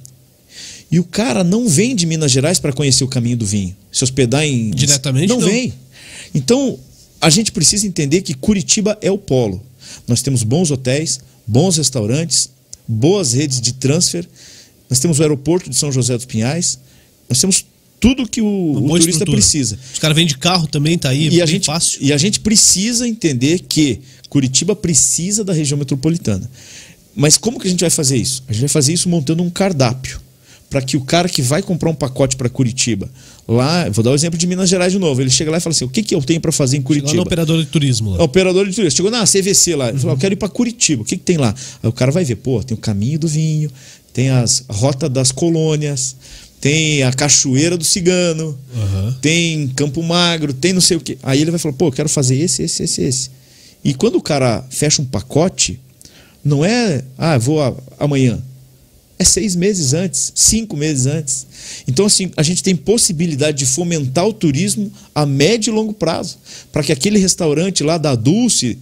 E 0.91 0.99
o 0.99 1.05
cara 1.05 1.45
não 1.45 1.68
vem 1.68 1.95
de 1.95 2.05
Minas 2.07 2.32
Gerais 2.32 2.59
para 2.59 2.72
conhecer 2.72 3.05
o 3.05 3.09
caminho 3.09 3.36
do 3.36 3.47
vinho. 3.47 3.76
Se 3.93 4.03
hospedar 4.03 4.45
em. 4.45 4.70
Diretamente, 4.70 5.28
Não, 5.28 5.41
não. 5.41 5.49
vem. 5.49 5.72
Então, 6.34 6.78
a 7.20 7.30
gente 7.30 7.53
precisa 7.53 7.86
entender 7.86 8.22
que 8.22 8.34
Curitiba 8.34 8.99
é 9.01 9.11
o 9.11 9.18
polo. 9.18 9.62
Nós 10.09 10.22
temos 10.22 10.43
bons 10.43 10.70
hotéis, 10.70 11.20
bons 11.47 11.76
restaurantes, 11.76 12.51
boas 12.88 13.32
redes 13.34 13.61
de 13.61 13.72
transfer. 13.74 14.26
Nós 14.88 14.99
temos 14.99 15.18
o 15.18 15.22
aeroporto 15.22 15.70
de 15.70 15.76
São 15.76 15.93
José 15.93 16.16
dos 16.16 16.24
Pinhais. 16.26 16.78
Nós 17.28 17.41
temos 17.41 17.64
tudo 18.01 18.26
que 18.28 18.41
o, 18.41 18.72
o 18.72 18.88
turista 18.88 19.11
estrutura. 19.11 19.36
precisa. 19.36 19.78
Os 19.93 19.99
caras 19.99 20.16
vêm 20.16 20.26
de 20.26 20.36
carro 20.38 20.66
também, 20.66 20.99
tá 20.99 21.11
aí, 21.11 21.26
E 21.26 21.30
bem 21.30 21.41
a, 21.43 21.47
gente, 21.47 21.66
fácil. 21.66 21.99
e 22.03 22.12
a 22.12 22.18
gente 22.18 22.41
precisa 22.41 23.07
entender 23.07 23.61
que 23.61 24.01
Curitiba 24.28 24.74
precisa 24.74 25.45
da 25.45 25.53
região 25.53 25.78
metropolitana. 25.78 26.51
Mas 27.14 27.36
como 27.36 27.61
que 27.61 27.66
a 27.68 27.70
gente 27.70 27.80
vai 27.80 27.91
fazer 27.91 28.16
isso? 28.16 28.43
A 28.49 28.53
gente 28.53 28.62
vai 28.62 28.68
fazer 28.68 28.93
isso 28.93 29.09
montando 29.09 29.43
um 29.43 29.51
cardápio. 29.51 30.20
Para 30.70 30.80
que 30.80 30.96
o 30.96 31.00
cara 31.00 31.28
que 31.28 31.42
vai 31.42 31.62
comprar 31.62 31.90
um 31.90 31.94
pacote 31.94 32.36
para 32.36 32.48
Curitiba, 32.48 33.10
lá, 33.46 33.88
vou 33.90 34.04
dar 34.04 34.12
o 34.12 34.14
exemplo 34.14 34.38
de 34.38 34.46
Minas 34.46 34.70
Gerais 34.70 34.92
de 34.92 35.00
novo. 35.00 35.20
Ele 35.20 35.28
chega 35.28 35.50
lá 35.50 35.58
e 35.58 35.60
fala 35.60 35.74
assim: 35.74 35.84
o 35.84 35.88
que, 35.88 36.00
que 36.00 36.14
eu 36.14 36.22
tenho 36.22 36.40
para 36.40 36.52
fazer 36.52 36.76
em 36.76 36.82
Curitiba? 36.82 37.16
no 37.16 37.22
operador 37.22 37.58
de 37.58 37.66
turismo. 37.66 38.14
É 38.14 38.18
Lá. 38.18 38.24
operador 38.24 38.68
de 38.68 38.72
turismo. 38.74 38.96
Chegou 38.96 39.10
na 39.10 39.24
CVC 39.24 39.74
lá. 39.74 39.88
Ele 39.88 39.98
falou: 39.98 40.14
Eu 40.14 40.18
quero 40.20 40.32
ir 40.34 40.36
para 40.36 40.48
Curitiba. 40.48 41.02
O 41.02 41.04
que, 41.04 41.16
que 41.16 41.24
tem 41.24 41.36
lá? 41.36 41.52
Aí 41.82 41.88
o 41.88 41.92
cara 41.92 42.12
vai 42.12 42.24
ver: 42.24 42.36
pô, 42.36 42.62
tem 42.62 42.76
o 42.76 42.80
caminho 42.80 43.18
do 43.18 43.26
vinho, 43.26 43.68
tem 44.12 44.30
as 44.30 44.64
rota 44.70 45.08
das 45.08 45.32
colônias, 45.32 46.14
tem 46.60 47.02
a 47.02 47.12
Cachoeira 47.12 47.76
do 47.76 47.84
Cigano, 47.84 48.56
Aham. 48.76 49.16
tem 49.20 49.66
Campo 49.74 50.02
Magro, 50.04 50.52
tem 50.52 50.72
não 50.72 50.80
sei 50.80 50.96
o 50.96 51.00
quê. 51.00 51.18
Aí 51.22 51.40
ele 51.40 51.50
vai 51.50 51.58
falar, 51.58 51.74
pô, 51.74 51.88
eu 51.88 51.92
quero 51.92 52.08
fazer 52.08 52.36
esse, 52.36 52.62
esse, 52.62 52.82
esse, 52.84 53.02
esse. 53.02 53.30
E 53.82 53.94
quando 53.94 54.16
o 54.16 54.22
cara 54.22 54.64
fecha 54.70 55.00
um 55.02 55.04
pacote, 55.04 55.80
não 56.44 56.64
é, 56.64 57.02
ah, 57.18 57.38
vou 57.38 57.58
amanhã. 57.98 58.40
É 59.20 59.24
seis 59.24 59.54
meses 59.54 59.92
antes, 59.92 60.32
cinco 60.34 60.74
meses 60.78 61.04
antes. 61.04 61.46
Então, 61.86 62.06
assim, 62.06 62.30
a 62.38 62.42
gente 62.42 62.62
tem 62.62 62.74
possibilidade 62.74 63.58
de 63.58 63.66
fomentar 63.66 64.26
o 64.26 64.32
turismo 64.32 64.90
a 65.14 65.26
médio 65.26 65.70
e 65.70 65.74
longo 65.74 65.92
prazo. 65.92 66.38
Para 66.72 66.82
que 66.82 66.90
aquele 66.90 67.18
restaurante 67.18 67.82
lá 67.84 67.98
da 67.98 68.14
Dulce, 68.14 68.78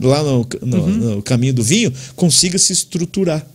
lá 0.00 0.20
no, 0.24 0.44
no- 0.62 0.88
no 1.16 1.22
caminho 1.22 1.54
do 1.54 1.62
vinho, 1.62 1.92
consiga 2.16 2.58
se 2.58 2.72
estruturar. 2.72 3.46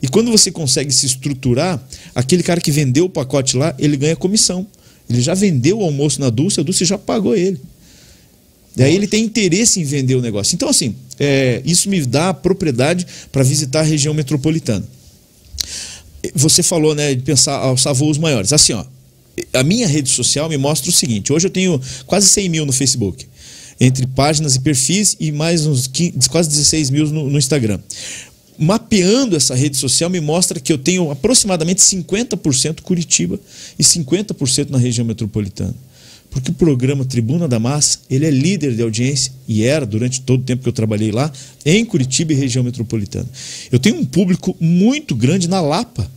E 0.00 0.06
quando 0.06 0.30
você 0.30 0.52
consegue 0.52 0.92
se 0.92 1.04
estruturar, 1.04 1.84
aquele 2.14 2.44
cara 2.44 2.60
que 2.60 2.70
vendeu 2.70 3.06
o 3.06 3.10
pacote 3.10 3.56
lá, 3.56 3.74
ele 3.76 3.96
ganha 3.96 4.14
comissão. 4.14 4.64
Ele 5.10 5.20
já 5.20 5.34
vendeu 5.34 5.80
o 5.80 5.82
almoço 5.82 6.20
na 6.20 6.30
Dulce, 6.30 6.60
a 6.60 6.62
Dulce 6.62 6.84
já 6.84 6.96
pagou 6.96 7.34
ele. 7.34 7.60
Daí 8.76 8.94
ele 8.94 9.08
tem 9.08 9.24
interesse 9.24 9.80
em 9.80 9.84
vender 9.84 10.14
o 10.14 10.22
negócio. 10.22 10.54
Então, 10.54 10.68
assim, 10.68 10.94
é, 11.18 11.60
isso 11.64 11.88
me 11.90 12.00
dá 12.06 12.28
a 12.28 12.34
propriedade 12.34 13.04
para 13.32 13.42
visitar 13.42 13.80
a 13.80 13.82
região 13.82 14.14
metropolitana. 14.14 14.84
Você 16.34 16.62
falou, 16.62 16.94
né, 16.94 17.14
de 17.14 17.22
pensar 17.22 17.54
alçar 17.54 17.92
voos 17.94 18.18
maiores. 18.18 18.52
Assim, 18.52 18.72
ó, 18.72 18.84
a 19.52 19.62
minha 19.62 19.86
rede 19.86 20.08
social 20.08 20.48
me 20.48 20.56
mostra 20.56 20.90
o 20.90 20.92
seguinte: 20.92 21.32
hoje 21.32 21.46
eu 21.46 21.50
tenho 21.50 21.80
quase 22.06 22.28
100 22.28 22.48
mil 22.48 22.66
no 22.66 22.72
Facebook, 22.72 23.26
entre 23.80 24.06
páginas 24.06 24.56
e 24.56 24.60
perfis, 24.60 25.16
e 25.18 25.32
mais 25.32 25.66
uns 25.66 25.86
15, 25.86 26.28
quase 26.28 26.48
16 26.48 26.90
mil 26.90 27.06
no, 27.08 27.30
no 27.30 27.38
Instagram. 27.38 27.80
Mapeando 28.58 29.34
essa 29.34 29.54
rede 29.54 29.76
social 29.76 30.10
me 30.10 30.20
mostra 30.20 30.60
que 30.60 30.72
eu 30.72 30.78
tenho 30.78 31.10
aproximadamente 31.10 31.80
50% 31.80 32.82
Curitiba 32.82 33.40
e 33.78 33.82
50% 33.82 34.70
na 34.70 34.78
região 34.78 35.04
metropolitana. 35.04 35.74
Porque 36.32 36.50
o 36.50 36.54
programa 36.54 37.04
Tribuna 37.04 37.46
da 37.46 37.58
Massa, 37.60 37.98
ele 38.10 38.24
é 38.26 38.30
líder 38.30 38.74
de 38.74 38.82
audiência, 38.82 39.30
e 39.46 39.62
era 39.64 39.84
durante 39.86 40.22
todo 40.22 40.40
o 40.40 40.44
tempo 40.44 40.62
que 40.62 40.68
eu 40.68 40.72
trabalhei 40.72 41.12
lá, 41.12 41.30
em 41.64 41.84
Curitiba 41.84 42.32
e 42.32 42.36
região 42.36 42.64
metropolitana. 42.64 43.28
Eu 43.70 43.78
tenho 43.78 43.96
um 43.96 44.04
público 44.04 44.56
muito 44.58 45.14
grande 45.14 45.46
na 45.46 45.60
Lapa. 45.60 46.10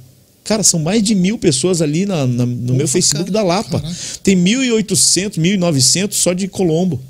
Cara, 0.45 0.63
são 0.63 0.80
mais 0.80 1.03
de 1.03 1.13
mil 1.16 1.38
pessoas 1.38 1.82
ali 1.82 2.05
na- 2.05 2.26
na- 2.26 2.45
no 2.45 2.74
meu 2.76 2.88
Facebook 2.88 3.30
da 3.30 3.43
Lapa. 3.43 3.84
Tem 4.24 4.36
1.800, 4.38 5.38
1.900 5.38 6.16
só 6.18 6.34
de 6.34 6.47
Colombo. 6.47 7.01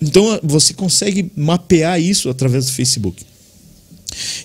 Então 0.00 0.38
você 0.42 0.74
consegue 0.74 1.30
mapear 1.36 2.00
isso 2.00 2.28
através 2.28 2.66
do 2.66 2.72
Facebook. 2.72 3.24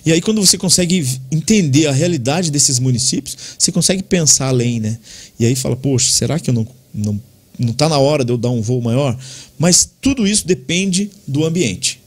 E 0.06 0.12
aí, 0.12 0.22
quando 0.22 0.40
você 0.44 0.56
consegue 0.56 1.04
entender 1.30 1.86
a 1.88 1.92
realidade 1.92 2.50
desses 2.50 2.78
municípios, 2.78 3.36
você 3.58 3.70
consegue 3.70 4.02
pensar 4.02 4.46
além, 4.48 4.80
né? 4.80 4.96
E 5.38 5.44
aí 5.44 5.54
fala, 5.54 5.76
poxa, 5.76 6.10
será 6.10 6.38
que 6.38 6.48
eu 6.48 6.54
não, 6.54 6.66
não, 6.94 7.20
não 7.58 7.72
tá 7.72 7.88
na 7.88 7.98
hora 7.98 8.24
de 8.24 8.32
eu 8.32 8.38
dar 8.38 8.50
um 8.50 8.60
voo 8.60 8.80
maior? 8.80 9.18
Mas 9.58 9.88
tudo 10.00 10.26
isso 10.26 10.46
depende 10.46 11.10
do 11.26 11.44
ambiente. 11.44 12.00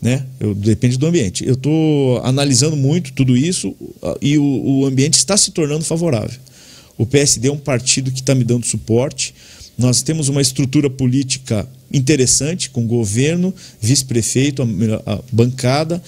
Né? 0.00 0.24
Eu, 0.38 0.54
depende 0.54 0.96
do 0.96 1.06
ambiente. 1.06 1.44
Eu 1.46 1.54
estou 1.54 2.20
analisando 2.22 2.76
muito 2.76 3.12
tudo 3.12 3.36
isso 3.36 3.74
ah, 4.02 4.16
e 4.20 4.38
o, 4.38 4.44
o 4.44 4.86
ambiente 4.86 5.14
está 5.14 5.36
se 5.36 5.50
tornando 5.50 5.84
favorável. 5.84 6.38
O 6.98 7.04
PSD 7.04 7.48
é 7.48 7.52
um 7.52 7.58
partido 7.58 8.10
que 8.10 8.20
está 8.20 8.34
me 8.34 8.44
dando 8.44 8.64
suporte. 8.64 9.34
Nós 9.76 10.02
temos 10.02 10.28
uma 10.28 10.40
estrutura 10.40 10.88
política 10.88 11.68
interessante, 11.92 12.70
com 12.70 12.86
governo, 12.86 13.54
vice-prefeito, 13.80 14.62
a, 14.62 15.14
a 15.14 15.20
bancada. 15.30 16.02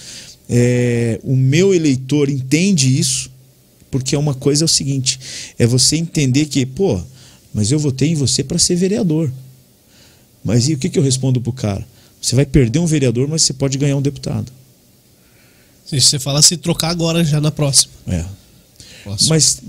É, 0.49 1.19
o 1.23 1.35
meu 1.35 1.73
eleitor 1.73 2.29
entende 2.29 2.99
isso, 2.99 3.29
porque 3.91 4.15
é 4.15 4.17
uma 4.17 4.33
coisa 4.33 4.63
é 4.63 4.65
o 4.65 4.69
seguinte: 4.69 5.19
é 5.59 5.67
você 5.67 5.95
entender 5.95 6.45
que, 6.45 6.65
pô, 6.65 6.99
mas 7.53 7.71
eu 7.71 7.79
votei 7.79 8.09
em 8.09 8.15
você 8.15 8.43
para 8.43 8.59
ser 8.59 8.75
vereador. 8.75 9.31
Mas 10.43 10.69
e 10.69 10.73
o 10.73 10.77
que, 10.77 10.89
que 10.89 10.97
eu 10.97 11.03
respondo 11.03 11.41
pro 11.41 11.51
cara? 11.51 11.85
Você 12.21 12.35
vai 12.35 12.45
perder 12.45 12.79
um 12.79 12.85
vereador, 12.85 13.27
mas 13.27 13.41
você 13.43 13.53
pode 13.53 13.77
ganhar 13.77 13.95
um 13.95 14.01
deputado. 14.01 14.51
Se 15.85 15.99
Você 15.99 16.19
fala 16.19 16.41
se 16.41 16.57
trocar 16.57 16.89
agora 16.89 17.23
já 17.23 17.41
na 17.41 17.51
próxima. 17.51 17.93
É. 18.07 18.23
Próxima. 19.03 19.29
Mas 19.29 19.61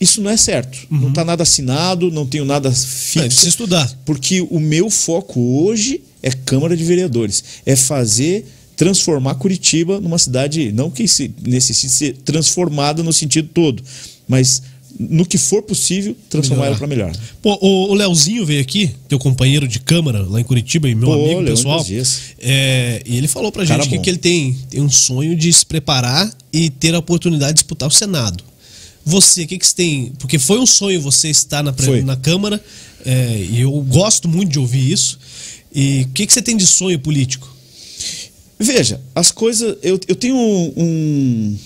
isso 0.00 0.20
não 0.20 0.30
é 0.30 0.36
certo. 0.36 0.78
Não 0.90 1.08
está 1.08 1.24
nada 1.24 1.42
assinado, 1.42 2.10
não 2.10 2.26
tenho 2.26 2.44
nada 2.44 2.68
É, 2.68 2.72
precisa 2.72 3.30
fixo. 3.30 3.48
estudar. 3.48 3.90
Porque 4.04 4.40
o 4.50 4.60
meu 4.60 4.90
foco 4.90 5.40
hoje 5.40 6.02
é 6.22 6.30
Câmara 6.30 6.76
de 6.76 6.84
Vereadores. 6.84 7.42
É 7.64 7.74
fazer, 7.74 8.46
transformar 8.76 9.36
Curitiba 9.36 10.00
numa 10.00 10.18
cidade, 10.18 10.70
não 10.72 10.90
que 10.90 11.08
se 11.08 11.32
necessite 11.42 11.92
ser 11.92 12.16
transformada 12.24 13.02
no 13.02 13.12
sentido 13.12 13.48
todo, 13.52 13.82
mas 14.28 14.62
no 14.98 15.26
que 15.26 15.36
for 15.36 15.62
possível, 15.62 16.16
transformar 16.30 16.66
ela 16.66 16.76
para 16.76 16.86
melhor. 16.86 17.12
Pô, 17.42 17.58
o, 17.60 17.90
o 17.90 17.94
Leozinho 17.94 18.46
veio 18.46 18.60
aqui, 18.60 18.90
teu 19.08 19.18
companheiro 19.18 19.66
de 19.66 19.80
câmara 19.80 20.22
lá 20.22 20.40
em 20.40 20.44
Curitiba 20.44 20.88
e 20.88 20.94
meu 20.94 21.08
Pô, 21.08 21.14
amigo 21.14 21.40
Leandro 21.40 21.56
pessoal. 21.56 21.84
É, 22.38 23.02
e 23.04 23.16
ele 23.16 23.26
falou 23.26 23.50
pra 23.50 23.66
Cara 23.66 23.82
gente 23.82 23.90
que, 23.90 23.98
que 23.98 24.10
ele 24.10 24.18
tem, 24.18 24.56
tem 24.70 24.80
um 24.80 24.90
sonho 24.90 25.34
de 25.36 25.52
se 25.52 25.66
preparar 25.66 26.32
e 26.52 26.70
ter 26.70 26.94
a 26.94 26.98
oportunidade 26.98 27.52
de 27.52 27.56
disputar 27.56 27.88
o 27.88 27.92
Senado. 27.92 28.44
Você, 29.04 29.42
o 29.42 29.46
que, 29.46 29.58
que 29.58 29.66
você 29.66 29.74
tem? 29.74 30.12
Porque 30.18 30.38
foi 30.38 30.58
um 30.58 30.66
sonho 30.66 31.00
você 31.00 31.28
estar 31.28 31.62
na, 31.62 31.72
Foi. 31.72 32.02
na 32.02 32.16
Câmara, 32.16 32.62
é, 33.04 33.46
e 33.50 33.60
eu 33.60 33.72
gosto 33.82 34.28
muito 34.28 34.52
de 34.52 34.58
ouvir 34.58 34.90
isso. 34.90 35.18
E 35.74 36.02
o 36.02 36.08
que, 36.14 36.26
que 36.26 36.32
você 36.32 36.40
tem 36.40 36.56
de 36.56 36.66
sonho 36.66 36.98
político? 36.98 37.52
Veja, 38.58 39.00
as 39.14 39.30
coisas. 39.30 39.76
Eu, 39.82 40.00
eu 40.08 40.14
tenho 40.14 40.36
um, 40.36 40.72
um, 40.76 41.58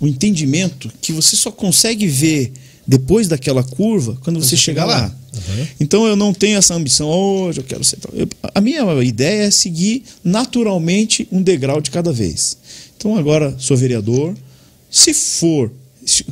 um 0.00 0.06
entendimento 0.06 0.90
que 1.00 1.12
você 1.12 1.36
só 1.36 1.50
consegue 1.50 2.06
ver 2.06 2.52
depois 2.86 3.28
daquela 3.28 3.62
curva 3.62 4.18
quando 4.22 4.42
você 4.42 4.56
chegar 4.56 4.84
lá. 4.84 5.14
Uhum. 5.32 5.66
Então 5.78 6.06
eu 6.06 6.16
não 6.16 6.32
tenho 6.32 6.58
essa 6.58 6.74
ambição, 6.74 7.08
hoje 7.08 7.60
eu 7.60 7.64
quero 7.64 7.84
ser. 7.84 7.98
Eu- 8.12 8.28
a 8.54 8.60
minha 8.60 8.82
ideia 9.04 9.44
é 9.44 9.50
seguir 9.50 10.02
naturalmente 10.24 11.28
um 11.30 11.42
degrau 11.42 11.80
de 11.80 11.90
cada 11.90 12.12
vez. 12.12 12.56
Então 12.96 13.16
agora 13.16 13.54
sou 13.58 13.76
vereador. 13.76 14.34
Se 14.90 15.14
for, 15.14 15.70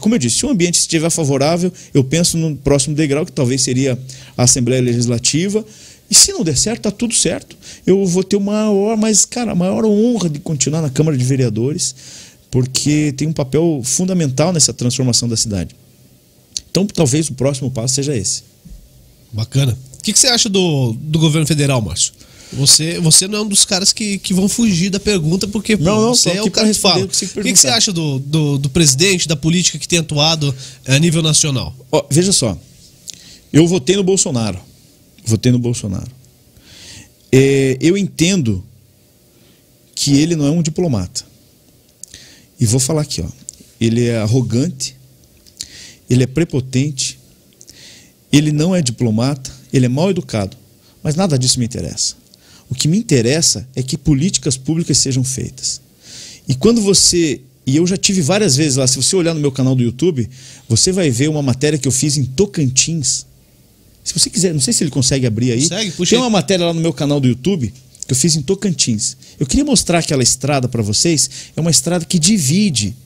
como 0.01 0.15
eu 0.15 0.19
disse, 0.19 0.39
se 0.39 0.47
o 0.47 0.51
ambiente 0.51 0.81
estiver 0.81 1.11
favorável, 1.11 1.73
eu 1.95 2.03
penso 2.03 2.37
no 2.37 2.57
próximo 2.57 2.95
degrau, 2.97 3.25
que 3.25 3.33
talvez 3.33 3.63
seria 3.63 3.97
a 4.37 4.43
Assembleia 4.43 4.83
Legislativa. 4.83 5.65
E 6.11 6.15
se 6.15 6.33
não 6.33 6.43
der 6.43 6.57
certo, 6.57 6.83
tá 6.83 6.91
tudo 6.91 7.15
certo. 7.15 7.57
Eu 7.87 8.05
vou 8.07 8.25
ter 8.25 8.37
uma 8.37 8.65
maior, 8.65 8.97
mas, 8.97 9.25
cara, 9.27 9.53
a 9.53 9.55
maior 9.55 9.85
honra 9.85 10.29
de 10.29 10.39
continuar 10.41 10.81
na 10.81 10.89
Câmara 10.91 11.17
de 11.17 11.23
Vereadores, 11.23 11.95
porque 12.51 13.13
tem 13.17 13.29
um 13.29 13.33
papel 13.33 13.81
fundamental 13.85 14.53
nessa 14.53 14.73
transformação 14.73 15.29
da 15.29 15.37
cidade. 15.37 15.75
Então, 16.71 16.87
talvez 16.87 17.29
o 17.29 17.35
próximo 17.35 17.71
passo 17.71 17.95
seja 17.95 18.17
esse. 18.17 18.43
Bacana. 19.33 19.77
O 19.99 20.03
que, 20.03 20.13
que 20.13 20.19
você 20.19 20.29
acha 20.29 20.49
do, 20.49 20.93
do 20.93 21.19
governo 21.19 21.47
federal, 21.47 21.81
Márcio? 21.81 22.13
Você, 22.53 22.99
você 22.99 23.29
não 23.29 23.39
é 23.39 23.43
um 23.43 23.49
dos 23.49 23.65
caras 23.65 23.93
que, 23.93 24.19
que 24.19 24.33
vão 24.33 24.49
fugir 24.49 24.89
da 24.89 24.99
pergunta, 24.99 25.47
porque 25.47 25.77
pô, 25.77 25.85
Não, 25.85 26.01
não, 26.01 26.15
você 26.15 26.31
é 26.31 26.43
o 26.43 26.51
cara 26.51 26.69
que 26.69 26.75
fala. 26.75 27.05
o 27.05 27.09
que 27.09 27.27
que, 27.27 27.57
você 27.57 27.69
acha 27.69 27.93
do, 27.93 28.19
do, 28.19 28.59
do 28.59 28.71
presidente, 28.71 29.29
da 29.29 29.37
política 29.37 29.79
que 29.79 29.87
tem 29.87 29.99
atuado 29.99 30.55
eh, 30.87 30.97
a 30.97 30.99
nível 30.99 31.23
nacional? 31.23 31.75
Veja 32.11 32.33
só, 32.33 32.59
eu 33.53 33.67
votei 33.67 33.97
no 33.97 34.03
Bolsonaro. 34.03 34.59
Votei 35.27 35.53
no 35.53 35.59
Bolsonaro. 35.59 36.11
É, 37.31 37.77
eu 37.81 37.99
entendo 37.99 38.65
que 39.95 40.17
ele 40.17 40.35
não 40.35 40.47
é 40.47 40.51
um 40.51 40.63
diplomata. 40.63 41.28
E 42.61 42.67
vou 42.67 42.81
falar 42.81 43.03
aqui, 43.03 43.21
ó. 43.21 43.29
Ele 43.81 44.07
é 44.07 44.19
arrogante, 44.19 44.97
ele 46.11 46.25
é 46.25 46.27
prepotente, 46.27 47.19
ele 48.33 48.51
não 48.51 48.75
é 48.75 48.83
diplomata, 48.83 49.51
ele 49.73 49.87
é 49.87 49.89
mal 49.89 50.11
educado. 50.11 50.57
Mas 51.03 51.15
nada 51.15 51.39
disso 51.39 51.59
me 51.59 51.65
interessa. 51.65 52.17
O 52.69 52.75
que 52.75 52.89
me 52.89 52.99
interessa 52.99 53.67
é 53.75 53.83
que 53.83 53.97
políticas 53.97 54.57
públicas 54.57 54.99
sejam 54.99 55.23
feitas. 55.23 55.81
E 56.49 56.55
quando 56.55 56.81
você. 56.81 57.41
E 57.65 57.77
eu 57.77 57.87
já 57.87 57.97
tive 57.97 58.23
várias 58.23 58.57
vezes 58.57 58.77
lá, 58.77 58.87
se 58.87 58.97
você 58.97 59.15
olhar 59.15 59.35
no 59.35 59.41
meu 59.41 59.53
canal 59.53 59.75
do 59.75 59.83
YouTube, 59.83 60.29
você 60.67 60.91
vai 60.91 61.11
ver 61.11 61.29
uma 61.29 61.43
matéria 61.43 61.79
que 61.79 61.87
eu 61.87 61.93
fiz 61.93 62.17
em 62.17 62.25
Tocantins. 62.25 63.27
Se 64.03 64.19
você 64.19 64.31
quiser, 64.31 64.55
não 64.55 64.61
sei 64.61 64.73
se 64.73 64.83
ele 64.83 64.91
consegue 64.91 65.27
abrir 65.27 65.53
aí. 65.53 65.61
Consegue, 65.61 65.91
puxa 65.91 66.11
Tem 66.11 66.19
uma 66.19 66.31
matéria 66.31 66.65
lá 66.65 66.73
no 66.73 66.81
meu 66.81 66.95
canal 66.95 67.21
do 67.21 67.29
YouTube 67.29 67.73
que 68.09 68.15
eu 68.15 68.17
fiz 68.17 68.35
em 68.35 68.43
Tocantins. 68.43 69.19
Eu 69.39 69.47
queria 69.47 69.67
mostrar 69.67 69.99
aquela 69.99 70.23
estrada 70.23 70.67
para 70.67 70.83
vocês. 70.83 71.29
É 71.55 71.61
uma 71.61 71.71
estrada 71.71 72.07
que 72.07 72.19
divide 72.19 72.97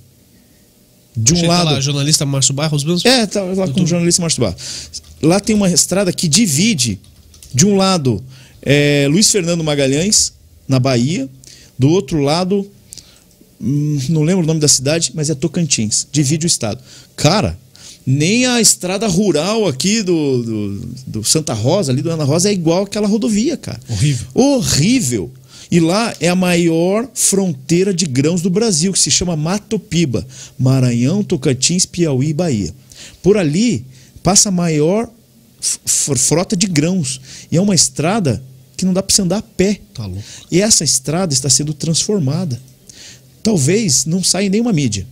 de 1.15 1.35
um 1.35 1.37
Chega 1.37 1.49
lado. 1.49 1.65
lá, 1.73 1.81
jornalista 1.81 2.25
Márcio 2.25 2.55
Barros 2.55 2.85
mesmo? 2.85 3.11
É, 3.11 3.27
tá 3.27 3.43
lá 3.43 3.67
com 3.67 3.83
o 3.83 3.87
jornalista 3.87 4.23
Márcio 4.23 4.41
Barros. 4.41 5.03
Lá 5.21 5.41
tem 5.41 5.57
uma 5.57 5.69
estrada 5.69 6.13
que 6.13 6.29
divide, 6.29 7.01
de 7.53 7.67
um 7.67 7.77
lado, 7.77 8.23
é, 8.63 9.09
Luiz 9.11 9.29
Fernando 9.29 9.65
Magalhães, 9.65 10.33
na 10.69 10.79
Bahia, 10.79 11.29
do 11.77 11.89
outro 11.89 12.21
lado, 12.21 12.65
hum, 13.61 13.99
não 14.09 14.23
lembro 14.23 14.45
o 14.45 14.47
nome 14.47 14.61
da 14.61 14.69
cidade, 14.69 15.11
mas 15.15 15.29
é 15.29 15.35
Tocantins. 15.35 16.07
Divide 16.13 16.47
o 16.47 16.49
estado. 16.49 16.81
Cara, 17.17 17.59
nem 18.07 18.47
a 18.47 18.61
estrada 18.61 19.07
rural 19.07 19.67
aqui 19.67 20.03
do, 20.03 20.43
do, 20.43 20.87
do 21.07 21.25
Santa 21.25 21.55
Rosa, 21.55 21.93
ali 21.93 22.03
do 22.03 22.11
Ana 22.11 22.25
Rosa, 22.25 22.49
é 22.49 22.53
igual 22.53 22.85
aquela 22.85 23.07
rodovia, 23.07 23.57
cara. 23.57 23.81
Horrível. 23.89 24.27
Horrível. 24.35 25.31
E 25.71 25.81
lá 25.81 26.15
é 26.21 26.29
a 26.29 26.35
maior 26.35 27.09
fronteira 27.15 27.95
de 27.95 28.05
grãos 28.05 28.43
do 28.43 28.51
Brasil, 28.51 28.93
que 28.93 28.99
se 28.99 29.11
chama 29.11 29.37
Matopiba. 29.37 30.27
Maranhão, 30.59 31.25
Tocantins, 31.25 31.87
Piauí 31.87 32.29
e 32.29 32.35
Bahia. 32.35 32.75
Por 33.23 33.39
ali 33.39 33.85
passa 34.23 34.51
a 34.51 34.53
maior 34.53 35.09
frota 35.61 36.57
de 36.57 36.67
grãos. 36.67 37.21
E 37.51 37.57
é 37.57 37.61
uma 37.61 37.75
estrada 37.75 38.43
que 38.77 38.85
não 38.85 38.93
dá 38.93 39.03
para 39.03 39.15
você 39.15 39.23
andar 39.23 39.39
a 39.39 39.43
pé. 39.43 39.81
Tá 39.95 40.05
louco. 40.05 40.23
E 40.51 40.61
essa 40.61 40.85
estrada 40.85 41.33
está 41.33 41.49
sendo 41.49 41.73
transformada. 41.73 42.61
Talvez 43.43 44.05
não 44.05 44.23
saia 44.23 44.49
nenhuma 44.49 44.73
mídia, 44.73 45.07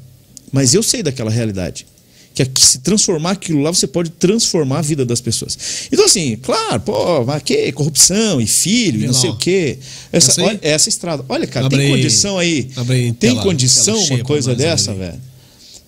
mas 0.52 0.74
eu 0.74 0.82
sei 0.82 1.02
daquela 1.02 1.30
realidade. 1.30 1.86
Que 2.32 2.42
aqui, 2.42 2.64
se 2.64 2.78
transformar 2.78 3.32
aquilo 3.32 3.60
lá, 3.60 3.72
você 3.72 3.86
pode 3.88 4.10
transformar 4.10 4.78
a 4.78 4.82
vida 4.82 5.04
das 5.04 5.20
pessoas. 5.20 5.58
Então, 5.90 6.04
assim, 6.04 6.36
claro, 6.36 6.80
pô, 6.80 7.24
mas 7.24 7.42
que 7.42 7.72
corrupção 7.72 8.40
e 8.40 8.46
filho, 8.46 9.02
e 9.02 9.06
não 9.06 9.12
sei 9.14 9.30
o 9.30 9.36
quê. 9.36 9.78
Essa, 10.12 10.30
Essa 10.30 10.42
olha, 10.44 10.58
essa 10.62 10.88
estrada. 10.88 11.24
Olha, 11.28 11.46
cara, 11.46 11.66
Abre 11.66 11.78
tem 11.78 11.90
condição 11.90 12.38
aí. 12.38 12.64
Tem 12.64 13.12
tela- 13.14 13.42
condição 13.42 14.00
tela 14.00 14.14
uma 14.14 14.24
coisa 14.24 14.54
dessa, 14.54 14.92
aí. 14.92 14.98
velho? 14.98 15.20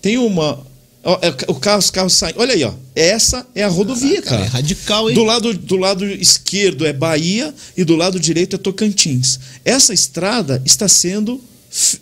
Tem 0.03 0.19
uma. 0.19 0.67
ó, 1.05 1.19
é, 1.23 1.29
o 1.47 1.55
carro, 1.55 1.79
os 1.79 1.91
carros 1.93 2.13
saem. 2.15 2.35
Olha 2.37 2.55
aí, 2.55 2.65
ó. 2.65 2.73
Essa 2.95 3.47
é 3.55 3.63
a 3.63 3.69
rodovia, 3.69 4.21
Cara, 4.21 4.39
cara. 4.39 4.45
é 4.45 4.49
radical, 4.49 5.09
hein? 5.09 5.15
Do 5.15 5.23
lado, 5.23 5.55
do 5.55 5.77
lado 5.77 6.05
esquerdo 6.05 6.85
é 6.85 6.93
Bahia 6.93 7.55
e 7.77 7.85
do 7.85 7.95
lado 7.95 8.19
direito 8.19 8.57
é 8.57 8.59
Tocantins. 8.59 9.39
Essa 9.65 9.95
estrada 9.95 10.61
está 10.67 10.89
sendo 10.89 11.41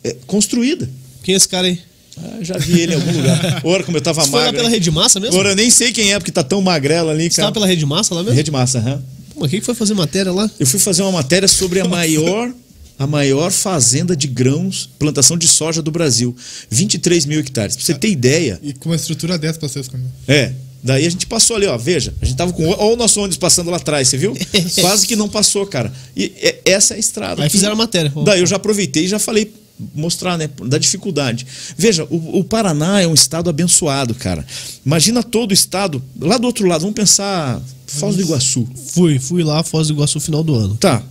é, 0.02 0.16
construída. 0.26 0.88
Quem 1.22 1.34
é 1.34 1.36
esse 1.36 1.46
cara 1.46 1.66
aí? 1.66 1.78
Ah, 2.22 2.38
já 2.42 2.56
vi 2.58 2.80
ele 2.80 2.92
em 2.92 2.96
algum 2.96 3.12
lugar. 3.12 3.60
Ora, 3.64 3.82
como 3.84 3.96
eu 3.96 4.00
tava 4.00 4.22
Você 4.22 4.30
foi 4.30 4.38
lá 4.40 4.46
magro. 4.46 4.60
pela 4.60 4.70
Rede 4.70 4.90
Massa 4.90 5.20
mesmo? 5.20 5.38
Ora, 5.38 5.50
eu 5.50 5.56
nem 5.56 5.70
sei 5.70 5.92
quem 5.92 6.12
é, 6.12 6.18
porque 6.18 6.30
tá 6.32 6.42
tão 6.42 6.60
magrela 6.60 7.12
ali, 7.12 7.24
Você 7.30 7.36
cara. 7.36 7.46
tava 7.46 7.54
pela 7.54 7.66
Rede 7.66 7.84
Massa 7.86 8.14
lá 8.14 8.22
mesmo? 8.22 8.36
Rede 8.36 8.50
Massa, 8.50 8.78
aham. 8.78 9.02
Pô, 9.34 9.48
quem 9.48 9.60
que 9.60 9.66
foi 9.66 9.74
fazer 9.74 9.94
matéria 9.94 10.32
lá? 10.32 10.50
Eu 10.58 10.66
fui 10.66 10.78
fazer 10.78 11.02
uma 11.02 11.12
matéria 11.12 11.48
sobre 11.48 11.80
a 11.80 11.84
maior, 11.88 12.52
a 12.98 13.06
maior 13.06 13.50
fazenda 13.50 14.14
de 14.14 14.26
grãos, 14.26 14.88
plantação 14.98 15.36
de 15.38 15.48
soja 15.48 15.80
do 15.80 15.90
Brasil. 15.90 16.36
23 16.68 17.24
mil 17.26 17.40
hectares. 17.40 17.74
Pra 17.76 17.84
você 17.84 17.94
ter 17.94 18.08
ideia, 18.10 18.60
E 18.62 18.74
com 18.74 18.90
uma 18.90 18.96
estrutura 18.96 19.38
dessa 19.38 19.58
pra 19.58 19.68
vocês 19.68 19.88
caminhos. 19.88 20.12
É. 20.28 20.52
Daí 20.82 21.06
a 21.06 21.10
gente 21.10 21.26
passou 21.26 21.56
ali, 21.56 21.66
ó. 21.66 21.76
Veja, 21.76 22.14
a 22.22 22.24
gente 22.24 22.36
tava 22.36 22.52
com. 22.54 22.66
Olha 22.66 22.94
o 22.94 22.96
nosso 22.96 23.18
ônibus 23.20 23.36
passando 23.36 23.70
lá 23.70 23.76
atrás, 23.76 24.08
você 24.08 24.16
viu? 24.16 24.34
Quase 24.80 25.06
que 25.06 25.14
não 25.14 25.28
passou, 25.28 25.66
cara. 25.66 25.92
E 26.16 26.32
essa 26.64 26.94
é 26.94 26.96
a 26.96 27.00
estrada. 27.00 27.42
Aí 27.42 27.50
fizeram 27.50 27.74
a 27.74 27.76
matéria. 27.76 28.10
Daí 28.24 28.40
eu 28.40 28.46
já 28.46 28.56
aproveitei 28.56 29.04
e 29.04 29.08
já 29.08 29.18
falei, 29.18 29.52
mostrar, 29.94 30.36
né? 30.38 30.48
Da 30.66 30.78
dificuldade. 30.78 31.46
Veja, 31.76 32.04
o, 32.10 32.38
o 32.40 32.44
Paraná 32.44 33.00
é 33.00 33.06
um 33.06 33.14
estado 33.14 33.48
abençoado, 33.50 34.14
cara. 34.14 34.44
Imagina 34.84 35.22
todo 35.22 35.50
o 35.50 35.54
estado. 35.54 36.02
Lá 36.20 36.38
do 36.38 36.46
outro 36.46 36.66
lado, 36.66 36.80
vamos 36.82 36.94
pensar. 36.94 37.60
Foz 37.86 38.16
do 38.16 38.22
Iguaçu. 38.22 38.68
Fui, 38.92 39.18
fui 39.18 39.42
lá, 39.42 39.62
Foz 39.64 39.88
do 39.88 39.94
Iguaçu, 39.94 40.20
final 40.20 40.42
do 40.44 40.54
ano. 40.54 40.76
Tá. 40.76 41.02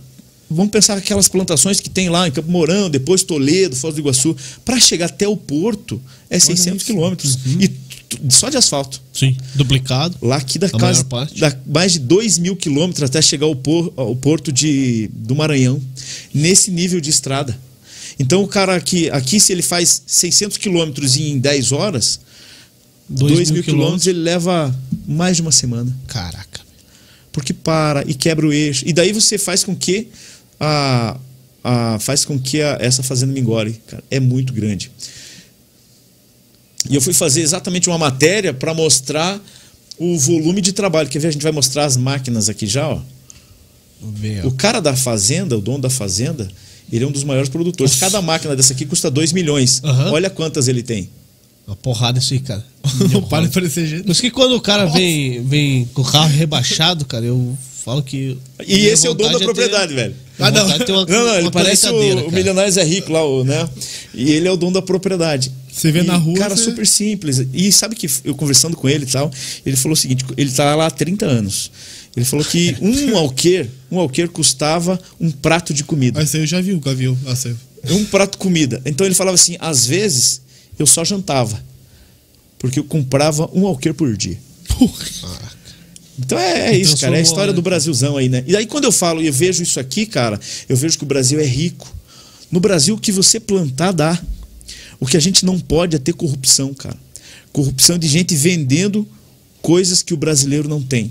Vamos 0.50 0.72
pensar 0.72 0.96
aquelas 0.96 1.28
plantações 1.28 1.78
que 1.78 1.88
tem 1.88 2.08
lá 2.08 2.26
em 2.26 2.32
Campo 2.32 2.50
Mourão, 2.50 2.90
depois 2.90 3.22
Toledo, 3.22 3.76
Foz 3.76 3.94
do 3.94 4.00
Iguaçu. 4.00 4.34
Para 4.64 4.80
chegar 4.80 5.06
até 5.06 5.28
o 5.28 5.36
porto 5.36 6.00
é 6.28 6.38
600 6.40 6.82
quilômetros. 6.84 7.38
E 7.60 7.68
t- 7.68 7.78
só 8.30 8.48
de 8.48 8.56
asfalto. 8.56 9.00
Sim. 9.12 9.36
Duplicado. 9.54 10.16
Lá 10.20 10.36
aqui 10.38 10.58
da 10.58 10.66
casa, 10.80 11.04
dá 11.38 11.56
mais 11.66 11.92
de 11.92 11.98
2 12.00 12.38
mil 12.38 12.56
quilômetros 12.56 13.04
até 13.04 13.22
chegar 13.22 13.46
ao, 13.46 13.54
por- 13.54 13.92
ao 13.96 14.16
porto 14.16 14.50
de, 14.50 15.08
do 15.14 15.36
Maranhão, 15.36 15.80
nesse 16.34 16.72
nível 16.72 17.00
de 17.00 17.10
estrada. 17.10 17.56
Então 18.20 18.42
o 18.42 18.46
cara 18.46 18.76
aqui, 18.76 19.08
aqui 19.10 19.40
se 19.40 19.50
ele 19.50 19.62
faz 19.62 20.02
600 20.06 20.58
quilômetros 20.58 21.16
em 21.16 21.38
10 21.38 21.72
horas, 21.72 22.20
2 23.08 23.50
mil 23.50 23.62
quilômetros 23.64 24.06
ele 24.06 24.20
leva 24.20 24.72
mais 25.08 25.36
de 25.36 25.42
uma 25.42 25.50
semana. 25.50 25.90
Caraca. 26.06 26.60
Porque 27.32 27.54
para 27.54 28.04
e 28.06 28.12
quebra 28.14 28.46
o 28.46 28.52
eixo. 28.52 28.84
E 28.86 28.92
daí 28.92 29.12
você 29.12 29.38
faz 29.38 29.64
com 29.64 29.74
que 29.74 30.08
a, 30.60 31.16
a 31.64 31.98
faz 31.98 32.24
com 32.24 32.38
que 32.38 32.60
a- 32.60 32.76
essa 32.78 33.02
fazenda 33.02 33.32
mingore. 33.32 33.80
Cara, 33.86 34.04
é 34.10 34.20
muito 34.20 34.52
grande. 34.52 34.90
E 36.88 36.94
eu 36.94 37.00
fui 37.00 37.12
fazer 37.14 37.40
exatamente 37.40 37.88
uma 37.88 37.98
matéria 37.98 38.52
para 38.52 38.74
mostrar 38.74 39.40
o 39.98 40.18
volume 40.18 40.60
de 40.60 40.72
trabalho. 40.72 41.08
Quer 41.08 41.18
ver? 41.20 41.28
A 41.28 41.32
gente 41.32 41.42
vai 41.42 41.52
mostrar 41.52 41.84
as 41.86 41.96
máquinas 41.96 42.48
aqui 42.48 42.66
já, 42.66 42.88
ó. 42.88 43.00
O 44.46 44.52
cara 44.52 44.80
da 44.80 44.94
fazenda, 44.96 45.56
o 45.56 45.60
dono 45.60 45.78
da 45.80 45.90
fazenda, 45.90 46.48
ele 46.92 47.04
é 47.04 47.06
um 47.08 47.12
dos 47.12 47.24
maiores 47.24 47.48
produtores. 47.48 47.96
Cada 47.96 48.20
máquina 48.22 48.54
dessa 48.56 48.72
aqui 48.72 48.84
custa 48.86 49.10
2 49.10 49.32
milhões. 49.32 49.80
Aham. 49.84 50.12
Olha 50.12 50.30
quantas 50.30 50.68
ele 50.68 50.82
tem. 50.82 51.08
Uma 51.66 51.76
porrada 51.76 52.18
isso 52.18 52.32
aí, 52.34 52.40
cara. 52.40 52.64
Não 53.12 53.22
para 53.22 53.46
de 53.46 53.52
parecer 53.54 53.86
gente. 53.86 54.02
Por 54.04 54.12
isso 54.12 54.20
que 54.20 54.30
quando 54.30 54.56
o 54.56 54.60
cara 54.60 54.86
vem, 54.86 55.42
vem 55.44 55.84
com 55.94 56.02
o 56.02 56.04
carro 56.04 56.28
rebaixado, 56.28 57.04
cara, 57.04 57.24
eu 57.24 57.56
falo 57.84 58.02
que. 58.02 58.36
E 58.66 58.86
esse 58.86 59.06
é 59.06 59.10
o 59.10 59.14
dono 59.14 59.32
da 59.32 59.38
ter- 59.38 59.44
propriedade, 59.44 59.94
velho. 59.94 60.14
minha 60.38 60.48
Ah, 60.48 60.50
não. 60.50 60.78
ter 60.78 60.90
uma, 60.92 61.04
Não, 61.06 61.26
não, 61.26 61.34
ele 61.36 61.50
parece 61.50 61.86
o, 61.88 61.94
o 61.94 62.16
cara. 62.24 62.30
Milionários 62.32 62.76
é 62.76 62.82
Rico 62.82 63.12
lá, 63.12 63.24
o, 63.24 63.44
né? 63.44 63.68
E 64.12 64.32
ele 64.32 64.48
é 64.48 64.50
o 64.50 64.56
dono 64.56 64.72
da 64.72 64.82
propriedade. 64.82 65.52
Você 65.72 65.92
vê 65.92 66.00
E, 66.00 66.02
na 66.02 66.16
rua, 66.16 66.36
Cara, 66.36 66.56
você- 66.56 66.64
super 66.64 66.86
simples. 66.86 67.46
E 67.54 67.70
sabe 67.70 67.94
que 67.94 68.08
eu 68.24 68.34
conversando 68.34 68.76
com 68.76 68.88
ele 68.88 69.04
e 69.04 69.08
tal, 69.08 69.30
ele 69.64 69.76
falou 69.76 69.92
o 69.92 69.96
seguinte: 69.96 70.24
ele 70.36 70.50
tá 70.50 70.74
lá 70.74 70.86
há 70.86 70.90
30 70.90 71.24
anos. 71.26 71.70
Ele 72.16 72.24
falou 72.24 72.44
que 72.44 72.76
um 72.80 73.16
alqueire, 73.18 73.70
um 73.90 73.98
alqueire 73.98 74.30
custava 74.30 75.00
um 75.20 75.30
prato 75.30 75.72
de 75.72 75.84
comida. 75.84 76.20
Essa 76.20 76.36
aí 76.36 76.42
eu 76.42 76.46
já 76.46 76.60
vi 76.60 76.72
o 76.72 76.80
Gavião. 76.80 77.16
Aí. 77.84 77.92
Um 77.92 78.04
prato 78.04 78.32
de 78.32 78.38
comida. 78.38 78.82
Então 78.84 79.06
ele 79.06 79.14
falava 79.14 79.34
assim: 79.34 79.56
às 79.60 79.86
vezes 79.86 80.42
eu 80.78 80.86
só 80.86 81.04
jantava. 81.04 81.62
Porque 82.58 82.78
eu 82.78 82.84
comprava 82.84 83.48
um 83.54 83.66
alqueire 83.66 83.96
por 83.96 84.14
dia. 84.16 84.38
Então 86.18 86.38
é, 86.38 86.72
é 86.72 86.76
isso, 86.76 86.98
cara. 86.98 87.16
É 87.16 87.20
a 87.20 87.22
história 87.22 87.52
né? 87.52 87.54
do 87.54 87.62
Brasilzão 87.62 88.16
aí, 88.16 88.28
né? 88.28 88.44
E 88.46 88.54
aí 88.54 88.66
quando 88.66 88.84
eu 88.84 88.92
falo 88.92 89.22
e 89.22 89.26
eu 89.26 89.32
vejo 89.32 89.62
isso 89.62 89.80
aqui, 89.80 90.04
cara, 90.04 90.38
eu 90.68 90.76
vejo 90.76 90.98
que 90.98 91.04
o 91.04 91.06
Brasil 91.06 91.40
é 91.40 91.46
rico. 91.46 91.90
No 92.50 92.60
Brasil, 92.60 92.94
o 92.94 92.98
que 92.98 93.12
você 93.12 93.38
plantar 93.38 93.92
dá. 93.92 94.20
O 94.98 95.06
que 95.06 95.16
a 95.16 95.20
gente 95.20 95.46
não 95.46 95.58
pode 95.58 95.96
é 95.96 95.98
ter 95.98 96.12
corrupção, 96.12 96.74
cara. 96.74 96.96
Corrupção 97.52 97.96
de 97.96 98.06
gente 98.06 98.34
vendendo 98.34 99.08
coisas 99.62 100.02
que 100.02 100.12
o 100.12 100.16
brasileiro 100.16 100.68
não 100.68 100.82
tem. 100.82 101.10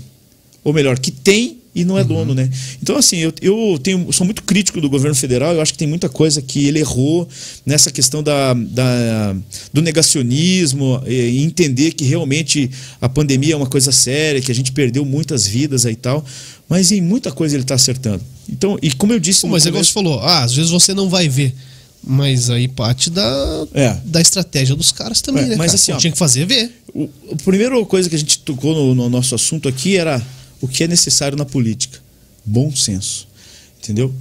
Ou 0.64 0.72
melhor, 0.72 0.98
que 0.98 1.10
tem 1.10 1.58
e 1.74 1.84
não 1.84 1.96
é 1.96 2.02
dono, 2.02 2.34
né? 2.34 2.50
Então, 2.82 2.96
assim, 2.96 3.18
eu, 3.18 3.32
eu 3.40 3.78
tenho, 3.80 4.12
sou 4.12 4.24
muito 4.26 4.42
crítico 4.42 4.80
do 4.80 4.90
governo 4.90 5.14
federal. 5.14 5.54
Eu 5.54 5.60
acho 5.60 5.72
que 5.72 5.78
tem 5.78 5.86
muita 5.86 6.08
coisa 6.08 6.42
que 6.42 6.66
ele 6.66 6.80
errou 6.80 7.28
nessa 7.64 7.90
questão 7.92 8.22
da, 8.24 8.52
da- 8.54 9.36
do 9.72 9.80
negacionismo 9.80 11.02
e 11.06 11.42
entender 11.42 11.92
que 11.92 12.04
realmente 12.04 12.70
a 13.00 13.08
pandemia 13.08 13.54
é 13.54 13.56
uma 13.56 13.66
coisa 13.68 13.92
séria, 13.92 14.40
que 14.40 14.50
a 14.50 14.54
gente 14.54 14.72
perdeu 14.72 15.04
muitas 15.04 15.46
vidas 15.46 15.86
aí 15.86 15.92
e 15.92 15.96
tal. 15.96 16.24
Mas 16.68 16.90
em 16.92 17.00
muita 17.00 17.30
coisa 17.32 17.54
ele 17.54 17.62
está 17.62 17.74
acertando. 17.76 18.22
Então, 18.48 18.78
e 18.82 18.90
como 18.92 19.12
eu 19.12 19.20
disse 19.20 19.42
Pô, 19.42 19.48
mas 19.48 19.64
é 19.66 19.70
começo- 19.70 19.88
você 19.90 19.94
falou, 19.94 20.18
ah, 20.20 20.42
às 20.44 20.52
vezes 20.54 20.70
você 20.70 20.92
não 20.92 21.08
vai 21.08 21.28
ver. 21.28 21.54
Mas 22.02 22.48
aí 22.50 22.66
parte 22.66 23.10
da, 23.10 23.66
É. 23.74 23.96
da 24.04 24.20
estratégia 24.20 24.74
dos 24.74 24.90
caras 24.90 25.20
também, 25.20 25.44
É, 25.44 25.48
né? 25.48 25.56
mas 25.56 25.66
cara? 25.72 25.74
assim, 25.76 25.92
ó, 25.92 25.96
tinha 25.98 26.10
que 26.10 26.18
fazer 26.18 26.46
ver. 26.46 26.72
O, 26.94 27.08
a 27.32 27.36
primeira 27.44 27.82
coisa 27.84 28.08
que 28.08 28.16
a 28.16 28.18
gente 28.18 28.38
tocou 28.40 28.74
no, 28.74 28.94
no 28.94 29.08
nosso 29.10 29.34
assunto 29.34 29.68
aqui 29.68 29.96
era 29.96 30.20
o 30.60 30.68
que 30.68 30.84
é 30.84 30.88
necessário 30.88 31.36
na 31.36 31.44
política. 31.44 31.98
Bom 32.44 32.74
senso. 32.74 33.28
Entendeu? 33.82 34.12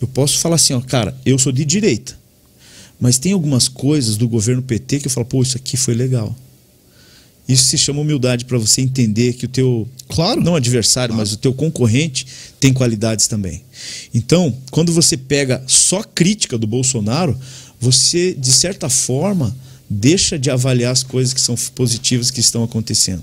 Eu 0.00 0.06
posso 0.08 0.38
falar 0.38 0.56
assim, 0.56 0.74
ó, 0.74 0.80
cara, 0.80 1.16
eu 1.24 1.38
sou 1.38 1.52
de 1.52 1.64
direita. 1.64 2.16
Mas 3.00 3.18
tem 3.18 3.32
algumas 3.32 3.68
coisas 3.68 4.16
do 4.16 4.28
governo 4.28 4.62
PT 4.62 5.00
que 5.00 5.06
eu 5.06 5.10
falo, 5.10 5.26
pô, 5.26 5.42
isso 5.42 5.56
aqui 5.56 5.76
foi 5.76 5.94
legal. 5.94 6.36
Isso 7.48 7.64
se 7.64 7.78
chama 7.78 8.00
humildade 8.00 8.44
para 8.44 8.58
você 8.58 8.82
entender 8.82 9.32
que 9.32 9.46
o 9.46 9.48
teu 9.48 9.88
Claro. 10.06 10.42
não 10.42 10.54
adversário, 10.54 11.14
mas 11.14 11.32
o 11.32 11.36
teu 11.36 11.54
concorrente 11.54 12.26
tem 12.60 12.74
qualidades 12.74 13.26
também. 13.26 13.62
Então, 14.12 14.54
quando 14.70 14.92
você 14.92 15.16
pega 15.16 15.62
só 15.66 16.02
crítica 16.02 16.58
do 16.58 16.66
Bolsonaro, 16.66 17.38
você 17.80 18.34
de 18.34 18.52
certa 18.52 18.90
forma 18.90 19.56
deixa 19.88 20.38
de 20.38 20.50
avaliar 20.50 20.92
as 20.92 21.02
coisas 21.02 21.32
que 21.32 21.40
são 21.40 21.54
positivas 21.74 22.30
que 22.30 22.40
estão 22.40 22.62
acontecendo. 22.62 23.22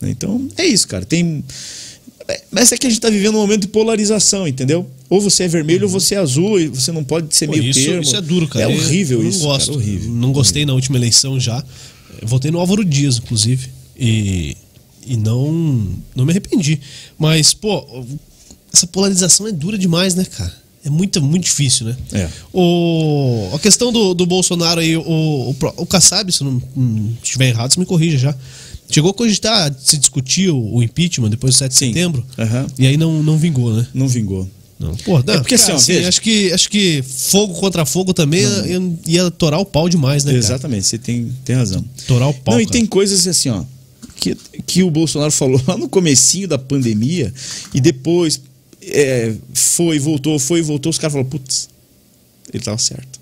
né? 0.00 0.10
Então, 0.10 0.48
é 0.56 0.64
isso, 0.64 0.86
cara. 0.86 1.04
Tem 1.04 1.42
mas 2.50 2.72
é 2.72 2.76
que 2.76 2.86
a 2.86 2.90
gente 2.90 2.98
está 2.98 3.10
vivendo 3.10 3.34
um 3.34 3.40
momento 3.40 3.62
de 3.62 3.68
polarização, 3.68 4.48
entendeu? 4.48 4.88
Ou 5.10 5.20
você 5.20 5.44
é 5.44 5.48
vermelho 5.48 5.84
ou 5.84 5.88
você 5.88 6.14
é 6.14 6.18
azul 6.18 6.58
e 6.58 6.68
você 6.68 6.90
não 6.90 7.04
pode 7.04 7.34
ser 7.34 7.46
Pô, 7.46 7.52
meio 7.52 7.64
isso, 7.64 7.80
termo. 7.80 8.02
isso 8.02 8.16
é 8.16 8.20
duro, 8.20 8.48
cara. 8.48 8.64
É 8.64 8.74
horrível 8.74 9.22
eu 9.22 9.28
isso. 9.28 9.40
Não 9.40 9.46
gosto. 9.46 9.66
Cara, 9.66 9.78
horrível. 9.78 10.10
Não 10.10 10.32
gostei 10.32 10.64
na 10.64 10.72
última 10.72 10.96
eleição 10.96 11.38
já. 11.38 11.62
Eu 12.20 12.26
votei 12.26 12.50
no 12.50 12.58
Álvaro 12.58 12.84
Dias, 12.84 13.18
inclusive. 13.18 13.68
E, 13.98 14.56
e 15.06 15.16
não, 15.16 15.86
não 16.16 16.24
me 16.24 16.30
arrependi. 16.30 16.80
Mas, 17.18 17.52
pô, 17.52 17.86
essa 18.72 18.86
polarização 18.86 19.46
é 19.46 19.52
dura 19.52 19.76
demais, 19.76 20.14
né, 20.14 20.24
cara? 20.24 20.64
É 20.84 20.90
muito, 20.90 21.22
muito 21.22 21.44
difícil, 21.44 21.86
né? 21.86 21.96
É. 22.12 22.28
O, 22.52 23.50
a 23.54 23.58
questão 23.58 23.92
do, 23.92 24.14
do 24.14 24.26
Bolsonaro 24.26 24.80
aí, 24.80 24.96
o, 24.96 25.02
o, 25.02 25.56
o 25.76 25.86
Kassab, 25.86 26.30
se 26.30 26.44
não 26.44 26.62
estiver 27.22 27.48
errado, 27.48 27.72
você 27.72 27.80
me 27.80 27.86
corrija 27.86 28.18
já. 28.18 28.36
Chegou 28.90 29.10
a 29.10 29.14
cogitar, 29.14 29.74
se 29.82 29.96
discutir 29.96 30.50
o, 30.50 30.82
impeachment 30.82 31.30
depois 31.30 31.54
do 31.54 31.58
7 31.58 31.72
de 31.72 31.78
Sim. 31.78 31.86
setembro. 31.88 32.24
Aham. 32.38 32.66
E 32.78 32.86
aí 32.86 32.96
não, 32.96 33.22
não 33.22 33.36
vingou, 33.38 33.72
né? 33.72 33.86
Não 33.94 34.06
vingou. 34.06 34.48
Não, 34.78 34.94
pô, 34.96 35.22
não, 35.22 35.34
É 35.34 35.38
porque, 35.38 35.54
assim, 35.54 35.72
ó, 35.72 35.78
veja- 35.78 36.08
acho 36.08 36.20
que 36.20 36.52
acho 36.52 36.68
que 36.68 37.02
fogo 37.02 37.54
contra 37.54 37.86
fogo 37.86 38.12
também 38.12 38.42
ia, 38.42 38.92
ia 39.06 39.30
torar 39.30 39.60
o 39.60 39.64
pau 39.64 39.88
demais, 39.88 40.24
né, 40.24 40.32
cara? 40.32 40.38
Exatamente, 40.44 40.86
você 40.86 40.98
tem, 40.98 41.32
tem 41.44 41.56
razão. 41.56 41.84
Torar 42.06 42.28
o 42.28 42.34
pau. 42.34 42.54
Não, 42.54 42.60
e 42.60 42.64
cara. 42.66 42.72
tem 42.72 42.84
coisas 42.84 43.26
assim, 43.26 43.48
ó, 43.50 43.64
que, 44.16 44.36
que 44.66 44.82
o 44.82 44.90
Bolsonaro 44.90 45.30
falou 45.30 45.62
lá 45.66 45.76
no 45.76 45.88
comecinho 45.88 46.48
da 46.48 46.58
pandemia 46.58 47.32
e 47.72 47.80
depois 47.80 48.40
é, 48.82 49.32
foi, 49.54 49.98
voltou, 49.98 50.38
foi, 50.38 50.60
voltou, 50.60 50.90
os 50.90 50.98
caras 50.98 51.12
falaram, 51.12 51.30
putz, 51.30 51.68
ele 52.52 52.62
tava 52.62 52.78
certo. 52.78 53.20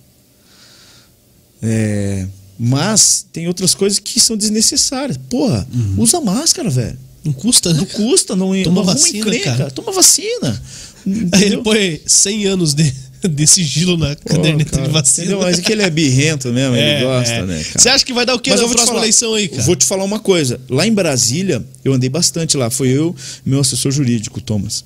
É, 1.63 2.27
Mas 2.65 3.27
tem 3.33 3.49
outras 3.49 3.75
coisas 3.75 3.99
que 3.99 4.21
são 4.21 4.37
desnecessárias. 4.37 5.17
Porra, 5.29 5.67
usa 5.99 6.21
máscara, 6.21 6.71
velho. 6.71 6.97
Não 7.25 7.33
custa, 7.33 7.73
né? 7.73 7.79
Não 7.81 7.87
custa, 7.87 8.37
não, 8.37 8.51
Toma 8.63 8.77
não 8.77 8.85
vacina, 8.85 9.19
encrenca. 9.19 9.57
cara. 9.57 9.71
Toma 9.73 9.91
vacina. 9.91 10.63
Aí 11.33 11.45
ele 11.45 11.57
põe 11.59 12.01
100 12.07 12.47
anos 12.47 12.73
de, 12.75 12.93
de 13.29 13.47
sigilo 13.49 13.97
na 13.97 14.15
Pô, 14.15 14.37
caderneta 14.37 14.71
cara, 14.71 14.87
de 14.87 14.93
vacina. 14.93 15.27
Entendeu? 15.27 15.43
Mas 15.43 15.59
é 15.59 15.63
que 15.63 15.73
ele 15.73 15.83
é 15.83 15.91
birrento 15.91 16.49
mesmo, 16.53 16.75
É, 16.77 16.97
ele 16.97 17.05
gosta, 17.05 17.33
é. 17.35 17.45
né? 17.47 17.65
Você 17.77 17.89
acha 17.89 18.05
que 18.05 18.13
vai 18.13 18.25
dar 18.25 18.35
o 18.37 18.39
quê 18.39 18.51
Mas 18.51 18.61
na 18.61 18.67
próxima 18.67 18.87
falar- 18.87 19.01
eleição 19.01 19.35
aí, 19.35 19.49
cara? 19.49 19.63
Vou 19.65 19.75
te 19.75 19.85
falar 19.85 20.05
uma 20.05 20.21
coisa. 20.21 20.61
Lá 20.71 20.87
em 20.87 20.93
Brasília, 20.93 21.65
eu 21.85 21.93
andei 21.93 22.09
bastante 22.09 22.57
lá. 22.57 22.71
Foi 22.71 22.89
eu 22.89 23.15
meu 23.45 23.59
assessor 23.61 23.91
jurídico, 23.91 24.41
Thomas. 24.41 24.85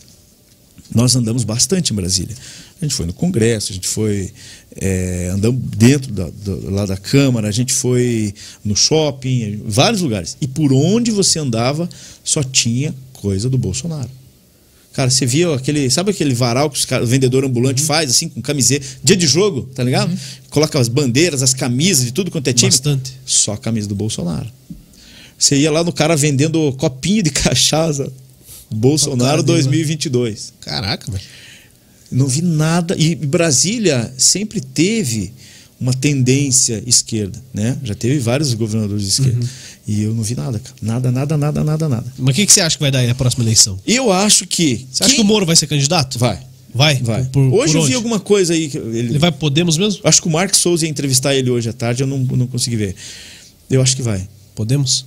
Nós 0.95 1.15
andamos 1.17 1.45
bastante 1.45 1.93
em 1.93 1.97
Brasília. 1.97 2.35
A 2.81 2.85
gente 2.85 2.95
foi 2.95 3.07
no 3.07 3.13
Congresso, 3.13 3.73
a 3.73 3.75
gente 3.75 3.89
foi. 3.89 4.31
é, 4.79 5.31
andamos 5.33 5.61
dentro 5.77 6.13
da, 6.13 6.29
do- 6.29 6.71
lá 6.71 6.85
da 6.85 6.97
Câmara, 6.97 7.49
a 7.49 7.51
gente 7.53 7.73
foi 7.73 8.35
no 8.65 8.77
shopping, 8.77 9.43
em 9.45 9.63
vários 9.67 10.03
lugares. 10.03 10.37
E 10.41 10.47
por 10.47 10.73
onde 10.73 11.11
você 11.11 11.39
andava, 11.39 11.89
só 12.23 12.43
tinha 12.43 12.95
coisa 13.15 13.49
do 13.49 13.57
Bolsonaro. 13.57 14.11
Cara, 14.93 15.09
você 15.11 15.25
via 15.27 15.55
aquele. 15.55 15.89
Sabe 15.91 16.11
aquele 16.11 16.35
varal 16.35 16.69
que 16.71 16.79
os 16.79 16.85
cara- 16.85 17.03
o 17.05 17.07
vendedor 17.07 17.45
ambulante 17.45 17.81
Uhum. 17.83 17.87
faz, 17.87 18.11
assim, 18.11 18.29
com 18.29 18.41
camiseta? 18.43 18.87
Dia 19.03 19.17
de 19.17 19.27
jogo, 19.27 19.69
tá 19.75 19.83
ligado? 19.85 20.15
Coloca 20.51 20.79
as 20.79 20.89
bandeiras, 20.89 21.43
as 21.43 21.53
camisas 21.55 22.05
de 22.07 22.13
tudo 22.13 22.31
quanto 22.31 22.49
é 22.49 22.53
time. 22.53 22.71
Bastante. 22.71 23.13
Só 23.25 23.53
a 23.55 23.59
camisa 23.59 23.89
do 23.89 23.95
Bolsonaro. 23.95 24.49
Você 25.39 25.57
ia 25.57 25.71
lá 25.71 25.83
no 25.85 25.93
cara 25.93 26.17
vendendo 26.17 26.73
copinho 26.75 27.23
de 27.23 27.31
cachaça. 27.33 28.11
Bolsonaro 28.71 29.19
cara 29.19 29.43
dele, 29.43 29.59
né? 29.59 29.65
2022. 29.65 30.53
Caraca, 30.61 31.11
velho. 31.13 31.25
Não 32.11 32.27
vi 32.27 32.43
nada. 32.43 32.95
E 32.99 33.15
Brasília 33.15 34.13
sempre 34.17 34.61
teve 34.61 35.33
uma 35.79 35.93
tendência 35.93 36.83
esquerda, 36.87 37.39
né? 37.53 37.77
Já 37.83 37.95
teve 37.95 38.19
vários 38.19 38.55
governadores 38.55 39.03
de 39.03 39.09
esquerda. 39.11 39.41
Uhum. 39.41 39.49
E 39.89 40.03
eu 40.03 40.15
não 40.15 40.23
vi 40.23 40.35
nada, 40.35 40.59
cara. 40.59 40.75
Nada, 40.83 41.13
nada, 41.13 41.37
nada, 41.37 41.63
nada, 41.65 41.89
nada. 41.89 42.13
Mas 42.19 42.33
o 42.33 42.37
que, 42.37 42.47
que 42.47 42.53
você 42.53 42.61
acha 42.61 42.77
que 42.77 42.83
vai 42.83 42.91
dar 42.91 43.01
aí 43.01 43.07
na 43.07 43.15
próxima 43.15 43.45
eleição? 43.45 43.79
Eu 43.87 44.11
acho 44.13 44.47
que. 44.47 44.87
Você 44.91 45.05
acha 45.05 45.15
que 45.15 45.21
o 45.21 45.25
Moro 45.25 45.45
vai 45.47 45.55
ser 45.57 45.67
candidato? 45.67 46.19
Vai. 46.19 46.41
Vai? 46.75 46.97
Vai. 46.97 47.25
Por- 47.25 47.53
hoje 47.55 47.73
por 47.75 47.81
eu 47.81 47.87
vi 47.87 47.95
alguma 47.95 48.19
coisa 48.21 48.53
aí. 48.53 48.69
que 48.69 48.77
Ele, 48.79 48.99
Ele 48.99 49.19
vai 49.19 49.31
pro 49.31 49.41
Podemos 49.41 49.77
mesmo? 49.79 50.01
Acho 50.05 50.21
que 50.21 50.29
o 50.29 50.31
Mark 50.31 50.55
Souza 50.55 50.85
ia 50.85 50.91
entrevistar 50.91 51.35
ele 51.35 51.51
hoje 51.51 51.69
à 51.69 51.73
tarde, 51.73 52.03
eu 52.03 52.07
não, 52.07 52.19
não 52.19 52.47
consegui 52.47 52.77
ver. 52.77 52.95
Eu 53.71 53.81
acho 53.83 53.97
que 53.97 54.03
vai. 54.03 54.29
Podemos? 54.55 55.07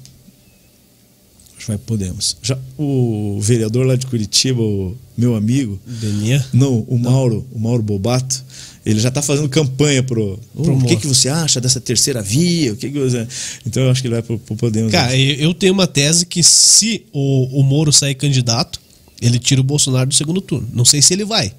Acho 1.60 1.66
que 1.66 1.72
vai, 1.72 1.78
podemos. 1.78 2.38
Já, 2.42 2.58
o 2.78 3.38
vereador 3.42 3.86
lá 3.86 3.98
de 3.98 4.08
Curitiba, 4.08 4.62
o 4.62 4.96
meu 5.18 5.36
amigo, 5.36 5.78
Denier? 5.86 6.44
não, 6.54 6.80
o 6.88 6.98
Mauro, 6.98 7.46
o 7.52 7.60
Mauro 7.60 7.84
Bobato, 7.84 8.46
ele 8.86 8.98
já 9.02 9.10
está 9.10 9.22
fazendo 9.22 9.50
campanha 9.50 10.02
pro. 10.02 10.40
Pro 10.56 10.64
pro 10.64 10.74
o 10.78 10.86
que, 10.86 10.96
que 10.96 11.06
você 11.06 11.28
acha 11.28 11.60
dessa 11.60 11.82
terceira 11.82 12.22
via? 12.22 12.72
O 12.72 12.78
que, 12.78 12.90
que 12.90 12.98
você. 12.98 13.28
Então 13.66 13.84
eu 13.84 13.92
acho 13.92 14.02
que 14.02 14.08
ele 14.08 14.16
vai 14.16 14.24
pro, 14.24 14.40
pro 14.40 14.56
Podemos. 14.56 14.90
Cara, 14.90 15.14
eu 15.18 15.54
tenho 15.54 15.74
uma 15.74 15.86
tese 15.86 16.26
que 16.26 16.42
se 16.42 17.06
o, 17.12 17.60
o 17.60 17.62
Moro 17.62 17.92
sair 17.92 18.16
candidato, 18.16 18.80
ele 19.22 19.38
tira 19.38 19.60
o 19.60 19.64
Bolsonaro 19.64 20.08
do 20.08 20.16
segundo 20.16 20.40
turno. 20.40 20.68
Não 20.74 20.86
sei 20.86 21.02
se 21.02 21.14
ele 21.14 21.26
vai. 21.26 21.54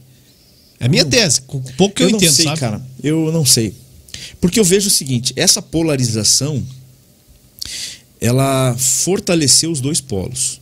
É 0.80 0.86
a 0.86 0.88
minha 0.88 1.04
tese, 1.04 1.42
com 1.42 1.60
pouco 1.76 1.96
que 1.96 2.02
eu, 2.02 2.06
eu 2.06 2.12
não 2.12 2.16
entendo, 2.16 2.32
sei, 2.32 2.46
sabe? 2.46 2.58
cara. 2.58 2.82
Eu 3.02 3.30
não 3.30 3.44
sei. 3.44 3.74
Porque 4.40 4.58
eu 4.58 4.64
vejo 4.64 4.88
o 4.88 4.90
seguinte: 4.90 5.34
essa 5.36 5.60
polarização 5.60 6.64
ela 8.20 8.76
fortaleceu 8.76 9.70
os 9.70 9.80
dois 9.80 10.00
polos. 10.00 10.60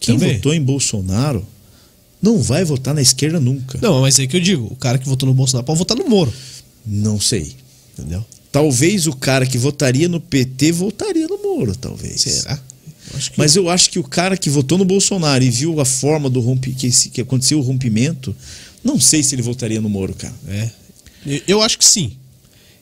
Quem 0.00 0.18
Também. 0.18 0.36
votou 0.36 0.54
em 0.54 0.62
Bolsonaro 0.62 1.44
não 2.22 2.40
vai 2.40 2.64
votar 2.64 2.94
na 2.94 3.02
esquerda 3.02 3.40
nunca. 3.40 3.78
Não, 3.80 4.00
mas 4.00 4.18
é 4.18 4.26
que 4.26 4.36
eu 4.36 4.40
digo, 4.40 4.66
o 4.66 4.76
cara 4.76 4.98
que 4.98 5.08
votou 5.08 5.28
no 5.28 5.34
Bolsonaro 5.34 5.64
pode 5.66 5.78
votar 5.78 5.96
no 5.96 6.08
Moro. 6.08 6.32
Não 6.86 7.20
sei. 7.20 7.54
Entendeu? 7.96 8.24
Talvez 8.50 9.06
o 9.06 9.12
cara 9.12 9.46
que 9.46 9.58
votaria 9.58 10.08
no 10.08 10.20
PT 10.20 10.72
votaria 10.72 11.26
no 11.26 11.38
Moro, 11.38 11.76
talvez. 11.76 12.20
Será? 12.20 12.60
Eu 13.10 13.16
acho 13.16 13.32
que 13.32 13.38
Mas 13.38 13.56
eu 13.56 13.68
acho 13.68 13.90
que 13.90 13.98
o 13.98 14.04
cara 14.04 14.36
que 14.36 14.50
votou 14.50 14.78
no 14.78 14.84
Bolsonaro 14.84 15.42
e 15.42 15.50
viu 15.50 15.80
a 15.80 15.84
forma 15.84 16.28
do 16.28 16.40
rompe, 16.40 16.72
que, 16.72 16.90
que 17.10 17.20
aconteceu 17.20 17.58
o 17.58 17.62
rompimento, 17.62 18.34
não 18.82 19.00
sei 19.00 19.22
se 19.22 19.34
ele 19.34 19.42
votaria 19.42 19.80
no 19.80 19.88
Moro, 19.88 20.14
cara. 20.14 20.34
É. 20.48 20.70
Eu 21.46 21.60
acho 21.62 21.78
que 21.78 21.84
sim. 21.84 22.12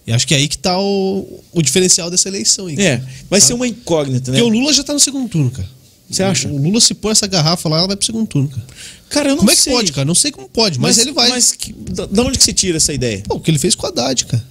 E 0.06 0.12
acho 0.12 0.26
que 0.26 0.34
é 0.34 0.36
aí 0.36 0.46
que 0.46 0.56
tá 0.58 0.78
o, 0.80 1.40
o 1.52 1.60
diferencial 1.62 2.10
dessa 2.10 2.28
eleição 2.28 2.66
aí. 2.66 2.76
É, 2.78 3.02
vai 3.28 3.40
ser 3.40 3.54
uma 3.54 3.66
incógnita, 3.66 4.30
né? 4.30 4.38
Porque 4.38 4.50
o 4.50 4.54
Lula 4.60 4.72
já 4.72 4.84
tá 4.84 4.92
no 4.92 5.00
segundo 5.00 5.28
turno, 5.28 5.50
cara. 5.50 5.68
Você 6.08 6.22
acha? 6.22 6.46
O 6.48 6.56
Lula 6.56 6.80
se 6.80 6.94
pôr 6.94 7.10
essa 7.10 7.26
garrafa 7.26 7.68
lá, 7.68 7.78
ela 7.78 7.88
vai 7.88 7.96
pro 7.96 8.06
segundo 8.06 8.26
turno, 8.28 8.48
cara. 8.48 8.62
Cara, 9.08 9.28
eu 9.30 9.32
não 9.32 9.38
Como 9.38 9.50
é 9.50 9.54
que 9.56 9.60
sei. 9.62 9.72
pode, 9.72 9.92
cara? 9.92 10.04
Não 10.04 10.14
sei 10.14 10.30
como 10.30 10.48
pode, 10.48 10.78
mas, 10.78 10.98
ele 10.98 11.10
vai. 11.12 11.28
Mas 11.30 11.50
que- 11.52 11.72
da, 11.72 12.06
da 12.06 12.22
onde 12.22 12.38
que 12.38 12.44
você 12.44 12.52
tira 12.52 12.76
essa 12.76 12.92
ideia? 12.94 13.22
Pô, 13.26 13.34
o 13.34 13.40
que 13.40 13.50
ele 13.50 13.58
fez 13.58 13.74
com 13.74 13.84
o 13.84 13.88
Haddad, 13.88 14.24
cara. 14.26 14.44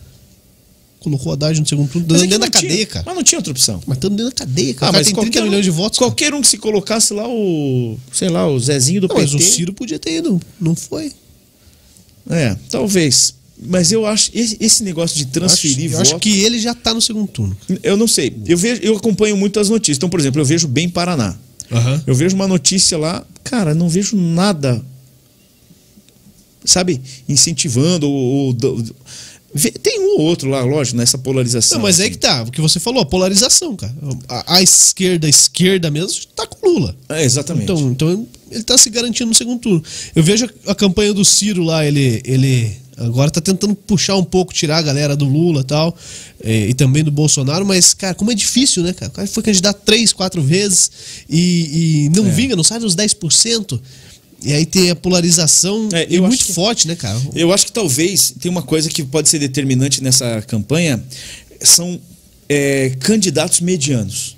Colocou 0.99 1.29
o 1.29 1.31
Haddad 1.33 1.57
no 1.59 1.65
segundo 1.65 1.87
turno, 1.89 2.07
Mas 2.09 2.19
dando 2.21 2.25
é 2.25 2.37
dentro 2.37 2.51
da 2.51 2.59
tinha- 2.59 2.69
cadeia, 2.69 2.85
cara. 2.87 3.05
Mas 3.05 3.15
não 3.15 3.23
tinha 3.23 3.39
outra 3.39 3.51
opção. 3.51 3.81
Mas 3.87 3.97
estando 3.97 4.15
dentro 4.17 4.31
da 4.33 4.37
cadeia, 4.37 4.73
cara. 4.73 4.89
Ah, 4.89 4.91
cara 4.91 4.97
mas 4.97 5.07
tem 5.07 5.13
30 5.15 5.27
qualquer 5.27 5.41
um, 5.41 5.45
milhões 5.45 5.63
de 5.63 5.71
votos. 5.71 5.99
cara. 5.99 6.09
Qualquer 6.11 6.33
um 6.33 6.41
que 6.41 6.47
se 6.47 6.57
colocasse 6.57 7.13
lá 7.13 7.27
o, 7.29 7.97
sei 8.11 8.27
lá, 8.27 8.45
o 8.49 8.59
Zezinho 8.59 8.99
do 9.01 9.07
Não, 9.07 9.15
PT. 9.15 9.33
mas 9.33 9.41
o 9.41 9.45
Ciro 9.51 9.71
podia 9.71 9.99
ter 9.99 10.17
ido. 10.17 10.41
Não 10.59 10.75
foi. 10.75 11.13
É, 12.29 12.57
talvez. 12.69 13.33
Mas 13.57 13.91
eu 13.91 14.05
acho 14.05 14.31
esse, 14.33 14.83
negócio 14.83 15.17
de 15.17 15.27
transferir 15.27 15.93
eu 15.93 16.01
acho 16.01 16.11
voto, 16.11 16.21
que 16.21 16.41
ele 16.41 16.59
já 16.59 16.75
tá 16.75 16.93
no 16.93 17.01
segundo 17.01 17.27
turno. 17.27 17.55
eu 17.81 17.95
não 17.95 18.07
sei. 18.07 18.35
Eu 18.45 18.57
vejo, 18.57 18.81
eu 18.81 18.97
acompanho 18.97 19.37
muito 19.37 19.59
as 19.59 19.69
notícias. 19.69 19.97
Então, 19.97 20.09
por 20.09 20.19
exemplo, 20.19 20.41
eu 20.41 20.45
vejo 20.45 20.67
bem 20.67 20.89
Paraná. 20.89 21.35
Aham. 21.71 22.03
Eu 22.05 22.13
vejo 22.13 22.35
uma 22.35 22.47
notícia 22.47 22.97
lá, 22.97 23.25
cara, 23.43 23.73
não 23.73 23.89
vejo 23.89 24.15
nada, 24.15 24.83
sabe, 26.63 27.01
incentivando 27.27 28.07
ou, 28.09 28.47
ou 28.47 28.53
tem 29.81 30.01
um 30.01 30.19
ou 30.19 30.21
outro 30.21 30.49
lá, 30.49 30.61
lógico, 30.61 30.97
nessa 30.97 31.17
polarização. 31.17 31.77
Não, 31.77 31.83
mas 31.83 31.99
é 31.99 32.03
assim. 32.03 32.11
que 32.11 32.17
tá. 32.17 32.43
O 32.43 32.51
que 32.51 32.59
você 32.59 32.77
falou, 32.77 33.01
a 33.01 33.05
polarização, 33.05 33.73
cara. 33.75 33.95
A, 34.27 34.57
a 34.57 34.61
esquerda, 34.61 35.27
a 35.27 35.29
esquerda 35.29 35.89
mesmo, 35.89 36.25
tá 36.35 36.45
com 36.45 36.67
Lula. 36.67 36.95
É, 37.07 37.23
exatamente. 37.23 37.63
Então, 37.63 37.91
então 37.91 38.27
ele 38.51 38.63
tá 38.63 38.77
se 38.77 38.89
garantindo 38.89 39.29
no 39.29 39.35
segundo 39.35 39.59
turno. 39.59 39.83
Eu 40.13 40.23
vejo 40.23 40.49
a, 40.67 40.71
a 40.71 40.75
campanha 40.75 41.13
do 41.13 41.23
Ciro 41.23 41.63
lá, 41.63 41.85
ele, 41.85 42.21
ele 42.25 42.75
agora 42.97 43.29
tá 43.31 43.41
tentando 43.41 43.75
puxar 43.75 44.15
um 44.15 44.23
pouco, 44.23 44.53
tirar 44.53 44.77
a 44.77 44.81
galera 44.81 45.15
do 45.15 45.25
Lula 45.25 45.61
e 45.61 45.63
tal, 45.63 45.97
eh, 46.43 46.69
e 46.69 46.73
também 46.73 47.03
do 47.03 47.11
Bolsonaro, 47.11 47.65
mas, 47.65 47.93
cara, 47.93 48.13
como 48.15 48.31
é 48.31 48.35
difícil, 48.35 48.83
né, 48.83 48.93
cara? 48.93 49.11
O 49.11 49.13
cara 49.15 49.27
foi 49.27 49.43
candidato 49.43 49.81
três, 49.85 50.13
quatro 50.13 50.41
vezes 50.41 50.89
e, 51.29 52.05
e 52.05 52.09
não 52.15 52.25
É. 52.27 52.29
vinga, 52.29 52.55
não 52.55 52.63
sai 52.63 52.79
dos 52.79 52.95
10%. 52.95 53.79
E 54.43 54.53
aí 54.53 54.65
tem 54.65 54.91
a 54.91 54.95
polarização 54.95 55.89
É, 55.91 56.05
e 56.09 56.15
eu 56.15 56.23
muito 56.23 56.45
que- 56.45 56.53
forte, 56.53 56.87
né, 56.87 56.95
cara? 56.95 57.19
Eu 57.33 57.51
acho 57.51 57.65
que 57.65 57.71
talvez 57.71 58.33
tem 58.39 58.51
uma 58.51 58.61
coisa 58.61 58.89
que 58.89 59.03
pode 59.03 59.27
ser 59.29 59.39
determinante 59.39 60.03
nessa 60.03 60.41
campanha, 60.43 61.03
são 61.61 61.99
é, 62.47 62.91
candidatos 62.99 63.59
medianos. 63.61 64.35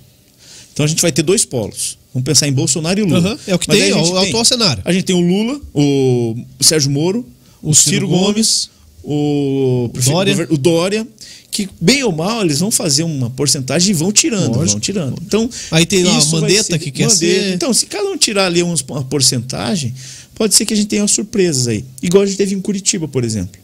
Então 0.71 0.85
a 0.85 0.87
gente 0.87 1.01
vai 1.01 1.11
ter 1.11 1.23
dois 1.23 1.43
polos. 1.43 1.97
Vamos 2.13 2.25
pensar 2.25 2.47
em 2.47 2.53
Bolsonaro 2.53 2.99
e 2.99 3.03
Lula. 3.03 3.17
Aham, 3.19 3.39
é 3.47 3.55
o 3.55 3.59
que 3.59 3.67
Mas 3.67 3.77
tem, 3.79 3.87
é 3.87 3.91
é 3.91 3.95
o 3.95 4.17
atual 4.17 4.45
cenário. 4.45 4.81
A 4.85 4.93
gente 4.93 5.03
tem 5.03 5.15
o 5.15 5.19
Lula, 5.19 5.59
o 5.73 6.35
Sérgio 6.61 6.89
Moro, 6.89 7.25
o, 7.61 7.73
Ciro 7.73 7.91
Ciro, 7.91 8.07
Gomes, 8.07 8.69
o, 9.03 9.89
prefeito 9.93 10.13
Dória. 10.15 10.47
o 10.49 10.57
Dória, 10.57 11.07
que 11.49 11.69
bem 11.79 12.03
ou 12.03 12.11
mal 12.11 12.41
eles 12.41 12.59
vão 12.59 12.69
fazer 12.69 13.03
uma 13.03 13.29
porcentagem 13.29 13.91
e 13.91 13.93
vão 13.93 14.11
tirando, 14.11 14.47
Lógico. 14.57 14.71
vão 14.71 14.79
tirando. 14.79 15.21
Então 15.25 15.49
Aí 15.71 15.85
tem 15.85 16.03
lá 16.03 16.17
a 16.17 16.25
Mandetta 16.25 16.77
que 16.77 16.91
quer 16.91 17.09
ser- 17.09 17.53
Então, 17.53 17.73
se 17.73 17.85
cada 17.85 18.07
um 18.09 18.17
tirar 18.17 18.45
ali 18.45 18.61
uns- 18.63 18.83
uma 18.87 19.03
porcentagem, 19.03 19.93
pode 20.35 20.53
ser 20.55 20.65
que 20.65 20.73
a 20.73 20.77
gente 20.77 20.87
tenha 20.87 21.07
surpresas 21.07 21.67
aí. 21.67 21.83
Igual 22.01 22.23
a 22.23 22.25
gente 22.25 22.37
teve 22.37 22.53
em 22.53 22.61
Curitiba, 22.61 23.07
por 23.07 23.23
exemplo. 23.23 23.59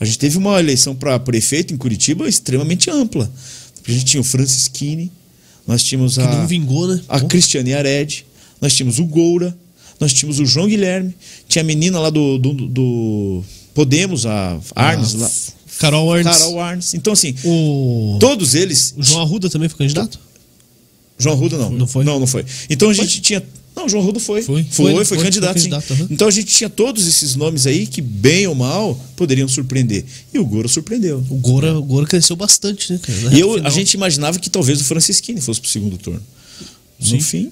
A 0.00 0.04
gente 0.04 0.18
teve 0.18 0.36
uma 0.36 0.58
eleição 0.60 0.94
para 0.94 1.18
prefeito 1.18 1.72
em 1.72 1.76
Curitiba 1.76 2.28
extremamente 2.28 2.90
ampla. 2.90 3.30
A 3.86 3.90
gente 3.90 4.04
tinha 4.04 4.20
o 4.20 4.24
Francisquini, 4.24 5.10
nós 5.66 5.82
tínhamos 5.82 6.14
Que 6.16 6.20
a, 6.20 6.44
vingou, 6.44 6.86
né? 6.86 7.00
a 7.08 7.20
Cristiane 7.20 7.72
Ared, 7.72 8.24
nós 8.60 8.74
tínhamos 8.74 8.98
o 8.98 9.04
Goura, 9.06 9.56
nós 10.00 10.12
tínhamos 10.12 10.38
o 10.38 10.46
João 10.46 10.68
Guilherme, 10.68 11.14
tinha 11.48 11.62
a 11.62 11.66
menina 11.66 11.98
lá 11.98 12.10
do, 12.10 12.38
do, 12.38 12.52
do 12.54 13.44
Podemos, 13.74 14.26
a 14.26 14.58
Arnes, 14.74 15.14
lá, 15.14 15.30
Carol 15.78 16.12
Arnes. 16.12 16.36
Carol 16.38 16.60
Arnes. 16.60 16.94
Então, 16.94 17.12
assim, 17.12 17.34
O... 17.44 18.16
todos 18.20 18.54
eles. 18.54 18.94
o 18.96 19.02
João 19.02 19.22
Arruda 19.22 19.48
também 19.48 19.68
foi 19.68 19.78
candidato? 19.78 20.18
João 21.18 21.34
Arruda 21.34 21.58
não. 21.58 21.70
Não 21.70 21.86
foi? 21.86 22.04
Não, 22.04 22.18
não 22.20 22.26
foi. 22.26 22.44
Então 22.70 22.90
a 22.90 22.94
gente 22.94 23.20
tinha. 23.20 23.42
Não, 23.74 23.86
o 23.86 23.88
João 23.88 24.02
Arruda 24.02 24.18
foi. 24.18 24.42
Foi. 24.42 24.62
Foi, 24.64 24.70
Foi, 24.70 24.94
foi, 24.94 25.04
foi, 25.04 25.18
candidato, 25.18 25.52
foi 25.60 25.70
candidato, 25.70 25.92
aham. 25.92 26.06
Então 26.10 26.26
a 26.26 26.30
gente 26.32 26.52
tinha 26.52 26.68
todos 26.68 27.06
esses 27.06 27.36
nomes 27.36 27.66
aí 27.66 27.86
que, 27.86 28.00
bem 28.00 28.46
ou 28.46 28.54
mal, 28.54 28.94
poderiam 29.16 29.46
surpreender. 29.46 30.04
E 30.34 30.38
o 30.38 30.44
Goro 30.44 30.68
surpreendeu. 30.68 31.24
O 31.30 31.36
Gora, 31.36 31.78
o 31.78 31.82
Gora 31.82 32.06
cresceu 32.06 32.34
bastante, 32.34 32.92
né, 32.92 32.98
cara? 33.00 33.34
E 33.36 33.40
eu, 33.40 33.54
a 33.64 33.70
gente 33.70 33.94
imaginava 33.94 34.38
que 34.40 34.50
talvez 34.50 34.80
o 34.80 34.84
Francisquini 34.84 35.40
fosse 35.40 35.60
pro 35.60 35.70
segundo 35.70 35.96
turno. 35.96 36.22
Sim. 37.00 37.16
No 37.16 37.22
fim, 37.22 37.50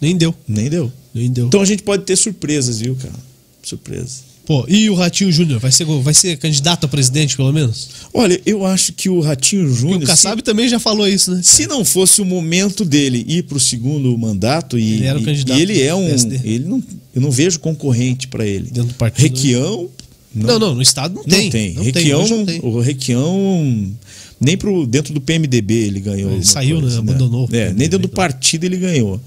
Nem 0.00 0.16
deu. 0.16 0.34
nem 0.48 0.68
deu. 0.68 0.92
Nem 1.18 1.30
deu. 1.30 1.46
Então 1.46 1.60
a 1.60 1.64
gente 1.64 1.82
pode 1.82 2.04
ter 2.04 2.16
surpresas, 2.16 2.78
viu, 2.80 2.94
cara? 2.96 3.14
Surpresa. 3.62 4.28
Pô, 4.46 4.64
e 4.66 4.88
o 4.88 4.94
Ratinho 4.94 5.30
Júnior? 5.30 5.60
Vai 5.60 5.70
ser, 5.70 5.84
vai 5.84 6.14
ser 6.14 6.38
candidato 6.38 6.84
a 6.84 6.88
presidente, 6.88 7.36
pelo 7.36 7.52
menos? 7.52 7.90
Olha, 8.14 8.40
eu 8.46 8.64
acho 8.64 8.94
que 8.94 9.10
o 9.10 9.20
Ratinho 9.20 9.68
Júnior. 9.74 10.02
o 10.04 10.06
Kassab 10.06 10.40
também 10.42 10.66
já 10.66 10.78
falou 10.80 11.06
isso, 11.06 11.32
né? 11.34 11.42
Se, 11.44 11.56
se 11.64 11.66
não 11.66 11.84
fosse 11.84 12.22
o 12.22 12.24
momento 12.24 12.82
dele 12.82 13.22
ir 13.28 13.42
para 13.42 13.58
o 13.58 13.60
segundo 13.60 14.16
mandato 14.16 14.78
e 14.78 14.94
Ele 14.94 15.04
era 15.04 15.18
o 15.18 15.20
e- 15.20 15.24
candidato 15.26 15.58
e 15.58 15.62
ele 15.62 15.82
é 15.82 15.94
um, 15.94 16.06
PSD. 16.06 16.36
ele 16.44 16.64
não, 16.64 16.82
eu 17.14 17.20
não 17.20 17.30
vejo 17.30 17.60
concorrente 17.60 18.26
para 18.26 18.46
ele. 18.46 18.70
Dentro 18.70 18.84
do 18.88 18.94
partido. 18.94 19.22
Requião 19.22 19.90
Não, 20.34 20.58
não, 20.58 20.74
no 20.74 20.80
estado 20.80 21.14
não 21.16 21.24
tem. 21.24 21.44
Não 21.44 21.50
tem. 21.50 21.74
Não 21.74 21.82
Requião, 21.82 22.22
hoje 22.22 22.30
não- 22.34 22.46
tem. 22.46 22.60
o 22.62 22.80
Requião 22.80 23.92
Nem 24.40 24.56
pro, 24.56 24.86
dentro 24.86 25.12
do 25.12 25.20
PMDB 25.20 25.74
ele 25.74 26.00
ganhou. 26.00 26.32
Ele 26.32 26.44
saiu, 26.46 26.80
né? 26.80 26.96
Abandonou 26.96 27.46
o 27.50 27.54
É, 27.54 27.66
nem 27.66 27.74
dentro 27.86 27.98
do 27.98 28.04
então. 28.06 28.16
partido 28.16 28.64
ele 28.64 28.78
ganhou. 28.78 29.20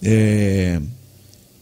É, 0.00 0.80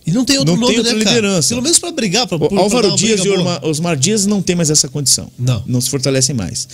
E 0.07 0.11
não 0.11 0.25
tem 0.25 0.39
outro 0.39 0.55
Não 0.55 0.61
nome, 0.63 0.73
tem 0.75 0.79
outra 0.81 0.95
né, 0.95 1.05
liderança. 1.05 1.49
Pelo 1.51 1.63
menos 1.63 1.79
pra 1.79 1.93
brigar, 1.93 2.27
pra, 2.27 2.37
o 2.37 2.41
por- 2.49 2.59
Álvaro 2.59 2.95
Dias 2.97 3.25
e. 3.25 3.29
Orma- 3.29 3.61
Osmar 3.65 3.97
Dias 3.97 4.27
não 4.27 4.43
tem 4.43 4.57
mais 4.57 4.69
essa 4.71 4.89
condição. 4.89 5.31
Não. 5.39 5.63
Não 5.67 5.81
se 5.81 5.89
fortalecem 5.91 6.35
mais. 6.35 6.67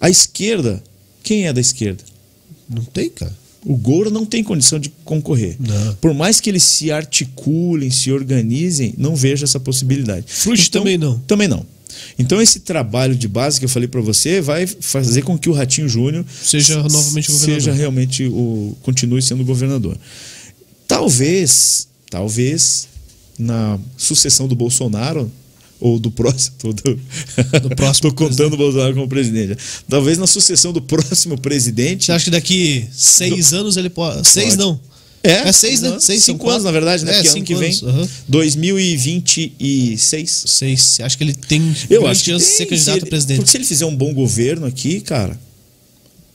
A 0.00 0.08
esquerda, 0.08 0.82
quem 1.22 1.46
é 1.46 1.52
da 1.52 1.60
esquerda? 1.60 2.04
Não 2.68 2.84
tem, 2.84 3.10
cara. 3.10 3.34
O 3.64 3.76
Goura 3.76 4.10
não 4.10 4.24
tem 4.24 4.44
condição 4.44 4.78
de 4.78 4.90
concorrer. 5.04 5.56
Não. 5.58 5.94
Por 5.96 6.14
mais 6.14 6.38
que 6.38 6.48
eles 6.48 6.62
se 6.62 6.92
articulem, 6.92 7.90
se 7.90 8.12
organizem, 8.12 8.94
não 8.96 9.16
vejo 9.16 9.42
essa 9.42 9.58
possibilidade. 9.58 10.24
Frutti 10.28 10.70
também 10.70 10.96
não. 10.96 11.18
Também 11.26 11.48
não. 11.48 11.66
Então 12.16 12.40
esse 12.40 12.60
trabalho 12.60 13.16
de 13.16 13.26
base 13.26 13.58
que 13.58 13.64
eu 13.64 13.68
falei 13.68 13.88
para 13.88 14.00
você 14.00 14.40
vai 14.40 14.66
fazer 14.66 15.22
com 15.22 15.36
que 15.36 15.48
o 15.48 15.52
Ratinho 15.52 15.88
Júnior 15.88 16.24
Seja 16.44 16.76
novamente 16.82 17.28
governador. 17.32 17.54
seja 17.62 17.72
realmente 17.72 18.24
o 18.26 18.76
continue 18.82 19.20
sendo 19.22 19.44
governador. 19.44 19.96
Talvez, 20.86 21.88
talvez 22.10 22.88
na 23.38 23.78
sucessão 23.96 24.48
do 24.48 24.54
Bolsonaro 24.54 25.30
ou 25.78 25.98
do 25.98 26.10
próximo 26.10 26.56
do, 26.72 26.98
Do 27.60 27.76
próximo 27.76 28.10
tô 28.10 28.16
contando 28.24 28.54
o 28.54 28.56
Bolsonaro 28.56 28.94
como 28.94 29.08
presidente. 29.08 29.58
Talvez 29.88 30.16
na 30.16 30.26
sucessão 30.26 30.72
do 30.72 30.80
próximo 30.80 31.38
presidente 31.38 32.06
Você 32.06 32.12
acha 32.12 32.24
que 32.24 32.30
daqui 32.30 32.86
seis 32.92 33.52
anos 33.52 33.76
ele 33.76 33.90
pode. 33.90 34.26
Seis 34.26 34.56
Pode. 34.56 34.58
não. 34.58 34.80
É, 35.22 35.48
É 35.48 35.52
seis, 35.52 35.82
né? 35.82 35.90
não, 35.90 36.00
Seis, 36.00 36.24
cinco 36.24 36.48
anos, 36.48 36.62
quatro. 36.62 36.64
na 36.64 36.70
verdade, 36.70 37.04
né? 37.04 37.12
É, 37.12 37.14
Porque 37.16 37.28
ano 37.36 37.44
que 37.44 37.54
vem, 37.56 37.68
anos, 37.70 37.82
aham. 37.82 38.08
2026. 38.28 40.44
Seis. 40.46 40.82
Você 40.82 41.02
acha 41.02 41.16
que 41.16 41.24
ele 41.24 41.34
tem 41.34 41.74
Eu 41.90 42.06
acho 42.06 42.22
que 42.24 42.30
chance 42.30 42.44
de 42.44 42.48
tem, 42.50 42.58
ser 42.58 42.66
candidato 42.66 42.96
ele- 42.98 43.06
a 43.06 43.08
presidente? 43.08 43.36
Porque 43.38 43.50
se 43.50 43.56
ele 43.56 43.64
fizer 43.64 43.86
um 43.86 43.96
bom 43.96 44.12
governo 44.14 44.66
aqui, 44.66 45.00
cara, 45.00 45.38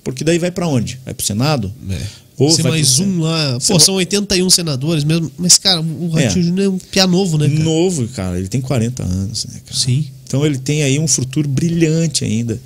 porque 0.04 0.24
daí 0.24 0.40
vai 0.40 0.52
pra 0.52 0.68
onde? 0.68 1.00
Vai 1.06 1.14
pro 1.14 1.26
Senado? 1.26 1.72
É. 1.90 2.02
Ou 2.44 2.52
Ser 2.52 2.64
mais 2.64 2.96
pro- 2.96 3.06
um 3.06 3.20
lá. 3.22 3.60
Pô, 3.68 3.80
são 3.80 3.96
81 3.96 4.50
senadores 4.50 5.04
mesmo. 5.04 5.32
Mas, 5.38 5.58
cara, 5.58 5.82
o 5.82 6.10
Ratinho 6.10 6.42
É. 6.42 6.46
Júnior 6.48 6.66
é 6.66 6.70
um 6.70 6.78
piá 6.78 7.06
novo, 7.06 7.38
né, 7.38 7.48
cara? 7.50 7.64
Novo, 7.64 8.08
cara. 8.10 8.40
Ele 8.40 8.48
tem 8.48 8.60
40 8.62 9.04
anos, 9.04 9.46
né, 9.46 9.62
cara? 9.66 9.78
Sim. 9.78 10.08
Então 10.26 10.46
ele 10.46 10.58
tem 10.58 10.82
aí 10.82 10.98
um 10.98 11.08
futuro 11.08 11.48
brilhante 11.48 12.24
ainda. 12.24 12.60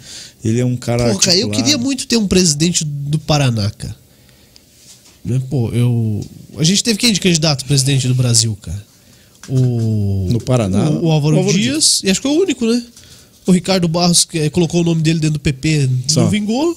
Ele 0.44 0.60
é 0.60 0.66
um 0.66 0.78
cara. 0.78 1.12
Pô, 1.12 1.20
cara, 1.20 1.36
eu 1.38 1.50
queria 1.50 1.78
muito 1.78 2.08
ter 2.08 2.16
um 2.18 2.28
presidente 2.28 2.84
do 2.86 3.18
Paraná, 3.20 3.70
cara. 3.72 3.96
Né, 5.24 5.42
Pô, 5.50 5.70
eu. 5.72 6.24
A 6.58 6.64
gente 6.64 6.84
teve 6.84 6.98
quem 7.00 7.12
de 7.12 7.20
candidato 7.20 7.66
presidente 7.66 8.08
do 8.08 8.14
Brasil, 8.16 8.56
cara? 8.62 8.86
O. 9.50 10.28
No 10.32 10.40
Paraná, 10.40 10.90
O, 10.90 11.06
o 11.08 11.12
Álvaro 11.12 11.36
o 11.36 11.40
Álvaro 11.40 11.58
Dias. 11.58 12.02
E 12.04 12.10
acho 12.10 12.22
que 12.22 12.28
foi 12.28 12.38
o 12.38 12.42
único, 12.42 12.66
né? 12.66 12.82
O 13.48 13.52
Ricardo 13.52 13.88
Barros 13.88 14.26
que, 14.26 14.40
eh, 14.40 14.50
colocou 14.50 14.82
o 14.82 14.84
nome 14.84 15.02
dele 15.02 15.20
dentro 15.20 15.34
do 15.34 15.40
PP, 15.40 15.90
Só. 16.08 16.22
não 16.22 16.30
vingou. 16.30 16.76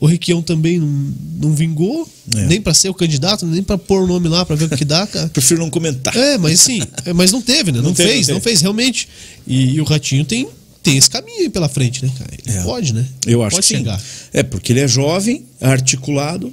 O 0.00 0.06
Requião 0.06 0.40
também 0.40 0.78
não, 0.80 1.12
não 1.42 1.54
vingou. 1.54 2.08
É. 2.34 2.46
Nem 2.46 2.60
pra 2.60 2.72
ser 2.72 2.88
o 2.88 2.94
candidato, 2.94 3.44
nem 3.44 3.62
pra 3.62 3.76
pôr 3.76 4.02
o 4.02 4.06
nome 4.06 4.28
lá 4.28 4.46
pra 4.46 4.56
ver 4.56 4.64
o 4.64 4.68
que 4.76 4.84
dá, 4.84 5.06
cara. 5.06 5.28
Prefiro 5.34 5.60
não 5.60 5.68
comentar. 5.68 6.16
É, 6.16 6.38
mas 6.38 6.58
sim, 6.60 6.80
é, 7.04 7.12
mas 7.12 7.30
não 7.32 7.42
teve, 7.42 7.70
né? 7.70 7.78
Não, 7.78 7.88
Não 7.90 7.94
teve, 7.94 8.08
fez, 8.10 8.28
não 8.28 8.34
não, 8.36 8.40
fez 8.40 8.60
realmente. 8.62 9.06
E, 9.46 9.74
e 9.74 9.80
o 9.80 9.84
Ratinho 9.84 10.24
tem, 10.24 10.48
tem 10.82 10.96
esse 10.96 11.10
caminho 11.10 11.40
aí 11.40 11.50
pela 11.50 11.68
frente, 11.68 12.02
né, 12.04 12.10
cara? 12.18 12.30
Ele 12.46 12.56
É. 12.56 12.62
pode, 12.62 12.94
né? 12.94 13.06
Eu 13.26 13.42
acho 13.42 13.56
pode 13.56 13.66
que 13.68 13.76
chegar. 13.76 14.00
sim. 14.00 14.06
É, 14.32 14.42
porque 14.42 14.72
ele 14.72 14.80
é 14.80 14.88
jovem, 14.88 15.44
articulado. 15.60 16.50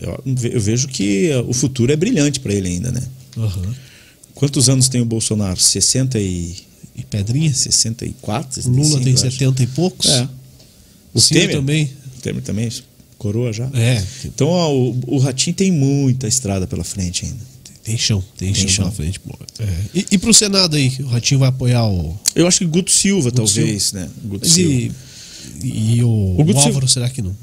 Eu, 0.00 0.22
vejo 0.60 0.86
que 0.88 1.30
o 1.48 1.52
futuro 1.52 1.90
é 1.92 1.96
brilhante 1.96 2.38
para 2.38 2.52
ele 2.52 2.68
ainda, 2.68 2.92
né? 2.92 3.02
Aham. 3.36 3.74
Quantos 4.34 4.68
anos 4.68 4.88
tem 4.88 5.00
o 5.00 5.04
Bolsonaro? 5.04 5.58
60 5.58 6.20
e 6.20 6.54
E 6.94 7.02
Pedrinha? 7.04 7.52
64, 7.52 8.60
O 8.66 8.70
Lula 8.70 8.84
65, 8.84 9.04
tem 9.04 9.12
eu 9.12 9.18
acho. 9.18 9.30
70 9.32 9.62
e 9.62 9.66
poucos. 9.68 10.08
É. 10.10 10.28
O 11.18 11.20
Ciro 11.20 11.52
também. 11.52 11.84
O 12.16 12.20
Temer 12.20 12.42
também, 12.42 12.68
coroa 13.18 13.52
já. 13.52 13.68
É, 13.74 14.02
Então 14.24 14.48
ó, 14.48 14.72
o, 14.74 14.98
o 15.06 15.18
Ratinho 15.18 15.54
tem 15.54 15.70
muita 15.72 16.26
estrada 16.26 16.66
pela 16.66 16.84
frente 16.84 17.24
ainda. 17.26 17.38
tem 17.84 17.96
chão, 17.98 18.22
tem, 18.36 18.52
Tem 18.52 18.62
chão, 18.62 18.68
chão. 18.70 18.84
pela 18.84 18.96
frente. 18.96 19.20
É. 19.60 19.64
E, 19.94 20.06
e 20.12 20.18
pro 20.18 20.32
Senado 20.34 20.76
aí, 20.76 20.92
o 21.00 21.06
Ratinho 21.06 21.40
vai 21.40 21.48
apoiar 21.48 21.86
o. 21.86 22.18
Eu 22.34 22.46
acho 22.46 22.58
que 22.58 22.66
Guto 22.66 22.90
Silva, 22.90 23.30
talvez, 23.32 23.92
né? 23.92 24.08
Guto 24.24 24.44
Mas 24.46 24.52
Silva. 24.54 24.94
e, 25.62 25.94
e 25.96 26.02
o, 26.02 26.08
O 26.08 26.40
o, 26.40 26.44
Guto 26.44 26.60
Álvaro, 26.60 26.86
será 26.88 27.08
que 27.08 27.22
não? 27.22 27.34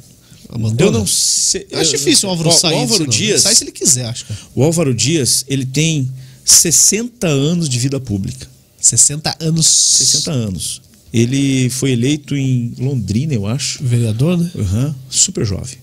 Abandona? 0.49 0.89
Eu 0.89 0.91
não 0.91 1.07
sei. 1.07 1.65
Eu 1.71 1.79
acho 1.79 1.91
difícil 1.91 2.27
o 2.29 2.31
Álvaro 2.31 2.49
Ó, 2.49 2.51
sair. 2.51 2.75
O 2.75 2.77
Álvaro. 2.79 3.07
Dias, 3.07 3.41
sai 3.41 3.55
se 3.55 3.63
ele 3.63 3.71
quiser, 3.71 4.05
acho, 4.05 4.25
cara. 4.25 4.39
o 4.53 4.63
Álvaro 4.63 4.93
Dias, 4.93 5.43
ele 5.47 5.65
tem 5.65 6.09
60 6.45 7.27
anos 7.27 7.67
de 7.67 7.79
vida 7.79 7.99
pública. 7.99 8.47
60 8.79 9.35
anos. 9.39 9.65
60 9.67 10.31
anos. 10.31 10.81
Ele 11.17 11.69
foi 11.69 11.91
eleito 11.91 12.35
em 12.35 12.73
Londrina, 12.77 13.33
eu 13.33 13.45
acho. 13.47 13.83
Vereador, 13.83 14.37
né? 14.37 14.51
Aham, 14.57 14.95
super 15.09 15.45
jovem. 15.45 15.77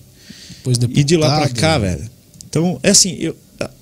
Depois 0.57 0.77
deputado. 0.77 0.99
E 0.99 1.03
de 1.03 1.17
lá 1.17 1.39
pra 1.41 1.49
cá, 1.49 1.77
velho. 1.79 2.09
Então, 2.49 2.79
é 2.83 2.91
assim, 2.91 3.15
eu, 3.19 3.35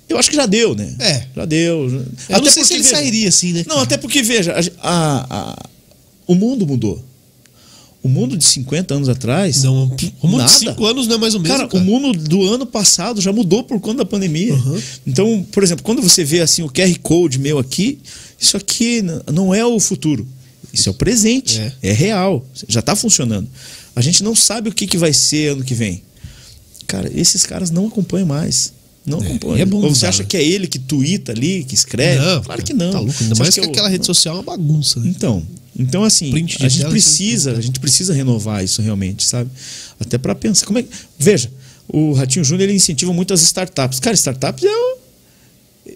eu 0.08 0.18
acho 0.18 0.30
que 0.30 0.36
já 0.36 0.46
deu, 0.46 0.74
né? 0.74 0.94
É. 0.98 1.26
Já 1.36 1.44
deu. 1.44 2.04
Eu 2.28 2.40
não 2.42 2.50
sei 2.50 2.64
se 2.64 2.74
ele 2.74 2.84
sairia 2.84 3.28
assim, 3.28 3.52
né? 3.52 3.64
Não, 3.68 3.80
até 3.80 3.96
porque, 3.98 4.22
veja, 4.22 4.54
a- 4.80 5.26
a- 5.30 5.68
o 6.26 6.34
mundo 6.34 6.66
mudou. 6.66 7.04
O 8.02 8.08
mundo 8.08 8.36
de 8.36 8.42
50 8.44 8.94
anos 8.94 9.08
atrás. 9.08 9.62
Não, 9.62 9.84
o 10.20 10.26
mundo 10.26 10.38
nada. 10.38 10.52
de 10.52 10.58
5 10.58 10.84
anos 10.86 11.06
não 11.06 11.14
é 11.14 11.18
mais 11.18 11.34
o 11.34 11.38
mesmo. 11.40 11.56
Cara, 11.56 11.68
Cara, 11.68 11.80
o 11.82 11.86
mundo 11.86 12.12
do 12.18 12.42
ano 12.42 12.66
passado 12.66 13.20
já 13.20 13.32
mudou 13.32 13.62
por 13.62 13.78
conta 13.78 13.98
da 13.98 14.04
pandemia. 14.04 14.54
Uhum. 14.54 14.82
Então, 15.06 15.46
por 15.52 15.62
exemplo, 15.62 15.84
quando 15.84 16.02
você 16.02 16.24
vê 16.24 16.40
assim 16.40 16.62
o 16.62 16.68
QR 16.68 16.98
Code 17.00 17.38
meu 17.38 17.58
aqui, 17.60 18.00
isso 18.40 18.56
aqui 18.56 19.04
não 19.32 19.54
é 19.54 19.64
o 19.64 19.78
futuro. 19.78 20.26
Isso 20.72 20.88
é 20.88 20.92
o 20.92 20.94
presente. 20.94 21.58
É. 21.58 21.72
É, 21.82 21.92
real. 21.92 22.44
Já 22.68 22.80
está 22.80 22.96
funcionando. 22.96 23.48
A 23.94 24.00
gente 24.00 24.22
não 24.24 24.34
sabe 24.34 24.70
o 24.70 24.72
que, 24.72 24.86
que 24.86 24.96
vai 24.96 25.12
ser 25.12 25.52
ano 25.52 25.62
que 25.64 25.74
vem. 25.74 26.02
Cara, 26.86 27.10
esses 27.14 27.44
caras 27.44 27.70
não 27.70 27.86
acompanham 27.88 28.26
mais. 28.26 28.72
Não 29.04 29.22
É, 29.22 29.26
acompanham. 29.26 29.56
é 29.58 29.64
bom 29.64 29.82
Ou 29.82 29.94
você 29.94 30.06
acha 30.06 30.22
né? 30.22 30.28
que 30.28 30.36
é 30.36 30.44
ele 30.44 30.66
que 30.66 30.78
tuita 30.78 31.32
ali, 31.32 31.64
que 31.64 31.74
escreve? 31.74 32.24
Não, 32.24 32.42
claro 32.42 32.62
que 32.62 32.72
não. 32.72 32.90
Tá 32.92 33.00
louco, 33.00 33.16
ainda 33.22 33.34
Você 33.34 33.38
mais 33.42 33.48
acha 33.48 33.60
que, 33.60 33.66
é 33.66 33.68
o- 33.68 33.72
aquela 33.72 33.88
rede 33.88 34.06
social 34.06 34.34
é 34.34 34.38
uma 34.38 34.44
bagunça, 34.44 35.00
né? 35.00 35.08
então, 35.14 35.42
então 35.76 36.04
assim, 36.04 36.30
Print 36.30 36.64
a 36.64 36.68
gente 36.68 36.86
precisa, 36.88 37.52
a 37.56 37.60
gente 37.60 37.80
precisa 37.80 38.14
renovar 38.14 38.62
isso 38.64 38.80
realmente, 38.80 39.26
sabe? 39.26 39.50
Até 39.98 40.18
para 40.18 40.34
pensar 40.34 40.66
como 40.66 40.78
é, 40.78 40.82
que- 40.84 40.90
veja, 41.18 41.50
o 41.88 42.12
Ratinho 42.12 42.44
Júnior 42.44 42.68
ele 42.68 42.76
incentiva 42.76 43.12
muito 43.12 43.34
as 43.34 43.42
startups. 43.42 43.98
Cara, 43.98 44.14
startups 44.14 44.62
é 44.64 44.68
o, 44.70 44.96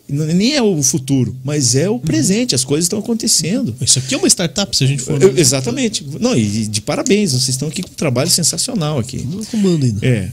nem 0.08 0.54
é 0.54 0.62
o 0.62 0.82
futuro, 0.82 1.36
mas 1.44 1.74
é 1.74 1.88
o 1.90 1.98
presente, 1.98 2.54
as 2.54 2.64
coisas 2.64 2.84
estão 2.84 2.98
acontecendo. 2.98 3.74
Isso 3.80 3.98
aqui 3.98 4.14
é 4.14 4.18
uma 4.18 4.28
startup, 4.28 4.76
se 4.76 4.84
a 4.84 4.86
gente 4.86 5.02
for. 5.02 5.20
Eu- 5.20 5.36
exatamente. 5.36 6.04
Não, 6.20 6.36
e 6.36 6.66
de 6.66 6.80
parabéns, 6.80 7.32
vocês 7.32 7.48
estão 7.50 7.68
aqui 7.68 7.82
com 7.82 7.90
um 7.90 7.94
trabalho 7.94 8.30
sensacional 8.30 8.98
aqui. 8.98 9.18
Não 9.28 9.44
comando 9.44 9.84
ainda. 9.84 10.06
É. 10.06 10.30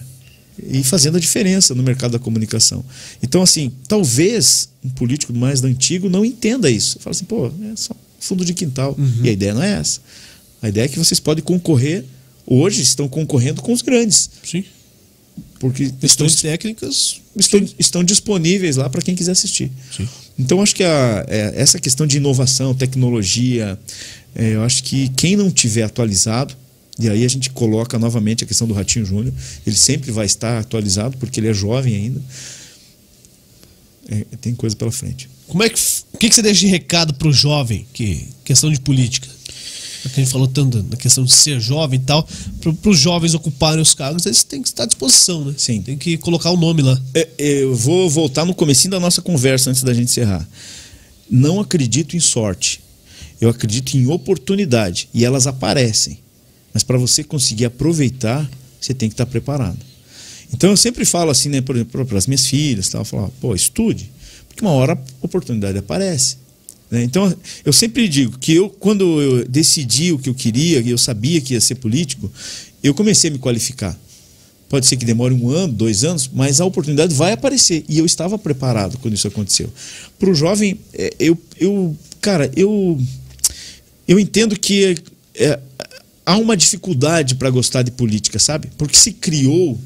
E 0.69 0.83
fazendo 0.83 1.17
a 1.17 1.19
diferença 1.19 1.73
no 1.73 1.81
mercado 1.81 2.11
da 2.11 2.19
comunicação. 2.19 2.85
Então, 3.23 3.41
assim, 3.41 3.71
talvez 3.87 4.69
um 4.85 4.89
político 4.89 5.33
mais 5.33 5.63
antigo 5.63 6.07
não 6.09 6.23
entenda 6.23 6.69
isso. 6.69 6.99
Fala 6.99 7.15
assim, 7.15 7.25
pô, 7.25 7.47
é 7.47 7.75
só 7.75 7.95
fundo 8.19 8.45
de 8.45 8.53
quintal. 8.53 8.95
E 9.23 9.29
a 9.29 9.31
ideia 9.31 9.53
não 9.55 9.63
é 9.63 9.71
essa. 9.79 9.99
A 10.61 10.69
ideia 10.69 10.85
é 10.85 10.87
que 10.87 10.99
vocês 10.99 11.19
podem 11.19 11.43
concorrer, 11.43 12.05
hoje 12.45 12.81
estão 12.83 13.07
concorrendo 13.09 13.61
com 13.63 13.73
os 13.73 13.81
grandes. 13.81 14.29
Sim. 14.43 14.63
Porque 15.63 15.83
estão, 15.83 15.99
Questões 16.27 16.35
técnicas. 16.41 17.21
estão, 17.37 17.65
estão 17.79 18.03
disponíveis 18.03 18.75
lá 18.75 18.89
para 18.89 19.01
quem 19.01 19.15
quiser 19.15 19.31
assistir. 19.31 19.71
Sim. 19.95 20.05
Então, 20.37 20.61
acho 20.61 20.75
que 20.75 20.83
a- 20.83 21.25
é, 21.29 21.53
essa 21.55 21.79
questão 21.79 22.05
de 22.05 22.17
inovação, 22.17 22.75
tecnologia, 22.75 23.79
é, 24.35 24.55
eu 24.55 24.63
acho 24.63 24.83
que 24.83 25.07
quem 25.15 25.37
não 25.37 25.49
tiver 25.49 25.83
atualizado, 25.83 26.53
e 26.99 27.07
aí 27.09 27.23
a 27.23 27.27
gente 27.29 27.49
coloca 27.49 27.97
novamente 27.97 28.43
a 28.43 28.47
questão 28.47 28.67
do 28.67 28.73
Ratinho 28.73 29.05
Júnior, 29.05 29.33
ele 29.65 29.75
sempre 29.77 30.11
vai 30.11 30.25
estar 30.25 30.59
atualizado, 30.59 31.17
porque 31.17 31.39
ele 31.39 31.47
é 31.47 31.53
jovem 31.53 31.95
ainda. 31.95 32.21
É, 34.09 34.25
tem 34.41 34.53
coisa 34.53 34.75
pela 34.75 34.91
frente. 34.91 35.29
Como 35.47 35.63
é 35.63 35.69
que. 35.69 35.79
O 36.11 36.17
que, 36.17 36.27
que 36.29 36.35
você 36.35 36.41
deixa 36.41 36.59
de 36.59 36.67
recado 36.67 37.13
pro 37.13 37.31
jovem? 37.31 37.85
Que 37.93 38.27
questão 38.43 38.69
de 38.69 38.79
política. 38.81 39.29
Já 40.03 40.09
que 40.09 40.19
a 40.19 40.23
gente 40.23 40.31
falou 40.31 40.47
tanto 40.47 40.83
na 40.89 40.97
questão 40.97 41.23
de 41.23 41.31
ser 41.31 41.59
jovem 41.61 41.97
e 41.99 42.03
tal. 42.03 42.27
Para 42.81 42.89
os 42.89 42.99
jovens 42.99 43.33
ocuparem 43.33 43.81
os 43.81 43.93
cargos, 43.93 44.25
eles 44.25 44.43
têm 44.43 44.61
que 44.61 44.67
estar 44.67 44.83
à 44.83 44.85
disposição, 44.85 45.45
né? 45.45 45.53
Sim. 45.57 45.81
Tem 45.81 45.97
que 45.97 46.17
colocar 46.17 46.51
o 46.51 46.57
nome 46.57 46.81
lá. 46.81 46.99
É, 47.13 47.27
eu 47.37 47.73
vou 47.73 48.09
voltar 48.09 48.43
no 48.43 48.53
comecinho 48.53 48.91
da 48.91 48.99
nossa 48.99 49.21
conversa 49.21 49.69
antes 49.69 49.81
da 49.81 49.93
gente 49.93 50.09
encerrar. 50.09 50.45
Não 51.29 51.61
acredito 51.61 52.17
em 52.17 52.19
sorte. 52.19 52.81
Eu 53.39 53.49
acredito 53.49 53.95
em 53.95 54.07
oportunidade 54.07 55.07
e 55.13 55.23
elas 55.23 55.47
aparecem. 55.47 56.19
Mas 56.73 56.83
para 56.83 56.97
você 56.97 57.23
conseguir 57.23 57.65
aproveitar, 57.65 58.49
você 58.79 58.93
tem 58.93 59.07
que 59.07 59.13
estar 59.13 59.25
preparado. 59.25 59.77
Então 60.53 60.69
eu 60.69 60.77
sempre 60.77 61.05
falo 61.05 61.31
assim, 61.31 61.49
né, 61.49 61.61
por 61.61 61.75
exemplo, 61.75 62.05
para 62.05 62.17
as 62.17 62.27
minhas 62.27 62.45
filhas, 62.45 62.89
tal, 62.89 63.01
eu 63.01 63.05
falo, 63.05 63.33
pô, 63.39 63.55
estude, 63.55 64.11
porque 64.47 64.63
uma 64.63 64.73
hora 64.73 64.93
a 64.93 65.25
oportunidade 65.25 65.77
aparece. 65.77 66.37
Né? 66.93 67.03
Então 67.03 67.35
eu 67.65 67.73
sempre 67.73 68.07
digo 68.07 68.37
que 68.37 68.53
eu, 68.53 68.69
quando 68.69 69.19
eu 69.19 69.47
decidi 69.47 70.11
o 70.11 70.19
que 70.19 70.29
eu 70.29 70.35
queria 70.35 70.79
e 70.79 70.91
eu 70.91 70.97
sabia 70.97 71.41
que 71.41 71.55
ia 71.55 71.59
ser 71.59 71.75
político, 71.75 72.31
eu 72.83 72.93
comecei 72.93 73.31
a 73.31 73.33
me 73.33 73.39
qualificar. 73.39 73.99
Pode 74.69 74.85
ser 74.85 74.95
que 74.95 75.03
demore 75.03 75.33
um 75.33 75.49
ano, 75.49 75.73
dois 75.73 76.03
anos, 76.03 76.29
mas 76.31 76.61
a 76.61 76.65
oportunidade 76.65 77.15
vai 77.15 77.31
aparecer. 77.31 77.83
E 77.89 77.97
eu 77.97 78.05
estava 78.05 78.37
preparado 78.37 78.99
quando 78.99 79.15
isso 79.15 79.27
aconteceu. 79.27 79.73
Para 80.19 80.29
o 80.29 80.35
jovem, 80.35 80.79
é, 80.93 81.11
eu, 81.19 81.35
eu, 81.59 81.97
cara, 82.21 82.51
eu, 82.55 83.01
eu 84.07 84.19
entendo 84.19 84.57
que 84.59 84.95
é, 85.33 85.59
há 86.23 86.37
uma 86.37 86.55
dificuldade 86.55 87.33
para 87.33 87.49
gostar 87.49 87.81
de 87.81 87.89
política, 87.89 88.37
sabe? 88.37 88.69
Porque 88.77 88.95
se 88.95 89.13
criou 89.13 89.79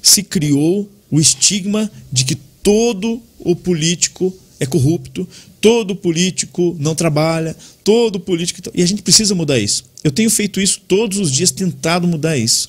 se 0.00 0.22
criou 0.22 0.90
o 1.10 1.20
estigma 1.20 1.90
de 2.10 2.24
que 2.24 2.36
todo 2.62 3.20
o 3.40 3.54
político 3.56 4.32
é 4.60 4.66
corrupto, 4.66 5.26
todo 5.58 5.96
político 5.96 6.76
não 6.78 6.94
trabalha, 6.94 7.56
todo 7.82 8.20
político. 8.20 8.60
E 8.74 8.82
a 8.82 8.86
gente 8.86 9.00
precisa 9.00 9.34
mudar 9.34 9.58
isso. 9.58 9.84
Eu 10.04 10.10
tenho 10.10 10.28
feito 10.28 10.60
isso 10.60 10.82
todos 10.86 11.18
os 11.18 11.32
dias, 11.32 11.50
tentado 11.50 12.06
mudar 12.06 12.36
isso. 12.36 12.68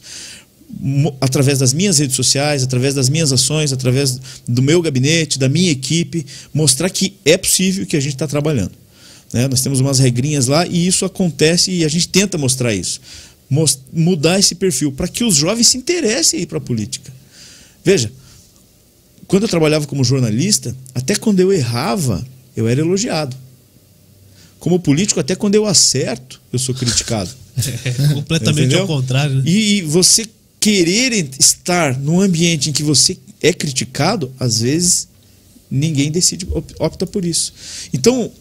Através 1.20 1.60
das 1.60 1.74
minhas 1.74 2.00
redes 2.00 2.16
sociais, 2.16 2.64
através 2.64 2.94
das 2.96 3.10
minhas 3.10 3.34
ações, 3.34 3.74
através 3.74 4.20
do 4.48 4.62
meu 4.62 4.82
gabinete, 4.82 5.38
da 5.38 5.50
minha 5.50 5.70
equipe, 5.70 6.26
mostrar 6.54 6.90
que 6.90 7.14
é 7.26 7.36
possível 7.36 7.86
que 7.86 7.98
a 7.98 8.00
gente 8.00 8.14
está 8.14 8.26
trabalhando. 8.26 8.72
Né? 9.34 9.50
Nós 9.50 9.62
temos 9.62 9.82
umas 9.82 10.00
regrinhas 10.00 10.48
lá 10.48 10.66
e 10.66 10.88
isso 10.88 11.04
acontece 11.04 11.72
e 11.72 11.84
a 11.84 11.90
gente 11.90 12.08
tenta 12.08 12.38
mostrar 12.38 12.74
isso. 12.74 13.02
Mudar 13.92 14.40
esse 14.40 14.56
perfil 14.56 14.94
para 14.94 15.10
que 15.10 15.26
os 15.26 15.36
jovens 15.36 15.68
se 15.68 15.78
interessem 15.78 16.46
para 16.46 16.58
a 16.58 16.62
política. 16.62 17.12
Veja, 17.84 18.10
quando 19.32 19.44
eu 19.44 19.48
trabalhava 19.50 19.88
como 19.88 20.04
jornalista, 20.04 20.76
até 20.94 21.16
quando 21.16 21.40
eu 21.40 21.54
errava, 21.54 22.22
eu 22.54 22.68
era 22.68 22.82
elogiado. 22.82 23.34
Como 24.60 24.78
político, 24.78 25.22
até 25.22 25.38
quando 25.38 25.56
eu 25.56 25.66
acerto, 25.66 26.42
eu 26.52 26.60
sou 26.60 26.76
criticado. 26.76 27.32
É, 27.86 28.14
completamente 28.14 28.66
Entendeu? 28.66 28.82
ao 28.82 28.88
contrário. 28.88 29.36
Né? 29.36 29.44
E, 29.46 29.78
e 29.78 29.82
você 29.84 30.26
querer 30.60 31.30
estar 31.38 31.98
num 32.00 32.20
ambiente 32.20 32.70
em 32.70 32.74
que 32.74 32.82
você 32.82 33.18
é 33.42 33.54
criticado, 33.54 34.34
às 34.40 34.62
vezes 34.62 35.08
ninguém 35.70 36.12
decide, 36.12 36.48
opta 36.80 37.06
por 37.06 37.24
isso. 37.24 37.54
Então, 37.94 38.32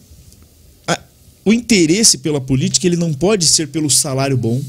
a, 0.87 0.99
o 1.45 1.53
interesse 1.53 2.17
pela 2.17 2.41
política 2.41 2.87
ele 2.87 2.95
não 2.97 3.13
pode 3.13 3.45
ser 3.45 3.67
pelo 3.67 3.89
salário 3.89 4.37
bom, 4.37 4.61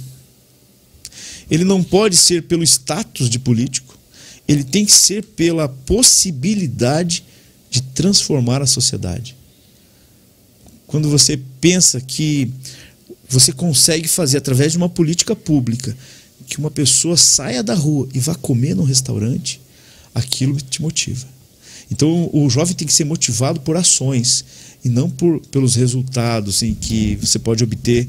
ele 1.51 1.65
não 1.65 1.83
pode 1.83 2.17
ser 2.17 2.43
pelo 2.43 2.63
status 2.65 3.31
de 3.31 3.39
político, 3.39 3.92
ele 4.53 4.65
tem 4.65 4.85
que 4.85 4.93
ser 4.93 5.25
pela 5.25 5.69
possibilidade 5.69 7.25
de 7.71 7.83
transformar 7.83 8.61
a 8.61 8.67
sociedade. 8.67 9.37
Quando 10.87 11.09
você 11.09 11.41
pensa 11.61 12.01
que 12.01 12.53
você 13.29 13.53
consegue 13.53 14.07
fazer 14.07 14.39
através 14.39 14.73
de 14.73 14.79
uma 14.79 14.91
política 14.91 15.35
pública 15.35 15.97
que 16.47 16.59
uma 16.59 16.71
pessoa 16.71 17.17
saia 17.17 17.63
da 17.63 17.75
rua 17.75 18.07
e 18.13 18.19
vá 18.19 18.35
comer 18.35 18.75
num 18.75 18.85
restaurante, 18.85 19.59
aquilo 20.15 20.61
te 20.61 20.83
motiva. 20.83 21.27
Então 21.91 22.29
o 22.33 22.49
jovem 22.51 22.75
tem 22.75 22.87
que 22.87 22.93
ser 22.93 23.05
motivado 23.05 23.61
por 23.61 23.77
ações 23.77 24.45
e 24.85 24.89
não 24.89 25.09
por, 25.09 25.41
pelos 25.47 25.75
resultados 25.75 26.63
em 26.63 26.75
que 26.75 27.17
você 27.17 27.39
pode 27.39 27.65
obter 27.65 28.07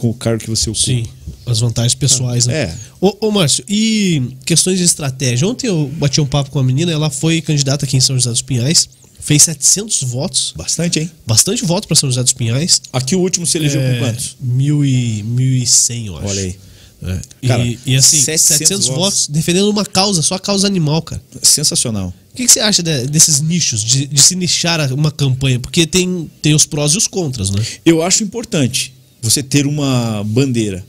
com 0.00 0.08
o 0.08 0.14
cargo 0.14 0.42
que 0.42 0.48
você 0.48 0.70
ocupa. 0.70 0.86
Sim, 0.86 1.04
as 1.44 1.60
vantagens 1.60 1.94
pessoais, 1.94 2.46
né? 2.46 2.54
É. 2.54 2.74
Ô, 2.98 3.14
ô, 3.20 3.30
Márcio, 3.30 3.62
e 3.68 4.22
questões 4.46 4.78
de 4.78 4.84
estratégia? 4.84 5.46
Ontem 5.46 5.66
eu 5.66 5.88
bati 5.96 6.20
um 6.22 6.26
papo 6.26 6.50
com 6.50 6.58
uma 6.58 6.64
menina, 6.64 6.90
ela 6.90 7.10
foi 7.10 7.42
candidata 7.42 7.84
aqui 7.84 7.98
em 7.98 8.00
São 8.00 8.16
José 8.16 8.30
dos 8.30 8.40
Pinhais, 8.40 8.88
fez 9.20 9.42
700 9.42 10.02
votos. 10.04 10.54
Bastante, 10.56 11.00
hein? 11.00 11.10
Bastante 11.26 11.66
voto 11.66 11.86
para 11.86 11.94
São 11.94 12.08
José 12.08 12.22
dos 12.22 12.32
Pinhais. 12.32 12.80
Aqui 12.90 13.14
o 13.14 13.20
último 13.20 13.46
se 13.46 13.58
elegeu 13.58 13.80
é, 13.82 13.92
com 13.92 13.98
quantos? 14.06 14.36
Mil 14.40 14.82
e, 14.82 15.22
mil 15.22 15.52
e 15.52 15.66
cem, 15.66 16.06
eu 16.06 16.16
acho. 16.16 16.28
Olha 16.28 16.40
aí. 16.40 16.56
É. 17.02 17.46
Cara, 17.48 17.64
e, 17.64 17.78
e, 17.84 17.96
assim, 17.96 18.18
700, 18.18 18.58
700 18.58 18.86
votos. 18.86 19.02
votos 19.02 19.28
defendendo 19.28 19.68
uma 19.68 19.84
causa, 19.84 20.22
só 20.22 20.34
a 20.34 20.40
causa 20.40 20.66
animal, 20.66 21.02
cara. 21.02 21.22
Sensacional. 21.42 22.14
O 22.32 22.36
que, 22.36 22.46
que 22.46 22.52
você 22.52 22.60
acha 22.60 22.82
de, 22.82 23.06
desses 23.06 23.40
nichos, 23.40 23.82
de, 23.82 24.06
de, 24.06 24.20
se 24.20 24.34
nichar 24.34 24.92
uma 24.92 25.10
campanha? 25.10 25.58
Porque 25.58 25.86
tem, 25.86 26.30
tem 26.40 26.54
os 26.54 26.64
prós 26.64 26.92
e 26.92 26.98
os 26.98 27.06
contras, 27.06 27.50
né? 27.50 27.62
Eu 27.84 28.02
acho 28.02 28.22
importante 28.22 28.94
você 29.20 29.42
ter 29.42 29.66
uma 29.66 30.24
bandeira. 30.24 30.84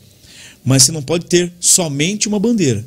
Mas 0.64 0.84
você 0.84 0.92
não 0.92 1.02
pode 1.02 1.26
ter 1.26 1.52
somente 1.60 2.28
uma 2.28 2.40
bandeira. 2.40 2.86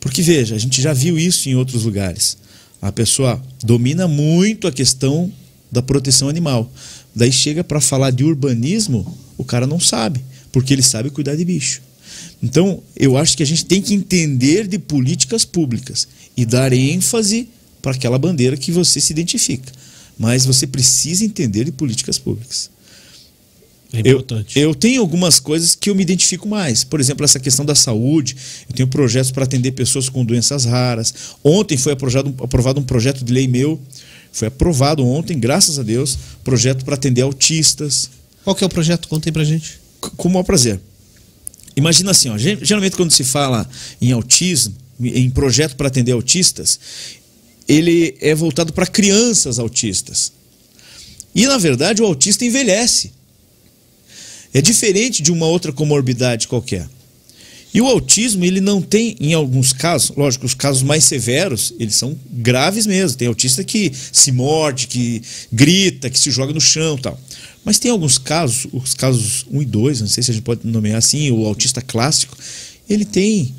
Porque 0.00 0.22
veja, 0.22 0.54
a 0.54 0.58
gente 0.58 0.82
já 0.82 0.92
viu 0.92 1.18
isso 1.18 1.48
em 1.48 1.54
outros 1.54 1.84
lugares. 1.84 2.36
A 2.80 2.92
pessoa 2.92 3.42
domina 3.62 4.06
muito 4.06 4.66
a 4.66 4.72
questão 4.72 5.32
da 5.72 5.82
proteção 5.82 6.28
animal. 6.28 6.70
Daí 7.14 7.32
chega 7.32 7.64
para 7.64 7.80
falar 7.80 8.10
de 8.10 8.22
urbanismo, 8.22 9.16
o 9.38 9.44
cara 9.44 9.66
não 9.66 9.80
sabe, 9.80 10.22
porque 10.52 10.72
ele 10.72 10.82
sabe 10.82 11.10
cuidar 11.10 11.34
de 11.36 11.44
bicho. 11.44 11.80
Então, 12.42 12.82
eu 12.94 13.16
acho 13.16 13.36
que 13.36 13.42
a 13.42 13.46
gente 13.46 13.64
tem 13.64 13.80
que 13.80 13.94
entender 13.94 14.68
de 14.68 14.78
políticas 14.78 15.44
públicas 15.44 16.06
e 16.36 16.44
dar 16.44 16.72
ênfase 16.72 17.48
para 17.80 17.92
aquela 17.92 18.18
bandeira 18.18 18.56
que 18.56 18.70
você 18.70 19.00
se 19.00 19.12
identifica. 19.12 19.72
Mas 20.18 20.44
você 20.44 20.66
precisa 20.66 21.24
entender 21.24 21.64
de 21.64 21.72
políticas 21.72 22.18
públicas. 22.18 22.70
É 23.98 24.10
importante. 24.10 24.58
Eu, 24.58 24.70
eu, 24.70 24.74
tenho 24.74 25.00
algumas 25.00 25.38
coisas 25.38 25.74
que 25.74 25.90
eu 25.90 25.94
me 25.94 26.02
identifico 26.02 26.48
mais. 26.48 26.84
Por 26.84 27.00
exemplo, 27.00 27.24
essa 27.24 27.38
questão 27.38 27.64
da 27.64 27.74
saúde. 27.74 28.36
Eu 28.68 28.74
tenho 28.74 28.88
projetos 28.88 29.30
para 29.30 29.44
atender 29.44 29.72
pessoas 29.72 30.08
com 30.08 30.24
doenças 30.24 30.64
raras. 30.64 31.14
Ontem 31.42 31.76
foi 31.76 31.92
aprovado, 31.92 32.34
aprovado 32.42 32.80
um 32.80 32.84
projeto 32.84 33.24
de 33.24 33.32
lei 33.32 33.46
meu. 33.46 33.80
Foi 34.32 34.48
aprovado 34.48 35.06
ontem, 35.06 35.38
graças 35.38 35.78
a 35.78 35.82
Deus, 35.82 36.18
projeto 36.42 36.84
para 36.84 36.94
atender 36.94 37.22
autistas. 37.22 38.10
Qual 38.42 38.56
que 38.56 38.64
é 38.64 38.66
o 38.66 38.70
projeto? 38.70 39.08
Conta 39.08 39.28
aí 39.28 39.32
pra 39.32 39.44
gente. 39.44 39.78
Com 40.00 40.28
o 40.28 40.32
maior 40.32 40.42
prazer. 40.42 40.80
Imagina 41.76 42.10
assim, 42.10 42.28
ó, 42.28 42.38
geralmente 42.38 42.96
quando 42.96 43.10
se 43.10 43.24
fala 43.24 43.68
em 44.00 44.12
autismo, 44.12 44.74
em 45.00 45.28
projeto 45.30 45.76
para 45.76 45.88
atender 45.88 46.12
autistas, 46.12 46.78
ele 47.68 48.16
é 48.20 48.34
voltado 48.34 48.72
para 48.72 48.86
crianças 48.86 49.58
autistas. 49.58 50.32
E 51.34 51.46
na 51.46 51.58
verdade 51.58 52.02
o 52.02 52.06
autista 52.06 52.44
envelhece. 52.44 53.12
É 54.54 54.62
diferente 54.62 55.20
de 55.20 55.32
uma 55.32 55.46
outra 55.46 55.72
comorbidade 55.72 56.46
qualquer. 56.46 56.88
E 57.74 57.80
o 57.80 57.88
autismo, 57.88 58.44
ele 58.44 58.60
não 58.60 58.80
tem, 58.80 59.16
em 59.18 59.34
alguns 59.34 59.72
casos, 59.72 60.16
lógico, 60.16 60.46
os 60.46 60.54
casos 60.54 60.84
mais 60.84 61.02
severos, 61.04 61.74
eles 61.76 61.96
são 61.96 62.16
graves 62.30 62.86
mesmo. 62.86 63.18
Tem 63.18 63.26
autista 63.26 63.64
que 63.64 63.90
se 64.12 64.30
morde, 64.30 64.86
que 64.86 65.20
grita, 65.52 66.08
que 66.08 66.16
se 66.16 66.30
joga 66.30 66.52
no 66.52 66.60
chão 66.60 66.96
tal. 66.96 67.20
Mas 67.64 67.80
tem 67.80 67.90
alguns 67.90 68.16
casos, 68.16 68.68
os 68.72 68.94
casos 68.94 69.44
1 69.50 69.62
e 69.62 69.64
2, 69.64 70.00
não 70.02 70.06
sei 70.06 70.22
se 70.22 70.30
a 70.30 70.34
gente 70.34 70.44
pode 70.44 70.60
nomear 70.64 70.98
assim, 70.98 71.32
o 71.32 71.44
autista 71.46 71.82
clássico, 71.82 72.38
ele 72.88 73.04
tem 73.04 73.52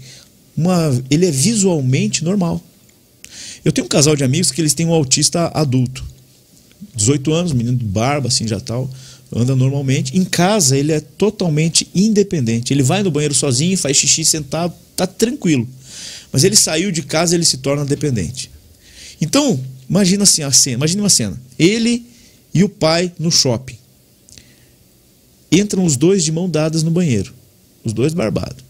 uma. 0.56 0.98
ele 1.10 1.26
é 1.26 1.32
visualmente 1.32 2.24
normal. 2.24 2.64
Eu 3.66 3.72
tenho 3.74 3.84
um 3.84 3.90
casal 3.90 4.16
de 4.16 4.24
amigos 4.24 4.50
que 4.50 4.62
eles 4.62 4.74
têm 4.74 4.86
um 4.86 4.94
autista 4.94 5.52
adulto. 5.54 6.06
18 6.96 7.34
anos, 7.34 7.52
menino 7.52 7.78
de 7.78 7.84
barba, 7.84 8.30
assim 8.30 8.48
já 8.48 8.62
tal 8.62 8.90
anda 9.36 9.56
normalmente. 9.56 10.18
Em 10.18 10.24
casa, 10.24 10.78
ele 10.78 10.94
é 10.94 11.00
totalmente 11.00 11.88
independente. 11.94 12.74
Ele 12.74 12.82
vai 12.82 13.04
no 13.04 13.12
banheiro 13.12 13.36
sozinho, 13.36 13.78
faz 13.78 13.98
xixi 13.98 14.24
sentado, 14.24 14.74
tá 14.96 15.06
tranquilo. 15.06 15.68
Mas 16.32 16.44
ele 16.44 16.56
saiu 16.56 16.92
de 16.92 17.04
casa, 17.04 17.36
ele 17.36 17.46
se 17.46 17.58
torna 17.58 17.84
dependente. 17.84 18.50
Então, 19.20 19.60
imagina 19.90 20.24
assim 20.24 20.42
a 20.42 20.52
cena, 20.52 20.78
imagine 20.78 21.02
uma 21.02 21.10
cena. 21.10 21.40
Ele 21.60 22.06
e 22.54 22.64
o 22.64 22.70
pai 22.70 23.12
no 23.20 23.30
shopping. 23.30 23.78
Entram 25.52 25.84
os 25.84 25.98
dois 25.98 26.24
de 26.24 26.32
mão 26.32 26.50
dadas 26.50 26.84
no 26.84 26.92
banheiro, 26.92 27.34
os 27.84 27.94
dois 27.94 28.14
barbados. 28.14 28.64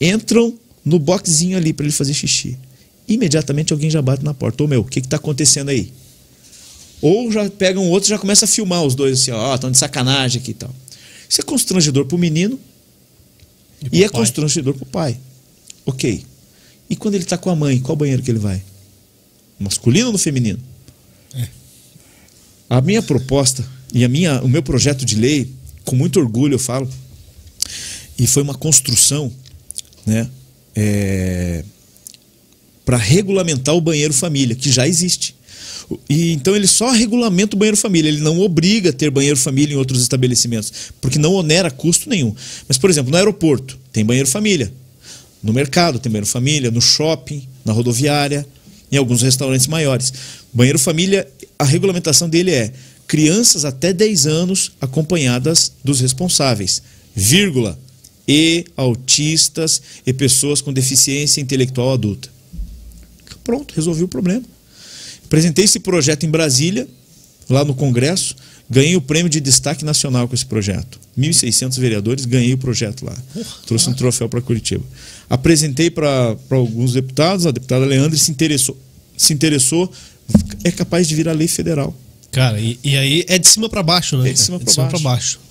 Entram 0.00 0.58
no 0.84 0.98
boxzinho 0.98 1.56
ali 1.56 1.72
para 1.72 1.86
ele 1.86 1.92
fazer 1.92 2.14
xixi. 2.14 2.58
Imediatamente 3.08 3.72
alguém 3.72 3.90
já 3.90 4.02
bate 4.02 4.24
na 4.24 4.34
porta. 4.34 4.62
Ô 4.62 4.66
meu, 4.66 4.80
o 4.80 4.84
que 4.84 4.98
está 4.98 5.16
acontecendo 5.16 5.68
aí? 5.68 5.92
Ou 7.00 7.30
já 7.30 7.48
pega 7.50 7.78
um 7.78 7.88
outro 7.88 8.08
e 8.08 8.10
já 8.10 8.18
começa 8.18 8.44
a 8.44 8.48
filmar 8.48 8.82
os 8.82 8.94
dois 8.94 9.20
assim, 9.20 9.30
ó, 9.30 9.54
estão 9.54 9.70
de 9.70 9.78
sacanagem 9.78 10.40
aqui 10.40 10.52
e 10.52 10.54
tal. 10.54 10.74
Isso 11.28 11.40
é 11.40 11.44
constrangedor 11.44 12.06
para 12.06 12.16
o 12.16 12.18
menino 12.18 12.58
e, 13.92 13.98
e 13.98 14.04
é 14.04 14.08
pai. 14.08 14.20
constrangedor 14.20 14.74
para 14.74 14.82
o 14.82 14.86
pai. 14.86 15.18
Ok. 15.84 16.24
E 16.88 16.96
quando 16.96 17.14
ele 17.14 17.24
está 17.24 17.36
com 17.36 17.50
a 17.50 17.56
mãe, 17.56 17.80
qual 17.80 17.96
banheiro 17.96 18.22
que 18.22 18.30
ele 18.30 18.38
vai? 18.38 18.62
Masculino 19.58 20.06
ou 20.06 20.12
no 20.12 20.18
feminino? 20.18 20.58
É. 21.34 21.48
A 22.70 22.80
minha 22.80 23.02
proposta 23.02 23.66
e 23.92 24.04
a 24.04 24.08
minha, 24.08 24.42
o 24.42 24.48
meu 24.48 24.62
projeto 24.62 25.04
de 25.04 25.16
lei, 25.16 25.50
com 25.84 25.96
muito 25.96 26.18
orgulho 26.18 26.54
eu 26.54 26.58
falo, 26.58 26.88
e 28.18 28.26
foi 28.26 28.42
uma 28.42 28.54
construção, 28.54 29.32
né, 30.04 30.28
é, 30.74 31.64
para 32.84 32.96
regulamentar 32.96 33.74
o 33.74 33.80
banheiro 33.80 34.14
família, 34.14 34.54
que 34.56 34.70
já 34.70 34.86
existe. 34.86 35.35
E, 36.08 36.32
então 36.32 36.56
ele 36.56 36.66
só 36.66 36.90
regulamenta 36.90 37.54
o 37.54 37.58
banheiro 37.58 37.76
família, 37.76 38.08
ele 38.08 38.20
não 38.20 38.40
obriga 38.40 38.90
a 38.90 38.92
ter 38.92 39.10
banheiro 39.10 39.36
família 39.36 39.74
em 39.74 39.76
outros 39.76 40.02
estabelecimentos, 40.02 40.72
porque 41.00 41.18
não 41.18 41.32
onera 41.34 41.70
custo 41.70 42.08
nenhum. 42.08 42.34
Mas, 42.66 42.76
por 42.76 42.90
exemplo, 42.90 43.10
no 43.10 43.16
aeroporto 43.16 43.78
tem 43.92 44.04
banheiro 44.04 44.28
família, 44.28 44.72
no 45.42 45.52
mercado 45.52 45.98
tem 45.98 46.10
banheiro 46.10 46.26
família, 46.26 46.70
no 46.70 46.80
shopping, 46.80 47.46
na 47.64 47.72
rodoviária, 47.72 48.46
em 48.90 48.96
alguns 48.96 49.22
restaurantes 49.22 49.66
maiores. 49.66 50.12
Banheiro 50.52 50.78
família, 50.78 51.28
a 51.58 51.64
regulamentação 51.64 52.28
dele 52.28 52.50
é 52.50 52.72
crianças 53.06 53.64
até 53.64 53.92
10 53.92 54.26
anos 54.26 54.72
acompanhadas 54.80 55.72
dos 55.84 56.00
responsáveis, 56.00 56.82
vírgula, 57.14 57.78
e 58.28 58.64
autistas 58.76 59.80
e 60.04 60.12
pessoas 60.12 60.60
com 60.60 60.72
deficiência 60.72 61.40
intelectual 61.40 61.92
adulta. 61.92 62.28
Pronto, 63.44 63.72
resolvi 63.74 64.02
o 64.02 64.08
problema. 64.08 64.42
Apresentei 65.26 65.64
esse 65.64 65.80
projeto 65.80 66.24
em 66.24 66.30
Brasília, 66.30 66.86
lá 67.50 67.64
no 67.64 67.74
Congresso, 67.74 68.36
ganhei 68.70 68.96
o 68.96 69.00
prêmio 69.00 69.28
de 69.28 69.40
destaque 69.40 69.84
nacional 69.84 70.28
com 70.28 70.34
esse 70.34 70.46
projeto. 70.46 71.00
1.600 71.18 71.78
vereadores, 71.80 72.24
ganhei 72.24 72.54
o 72.54 72.58
projeto 72.58 73.04
lá. 73.04 73.16
Trouxe 73.66 73.90
um 73.90 73.94
troféu 73.94 74.28
para 74.28 74.40
Curitiba. 74.40 74.84
Apresentei 75.28 75.90
para 75.90 76.36
alguns 76.50 76.92
deputados, 76.92 77.46
a 77.46 77.50
deputada 77.50 77.84
Leandro 77.84 78.16
se 78.16 78.30
interessou, 78.30 78.76
se 79.16 79.32
interessou, 79.32 79.90
é 80.62 80.70
capaz 80.70 81.08
de 81.08 81.14
virar 81.14 81.32
lei 81.32 81.48
federal. 81.48 81.96
Cara, 82.30 82.60
e, 82.60 82.78
e 82.84 82.96
aí 82.96 83.24
é 83.28 83.38
de 83.38 83.48
cima 83.48 83.68
para 83.68 83.82
baixo, 83.82 84.18
né? 84.18 84.30
É 84.30 84.32
de 84.32 84.38
cima 84.38 84.58
é 84.58 84.64
para 84.64 84.86
baixo. 84.86 85.02
baixo. 85.02 85.45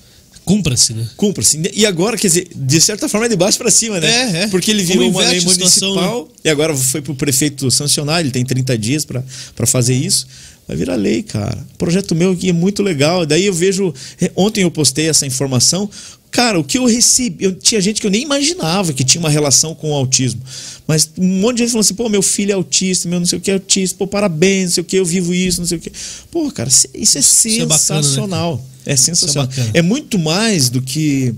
Cumpra-se, 0.45 0.93
né? 0.93 1.07
Cumpra-se. 1.17 1.59
E 1.73 1.85
agora, 1.85 2.15
quer 2.15 2.27
dizer, 2.27 2.47
de 2.55 2.79
certa 2.79 3.09
forma 3.09 3.25
é 3.25 3.29
de 3.29 3.35
baixo 3.35 3.57
para 3.57 3.71
cima, 3.71 3.99
né? 3.99 4.07
É, 4.07 4.43
é. 4.43 4.47
Porque 4.47 4.69
ele 4.69 4.83
virou 4.83 5.09
uma 5.09 5.27
lei 5.27 5.41
situação, 5.41 5.89
municipal 5.89 6.23
né? 6.23 6.29
e 6.45 6.49
agora 6.49 6.75
foi 6.75 7.01
para 7.01 7.11
o 7.11 7.15
prefeito 7.15 7.69
sancionar, 7.71 8.19
ele 8.19 8.29
tem 8.29 8.45
30 8.45 8.77
dias 8.77 9.03
para 9.03 9.23
fazer 9.65 9.95
isso. 9.95 10.27
Vai 10.67 10.77
virar 10.77 10.95
lei, 10.95 11.21
cara. 11.21 11.57
Projeto 11.77 12.15
meu 12.15 12.31
aqui 12.31 12.49
é 12.49 12.53
muito 12.53 12.81
legal. 12.81 13.25
Daí 13.25 13.45
eu 13.45 13.53
vejo. 13.53 13.93
Ontem 14.35 14.63
eu 14.63 14.71
postei 14.71 15.07
essa 15.07 15.25
informação. 15.25 15.89
Cara, 16.35 16.59
o 16.59 16.65
que 16.65 16.77
eu 16.77 16.85
recebi. 16.85 17.45
Eu, 17.45 17.55
tinha 17.55 17.79
gente 17.79 18.01
que 18.01 18.05
eu 18.05 18.11
nem 18.11 18.21
imaginava 18.21 18.91
que 18.91 19.05
tinha 19.05 19.21
uma 19.21 19.29
relação 19.29 19.73
com 19.73 19.91
o 19.91 19.93
autismo. 19.93 20.41
Mas 20.85 21.09
um 21.17 21.39
monte 21.39 21.57
de 21.57 21.63
gente 21.63 21.71
falou 21.71 21.79
assim: 21.79 21.93
pô, 21.93 22.09
meu 22.09 22.21
filho 22.21 22.51
é 22.51 22.53
autista, 22.53 23.07
meu 23.07 23.21
não 23.21 23.25
sei 23.25 23.39
o 23.39 23.41
que 23.41 23.49
é 23.49 23.53
autista, 23.53 23.97
pô, 23.97 24.05
parabéns, 24.05 24.63
não 24.63 24.71
sei 24.73 24.81
o 24.81 24.85
que, 24.85 24.97
eu 24.97 25.05
vivo 25.05 25.33
isso, 25.33 25.61
não 25.61 25.67
sei 25.67 25.77
o 25.77 25.81
que. 25.81 25.89
Pô, 26.29 26.51
cara, 26.51 26.67
isso 26.67 26.87
é 26.93 26.99
Isso 26.99 27.17
é 27.17 27.21
né, 27.21 27.77
sensacional. 27.77 28.65
É 28.85 28.97
sensacional. 28.97 29.47
bacana. 29.47 29.71
É 29.73 29.81
muito 29.81 30.19
mais 30.19 30.69
do 30.69 30.81
que 30.81 31.33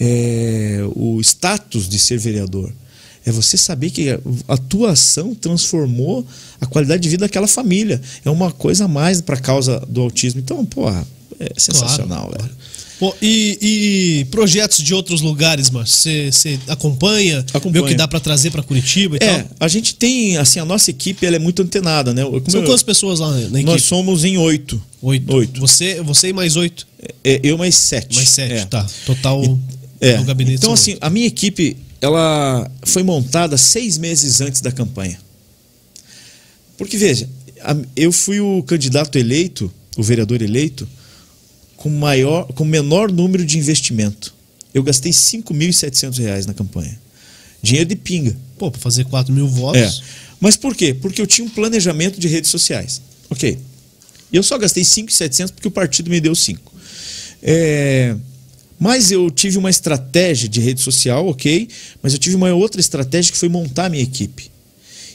é, 0.00 0.80
o 0.94 1.20
status 1.20 1.86
de 1.86 1.98
ser 1.98 2.18
vereador. 2.18 2.72
É 3.26 3.30
você 3.30 3.58
saber 3.58 3.90
que 3.90 4.08
a 4.48 4.56
tua 4.56 4.92
ação 4.92 5.34
transformou 5.34 6.26
a 6.60 6.66
qualidade 6.66 7.02
de 7.02 7.10
vida 7.10 7.26
daquela 7.26 7.46
família. 7.46 8.00
É 8.24 8.30
uma 8.30 8.50
coisa 8.50 8.86
a 8.86 8.88
mais 8.88 9.20
para 9.20 9.36
a 9.36 9.40
causa 9.40 9.80
do 9.86 10.00
autismo. 10.00 10.40
Então, 10.40 10.64
pô, 10.64 10.88
é 10.88 11.04
sensacional, 11.58 12.28
Claro, 12.28 12.42
velho. 12.42 12.54
Pô, 12.98 13.12
e, 13.20 13.58
e 14.20 14.24
projetos 14.26 14.78
de 14.82 14.94
outros 14.94 15.20
lugares, 15.20 15.68
Márcio? 15.68 16.32
Você 16.32 16.58
acompanha? 16.68 17.44
Vê 17.70 17.80
o 17.80 17.84
que 17.86 17.94
dá 17.94 18.06
para 18.06 18.20
trazer 18.20 18.50
para 18.52 18.62
Curitiba 18.62 19.16
e 19.16 19.24
É, 19.24 19.38
tal? 19.42 19.48
a 19.58 19.68
gente 19.68 19.96
tem, 19.96 20.36
assim, 20.36 20.60
a 20.60 20.64
nossa 20.64 20.90
equipe 20.90 21.26
ela 21.26 21.34
é 21.36 21.38
muito 21.40 21.60
antenada, 21.60 22.14
né? 22.14 22.22
Como 22.24 22.50
São 22.50 22.60
eu- 22.60 22.66
quantas 22.66 22.84
pessoas 22.84 23.18
lá 23.18 23.32
na 23.32 23.40
equipe? 23.40 23.62
Nós 23.64 23.82
somos 23.82 24.24
em 24.24 24.36
oito. 24.38 24.80
Oito. 25.02 25.34
Oito. 25.34 25.60
Você, 25.60 26.00
você 26.02 26.28
e 26.28 26.32
mais 26.32 26.54
oito. 26.56 26.86
É, 27.24 27.40
eu 27.42 27.58
mais 27.58 27.74
sete. 27.74 28.14
Mais 28.14 28.28
sete, 28.28 28.52
É. 28.54 28.64
tá. 28.64 28.86
Total 29.04 29.58
É. 30.00 30.16
no 30.18 30.24
gabinete. 30.24 30.58
Então, 30.58 30.72
assim, 30.72 30.92
oito. 30.92 31.02
a 31.02 31.10
minha 31.10 31.26
equipe, 31.26 31.76
ela 32.00 32.70
foi 32.84 33.02
montada 33.02 33.56
seis 33.58 33.98
meses 33.98 34.40
antes 34.40 34.60
da 34.60 34.70
campanha. 34.70 35.18
Porque, 36.78 36.96
veja, 36.96 37.28
eu 37.96 38.12
fui 38.12 38.40
o 38.40 38.62
candidato 38.62 39.18
eleito, 39.18 39.70
o 39.96 40.02
vereador 40.02 40.42
eleito, 40.42 40.88
com, 41.84 41.90
maior, 41.90 42.46
com 42.54 42.64
menor 42.64 43.12
número 43.12 43.44
de 43.44 43.58
investimento. 43.58 44.34
Eu 44.72 44.82
gastei 44.82 45.12
5.700 45.12 46.18
reais 46.18 46.46
na 46.46 46.54
campanha. 46.54 46.98
Dinheiro 47.62 47.90
de 47.90 47.94
pinga. 47.94 48.34
Pô, 48.56 48.70
pra 48.70 48.80
fazer 48.80 49.04
4 49.04 49.30
mil 49.30 49.46
votos. 49.46 50.00
É. 50.00 50.04
Mas 50.40 50.56
por 50.56 50.74
quê? 50.74 50.94
Porque 50.94 51.20
eu 51.20 51.26
tinha 51.26 51.46
um 51.46 51.50
planejamento 51.50 52.18
de 52.18 52.26
redes 52.26 52.50
sociais. 52.50 53.02
Ok. 53.28 53.58
Eu 54.32 54.42
só 54.42 54.56
gastei 54.56 54.82
5,700 54.82 55.50
porque 55.50 55.68
o 55.68 55.70
partido 55.70 56.08
me 56.08 56.22
deu 56.22 56.34
5. 56.34 56.72
É, 57.42 58.16
mas 58.80 59.10
eu 59.10 59.30
tive 59.30 59.58
uma 59.58 59.68
estratégia 59.68 60.48
de 60.48 60.60
rede 60.60 60.80
social, 60.80 61.28
ok. 61.28 61.68
Mas 62.02 62.14
eu 62.14 62.18
tive 62.18 62.34
uma 62.34 62.50
outra 62.54 62.80
estratégia 62.80 63.30
que 63.30 63.36
foi 63.36 63.50
montar 63.50 63.84
a 63.84 63.88
minha 63.90 64.02
equipe. 64.02 64.50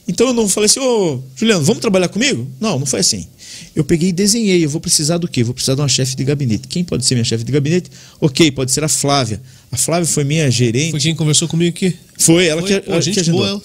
Então 0.08 0.28
eu 0.28 0.34
não 0.34 0.48
falei 0.48 0.68
assim, 0.68 0.80
ô 0.80 1.20
Juliano, 1.36 1.66
vamos 1.66 1.82
trabalhar 1.82 2.10
comigo? 2.10 2.48
Não, 2.60 2.78
não 2.78 2.86
foi 2.86 3.00
assim. 3.00 3.28
Eu 3.76 3.84
peguei 3.84 4.10
e 4.10 4.12
desenhei, 4.12 4.64
eu 4.64 4.70
vou 4.70 4.82
precisar 4.82 5.18
do 5.18 5.28
quê? 5.28 5.44
Vou 5.44 5.54
precisar 5.54 5.76
de 5.76 5.82
uma 5.82 5.88
chefe 5.88 6.16
de 6.16 6.24
gabinete. 6.24 6.68
Quem 6.68 6.84
pode 6.84 7.06
ser 7.06 7.16
minha 7.16 7.26
chefe 7.26 7.44
de 7.44 7.52
gabinete? 7.52 7.90
Ok, 8.20 8.52
pode 8.52 8.72
ser 8.72 8.84
a 8.84 8.88
Flávia. 8.88 9.42
A 9.72 9.78
Flávia 9.78 10.06
foi 10.06 10.24
minha 10.24 10.50
gerente. 10.50 10.92
Foi 10.92 11.00
quem 11.00 11.16
conversou 11.16 11.48
comigo 11.48 11.76
aqui. 11.76 11.96
Foi 12.18 12.48
ela 12.48 12.62
Foi, 12.62 12.70
que, 12.70 12.80
pô, 12.82 12.94
a, 12.94 13.02
gente 13.02 13.22
que 13.24 13.32
boa, 13.32 13.48
ela. 13.48 13.62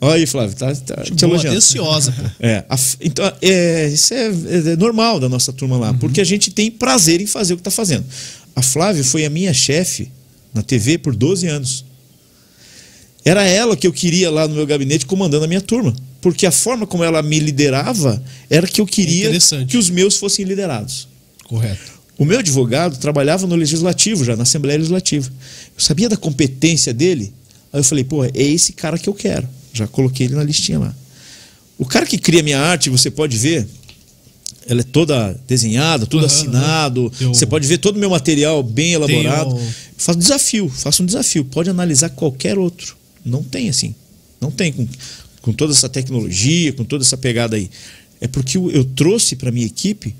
Olha 0.00 0.14
aí, 0.14 0.26
Flávio, 0.26 0.54
tá, 0.56 0.74
tá 0.74 1.02
te 1.02 1.12
Boa, 1.12 1.32
elogiando. 1.32 1.56
pô. 1.76 2.30
É, 2.40 2.64
a 2.68 2.76
então, 3.00 3.32
é, 3.42 3.88
isso 3.88 4.14
é, 4.14 4.26
é 4.26 4.76
normal 4.76 5.18
da 5.18 5.28
nossa 5.28 5.52
turma 5.52 5.76
lá, 5.76 5.92
porque 5.94 6.20
a 6.20 6.24
gente 6.24 6.50
tem 6.50 6.70
prazer 6.70 7.20
em 7.20 7.26
fazer 7.26 7.54
o 7.54 7.56
que 7.56 7.60
está 7.60 7.70
fazendo. 7.70 8.04
A 8.54 8.62
Flávia 8.62 9.02
foi 9.02 9.24
a 9.24 9.30
minha 9.30 9.52
chefe 9.52 10.10
na 10.54 10.62
TV 10.62 10.98
por 10.98 11.14
12 11.14 11.46
anos. 11.46 11.84
Era 13.24 13.44
ela 13.44 13.76
que 13.76 13.86
eu 13.86 13.92
queria 13.92 14.30
lá 14.30 14.48
no 14.48 14.54
meu 14.54 14.66
gabinete 14.66 15.04
comandando 15.06 15.44
a 15.44 15.48
minha 15.48 15.60
turma. 15.60 15.94
Porque 16.20 16.46
a 16.46 16.50
forma 16.50 16.86
como 16.86 17.02
ela 17.04 17.22
me 17.22 17.38
liderava 17.38 18.22
era 18.48 18.66
que 18.66 18.80
eu 18.80 18.86
queria 18.86 19.30
que 19.66 19.76
os 19.78 19.88
meus 19.90 20.16
fossem 20.16 20.44
liderados. 20.44 21.08
Correto. 21.44 22.00
O 22.18 22.24
meu 22.24 22.38
advogado 22.38 22.98
trabalhava 22.98 23.46
no 23.46 23.54
legislativo 23.56 24.24
já, 24.24 24.36
na 24.36 24.42
Assembleia 24.42 24.76
Legislativa. 24.78 25.30
Eu 25.76 25.82
sabia 25.82 26.08
da 26.08 26.16
competência 26.16 26.92
dele. 26.92 27.32
Aí 27.72 27.80
eu 27.80 27.84
falei, 27.84 28.04
pô, 28.04 28.24
é 28.24 28.30
esse 28.34 28.72
cara 28.74 28.98
que 28.98 29.08
eu 29.08 29.14
quero. 29.14 29.48
Já 29.72 29.86
coloquei 29.86 30.26
ele 30.26 30.34
na 30.34 30.42
listinha 30.44 30.78
lá. 30.78 30.94
O 31.78 31.86
cara 31.86 32.04
que 32.04 32.18
cria 32.18 32.42
minha 32.42 32.58
arte, 32.60 32.90
você 32.90 33.10
pode 33.10 33.38
ver, 33.38 33.66
ela 34.66 34.80
é 34.82 34.84
toda 34.84 35.34
desenhada, 35.48 36.04
tudo 36.04 36.26
Aham, 36.26 36.26
assinado. 36.26 37.12
Você 37.18 37.46
pode 37.46 37.66
ver 37.66 37.78
todo 37.78 37.96
o 37.96 37.98
meu 37.98 38.10
material 38.10 38.62
bem 38.62 38.92
elaborado. 38.92 39.54
Tenho- 39.54 39.74
Faço 39.96 40.18
um 40.18 40.20
desafio, 40.20 40.68
faço 40.68 41.02
um 41.02 41.06
desafio. 41.06 41.44
Pode 41.44 41.70
analisar 41.70 42.10
qualquer 42.10 42.58
outro. 42.58 42.96
Não 43.24 43.42
tem 43.42 43.68
assim. 43.68 43.94
Não 44.40 44.50
tem 44.50 44.72
com, 44.72 44.88
com 45.42 45.52
toda 45.52 45.72
essa 45.72 45.88
tecnologia, 45.88 46.72
com 46.72 46.84
toda 46.84 47.04
essa 47.04 47.16
pegada 47.16 47.56
aí. 47.56 47.70
É 48.20 48.28
porque 48.28 48.56
eu, 48.56 48.70
eu 48.70 48.84
trouxe 48.84 49.36
para 49.36 49.50
minha 49.50 49.66
equipe 49.66 50.14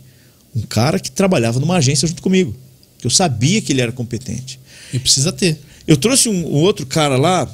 um 0.54 0.62
cara 0.62 0.98
que 0.98 1.10
trabalhava 1.10 1.60
numa 1.60 1.76
agência 1.76 2.06
junto 2.08 2.22
comigo. 2.22 2.54
Que 2.98 3.06
eu 3.06 3.10
sabia 3.10 3.60
que 3.60 3.72
ele 3.72 3.80
era 3.80 3.92
competente. 3.92 4.60
E 4.92 4.98
precisa 4.98 5.32
ter. 5.32 5.58
Eu 5.86 5.96
trouxe 5.96 6.28
um, 6.28 6.46
um 6.46 6.60
outro 6.60 6.86
cara 6.86 7.16
lá 7.16 7.48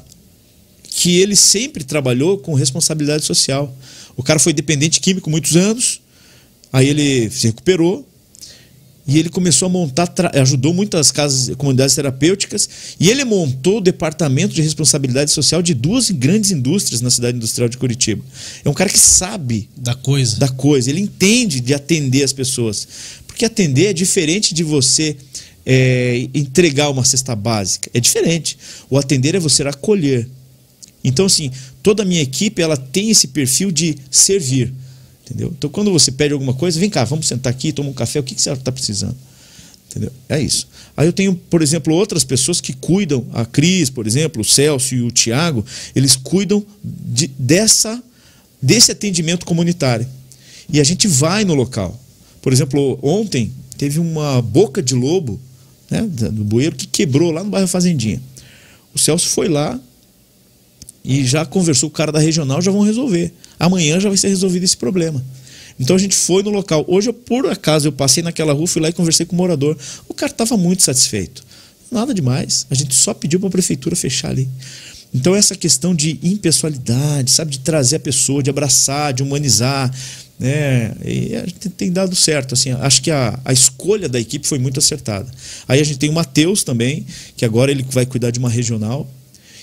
que 0.91 1.19
ele 1.19 1.37
sempre 1.37 1.85
trabalhou 1.85 2.39
com 2.39 2.55
responsabilidade 2.55 3.25
social. 3.25 3.75
O 4.17 4.23
cara 4.23 4.39
foi 4.39 4.53
dependente 4.53 4.99
químico 4.99 5.29
muitos 5.29 5.55
anos, 5.55 6.01
aí 6.73 6.89
ele 6.89 7.31
se 7.31 7.47
recuperou 7.47 8.09
e 9.07 9.19
ele 9.19 9.29
começou 9.29 9.67
a 9.67 9.69
montar, 9.69 10.13
ajudou 10.35 10.75
muitas 10.75 11.13
casas, 11.13 11.55
comunidades 11.57 11.95
terapêuticas 11.95 12.69
e 12.99 13.09
ele 13.09 13.25
montou 13.25 13.79
o 13.79 13.81
departamento 13.81 14.53
de 14.53 14.63
responsabilidade 14.63 15.31
social 15.31 15.63
de 15.63 15.75
duas 15.75 16.11
grandes 16.11 16.51
indústrias 16.51 17.01
na 17.01 17.11
cidade 17.11 17.37
industrial 17.37 17.69
de 17.69 17.79
Curitiba. 17.79 18.25
É 18.65 18.69
um 18.69 18.75
cara 18.75 18.91
que 18.91 18.99
sabe 18.99 19.69
Da 19.77 19.95
coisa. 19.95 20.39
da 20.39 20.49
coisa, 20.49 20.91
ele 20.91 21.01
entende 21.01 21.61
de 21.61 21.73
atender 21.73 22.25
as 22.25 22.33
pessoas. 22.33 22.89
Porque 23.27 23.45
atender 23.45 23.87
é 23.87 23.93
diferente 23.93 24.53
de 24.53 24.65
você 24.65 25.17
é, 25.65 26.29
entregar 26.35 26.91
uma 26.91 27.05
cesta 27.05 27.37
básica. 27.37 27.91
É 27.95 28.01
diferente. 28.01 28.59
O 28.91 28.99
atender 28.99 29.35
é 29.35 29.39
você 29.39 29.63
acolher. 29.63 30.29
Então, 31.05 31.27
assim, 31.27 31.53
toda 31.83 32.03
a 32.03 32.07
minha 32.07 32.23
equipe 32.23 32.61
ela 32.61 32.77
tem 32.77 33.11
esse 33.11 33.29
perfil 33.29 33.71
de 33.71 33.97
servir. 34.11 34.73
Entendeu? 35.27 35.53
Então, 35.59 35.69
quando 35.69 35.91
você 35.91 36.13
pede 36.13 36.33
alguma 36.33 36.55
coisa, 36.55 36.79
vem 36.79 36.89
cá, 36.89 37.03
vamos 37.05 37.27
sentar 37.27 37.53
aqui, 37.53 37.73
tomar 37.73 37.91
um 37.91 37.93
café, 37.93 38.21
o 38.21 38.23
que, 38.23 38.35
que 38.35 38.41
você 38.41 38.53
está 38.53 38.71
precisando? 38.71 39.17
Entendeu? 39.91 40.13
É 40.29 40.41
isso. 40.41 40.69
Aí 40.97 41.09
eu 41.09 41.13
tenho, 41.13 41.35
por 41.35 41.63
exemplo, 41.63 41.93
outras 41.93 42.23
pessoas 42.23 42.61
que 42.61 42.73
cuidam, 42.73 43.27
a 43.33 43.45
Cris, 43.45 43.91
por 43.91 44.07
exemplo, 44.07 44.43
o 44.43 44.45
Celso 44.45 44.95
e 44.95 45.03
o 45.03 45.11
Tiago, 45.11 45.65
eles 45.97 46.15
cuidam 46.15 46.65
de- 46.83 47.31
dessa, 47.39 48.01
desse 48.63 48.93
atendimento 48.93 49.45
comunitário. 49.45 50.07
E 50.73 50.81
a 50.81 50.85
gente 50.85 51.09
vai 51.09 51.45
no 51.45 51.55
local. 51.55 51.99
Por 52.41 52.53
exemplo, 52.53 52.99
ontem 53.03 53.53
teve 53.77 53.99
uma 53.99 54.41
boca 54.41 54.81
de 54.81 54.95
lobo 54.95 55.41
né, 55.91 56.03
do 56.03 56.45
bueiro 56.45 56.77
que 56.77 56.87
quebrou 56.87 57.33
lá 57.33 57.43
no 57.43 57.51
bairro 57.51 57.67
Fazendinha. 57.67 58.23
O 58.95 58.99
Celso 58.99 59.29
foi 59.29 59.49
lá 59.49 59.79
e 61.07 61.25
já 61.25 61.47
conversou 61.47 61.89
com 61.89 61.95
o 61.95 61.97
cara 61.97 62.11
da 62.11 62.19
regional, 62.19 62.61
já 62.61 62.73
vão 62.73 62.83
resolver. 62.83 63.33
Amanhã 63.61 64.01
já 64.01 64.09
vai 64.09 64.19
ser 64.19 64.29
resolvido 64.29 64.65
esse 64.65 64.77
problema. 64.77 65.25
Então 65.79 65.95
a 65.95 65.99
gente 65.99 66.17
foi 66.17 66.43
no 66.43 66.51
local. 66.51 66.85
Hoje, 66.89 67.09
eu, 67.09 67.15
por 67.15 67.47
acaso, 67.47 67.87
eu 67.87 67.93
passei 67.93 68.23
naquela 68.23 68.53
rua, 68.53 68.67
fui 68.67 68.83
lá 68.83 68.89
e 68.89 68.93
conversei 68.93 69.25
com 69.25 69.35
o 69.35 69.39
morador. 69.39 69.77
O 70.09 70.15
cara 70.15 70.33
estava 70.33 70.57
muito 70.57 70.83
satisfeito. 70.83 71.45
Nada 71.93 72.13
demais. 72.13 72.67
A 72.69 72.75
gente 72.75 72.95
só 72.95 73.15
pediu 73.15 73.39
para 73.39 73.49
a 73.49 73.53
prefeitura 73.53 73.95
fechar 73.95 74.31
ali. 74.31 74.49
Então 75.15 75.35
essa 75.37 75.55
questão 75.55 75.95
de 75.95 76.19
impessoalidade, 76.23 77.31
sabe, 77.31 77.53
de 77.53 77.61
trazer 77.61 77.97
a 77.97 78.01
pessoa, 78.01 78.43
de 78.43 78.51
abraçar, 78.51 79.13
de 79.15 79.23
humanizar, 79.23 79.95
né, 80.39 80.95
e 81.03 81.35
a 81.37 81.47
gente 81.47 81.71
tem 81.71 81.91
dado 81.93 82.15
certo. 82.17 82.55
Assim, 82.55 82.73
acho 82.73 83.01
que 83.01 83.11
a, 83.11 83.39
a 83.45 83.53
escolha 83.53 84.09
da 84.09 84.19
equipe 84.19 84.47
foi 84.47 84.59
muito 84.59 84.81
acertada. 84.81 85.31
Aí 85.69 85.81
a 85.81 85.85
gente 85.85 85.99
tem 85.99 86.11
o 86.11 86.13
Matheus 86.13 86.65
também, 86.65 87.07
que 87.37 87.45
agora 87.45 87.71
ele 87.71 87.87
vai 87.91 88.05
cuidar 88.05 88.31
de 88.31 88.39
uma 88.39 88.51
regional, 88.51 89.09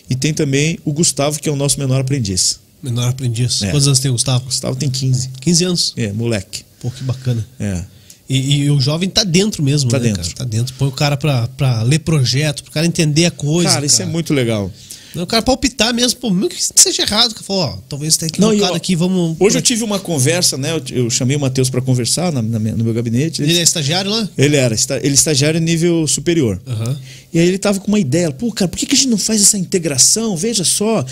e 0.10 0.16
tem 0.16 0.34
também 0.34 0.78
o 0.86 0.92
Gustavo, 0.94 1.40
que 1.40 1.48
é 1.50 1.52
o 1.52 1.56
nosso 1.56 1.80
menor 1.80 2.02
aprendiz. 2.02 2.60
Menor 2.82 3.10
aprendiz. 3.10 3.62
É. 3.64 3.72
Quantos 3.72 3.88
anos 3.88 4.00
tem 4.00 4.10
o 4.12 4.14
Gustavo? 4.14 4.46
Gustavo 4.46 4.76
tem 4.76 4.90
15. 4.90 5.30
15 5.40 5.64
anos. 5.64 5.94
É, 5.96 6.12
moleque. 6.12 6.64
Pô, 6.82 6.92
que 6.92 7.04
bacana. 7.04 7.46
É. 7.60 7.84
E, 8.30 8.56
e 8.64 8.72
o 8.72 8.80
jovem 8.80 9.10
tá 9.10 9.24
dentro 9.24 9.62
mesmo, 9.64 9.90
Tá 9.90 10.00
né, 10.00 10.06
dentro. 10.08 10.22
cara? 10.24 10.36
Tá 10.36 10.44
dentro. 10.46 10.74
Põe 10.76 10.88
o 10.88 10.92
cara 10.92 11.16
pra, 11.18 11.48
pra 11.50 11.82
ler 11.84 12.00
projeto, 12.00 12.64
pro 12.64 12.72
cara 12.72 12.86
entender 12.86 13.26
a 13.26 13.32
coisa. 13.32 13.70
cara, 13.70 13.86
isso 13.86 14.02
é 14.02 14.06
muito 14.06 14.34
legal. 14.34 14.72
O 15.16 15.28
cara 15.28 15.42
palpitar 15.44 15.94
mesmo, 15.94 16.20
pô, 16.20 16.30
mesmo 16.32 16.50
que 16.50 16.58
seja 16.76 17.04
errado, 17.04 17.36
que 17.36 17.44
falou, 17.44 17.64
ó, 17.66 17.78
talvez 17.88 18.18
tenha 18.18 18.32
Não, 18.40 18.50
equivocado 18.50 18.74
e, 18.74 18.76
ó, 18.76 18.78
aqui, 18.78 18.96
vamos. 18.96 19.36
Hoje 19.40 19.58
eu 19.58 19.62
tive 19.62 19.84
uma 19.84 20.00
conversa, 20.00 20.58
né? 20.58 20.72
Eu, 20.72 21.04
eu 21.04 21.10
chamei 21.10 21.36
o 21.38 21.40
Matheus 21.40 21.70
para 21.70 21.82
conversar 21.82 22.32
na- 22.32 22.42
na 22.42 22.58
no 22.60 22.84
meu 22.84 22.94
gabinete. 22.94 23.42
Ele 23.44 23.58
é 23.58 23.62
estagiário 23.62 24.10
lá? 24.10 24.28
Ele 24.38 24.56
era, 24.56 24.76
ele 24.76 25.08
é 25.10 25.14
estagiário 25.14 25.60
nível 25.60 26.08
superior. 26.08 26.60
Aham. 26.66 26.98
E 27.32 27.40
aí 27.40 27.48
ele 27.48 27.58
tava 27.58 27.80
com 27.80 27.88
uma 27.88 28.00
ideia, 28.00 28.32
pô, 28.32 28.52
cara, 28.52 28.68
por 28.68 28.78
que, 28.78 28.86
que 28.86 28.94
a 28.96 28.98
gente 28.98 29.10
não 29.10 29.18
faz 29.18 29.42
essa 29.42 29.58
integração? 29.58 30.36
Veja 30.36 30.64
só, 30.64 31.06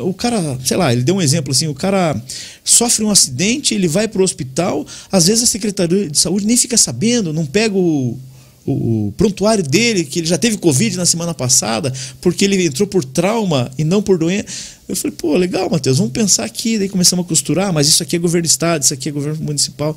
o 0.00 0.12
cara, 0.14 0.58
sei 0.64 0.76
lá, 0.76 0.92
ele 0.92 1.02
deu 1.02 1.14
um 1.16 1.22
exemplo 1.22 1.52
assim, 1.52 1.66
o 1.68 1.74
cara 1.74 2.20
sofre 2.64 3.04
um 3.04 3.10
acidente, 3.10 3.74
ele 3.74 3.86
vai 3.88 4.08
pro 4.08 4.24
hospital, 4.24 4.86
às 5.12 5.26
vezes 5.26 5.44
a 5.44 5.46
Secretaria 5.46 6.08
de 6.10 6.18
Saúde 6.18 6.46
nem 6.46 6.56
fica 6.56 6.76
sabendo, 6.76 7.32
não 7.32 7.46
pega 7.46 7.76
o, 7.76 8.18
o, 8.66 9.12
prontuário 9.16 9.62
dele, 9.62 10.04
que 10.04 10.20
ele 10.20 10.26
já 10.26 10.38
teve 10.38 10.56
Covid 10.58 10.96
na 10.96 11.06
semana 11.06 11.34
passada, 11.34 11.92
porque 12.20 12.44
ele 12.44 12.64
entrou 12.64 12.86
por 12.86 13.04
trauma 13.04 13.70
e 13.76 13.84
não 13.84 14.02
por 14.02 14.18
doença. 14.18 14.46
Eu 14.88 14.96
falei, 14.96 15.16
pô, 15.16 15.36
legal, 15.36 15.68
Matheus, 15.70 15.98
vamos 15.98 16.12
pensar 16.12 16.44
aqui, 16.44 16.78
daí 16.78 16.88
começamos 16.88 17.24
a 17.24 17.28
costurar, 17.28 17.72
mas 17.72 17.88
isso 17.88 18.02
aqui 18.02 18.16
é 18.16 18.18
governo 18.18 18.46
do 18.46 18.50
estado, 18.50 18.82
isso 18.82 18.94
aqui 18.94 19.08
é 19.08 19.12
governo 19.12 19.42
municipal, 19.42 19.96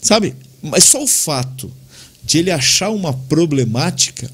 sabe? 0.00 0.34
Mas 0.62 0.84
só 0.84 1.02
o 1.02 1.06
fato 1.06 1.70
de 2.24 2.38
ele 2.38 2.50
achar 2.50 2.90
uma 2.90 3.12
problemática 3.12 4.30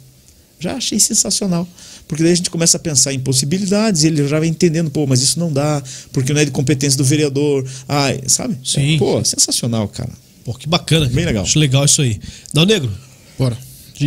já 0.58 0.74
achei 0.74 0.98
sensacional. 0.98 1.66
Porque 2.06 2.22
daí 2.22 2.32
a 2.32 2.36
gente 2.36 2.50
começa 2.50 2.76
a 2.76 2.80
pensar 2.80 3.12
em 3.12 3.18
possibilidades, 3.18 4.04
e 4.04 4.08
ele 4.08 4.26
já 4.28 4.38
vai 4.38 4.48
entendendo, 4.48 4.90
pô, 4.90 5.06
mas 5.06 5.22
isso 5.22 5.38
não 5.38 5.52
dá, 5.52 5.82
porque 6.12 6.32
não 6.32 6.40
é 6.40 6.44
de 6.44 6.50
competência 6.50 6.96
do 6.96 7.04
vereador. 7.04 7.66
Ai, 7.88 8.20
sabe? 8.26 8.56
Sim. 8.64 8.96
É, 8.96 8.98
pô, 8.98 9.24
sensacional, 9.24 9.88
cara. 9.88 10.10
Pô, 10.44 10.52
que 10.54 10.68
bacana. 10.68 11.06
Bem 11.06 11.24
legal. 11.24 11.44
Acho 11.44 11.58
legal 11.58 11.84
isso 11.84 12.02
aí. 12.02 12.20
Dá 12.52 12.62
o 12.62 12.66
negro. 12.66 12.92
Bora. 13.38 13.56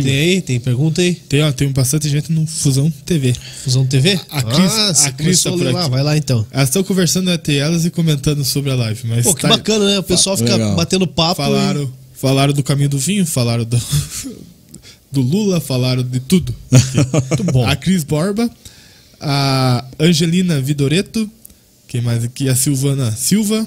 Tem 0.04 0.16
aí? 0.18 0.40
Tem 0.40 0.58
pergunta 0.60 1.00
aí? 1.00 1.14
Tem, 1.14 1.42
ó, 1.42 1.52
tem 1.52 1.70
bastante 1.70 2.08
gente 2.08 2.30
no 2.32 2.46
Fusão 2.46 2.90
TV. 3.04 3.34
Fusão 3.64 3.86
TV? 3.86 4.18
A 4.30 4.42
Cris- 4.42 4.72
ah, 4.72 4.90
a 5.06 5.12
Cris 5.12 5.42
tá 5.42 5.50
por 5.50 5.72
lá, 5.72 5.88
vai 5.88 6.02
lá 6.02 6.16
então. 6.16 6.46
Elas 6.50 6.68
estão 6.68 6.82
conversando 6.84 7.30
entre 7.30 7.56
elas 7.56 7.84
e 7.84 7.90
comentando 7.90 8.44
sobre 8.44 8.70
a 8.70 8.74
live. 8.74 9.00
Mas 9.08 9.24
Pô, 9.24 9.34
que 9.34 9.42
tá- 9.42 9.48
bacana, 9.48 9.84
né? 9.86 9.98
O 9.98 10.02
pessoal 10.02 10.36
fica 10.36 10.52
Legal. 10.52 10.74
batendo 10.76 11.06
papo. 11.06 11.36
Falaram, 11.42 11.92
falaram 12.14 12.52
do 12.52 12.62
caminho 12.62 12.88
do 12.88 12.98
vinho, 12.98 13.24
falaram 13.26 13.64
do, 13.64 13.80
do 15.12 15.20
Lula, 15.20 15.60
falaram 15.60 16.02
de 16.02 16.20
tudo. 16.20 16.54
Muito 17.30 17.44
bom. 17.52 17.66
A 17.66 17.74
Cris 17.76 18.04
Borba, 18.04 18.50
a 19.20 19.84
Angelina 19.98 20.60
Vidoreto, 20.60 21.30
quem 21.88 22.00
mais 22.00 22.24
aqui? 22.24 22.48
A 22.48 22.54
Silvana 22.56 23.12
Silva. 23.12 23.66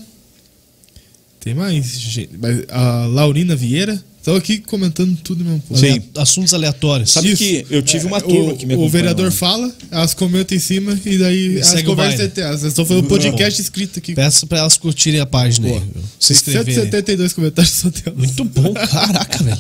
Tem 1.40 1.54
mais 1.54 1.98
gente. 2.00 2.30
A 2.70 3.06
Laurina 3.08 3.56
Vieira. 3.56 4.02
Estão 4.20 4.36
aqui 4.36 4.60
comentando 4.60 5.16
tudo 5.24 5.44
mesmo. 5.46 5.64
pô. 5.68 5.76
Sim. 5.78 6.02
Assuntos 6.18 6.54
aleatórios. 6.54 7.10
Sabe 7.12 7.30
Isso. 7.30 7.38
que 7.38 7.66
eu 7.70 7.82
tive 7.82 8.06
uma 8.06 8.18
É, 8.18 8.22
turma 8.22 8.52
o, 8.54 8.58
que 8.58 8.66
me 8.66 8.76
O 8.76 8.88
vereador 8.90 9.26
lá. 9.26 9.32
fala, 9.32 9.74
elas 9.90 10.14
comentam 10.14 10.56
em 10.58 10.60
cima 10.60 11.00
e 11.06 11.18
daí 11.18 11.54
E 11.56 11.60
as 11.62 11.82
conversas 11.84 12.20
entre 12.20 12.44
elas. 12.44 12.62
Estão 12.64 12.86
fazendo 12.86 13.06
um 13.06 13.08
podcast 13.08 13.62
escrito 13.62 13.98
aqui. 14.00 14.14
Peço 14.14 14.46
pra 14.46 14.60
elas 14.60 14.78
curtirem 14.78 15.20
a 15.22 15.26
página 15.26 15.68
aí. 15.70 15.80
viu? 15.80 16.04
Se 16.20 16.34
inscreverem. 16.34 16.76
172 16.76 17.34
comentários 17.34 17.74
só 17.74 17.90
delas. 17.90 18.18
Muito 18.18 18.44
bom, 18.46 18.74
caraca, 18.74 19.42
velho. 19.44 19.58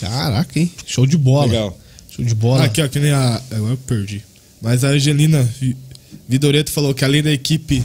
Caraca, 0.00 0.58
hein? 0.58 0.70
Show 0.86 1.06
de 1.06 1.16
bola. 1.16 1.46
Legal. 1.46 1.78
Show 2.10 2.24
de 2.24 2.34
bola. 2.34 2.64
Aqui, 2.64 2.80
ó, 2.82 2.88
que 2.88 2.98
nem 2.98 3.10
a. 3.12 3.40
Agora 3.50 3.74
eu 3.74 3.76
perdi. 3.78 4.22
Mas 4.62 4.82
a 4.82 4.88
Angelina 4.88 5.42
Vi- 5.60 5.76
Vidoreto 6.28 6.70
falou 6.72 6.94
que 6.94 7.04
além 7.04 7.22
da 7.22 7.30
equipe 7.32 7.82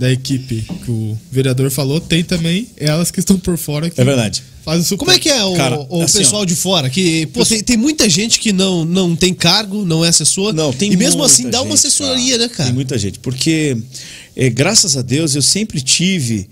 da 0.00 0.10
equipe 0.10 0.64
que 0.82 0.90
o 0.90 1.18
vereador 1.30 1.70
falou, 1.70 2.00
tem 2.00 2.24
também 2.24 2.66
elas 2.78 3.10
que 3.10 3.20
estão 3.20 3.38
por 3.38 3.58
fora 3.58 3.90
que 3.90 4.00
É 4.00 4.04
verdade. 4.04 4.42
fazem 4.64 4.80
o 4.80 4.84
suporte. 4.84 4.98
Como 4.98 5.10
é 5.10 5.18
que 5.18 5.28
é 5.28 5.44
o, 5.44 5.54
Cara, 5.54 5.78
o 5.90 6.00
assim, 6.00 6.20
pessoal 6.20 6.40
ó. 6.40 6.44
de 6.46 6.56
fora? 6.56 6.88
Que, 6.88 7.26
pô, 7.26 7.44
tem, 7.44 7.62
tem 7.62 7.76
muita 7.76 8.08
gente 8.08 8.40
que 8.40 8.50
não, 8.50 8.82
não 8.82 9.14
tem 9.14 9.34
cargo, 9.34 9.84
não 9.84 10.02
é 10.02 10.08
assessor. 10.08 10.54
Não, 10.54 10.72
tem 10.72 10.90
E 10.90 10.96
mesmo 10.96 11.22
assim 11.22 11.50
dá 11.50 11.60
uma 11.60 11.76
gente, 11.76 11.86
assessoria, 11.86 12.38
né, 12.38 12.48
cara? 12.48 12.64
Tem 12.64 12.72
muita 12.72 12.96
gente. 12.96 13.18
Porque, 13.18 13.76
é, 14.34 14.48
graças 14.48 14.96
a 14.96 15.02
Deus, 15.02 15.34
eu 15.34 15.42
sempre 15.42 15.82
tive 15.82 16.48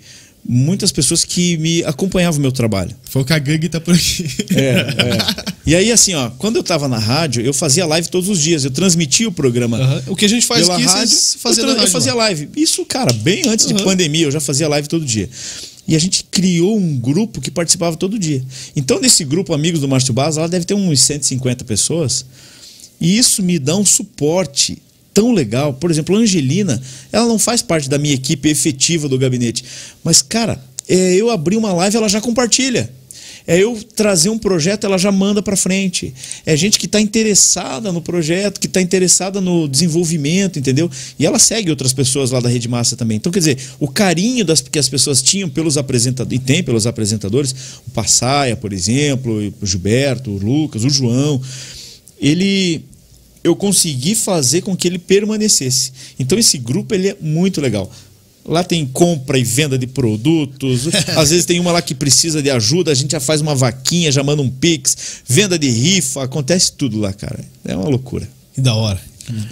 muitas 0.49 0.91
pessoas 0.91 1.27
que 1.27 1.59
me 1.59 1.85
acompanhavam 1.85 2.39
o 2.39 2.43
meu 2.43 2.51
trabalho. 2.51 2.97
Foi 3.11 3.21
o 3.21 3.25
que 3.25 3.35
a 3.35 3.39
Gang 3.39 3.69
tá 3.69 3.79
por 3.79 3.95
aqui. 3.95 4.25
É, 4.57 4.63
é. 4.63 5.59
E 5.67 5.75
aí, 5.75 5.93
assim, 5.93 6.15
ó, 6.15 6.31
quando 6.31 6.57
eu 6.57 6.63
tava 6.63 6.89
na 6.89 6.99
rádio, 6.99 7.45
eu 7.45 7.53
fazia 7.53 7.85
live 7.85 8.09
todos 8.09 8.31
os 8.31 8.41
dias. 8.41 8.65
Eu 8.65 8.71
transmitia 8.71 9.29
o 9.29 9.33
programa. 9.33 9.77
Aham. 9.77 10.03
O 10.07 10.17
que 10.17 10.25
a 10.25 10.29
gente 10.29 10.47
faz 10.47 10.67
aqui, 10.67 10.83
rádio, 10.83 11.19
fazem 11.39 11.65
eu, 11.65 11.71
eu 11.77 11.87
fazia 11.89 12.15
lá. 12.15 12.25
live. 12.25 12.49
Isso, 12.57 12.83
cara, 12.87 13.13
bem 13.13 13.47
antes 13.47 13.67
de 13.67 13.75
Aham. 13.75 13.85
pandemia, 13.85 14.25
eu 14.25 14.31
já 14.31 14.41
fazia 14.41 14.67
live 14.69 14.89
todo 14.89 15.05
dia. 15.05 15.29
E 15.87 15.95
a 15.95 15.99
gente 15.99 16.25
criou 16.31 16.79
um 16.79 16.99
grupo 16.99 17.41
que 17.41 17.51
participava 17.51 17.97
todo 17.97 18.19
dia. 18.19 18.43
Então, 18.75 18.99
nesse 18.99 19.25
grupo 19.25 19.53
Amigos 19.53 19.81
do 19.81 19.89
Márcio 19.89 20.15
Baza, 20.15 20.41
ela 20.41 20.49
deve 20.49 20.65
ter 20.65 20.75
uns 20.75 21.01
150 21.01 21.65
pessoas. 21.65 22.25
E 22.99 23.19
isso 23.19 23.43
me 23.43 23.59
dá 23.59 23.77
um 23.77 23.85
suporte 23.85 24.79
tão 25.19 25.33
legal. 25.33 25.75
Por 25.75 25.91
exemplo, 25.91 26.15
a 26.15 26.21
Angelina, 26.21 26.81
ela 27.11 27.27
não 27.27 27.41
faz 27.41 27.61
parte 27.61 27.91
da 27.91 27.99
minha 27.99 28.15
equipe 28.15 28.49
efetiva 28.49 29.09
do 29.09 29.19
gabinete. 29.19 29.65
Mas, 30.05 30.23
cara, 30.23 30.63
é, 30.89 31.15
eu 31.17 31.29
abri 31.29 31.57
uma 31.57 31.73
live, 31.73 31.97
ela 31.97 32.09
já 32.09 32.21
compartilha. 32.21 32.89
É 33.45 33.59
eu 33.59 33.77
trazer 33.97 34.29
um 34.29 34.39
projeto, 34.39 34.85
ela 34.85 34.97
já 34.97 35.11
manda 35.11 35.43
para 35.43 35.57
frente. 35.57 36.15
É 36.47 36.57
gente 36.57 36.79
que 36.79 36.87
está 36.87 37.01
interessada 37.01 37.91
no 37.91 38.01
projeto, 38.01 38.61
que 38.61 38.69
está 38.69 38.81
interessada 38.81 39.41
no 39.41 39.67
desenvolvimento, 39.67 40.57
entendeu? 40.57 40.89
E 41.19 41.27
ela 41.27 41.39
segue 41.41 41.69
outras 41.69 41.93
pessoas 41.93 42.31
lá 42.31 42.39
da 42.39 42.49
Rede 42.49 42.69
Massa 42.69 42.95
também. 42.95 43.17
Então, 43.17 43.33
quer 43.33 43.41
dizer, 43.41 43.59
o 43.81 43.89
carinho 43.89 44.45
das, 44.45 44.61
que 44.61 44.79
as 44.79 44.89
pessoas 44.89 45.21
tinham 45.21 45.49
pelos 45.49 45.77
apresentadores, 45.77 46.41
e 46.41 46.45
tem 46.45 46.63
pelos 46.63 46.87
apresentadores, 46.87 47.53
o 47.89 47.91
Passaia, 47.91 48.55
por 48.55 48.73
exemplo, 48.73 49.53
o 49.61 49.67
Gilberto, 49.67 50.31
o 50.31 50.39
Lucas, 50.39 50.85
o 50.85 50.91
João, 50.91 51.43
ele 52.21 52.85
eu 53.45 53.55
consegui 53.57 54.15
fazer 54.15 54.63
com 54.63 54.77
que 54.77 54.87
ele 54.89 54.99
permanecesse. 54.99 55.93
Então 56.19 56.39
esse 56.39 56.59
grupo 56.59 56.95
ele 56.95 57.09
é 57.09 57.17
muito 57.21 57.61
legal. 57.61 57.91
Lá 58.45 58.65
tem 58.65 58.87
compra 58.87 59.39
e 59.39 59.45
venda 59.45 59.77
de 59.79 59.87
produtos. 59.87 60.87
Às 61.17 61.31
vezes 61.31 61.45
tem 61.45 61.61
uma 61.61 61.71
lá 61.73 61.83
que 61.83 61.95
precisa 61.95 62.43
de 62.43 62.51
ajuda, 62.51 62.91
a 62.91 62.95
gente 62.95 63.13
já 63.13 63.21
faz 63.21 63.41
uma 63.41 63.55
vaquinha, 63.55 64.11
já 64.11 64.23
manda 64.23 64.41
um 64.41 64.49
pix, 64.49 64.97
venda 65.29 65.59
de 65.59 65.69
rifa, 65.69 66.23
acontece 66.25 66.73
tudo 66.73 66.99
lá, 66.99 67.13
cara. 67.13 67.41
É 67.65 67.77
uma 67.77 67.89
loucura. 67.89 68.29
Que 68.55 68.61
da 68.63 68.75
hora. 68.75 69.01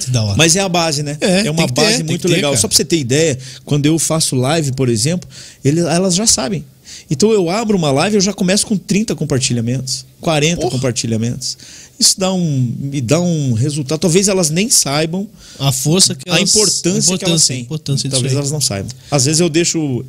Que 0.01 0.11
da 0.11 0.23
hora. 0.23 0.37
Mas 0.39 0.57
é 0.57 0.61
a 0.61 0.69
base, 0.71 1.03
né? 1.03 1.19
É, 1.21 1.51
uma 1.51 1.67
que 1.67 1.75
ter, 1.75 1.81
base 1.83 1.97
tem 1.99 2.07
muito 2.07 2.27
ter, 2.27 2.35
legal. 2.35 2.53
cara. 2.53 2.61
Só 2.61 2.67
pra 2.69 2.77
você 2.77 2.85
ter 2.87 2.97
ideia, 2.99 3.39
quando 3.67 3.85
eu 3.85 3.99
faço 3.99 4.35
live, 4.35 4.73
por 4.73 4.89
exemplo, 4.89 5.29
ele- 5.63 5.81
elas 5.81 6.15
já 6.15 6.27
sabem. 6.27 6.65
Então 7.11 7.31
eu 7.31 7.49
abro 7.49 7.77
uma 7.77 7.91
live, 7.91 8.17
eu 8.17 8.21
já 8.21 8.33
começo 8.33 8.67
com 8.67 8.77
30 8.77 9.15
compartilhamentos, 9.15 10.05
40 10.21 10.61
Porra. 10.61 10.71
compartilhamentos. 10.73 11.57
Isso 11.99 12.19
dá 12.19 12.33
um, 12.33 12.75
me 12.79 13.01
dá 13.01 13.21
um 13.21 13.53
resultado. 13.55 13.99
Talvez 13.99 14.29
elas 14.29 14.51
nem 14.51 14.69
saibam 14.69 15.29
a 15.59 15.73
força 15.73 16.15
que 16.15 16.29
a 16.29 16.37
elas, 16.37 16.51
importância, 16.51 17.19
que 17.19 17.25
elas 17.25 17.47
têm. 17.47 17.61
importância 17.63 18.11
Talvez 18.11 18.35
elas 18.35 18.51
não 18.51 18.61
saibam. 18.61 18.91
Às 19.11 19.25
vezes 19.25 19.41
eu 19.41 19.49
deixo. 19.49 20.05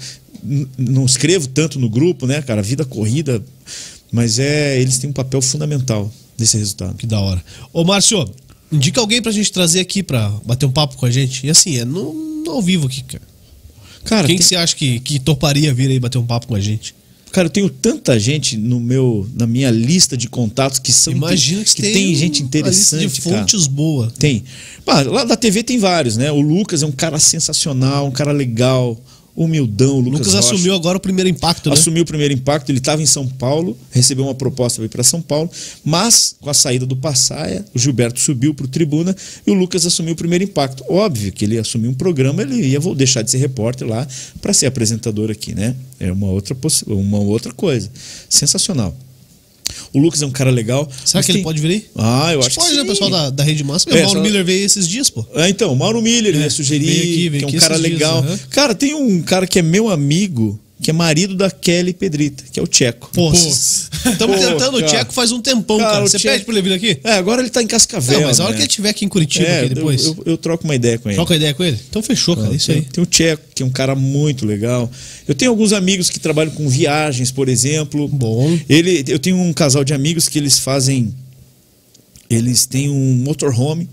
Não 0.77 1.05
escrevo 1.05 1.47
tanto 1.47 1.79
no 1.79 1.89
grupo, 1.89 2.27
né, 2.27 2.41
cara? 2.41 2.61
Vida 2.61 2.83
corrida. 2.83 3.41
Mas 4.11 4.39
é, 4.39 4.79
eles 4.79 4.97
têm 4.97 5.09
um 5.09 5.13
papel 5.13 5.41
fundamental 5.41 6.11
nesse 6.37 6.57
resultado. 6.57 6.95
Que 6.95 7.05
da 7.05 7.19
hora. 7.19 7.43
Ô, 7.71 7.83
Márcio, 7.83 8.29
indica 8.71 8.99
alguém 8.99 9.21
pra 9.21 9.31
gente 9.31 9.51
trazer 9.51 9.79
aqui 9.79 10.03
pra 10.03 10.29
bater 10.45 10.65
um 10.65 10.71
papo 10.71 10.97
com 10.97 11.05
a 11.05 11.11
gente. 11.11 11.45
E 11.45 11.49
assim, 11.49 11.77
é 11.77 11.85
no, 11.85 12.13
no 12.43 12.51
ao 12.51 12.61
vivo 12.61 12.87
aqui, 12.87 13.03
cara. 13.03 13.23
Cara, 14.07 14.27
Quem 14.27 14.35
tem- 14.35 14.37
que 14.37 14.43
você 14.45 14.55
acha 14.55 14.75
que, 14.75 14.99
que 14.99 15.19
toparia 15.19 15.73
vir 15.73 15.89
aí 15.91 15.99
bater 15.99 16.17
um 16.17 16.25
papo 16.25 16.47
com 16.47 16.55
a 16.55 16.59
gente? 16.59 16.95
Cara, 17.31 17.47
eu 17.47 17.51
tenho 17.51 17.69
tanta 17.69 18.17
gente 18.17 18.57
no 18.57 18.79
meu, 18.79 19.29
na 19.35 19.45
minha 19.45 19.69
lista 19.69 20.15
de 20.15 20.27
contatos 20.29 20.79
que 20.79 20.91
são 20.93 21.11
Imagina 21.13 21.63
que, 21.63 21.75
que 21.75 21.81
tem, 21.81 21.93
tem 21.93 22.15
gente 22.15 22.41
uma 22.41 22.47
lista 22.49 22.57
interessante, 22.57 23.07
de 23.13 23.21
cara. 23.21 23.37
fontes 23.39 23.67
boa. 23.67 24.11
Tem. 24.17 24.43
Ah, 24.87 25.01
lá 25.01 25.23
da 25.25 25.35
TV 25.35 25.61
tem 25.61 25.77
vários, 25.77 26.15
né? 26.17 26.31
O 26.31 26.39
Lucas 26.39 26.81
é 26.81 26.85
um 26.85 26.91
cara 26.91 27.19
sensacional, 27.19 28.07
um 28.07 28.11
cara 28.11 28.31
legal, 28.31 28.97
humildão. 29.37 29.99
Lucas, 29.99 30.19
Lucas 30.19 30.33
Rocha. 30.33 30.55
assumiu 30.55 30.73
agora 30.73 30.97
o 30.97 30.99
primeiro 30.99 31.29
impacto, 31.29 31.69
né? 31.69 31.75
Assumiu 31.75 32.01
o 32.01 32.05
primeiro 32.05 32.33
impacto, 32.33 32.71
ele 32.71 32.79
estava 32.79 33.03
em 33.03 33.05
São 33.05 33.27
Paulo, 33.27 33.77
recebeu 33.91 34.25
uma 34.25 34.33
proposta 34.33 34.77
para 34.77 34.85
ir 34.85 34.89
para 34.89 35.03
São 35.03 35.21
Paulo, 35.21 35.49
mas 35.85 36.35
com 36.41 36.49
a 36.49 36.53
saída 36.55 36.87
do 36.87 36.95
Passaia, 36.95 37.63
o 37.73 37.77
Gilberto 37.77 38.19
subiu 38.19 38.55
para 38.55 38.65
o 38.65 38.67
Tribuna 38.67 39.15
e 39.45 39.51
o 39.51 39.53
Lucas 39.53 39.85
assumiu 39.85 40.13
o 40.13 40.17
primeiro 40.17 40.43
impacto. 40.43 40.83
Óbvio 40.89 41.31
que 41.31 41.45
ele 41.45 41.59
assumiu 41.59 41.91
um 41.91 41.93
programa, 41.93 42.41
ele 42.41 42.55
ia 42.65 42.79
vou 42.79 42.95
deixar 42.95 43.21
de 43.21 43.29
ser 43.29 43.37
repórter 43.37 43.87
lá 43.87 44.07
para 44.41 44.53
ser 44.53 44.65
apresentador 44.65 45.29
aqui, 45.29 45.53
né? 45.53 45.75
É 45.99 46.11
uma 46.11 46.27
outra, 46.27 46.57
uma 46.87 47.19
outra 47.19 47.53
coisa. 47.53 47.91
Sensacional. 48.27 48.95
O 49.93 49.99
Lucas 49.99 50.21
é 50.21 50.25
um 50.25 50.31
cara 50.31 50.49
legal. 50.51 50.89
Será 51.05 51.23
que 51.23 51.31
ele 51.31 51.37
tem- 51.39 51.43
pode 51.43 51.61
vir 51.61 51.71
aí? 51.71 51.85
Ah, 51.95 52.33
eu 52.33 52.39
acho 52.41 52.55
pode, 52.55 52.69
que 52.71 52.75
né, 52.75 52.81
sim. 52.81 52.87
pessoal 52.87 53.09
da, 53.09 53.29
da 53.29 53.43
Rede 53.43 53.63
Massa? 53.63 53.89
É, 53.89 53.93
o 53.93 53.97
Mauro 54.03 54.19
só- 54.19 54.21
Miller 54.23 54.43
veio 54.45 54.65
esses 54.65 54.87
dias, 54.87 55.09
pô. 55.09 55.25
Ah, 55.35 55.49
então, 55.49 55.71
o 55.71 55.75
Mauro 55.75 56.01
Miller, 56.01 56.33
ele 56.33 56.39
É, 56.41 56.45
ia 56.45 56.49
sugerir, 56.49 56.85
veio 56.85 57.01
aqui, 57.01 57.29
veio 57.29 57.47
que 57.47 57.55
é 57.55 57.57
um 57.57 57.61
cara 57.61 57.73
esses 57.75 57.85
dias, 57.87 57.99
legal. 57.99 58.17
aham. 58.19 58.39
Cara, 58.49 58.75
tem 58.75 58.93
um 58.93 59.21
cara 59.21 59.47
que 59.47 59.59
é 59.59 59.61
meu 59.61 59.89
amigo, 59.89 60.59
que 60.81 60.91
é 60.91 60.93
marido 60.93 61.35
da 61.35 61.49
Kelly 61.49 61.91
Pedrita, 61.93 62.43
que 62.51 62.59
é 62.59 62.63
o 62.63 62.67
Tcheco. 62.67 63.09
Pô, 63.13 63.33
estamos 63.33 64.39
tentando 64.39 64.77
o. 64.77 64.81
Tcheco 64.83 65.11
faz 65.11 65.31
um 65.31 65.41
tempão, 65.41 65.77
Cara, 65.79 65.91
cara. 65.91 66.01
Você 66.07 66.17
Tcheco- 66.19 66.33
pede 66.35 66.45
pra 66.45 66.53
ele 66.53 66.61
vir 66.61 66.73
aqui? 66.75 66.99
É, 67.03 67.13
agora 67.13 67.41
ele 67.41 67.49
tá 67.49 67.61
em 67.63 67.67
Cascavel. 67.67 68.19
Não, 68.21 68.27
mas 68.27 68.39
a 68.39 68.43
hora 68.43 68.51
né? 68.51 68.57
que 68.57 68.61
ele 68.63 68.69
estiver 68.69 68.89
aqui 68.89 69.03
em 69.03 69.07
Curitiba 69.09 69.45
É, 69.47 69.59
aqui 69.65 69.73
depois. 69.73 70.05
Eu, 70.05 70.13
eu- 70.17 70.23
eu 70.33 70.37
troco 70.37 70.63
uma 70.65 70.75
ideia 70.75 70.97
com 70.99 71.09
ele. 71.09 71.15
Troca 71.15 71.35
ideia 71.35 71.53
com 71.53 71.63
ele? 71.63 71.79
Então 71.89 72.01
fechou, 72.03 72.37
cara. 72.37 72.53
Isso 72.53 72.71
aí. 72.71 72.81
Tem, 72.81 72.89
tem 72.91 73.03
o 73.03 73.07
Tcheco, 73.07 73.43
que 73.55 73.63
é 73.63 73.65
um 73.65 73.69
cara 73.71 73.95
muito 73.95 74.45
legal. 74.45 74.89
Eu 75.27 75.33
tenho 75.33 75.49
alguns 75.51 75.73
amigos 75.73 76.09
que 76.09 76.19
trabalham 76.19 76.51
com 76.51 76.69
viagens, 76.69 77.31
por 77.31 77.49
exemplo. 77.49 78.07
Bom. 78.07 78.57
Ele, 78.69 79.03
eu 79.07 79.17
tenho 79.19 79.37
um 79.37 79.51
casal 79.53 79.83
de 79.83 79.93
amigos 79.93 80.29
que 80.29 80.37
eles 80.37 80.59
fazem. 80.59 81.13
Eles 82.29 82.65
têm 82.65 82.89
um 82.89 83.13
motorhome 83.23 83.89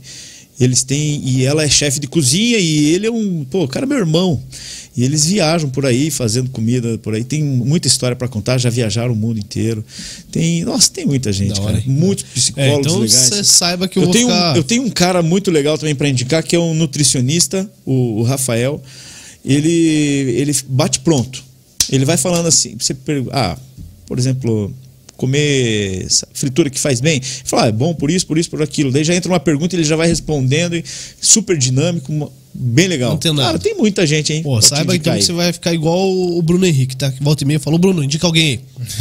Eles 0.59 0.82
têm. 0.82 1.20
E 1.26 1.44
ela 1.44 1.64
é 1.64 1.68
chefe 1.68 1.98
de 2.01 2.06
cozinha 2.06 2.59
e 2.59 2.86
ele 2.94 3.06
é 3.06 3.10
um. 3.10 3.44
Pô, 3.44 3.64
o 3.64 3.68
cara 3.68 3.85
é 3.86 3.89
meu 3.89 3.98
irmão. 3.98 4.40
E 4.97 5.02
eles 5.02 5.26
viajam 5.26 5.68
por 5.68 5.85
aí, 5.85 6.09
fazendo 6.09 6.48
comida 6.51 6.97
por 6.98 7.14
aí. 7.14 7.24
Tem 7.24 7.43
muita 7.43 7.89
história 7.89 8.14
para 8.14 8.28
contar, 8.28 8.59
já 8.59 8.70
viajaram 8.70 9.12
o 9.12 9.16
mundo 9.16 9.40
inteiro. 9.40 9.85
Tem. 10.31 10.62
Nossa, 10.64 10.89
tem 10.93 11.05
muita 11.05 11.32
gente, 11.32 11.59
hora, 11.60 11.72
cara. 11.72 11.82
Muitos 11.85 12.24
É, 12.24 12.28
psicólogos 12.35 12.86
então 12.86 12.98
legais. 13.01 13.12
você 13.12 13.43
saiba 13.44 13.89
que 13.89 13.98
eu, 13.98 14.05
Eu 14.05 14.10
tenho, 14.12 14.28
um- 14.28 14.31
ficar... 14.31 14.56
eu 14.56 14.62
tenho 14.62 14.82
um 14.85 14.90
cara 14.90 15.20
muito 15.22 15.51
legal 15.51 15.76
também 15.76 15.97
para 15.97 16.09
indicar, 16.09 16.44
que 16.44 16.55
é 16.55 16.60
um 16.60 16.72
nutricionista, 16.74 17.68
o, 17.85 18.20
o 18.20 18.22
Rafael. 18.22 18.81
Ele, 19.44 19.68
ele 20.36 20.56
bate 20.68 21.01
pronto. 21.01 21.43
Ele 21.90 22.05
vai 22.05 22.16
falando 22.16 22.47
assim, 22.47 22.76
você 22.78 22.94
pergunta, 22.94 23.36
ah, 23.36 23.59
por 24.06 24.18
exemplo, 24.18 24.72
comer 25.16 26.06
fritura 26.32 26.70
que 26.70 26.78
faz 26.78 27.00
bem. 27.00 27.20
Fala, 27.44 27.64
ah, 27.64 27.68
é 27.68 27.72
bom 27.72 27.94
por 27.94 28.10
isso, 28.10 28.26
por 28.26 28.38
isso, 28.38 28.50
por 28.50 28.62
aquilo. 28.62 28.90
Daí 28.90 29.04
já 29.04 29.14
entra 29.14 29.30
uma 29.30 29.40
pergunta 29.40 29.74
e 29.74 29.78
ele 29.78 29.84
já 29.84 29.96
vai 29.96 30.08
respondendo, 30.08 30.74
e 30.76 30.84
super 31.20 31.56
dinâmico, 31.56 32.32
bem 32.54 32.86
legal. 32.86 33.10
Não 33.10 33.18
tem 33.18 33.32
nada. 33.32 33.46
Cara, 33.46 33.58
tem 33.58 33.74
muita 33.74 34.06
gente, 34.06 34.32
hein? 34.32 34.42
Pô, 34.42 34.60
saiba 34.60 34.82
então 34.82 34.94
indicar 34.94 35.14
que 35.14 35.20
aí. 35.20 35.26
você 35.26 35.32
vai 35.32 35.52
ficar 35.52 35.74
igual 35.74 36.10
o 36.10 36.40
Bruno 36.40 36.64
Henrique, 36.64 36.96
tá? 36.96 37.10
Que 37.10 37.22
volta 37.22 37.42
e 37.42 37.46
meia 37.46 37.58
falou, 37.58 37.78
Bruno, 37.78 38.02
indica 38.02 38.26
alguém 38.26 38.46
aí. 38.46 38.60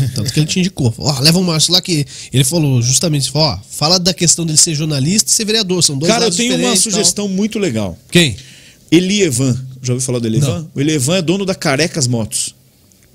Tanto 0.15 0.33
que 0.33 0.39
ele 0.39 0.47
te 0.47 0.59
indicou. 0.59 0.91
Falou, 0.91 1.11
Ó, 1.11 1.19
leva 1.19 1.39
o 1.39 1.43
Márcio 1.43 1.71
lá 1.71 1.81
que. 1.81 2.05
Ele 2.31 2.43
falou 2.43 2.81
justamente, 2.81 3.29
falou, 3.31 3.49
ó, 3.49 3.59
fala 3.69 3.99
da 3.99 4.13
questão 4.13 4.45
dele 4.45 4.57
ser 4.57 4.73
jornalista 4.73 5.31
e 5.31 5.33
ser 5.33 5.45
vereador. 5.45 5.83
São 5.83 5.97
dois 5.97 6.11
Cara, 6.11 6.25
eu 6.25 6.31
tenho 6.31 6.57
uma 6.57 6.75
sugestão 6.75 7.27
muito 7.27 7.59
legal. 7.59 7.97
Quem? 8.11 8.35
Elievan. 8.91 9.53
Já 9.81 9.93
ouviu 9.93 10.05
falar 10.05 10.19
do 10.19 10.27
Elievan? 10.27 10.59
Não. 10.59 10.69
O 10.73 10.81
Elievan 10.81 11.17
é 11.17 11.21
dono 11.21 11.45
da 11.45 11.53
Carecas 11.55 12.07
Motos. 12.07 12.55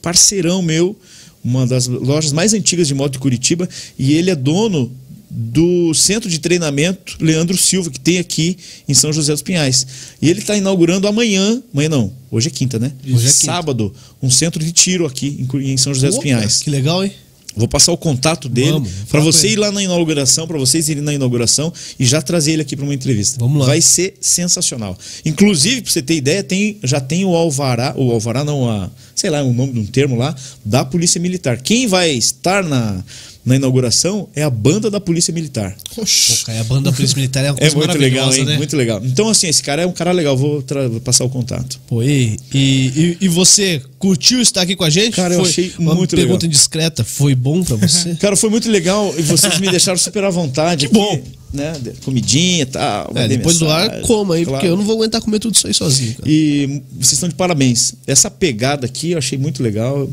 Parceirão 0.02 0.62
meu, 0.62 0.96
uma 1.44 1.66
das 1.66 1.86
lojas 1.86 2.32
mais 2.32 2.54
antigas 2.54 2.88
de 2.88 2.94
moto 2.94 3.12
de 3.12 3.18
Curitiba. 3.18 3.68
E 3.98 4.14
ele 4.14 4.30
é 4.30 4.36
dono 4.36 4.90
do 5.30 5.92
centro 5.94 6.28
de 6.28 6.38
treinamento 6.38 7.16
Leandro 7.20 7.56
Silva, 7.56 7.90
que 7.90 8.00
tem 8.00 8.18
aqui 8.18 8.56
em 8.88 8.94
São 8.94 9.12
José 9.12 9.32
dos 9.32 9.42
Pinhais. 9.42 9.86
E 10.20 10.28
ele 10.28 10.40
está 10.40 10.56
inaugurando 10.56 11.06
amanhã, 11.06 11.62
amanhã 11.72 11.88
não, 11.88 12.12
hoje 12.30 12.48
é 12.48 12.50
quinta, 12.50 12.78
né? 12.78 12.92
Hoje 13.04 13.14
é 13.26 13.30
quinta. 13.30 13.30
Sábado, 13.30 13.94
um 14.22 14.30
centro 14.30 14.62
de 14.64 14.72
tiro 14.72 15.06
aqui 15.06 15.46
em 15.54 15.76
São 15.76 15.92
José 15.92 16.08
dos 16.08 16.16
Opa, 16.16 16.22
Pinhais. 16.24 16.60
Que 16.60 16.70
legal, 16.70 17.04
hein? 17.04 17.12
Vou 17.58 17.66
passar 17.68 17.92
o 17.92 17.96
contato 17.96 18.48
dele 18.48 18.80
para 19.10 19.20
você 19.20 19.48
ir 19.48 19.56
lá 19.56 19.72
na 19.72 19.82
inauguração, 19.82 20.46
para 20.46 20.56
vocês 20.56 20.88
irem 20.88 21.02
na 21.02 21.12
inauguração 21.12 21.72
e 21.98 22.06
já 22.06 22.22
trazer 22.22 22.52
ele 22.52 22.62
aqui 22.62 22.76
para 22.76 22.84
uma 22.84 22.94
entrevista. 22.94 23.36
Vamos 23.40 23.58
lá. 23.58 23.66
Vai 23.66 23.80
ser 23.80 24.14
sensacional. 24.20 24.96
Inclusive, 25.24 25.82
para 25.82 25.92
você 25.92 26.00
ter 26.00 26.14
ideia, 26.14 26.42
tem, 26.44 26.78
já 26.84 27.00
tem 27.00 27.24
o 27.24 27.34
alvará, 27.34 27.94
o 27.96 28.12
alvará 28.12 28.44
não, 28.44 28.70
a, 28.70 28.88
sei 29.14 29.28
lá, 29.28 29.42
o 29.42 29.52
nome 29.52 29.72
de 29.72 29.80
um 29.80 29.86
termo 29.86 30.16
lá, 30.16 30.34
da 30.64 30.84
Polícia 30.84 31.20
Militar. 31.20 31.60
Quem 31.60 31.88
vai 31.88 32.10
estar 32.12 32.62
na, 32.62 33.02
na 33.48 33.56
inauguração 33.56 34.28
é 34.36 34.42
a 34.42 34.50
banda 34.50 34.90
da 34.90 35.00
Polícia 35.00 35.32
Militar. 35.32 35.74
Pô, 35.94 36.02
cara, 36.44 36.60
a 36.60 36.64
banda 36.64 36.90
da 36.90 36.96
Polícia 36.96 37.16
Militar 37.16 37.44
é 37.44 37.50
uma 37.50 37.56
É 37.56 37.60
coisa 37.70 37.76
muito 37.76 37.98
legal, 37.98 38.34
hein? 38.34 38.44
né? 38.44 38.56
Muito 38.58 38.76
legal. 38.76 39.00
Então, 39.04 39.28
assim, 39.28 39.48
esse 39.48 39.62
cara 39.62 39.82
é 39.82 39.86
um 39.86 39.92
cara 39.92 40.12
legal. 40.12 40.36
Vou, 40.36 40.62
tra- 40.62 40.86
vou 40.88 41.00
passar 41.00 41.24
o 41.24 41.30
contato. 41.30 41.80
Pô, 41.88 42.02
e, 42.02 42.36
e, 42.54 43.16
e- 43.22 43.28
você 43.28 43.80
curtiu 43.98 44.40
estar 44.40 44.62
aqui 44.62 44.76
com 44.76 44.84
a 44.84 44.90
gente? 44.90 45.14
Cara, 45.16 45.34
eu 45.34 45.40
Foi 45.40 45.48
achei 45.48 45.72
uma 45.78 45.94
muito 45.94 46.14
pergunta 46.14 46.42
legal. 46.44 46.46
indiscreta. 46.46 47.02
Foi 47.02 47.34
bom 47.34 47.64
pra 47.64 47.76
você? 47.76 48.14
Cara, 48.20 48.36
foi 48.36 48.50
muito 48.50 48.70
legal 48.70 49.12
e 49.18 49.22
vocês 49.22 49.58
me 49.58 49.68
deixaram 49.70 49.98
super 49.98 50.22
à 50.24 50.30
vontade. 50.30 50.86
Que 50.88 50.92
bom. 50.94 51.20
Né? 51.52 51.72
Comidinha 52.04 52.62
e 52.62 52.66
tal. 52.66 53.10
é, 53.14 53.26
depois 53.26 53.58
do 53.58 53.66
ar, 53.70 54.02
coma 54.02 54.34
aí, 54.34 54.44
claro. 54.44 54.58
porque 54.60 54.70
eu 54.70 54.76
não 54.76 54.84
vou 54.84 54.96
aguentar 54.96 55.20
comer 55.22 55.38
tudo 55.38 55.54
isso 55.54 55.66
aí 55.66 55.72
sozinho, 55.72 56.14
cara. 56.16 56.28
E 56.30 56.82
vocês 56.98 57.14
estão 57.14 57.26
de 57.28 57.34
parabéns. 57.34 57.94
Essa 58.06 58.30
pegada 58.30 58.84
aqui 58.84 59.12
eu 59.12 59.18
achei 59.18 59.38
muito 59.38 59.62
legal. 59.62 60.08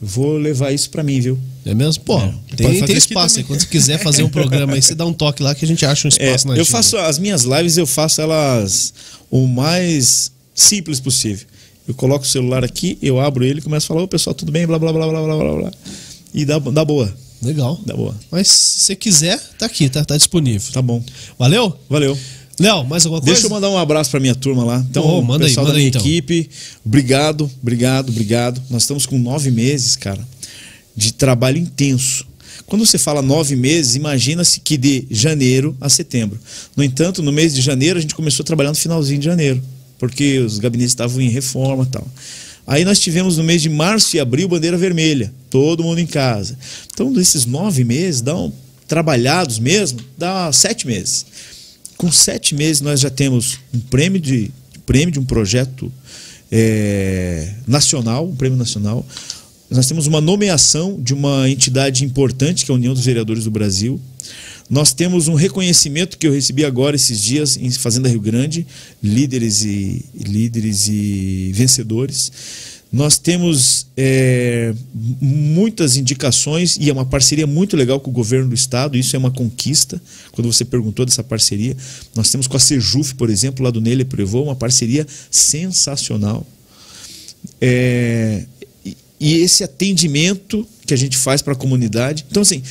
Vou 0.00 0.36
levar 0.38 0.70
isso 0.72 0.90
pra 0.90 1.02
mim, 1.02 1.20
viu? 1.20 1.38
É 1.64 1.74
mesmo? 1.74 2.04
Pô, 2.04 2.20
Pode 2.20 2.34
tem, 2.56 2.84
tem 2.84 2.96
espaço. 2.96 3.42
Quando 3.44 3.60
você 3.60 3.66
quiser 3.66 3.98
fazer 3.98 4.22
um 4.22 4.28
programa 4.28 4.74
aí, 4.74 4.82
você 4.82 4.94
dá 4.94 5.04
um 5.04 5.12
toque 5.12 5.42
lá 5.42 5.54
que 5.54 5.64
a 5.64 5.68
gente 5.68 5.84
acha 5.84 6.06
um 6.06 6.10
É, 6.18 6.26
espaço 6.26 6.46
na 6.46 6.52
eu 6.54 6.62
agenda. 6.62 6.70
faço 6.76 6.96
as 6.98 7.18
minhas 7.18 7.42
lives, 7.42 7.76
eu 7.76 7.86
faço 7.86 8.20
elas 8.20 8.94
o 9.30 9.46
mais 9.46 10.30
simples 10.54 11.00
possível. 11.00 11.46
Eu 11.86 11.94
coloco 11.94 12.24
o 12.24 12.28
celular 12.28 12.62
aqui, 12.64 12.96
eu 13.02 13.18
abro 13.18 13.44
ele, 13.44 13.60
começo 13.60 13.86
a 13.86 13.88
falar, 13.88 14.02
ô 14.02 14.08
pessoal, 14.08 14.34
tudo 14.34 14.52
bem? 14.52 14.66
Blá 14.66 14.78
blá 14.78 14.92
blá 14.92 15.08
blá 15.08 15.22
blá 15.22 15.36
blá 15.36 15.56
blá. 15.56 15.70
E 16.32 16.44
dá, 16.44 16.58
dá 16.58 16.84
boa. 16.84 17.12
Legal. 17.42 17.80
Dá 17.86 17.94
boa. 17.94 18.14
Mas 18.30 18.48
se 18.48 18.80
você 18.80 18.96
quiser, 18.96 19.38
tá 19.58 19.66
aqui, 19.66 19.88
tá, 19.88 20.04
tá 20.04 20.16
disponível. 20.16 20.72
Tá 20.72 20.82
bom. 20.82 21.02
Valeu? 21.38 21.76
Valeu. 21.88 22.16
Léo, 22.58 22.84
mais 22.84 23.04
alguma 23.06 23.20
coisa? 23.20 23.32
Deixa 23.34 23.46
eu 23.46 23.50
mandar 23.50 23.70
um 23.70 23.78
abraço 23.78 24.10
pra 24.10 24.18
minha 24.18 24.34
turma 24.34 24.64
lá. 24.64 24.84
Então, 24.90 25.04
Oh, 25.04 25.22
manda 25.22 25.44
aí, 25.44 25.50
pessoal 25.50 25.64
manda 25.66 25.74
da 25.74 25.78
minha 25.78 25.86
aí, 25.86 25.88
então. 25.90 26.00
equipe, 26.02 26.50
obrigado, 26.84 27.50
obrigado, 27.62 28.08
obrigado. 28.10 28.60
Nós 28.68 28.82
estamos 28.82 29.06
com 29.06 29.18
nove 29.18 29.50
meses, 29.50 29.94
cara, 29.96 30.26
de 30.96 31.12
trabalho 31.12 31.58
intenso. 31.58 32.26
Quando 32.66 32.84
você 32.84 32.98
fala 32.98 33.22
nove 33.22 33.54
meses, 33.56 33.94
imagina-se 33.94 34.60
que 34.60 34.76
de 34.76 35.06
janeiro 35.10 35.76
a 35.80 35.88
setembro. 35.88 36.38
No 36.76 36.82
entanto, 36.84 37.22
no 37.22 37.32
mês 37.32 37.54
de 37.54 37.60
janeiro, 37.62 37.98
a 37.98 38.02
gente 38.02 38.14
começou 38.14 38.42
a 38.42 38.46
trabalhar 38.46 38.70
no 38.70 38.76
finalzinho 38.76 39.20
de 39.20 39.24
janeiro, 39.24 39.62
porque 39.98 40.38
os 40.40 40.58
gabinetes 40.58 40.90
estavam 40.92 41.20
em 41.20 41.30
reforma 41.30 41.84
e 41.84 41.86
tal. 41.86 42.06
Aí 42.66 42.84
nós 42.84 42.98
tivemos 42.98 43.38
no 43.38 43.44
mês 43.44 43.62
de 43.62 43.70
março 43.70 44.14
e 44.16 44.20
abril 44.20 44.46
bandeira 44.48 44.76
vermelha, 44.76 45.32
todo 45.48 45.82
mundo 45.82 45.98
em 46.00 46.06
casa. 46.06 46.58
Então, 46.92 47.10
desses 47.12 47.46
nove 47.46 47.84
meses, 47.84 48.20
dão 48.20 48.52
trabalhados 48.86 49.58
mesmo, 49.58 50.00
dá 50.18 50.52
sete 50.52 50.86
meses. 50.86 51.24
Com 51.98 52.12
sete 52.12 52.54
meses 52.54 52.80
nós 52.80 53.00
já 53.00 53.10
temos 53.10 53.58
um 53.74 53.80
prêmio 53.80 54.20
de 54.20 54.52
prêmio 54.86 55.10
de 55.10 55.18
um 55.18 55.24
projeto 55.24 55.92
é, 56.50 57.52
nacional, 57.66 58.26
um 58.26 58.36
prêmio 58.36 58.56
nacional. 58.56 59.04
Nós 59.68 59.86
temos 59.86 60.06
uma 60.06 60.20
nomeação 60.20 60.96
de 61.02 61.12
uma 61.12 61.50
entidade 61.50 62.04
importante 62.04 62.64
que 62.64 62.70
é 62.70 62.72
a 62.72 62.76
União 62.76 62.94
dos 62.94 63.04
Vereadores 63.04 63.44
do 63.44 63.50
Brasil. 63.50 64.00
Nós 64.70 64.92
temos 64.92 65.26
um 65.26 65.34
reconhecimento 65.34 66.16
que 66.16 66.26
eu 66.26 66.32
recebi 66.32 66.64
agora 66.64 66.94
esses 66.94 67.20
dias 67.20 67.56
em 67.56 67.68
Fazenda 67.72 68.08
Rio 68.08 68.20
Grande, 68.20 68.64
líderes 69.02 69.64
e 69.64 70.04
líderes 70.14 70.86
e 70.88 71.50
vencedores. 71.52 72.30
Nós 72.90 73.18
temos 73.18 73.86
é, 73.96 74.74
muitas 75.20 75.96
indicações 75.96 76.78
e 76.80 76.88
é 76.88 76.92
uma 76.92 77.04
parceria 77.04 77.46
muito 77.46 77.76
legal 77.76 78.00
com 78.00 78.10
o 78.10 78.12
governo 78.12 78.48
do 78.48 78.54
estado. 78.54 78.96
Isso 78.96 79.14
é 79.14 79.18
uma 79.18 79.30
conquista. 79.30 80.00
Quando 80.32 80.50
você 80.50 80.64
perguntou 80.64 81.04
dessa 81.04 81.22
parceria, 81.22 81.76
nós 82.14 82.30
temos 82.30 82.46
com 82.46 82.56
a 82.56 82.60
Sejuf, 82.60 83.14
por 83.14 83.28
exemplo, 83.28 83.62
lá 83.62 83.70
do 83.70 83.80
Nele 83.80 84.06
Prevô, 84.06 84.42
uma 84.42 84.56
parceria 84.56 85.06
sensacional. 85.30 86.46
É, 87.60 88.46
e, 89.20 89.34
esse 89.34 89.62
atendimento 89.62 90.66
que 90.86 90.94
a 90.94 90.96
gente 90.96 91.16
faz 91.16 91.42
para 91.42 91.52
a 91.52 91.56
comunidade. 91.56 92.24
Então, 92.30 92.40
assim, 92.40 92.62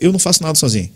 eu 0.00 0.12
não 0.12 0.18
faço 0.20 0.42
nada 0.42 0.56
sozinho. 0.56 0.90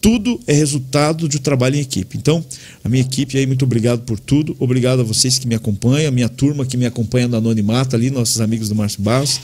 Tudo 0.00 0.40
é 0.46 0.52
resultado 0.52 1.28
de 1.28 1.36
um 1.36 1.40
trabalho 1.40 1.76
em 1.76 1.80
equipe. 1.80 2.16
Então, 2.16 2.44
a 2.82 2.88
minha 2.88 3.02
equipe 3.02 3.36
aí, 3.36 3.46
muito 3.46 3.64
obrigado 3.64 4.02
por 4.02 4.18
tudo. 4.18 4.56
Obrigado 4.58 5.00
a 5.00 5.02
vocês 5.02 5.38
que 5.38 5.46
me 5.46 5.54
acompanham, 5.54 6.08
a 6.08 6.10
minha 6.10 6.28
turma 6.28 6.64
que 6.64 6.76
me 6.76 6.86
acompanha 6.86 7.28
no 7.28 7.36
Anonimato 7.36 7.94
ali, 7.96 8.10
nossos 8.10 8.40
amigos 8.40 8.68
do 8.68 8.74
Márcio 8.74 9.02
Barros. 9.02 9.38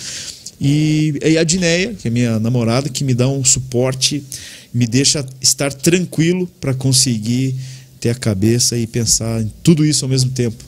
E, 0.58 1.18
e 1.22 1.36
a 1.36 1.44
Dineia, 1.44 1.94
que 1.94 2.08
é 2.08 2.10
minha 2.10 2.40
namorada, 2.40 2.88
que 2.88 3.04
me 3.04 3.12
dá 3.12 3.28
um 3.28 3.44
suporte, 3.44 4.24
me 4.72 4.86
deixa 4.86 5.24
estar 5.40 5.72
tranquilo 5.72 6.48
para 6.60 6.72
conseguir 6.72 7.54
ter 8.00 8.10
a 8.10 8.14
cabeça 8.14 8.78
e 8.78 8.86
pensar 8.86 9.42
em 9.42 9.52
tudo 9.62 9.84
isso 9.84 10.04
ao 10.04 10.08
mesmo 10.08 10.30
tempo. 10.30 10.64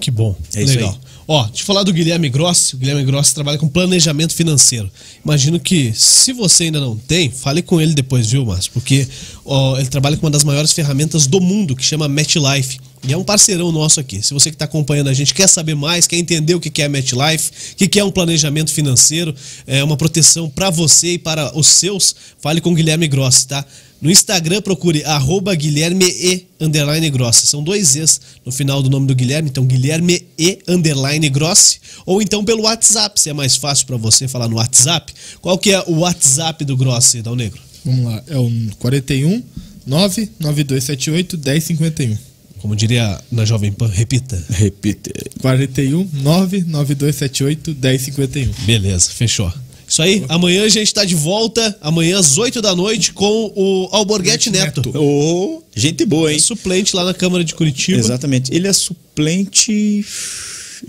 Que 0.00 0.10
bom. 0.10 0.36
É 0.54 0.62
isso 0.62 0.74
Legal. 0.74 0.90
aí. 0.90 1.05
Ó, 1.28 1.44
deixa 1.46 1.62
eu 1.62 1.66
falar 1.66 1.82
do 1.82 1.92
Guilherme 1.92 2.28
Grossi. 2.28 2.76
O 2.76 2.78
Guilherme 2.78 3.04
Grossi 3.04 3.34
trabalha 3.34 3.58
com 3.58 3.68
planejamento 3.68 4.32
financeiro. 4.34 4.90
Imagino 5.24 5.58
que, 5.58 5.92
se 5.92 6.32
você 6.32 6.64
ainda 6.64 6.80
não 6.80 6.96
tem, 6.96 7.30
fale 7.30 7.62
com 7.62 7.80
ele 7.80 7.94
depois, 7.94 8.30
viu, 8.30 8.46
Márcio? 8.46 8.70
Porque 8.72 9.08
ó, 9.44 9.76
ele 9.76 9.88
trabalha 9.88 10.16
com 10.16 10.26
uma 10.26 10.30
das 10.30 10.44
maiores 10.44 10.72
ferramentas 10.72 11.26
do 11.26 11.40
mundo, 11.40 11.74
que 11.74 11.84
chama 11.84 12.08
MetLife. 12.08 12.78
E 13.06 13.12
é 13.12 13.16
um 13.16 13.24
parceirão 13.24 13.70
nosso 13.70 14.00
aqui. 14.00 14.22
Se 14.22 14.34
você 14.34 14.50
que 14.50 14.56
está 14.56 14.64
acompanhando 14.64 15.08
a 15.08 15.14
gente 15.14 15.32
quer 15.34 15.48
saber 15.48 15.74
mais, 15.74 16.06
quer 16.06 16.16
entender 16.16 16.54
o 16.54 16.60
que 16.60 16.82
é 16.82 16.88
MetLife, 16.88 17.50
o 17.72 17.88
que 17.88 17.98
é 17.98 18.04
um 18.04 18.10
planejamento 18.10 18.72
financeiro, 18.72 19.34
é 19.66 19.82
uma 19.82 19.96
proteção 19.96 20.48
para 20.48 20.70
você 20.70 21.12
e 21.12 21.18
para 21.18 21.56
os 21.56 21.66
seus, 21.66 22.14
fale 22.38 22.60
com 22.60 22.72
o 22.72 22.74
Guilherme 22.74 23.06
Grossi, 23.06 23.46
tá? 23.46 23.64
No 24.00 24.10
Instagram, 24.10 24.60
procure 24.60 25.02
arroba 25.04 25.54
Guilherme 25.54 26.04
E 26.04 26.46
underline 26.60 27.08
Grossi. 27.08 27.46
São 27.46 27.62
dois 27.62 27.96
E's 27.96 28.20
no 28.44 28.52
final 28.52 28.82
do 28.82 28.90
nome 28.90 29.06
do 29.06 29.14
Guilherme, 29.14 29.48
então 29.48 29.64
Guilherme 29.64 30.22
E 30.38 30.58
underline 30.68 31.28
Grossi. 31.30 31.80
Ou 32.04 32.20
então 32.20 32.44
pelo 32.44 32.62
WhatsApp, 32.62 33.18
se 33.18 33.30
é 33.30 33.32
mais 33.32 33.56
fácil 33.56 33.86
para 33.86 33.96
você 33.96 34.28
falar 34.28 34.48
no 34.48 34.56
WhatsApp. 34.56 35.12
Qual 35.40 35.56
que 35.56 35.72
é 35.72 35.82
o 35.86 36.00
WhatsApp 36.00 36.64
do 36.64 36.76
Grossi, 36.76 37.22
Dal 37.22 37.34
Negro? 37.34 37.60
Vamos 37.84 38.04
lá, 38.04 38.22
é 38.26 38.36
o 38.36 38.50
41 38.78 39.42
99278 39.86 41.38
1051. 41.38 42.35
Como 42.66 42.74
diria 42.74 43.20
na 43.30 43.44
Jovem 43.44 43.70
Pan, 43.70 43.86
repita. 43.86 44.44
Repita. 44.50 45.12
41 45.40 46.10
99278 46.14 47.76
1051. 47.80 48.52
Beleza, 48.66 49.08
fechou. 49.10 49.52
Isso 49.86 50.02
aí, 50.02 50.24
amanhã 50.28 50.64
a 50.64 50.68
gente 50.68 50.92
tá 50.92 51.04
de 51.04 51.14
volta, 51.14 51.78
amanhã 51.80 52.18
às 52.18 52.36
8 52.36 52.60
da 52.60 52.74
noite, 52.74 53.12
com 53.12 53.52
o 53.54 53.88
Alborguete 53.92 54.50
Neto. 54.50 54.82
Neto. 54.84 54.98
Ô, 54.98 55.62
gente 55.76 56.04
boa, 56.04 56.32
hein? 56.32 56.40
Suplente 56.40 56.96
lá 56.96 57.04
na 57.04 57.14
Câmara 57.14 57.44
de 57.44 57.54
Curitiba. 57.54 58.00
Exatamente. 58.00 58.52
Ele 58.52 58.66
é 58.66 58.72
suplente. 58.72 60.04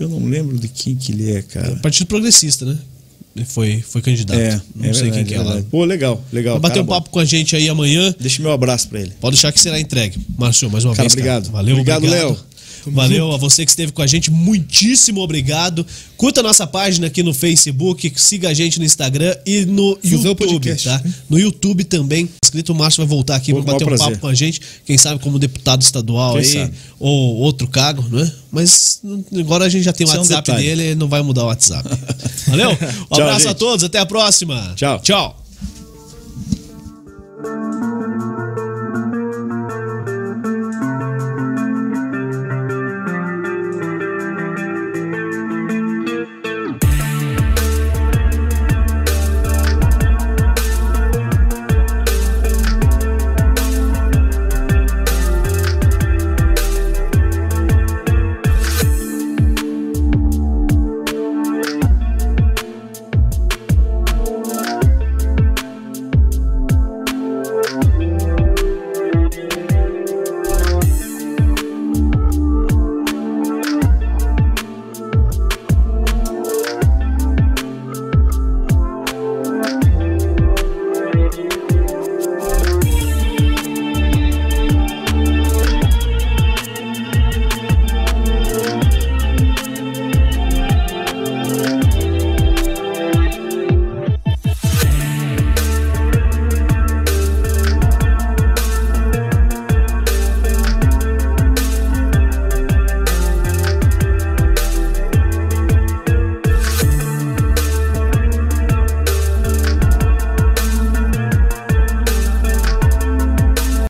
Eu 0.00 0.08
não 0.08 0.26
lembro 0.26 0.58
de 0.58 0.66
quem 0.66 0.96
que 0.96 1.12
ele 1.12 1.30
é, 1.30 1.42
cara. 1.42 1.76
Partido 1.76 2.08
Progressista, 2.08 2.64
né? 2.64 2.76
Foi, 3.46 3.80
foi 3.80 4.02
candidato. 4.02 4.38
É, 4.38 4.60
não 4.74 4.90
é 4.90 4.92
sei 4.92 5.04
verdade, 5.04 5.10
quem 5.12 5.24
que 5.24 5.34
é 5.34 5.38
lá. 5.38 5.44
verdade. 5.44 5.66
Pô, 5.70 5.84
legal, 5.84 6.22
legal. 6.32 6.54
Vai 6.54 6.62
bater 6.62 6.74
cara 6.74 6.82
um 6.82 6.86
bom. 6.86 6.94
papo 6.94 7.10
com 7.10 7.18
a 7.20 7.24
gente 7.24 7.54
aí 7.54 7.68
amanhã. 7.68 8.14
Deixa 8.18 8.42
meu 8.42 8.50
abraço 8.50 8.88
pra 8.88 9.00
ele. 9.00 9.12
Pode 9.20 9.36
deixar 9.36 9.52
que 9.52 9.60
será 9.60 9.78
entregue. 9.78 10.18
Márcio, 10.36 10.68
mais 10.70 10.84
uma 10.84 10.94
Cara, 10.94 11.04
vez. 11.04 11.12
obrigado. 11.12 11.50
Valeu, 11.50 11.74
Obrigado, 11.74 12.06
Léo. 12.06 12.36
Valeu 12.90 13.32
a 13.32 13.36
você 13.36 13.64
que 13.64 13.70
esteve 13.70 13.92
com 13.92 14.02
a 14.02 14.06
gente, 14.06 14.30
muitíssimo 14.30 15.20
obrigado. 15.20 15.86
Curta 16.16 16.40
a 16.40 16.42
nossa 16.42 16.66
página 16.66 17.06
aqui 17.06 17.22
no 17.22 17.32
Facebook, 17.32 18.12
siga 18.16 18.48
a 18.48 18.54
gente 18.54 18.78
no 18.78 18.84
Instagram 18.84 19.36
e 19.46 19.64
no 19.64 19.96
Fusão 20.02 20.30
YouTube, 20.30 20.46
Podcast. 20.48 20.88
tá? 20.88 21.02
No 21.28 21.38
YouTube 21.38 21.84
também. 21.84 22.28
Inscrito, 22.42 22.72
o 22.72 22.74
Márcio 22.74 23.04
vai 23.04 23.08
voltar 23.08 23.36
aqui 23.36 23.52
para 23.52 23.62
bater 23.62 23.86
um 23.86 23.96
papo 23.96 24.18
com 24.18 24.26
a 24.26 24.34
gente, 24.34 24.60
quem 24.84 24.96
sabe 24.98 25.20
como 25.22 25.38
deputado 25.38 25.82
estadual 25.82 26.32
Quem 26.34 26.42
aí, 26.42 26.52
sabe? 26.52 26.72
ou 26.98 27.36
outro 27.36 27.68
cargo, 27.68 28.02
né? 28.08 28.30
Mas 28.50 29.00
agora 29.38 29.66
a 29.66 29.68
gente 29.68 29.84
já 29.84 29.92
tem 29.92 30.06
o 30.06 30.08
Isso 30.08 30.16
é 30.16 30.18
um 30.18 30.22
WhatsApp 30.22 30.52
dele, 30.52 30.82
ele 30.82 30.94
não 30.94 31.08
vai 31.08 31.22
mudar 31.22 31.44
o 31.44 31.46
WhatsApp. 31.46 31.88
Valeu? 32.48 32.70
Um 32.70 32.74
Tchau, 32.76 33.06
abraço 33.12 33.46
a 33.46 33.50
gente. 33.50 33.58
todos, 33.58 33.84
até 33.84 33.98
a 33.98 34.06
próxima. 34.06 34.72
Tchau. 34.76 35.00
Tchau. 35.00 35.44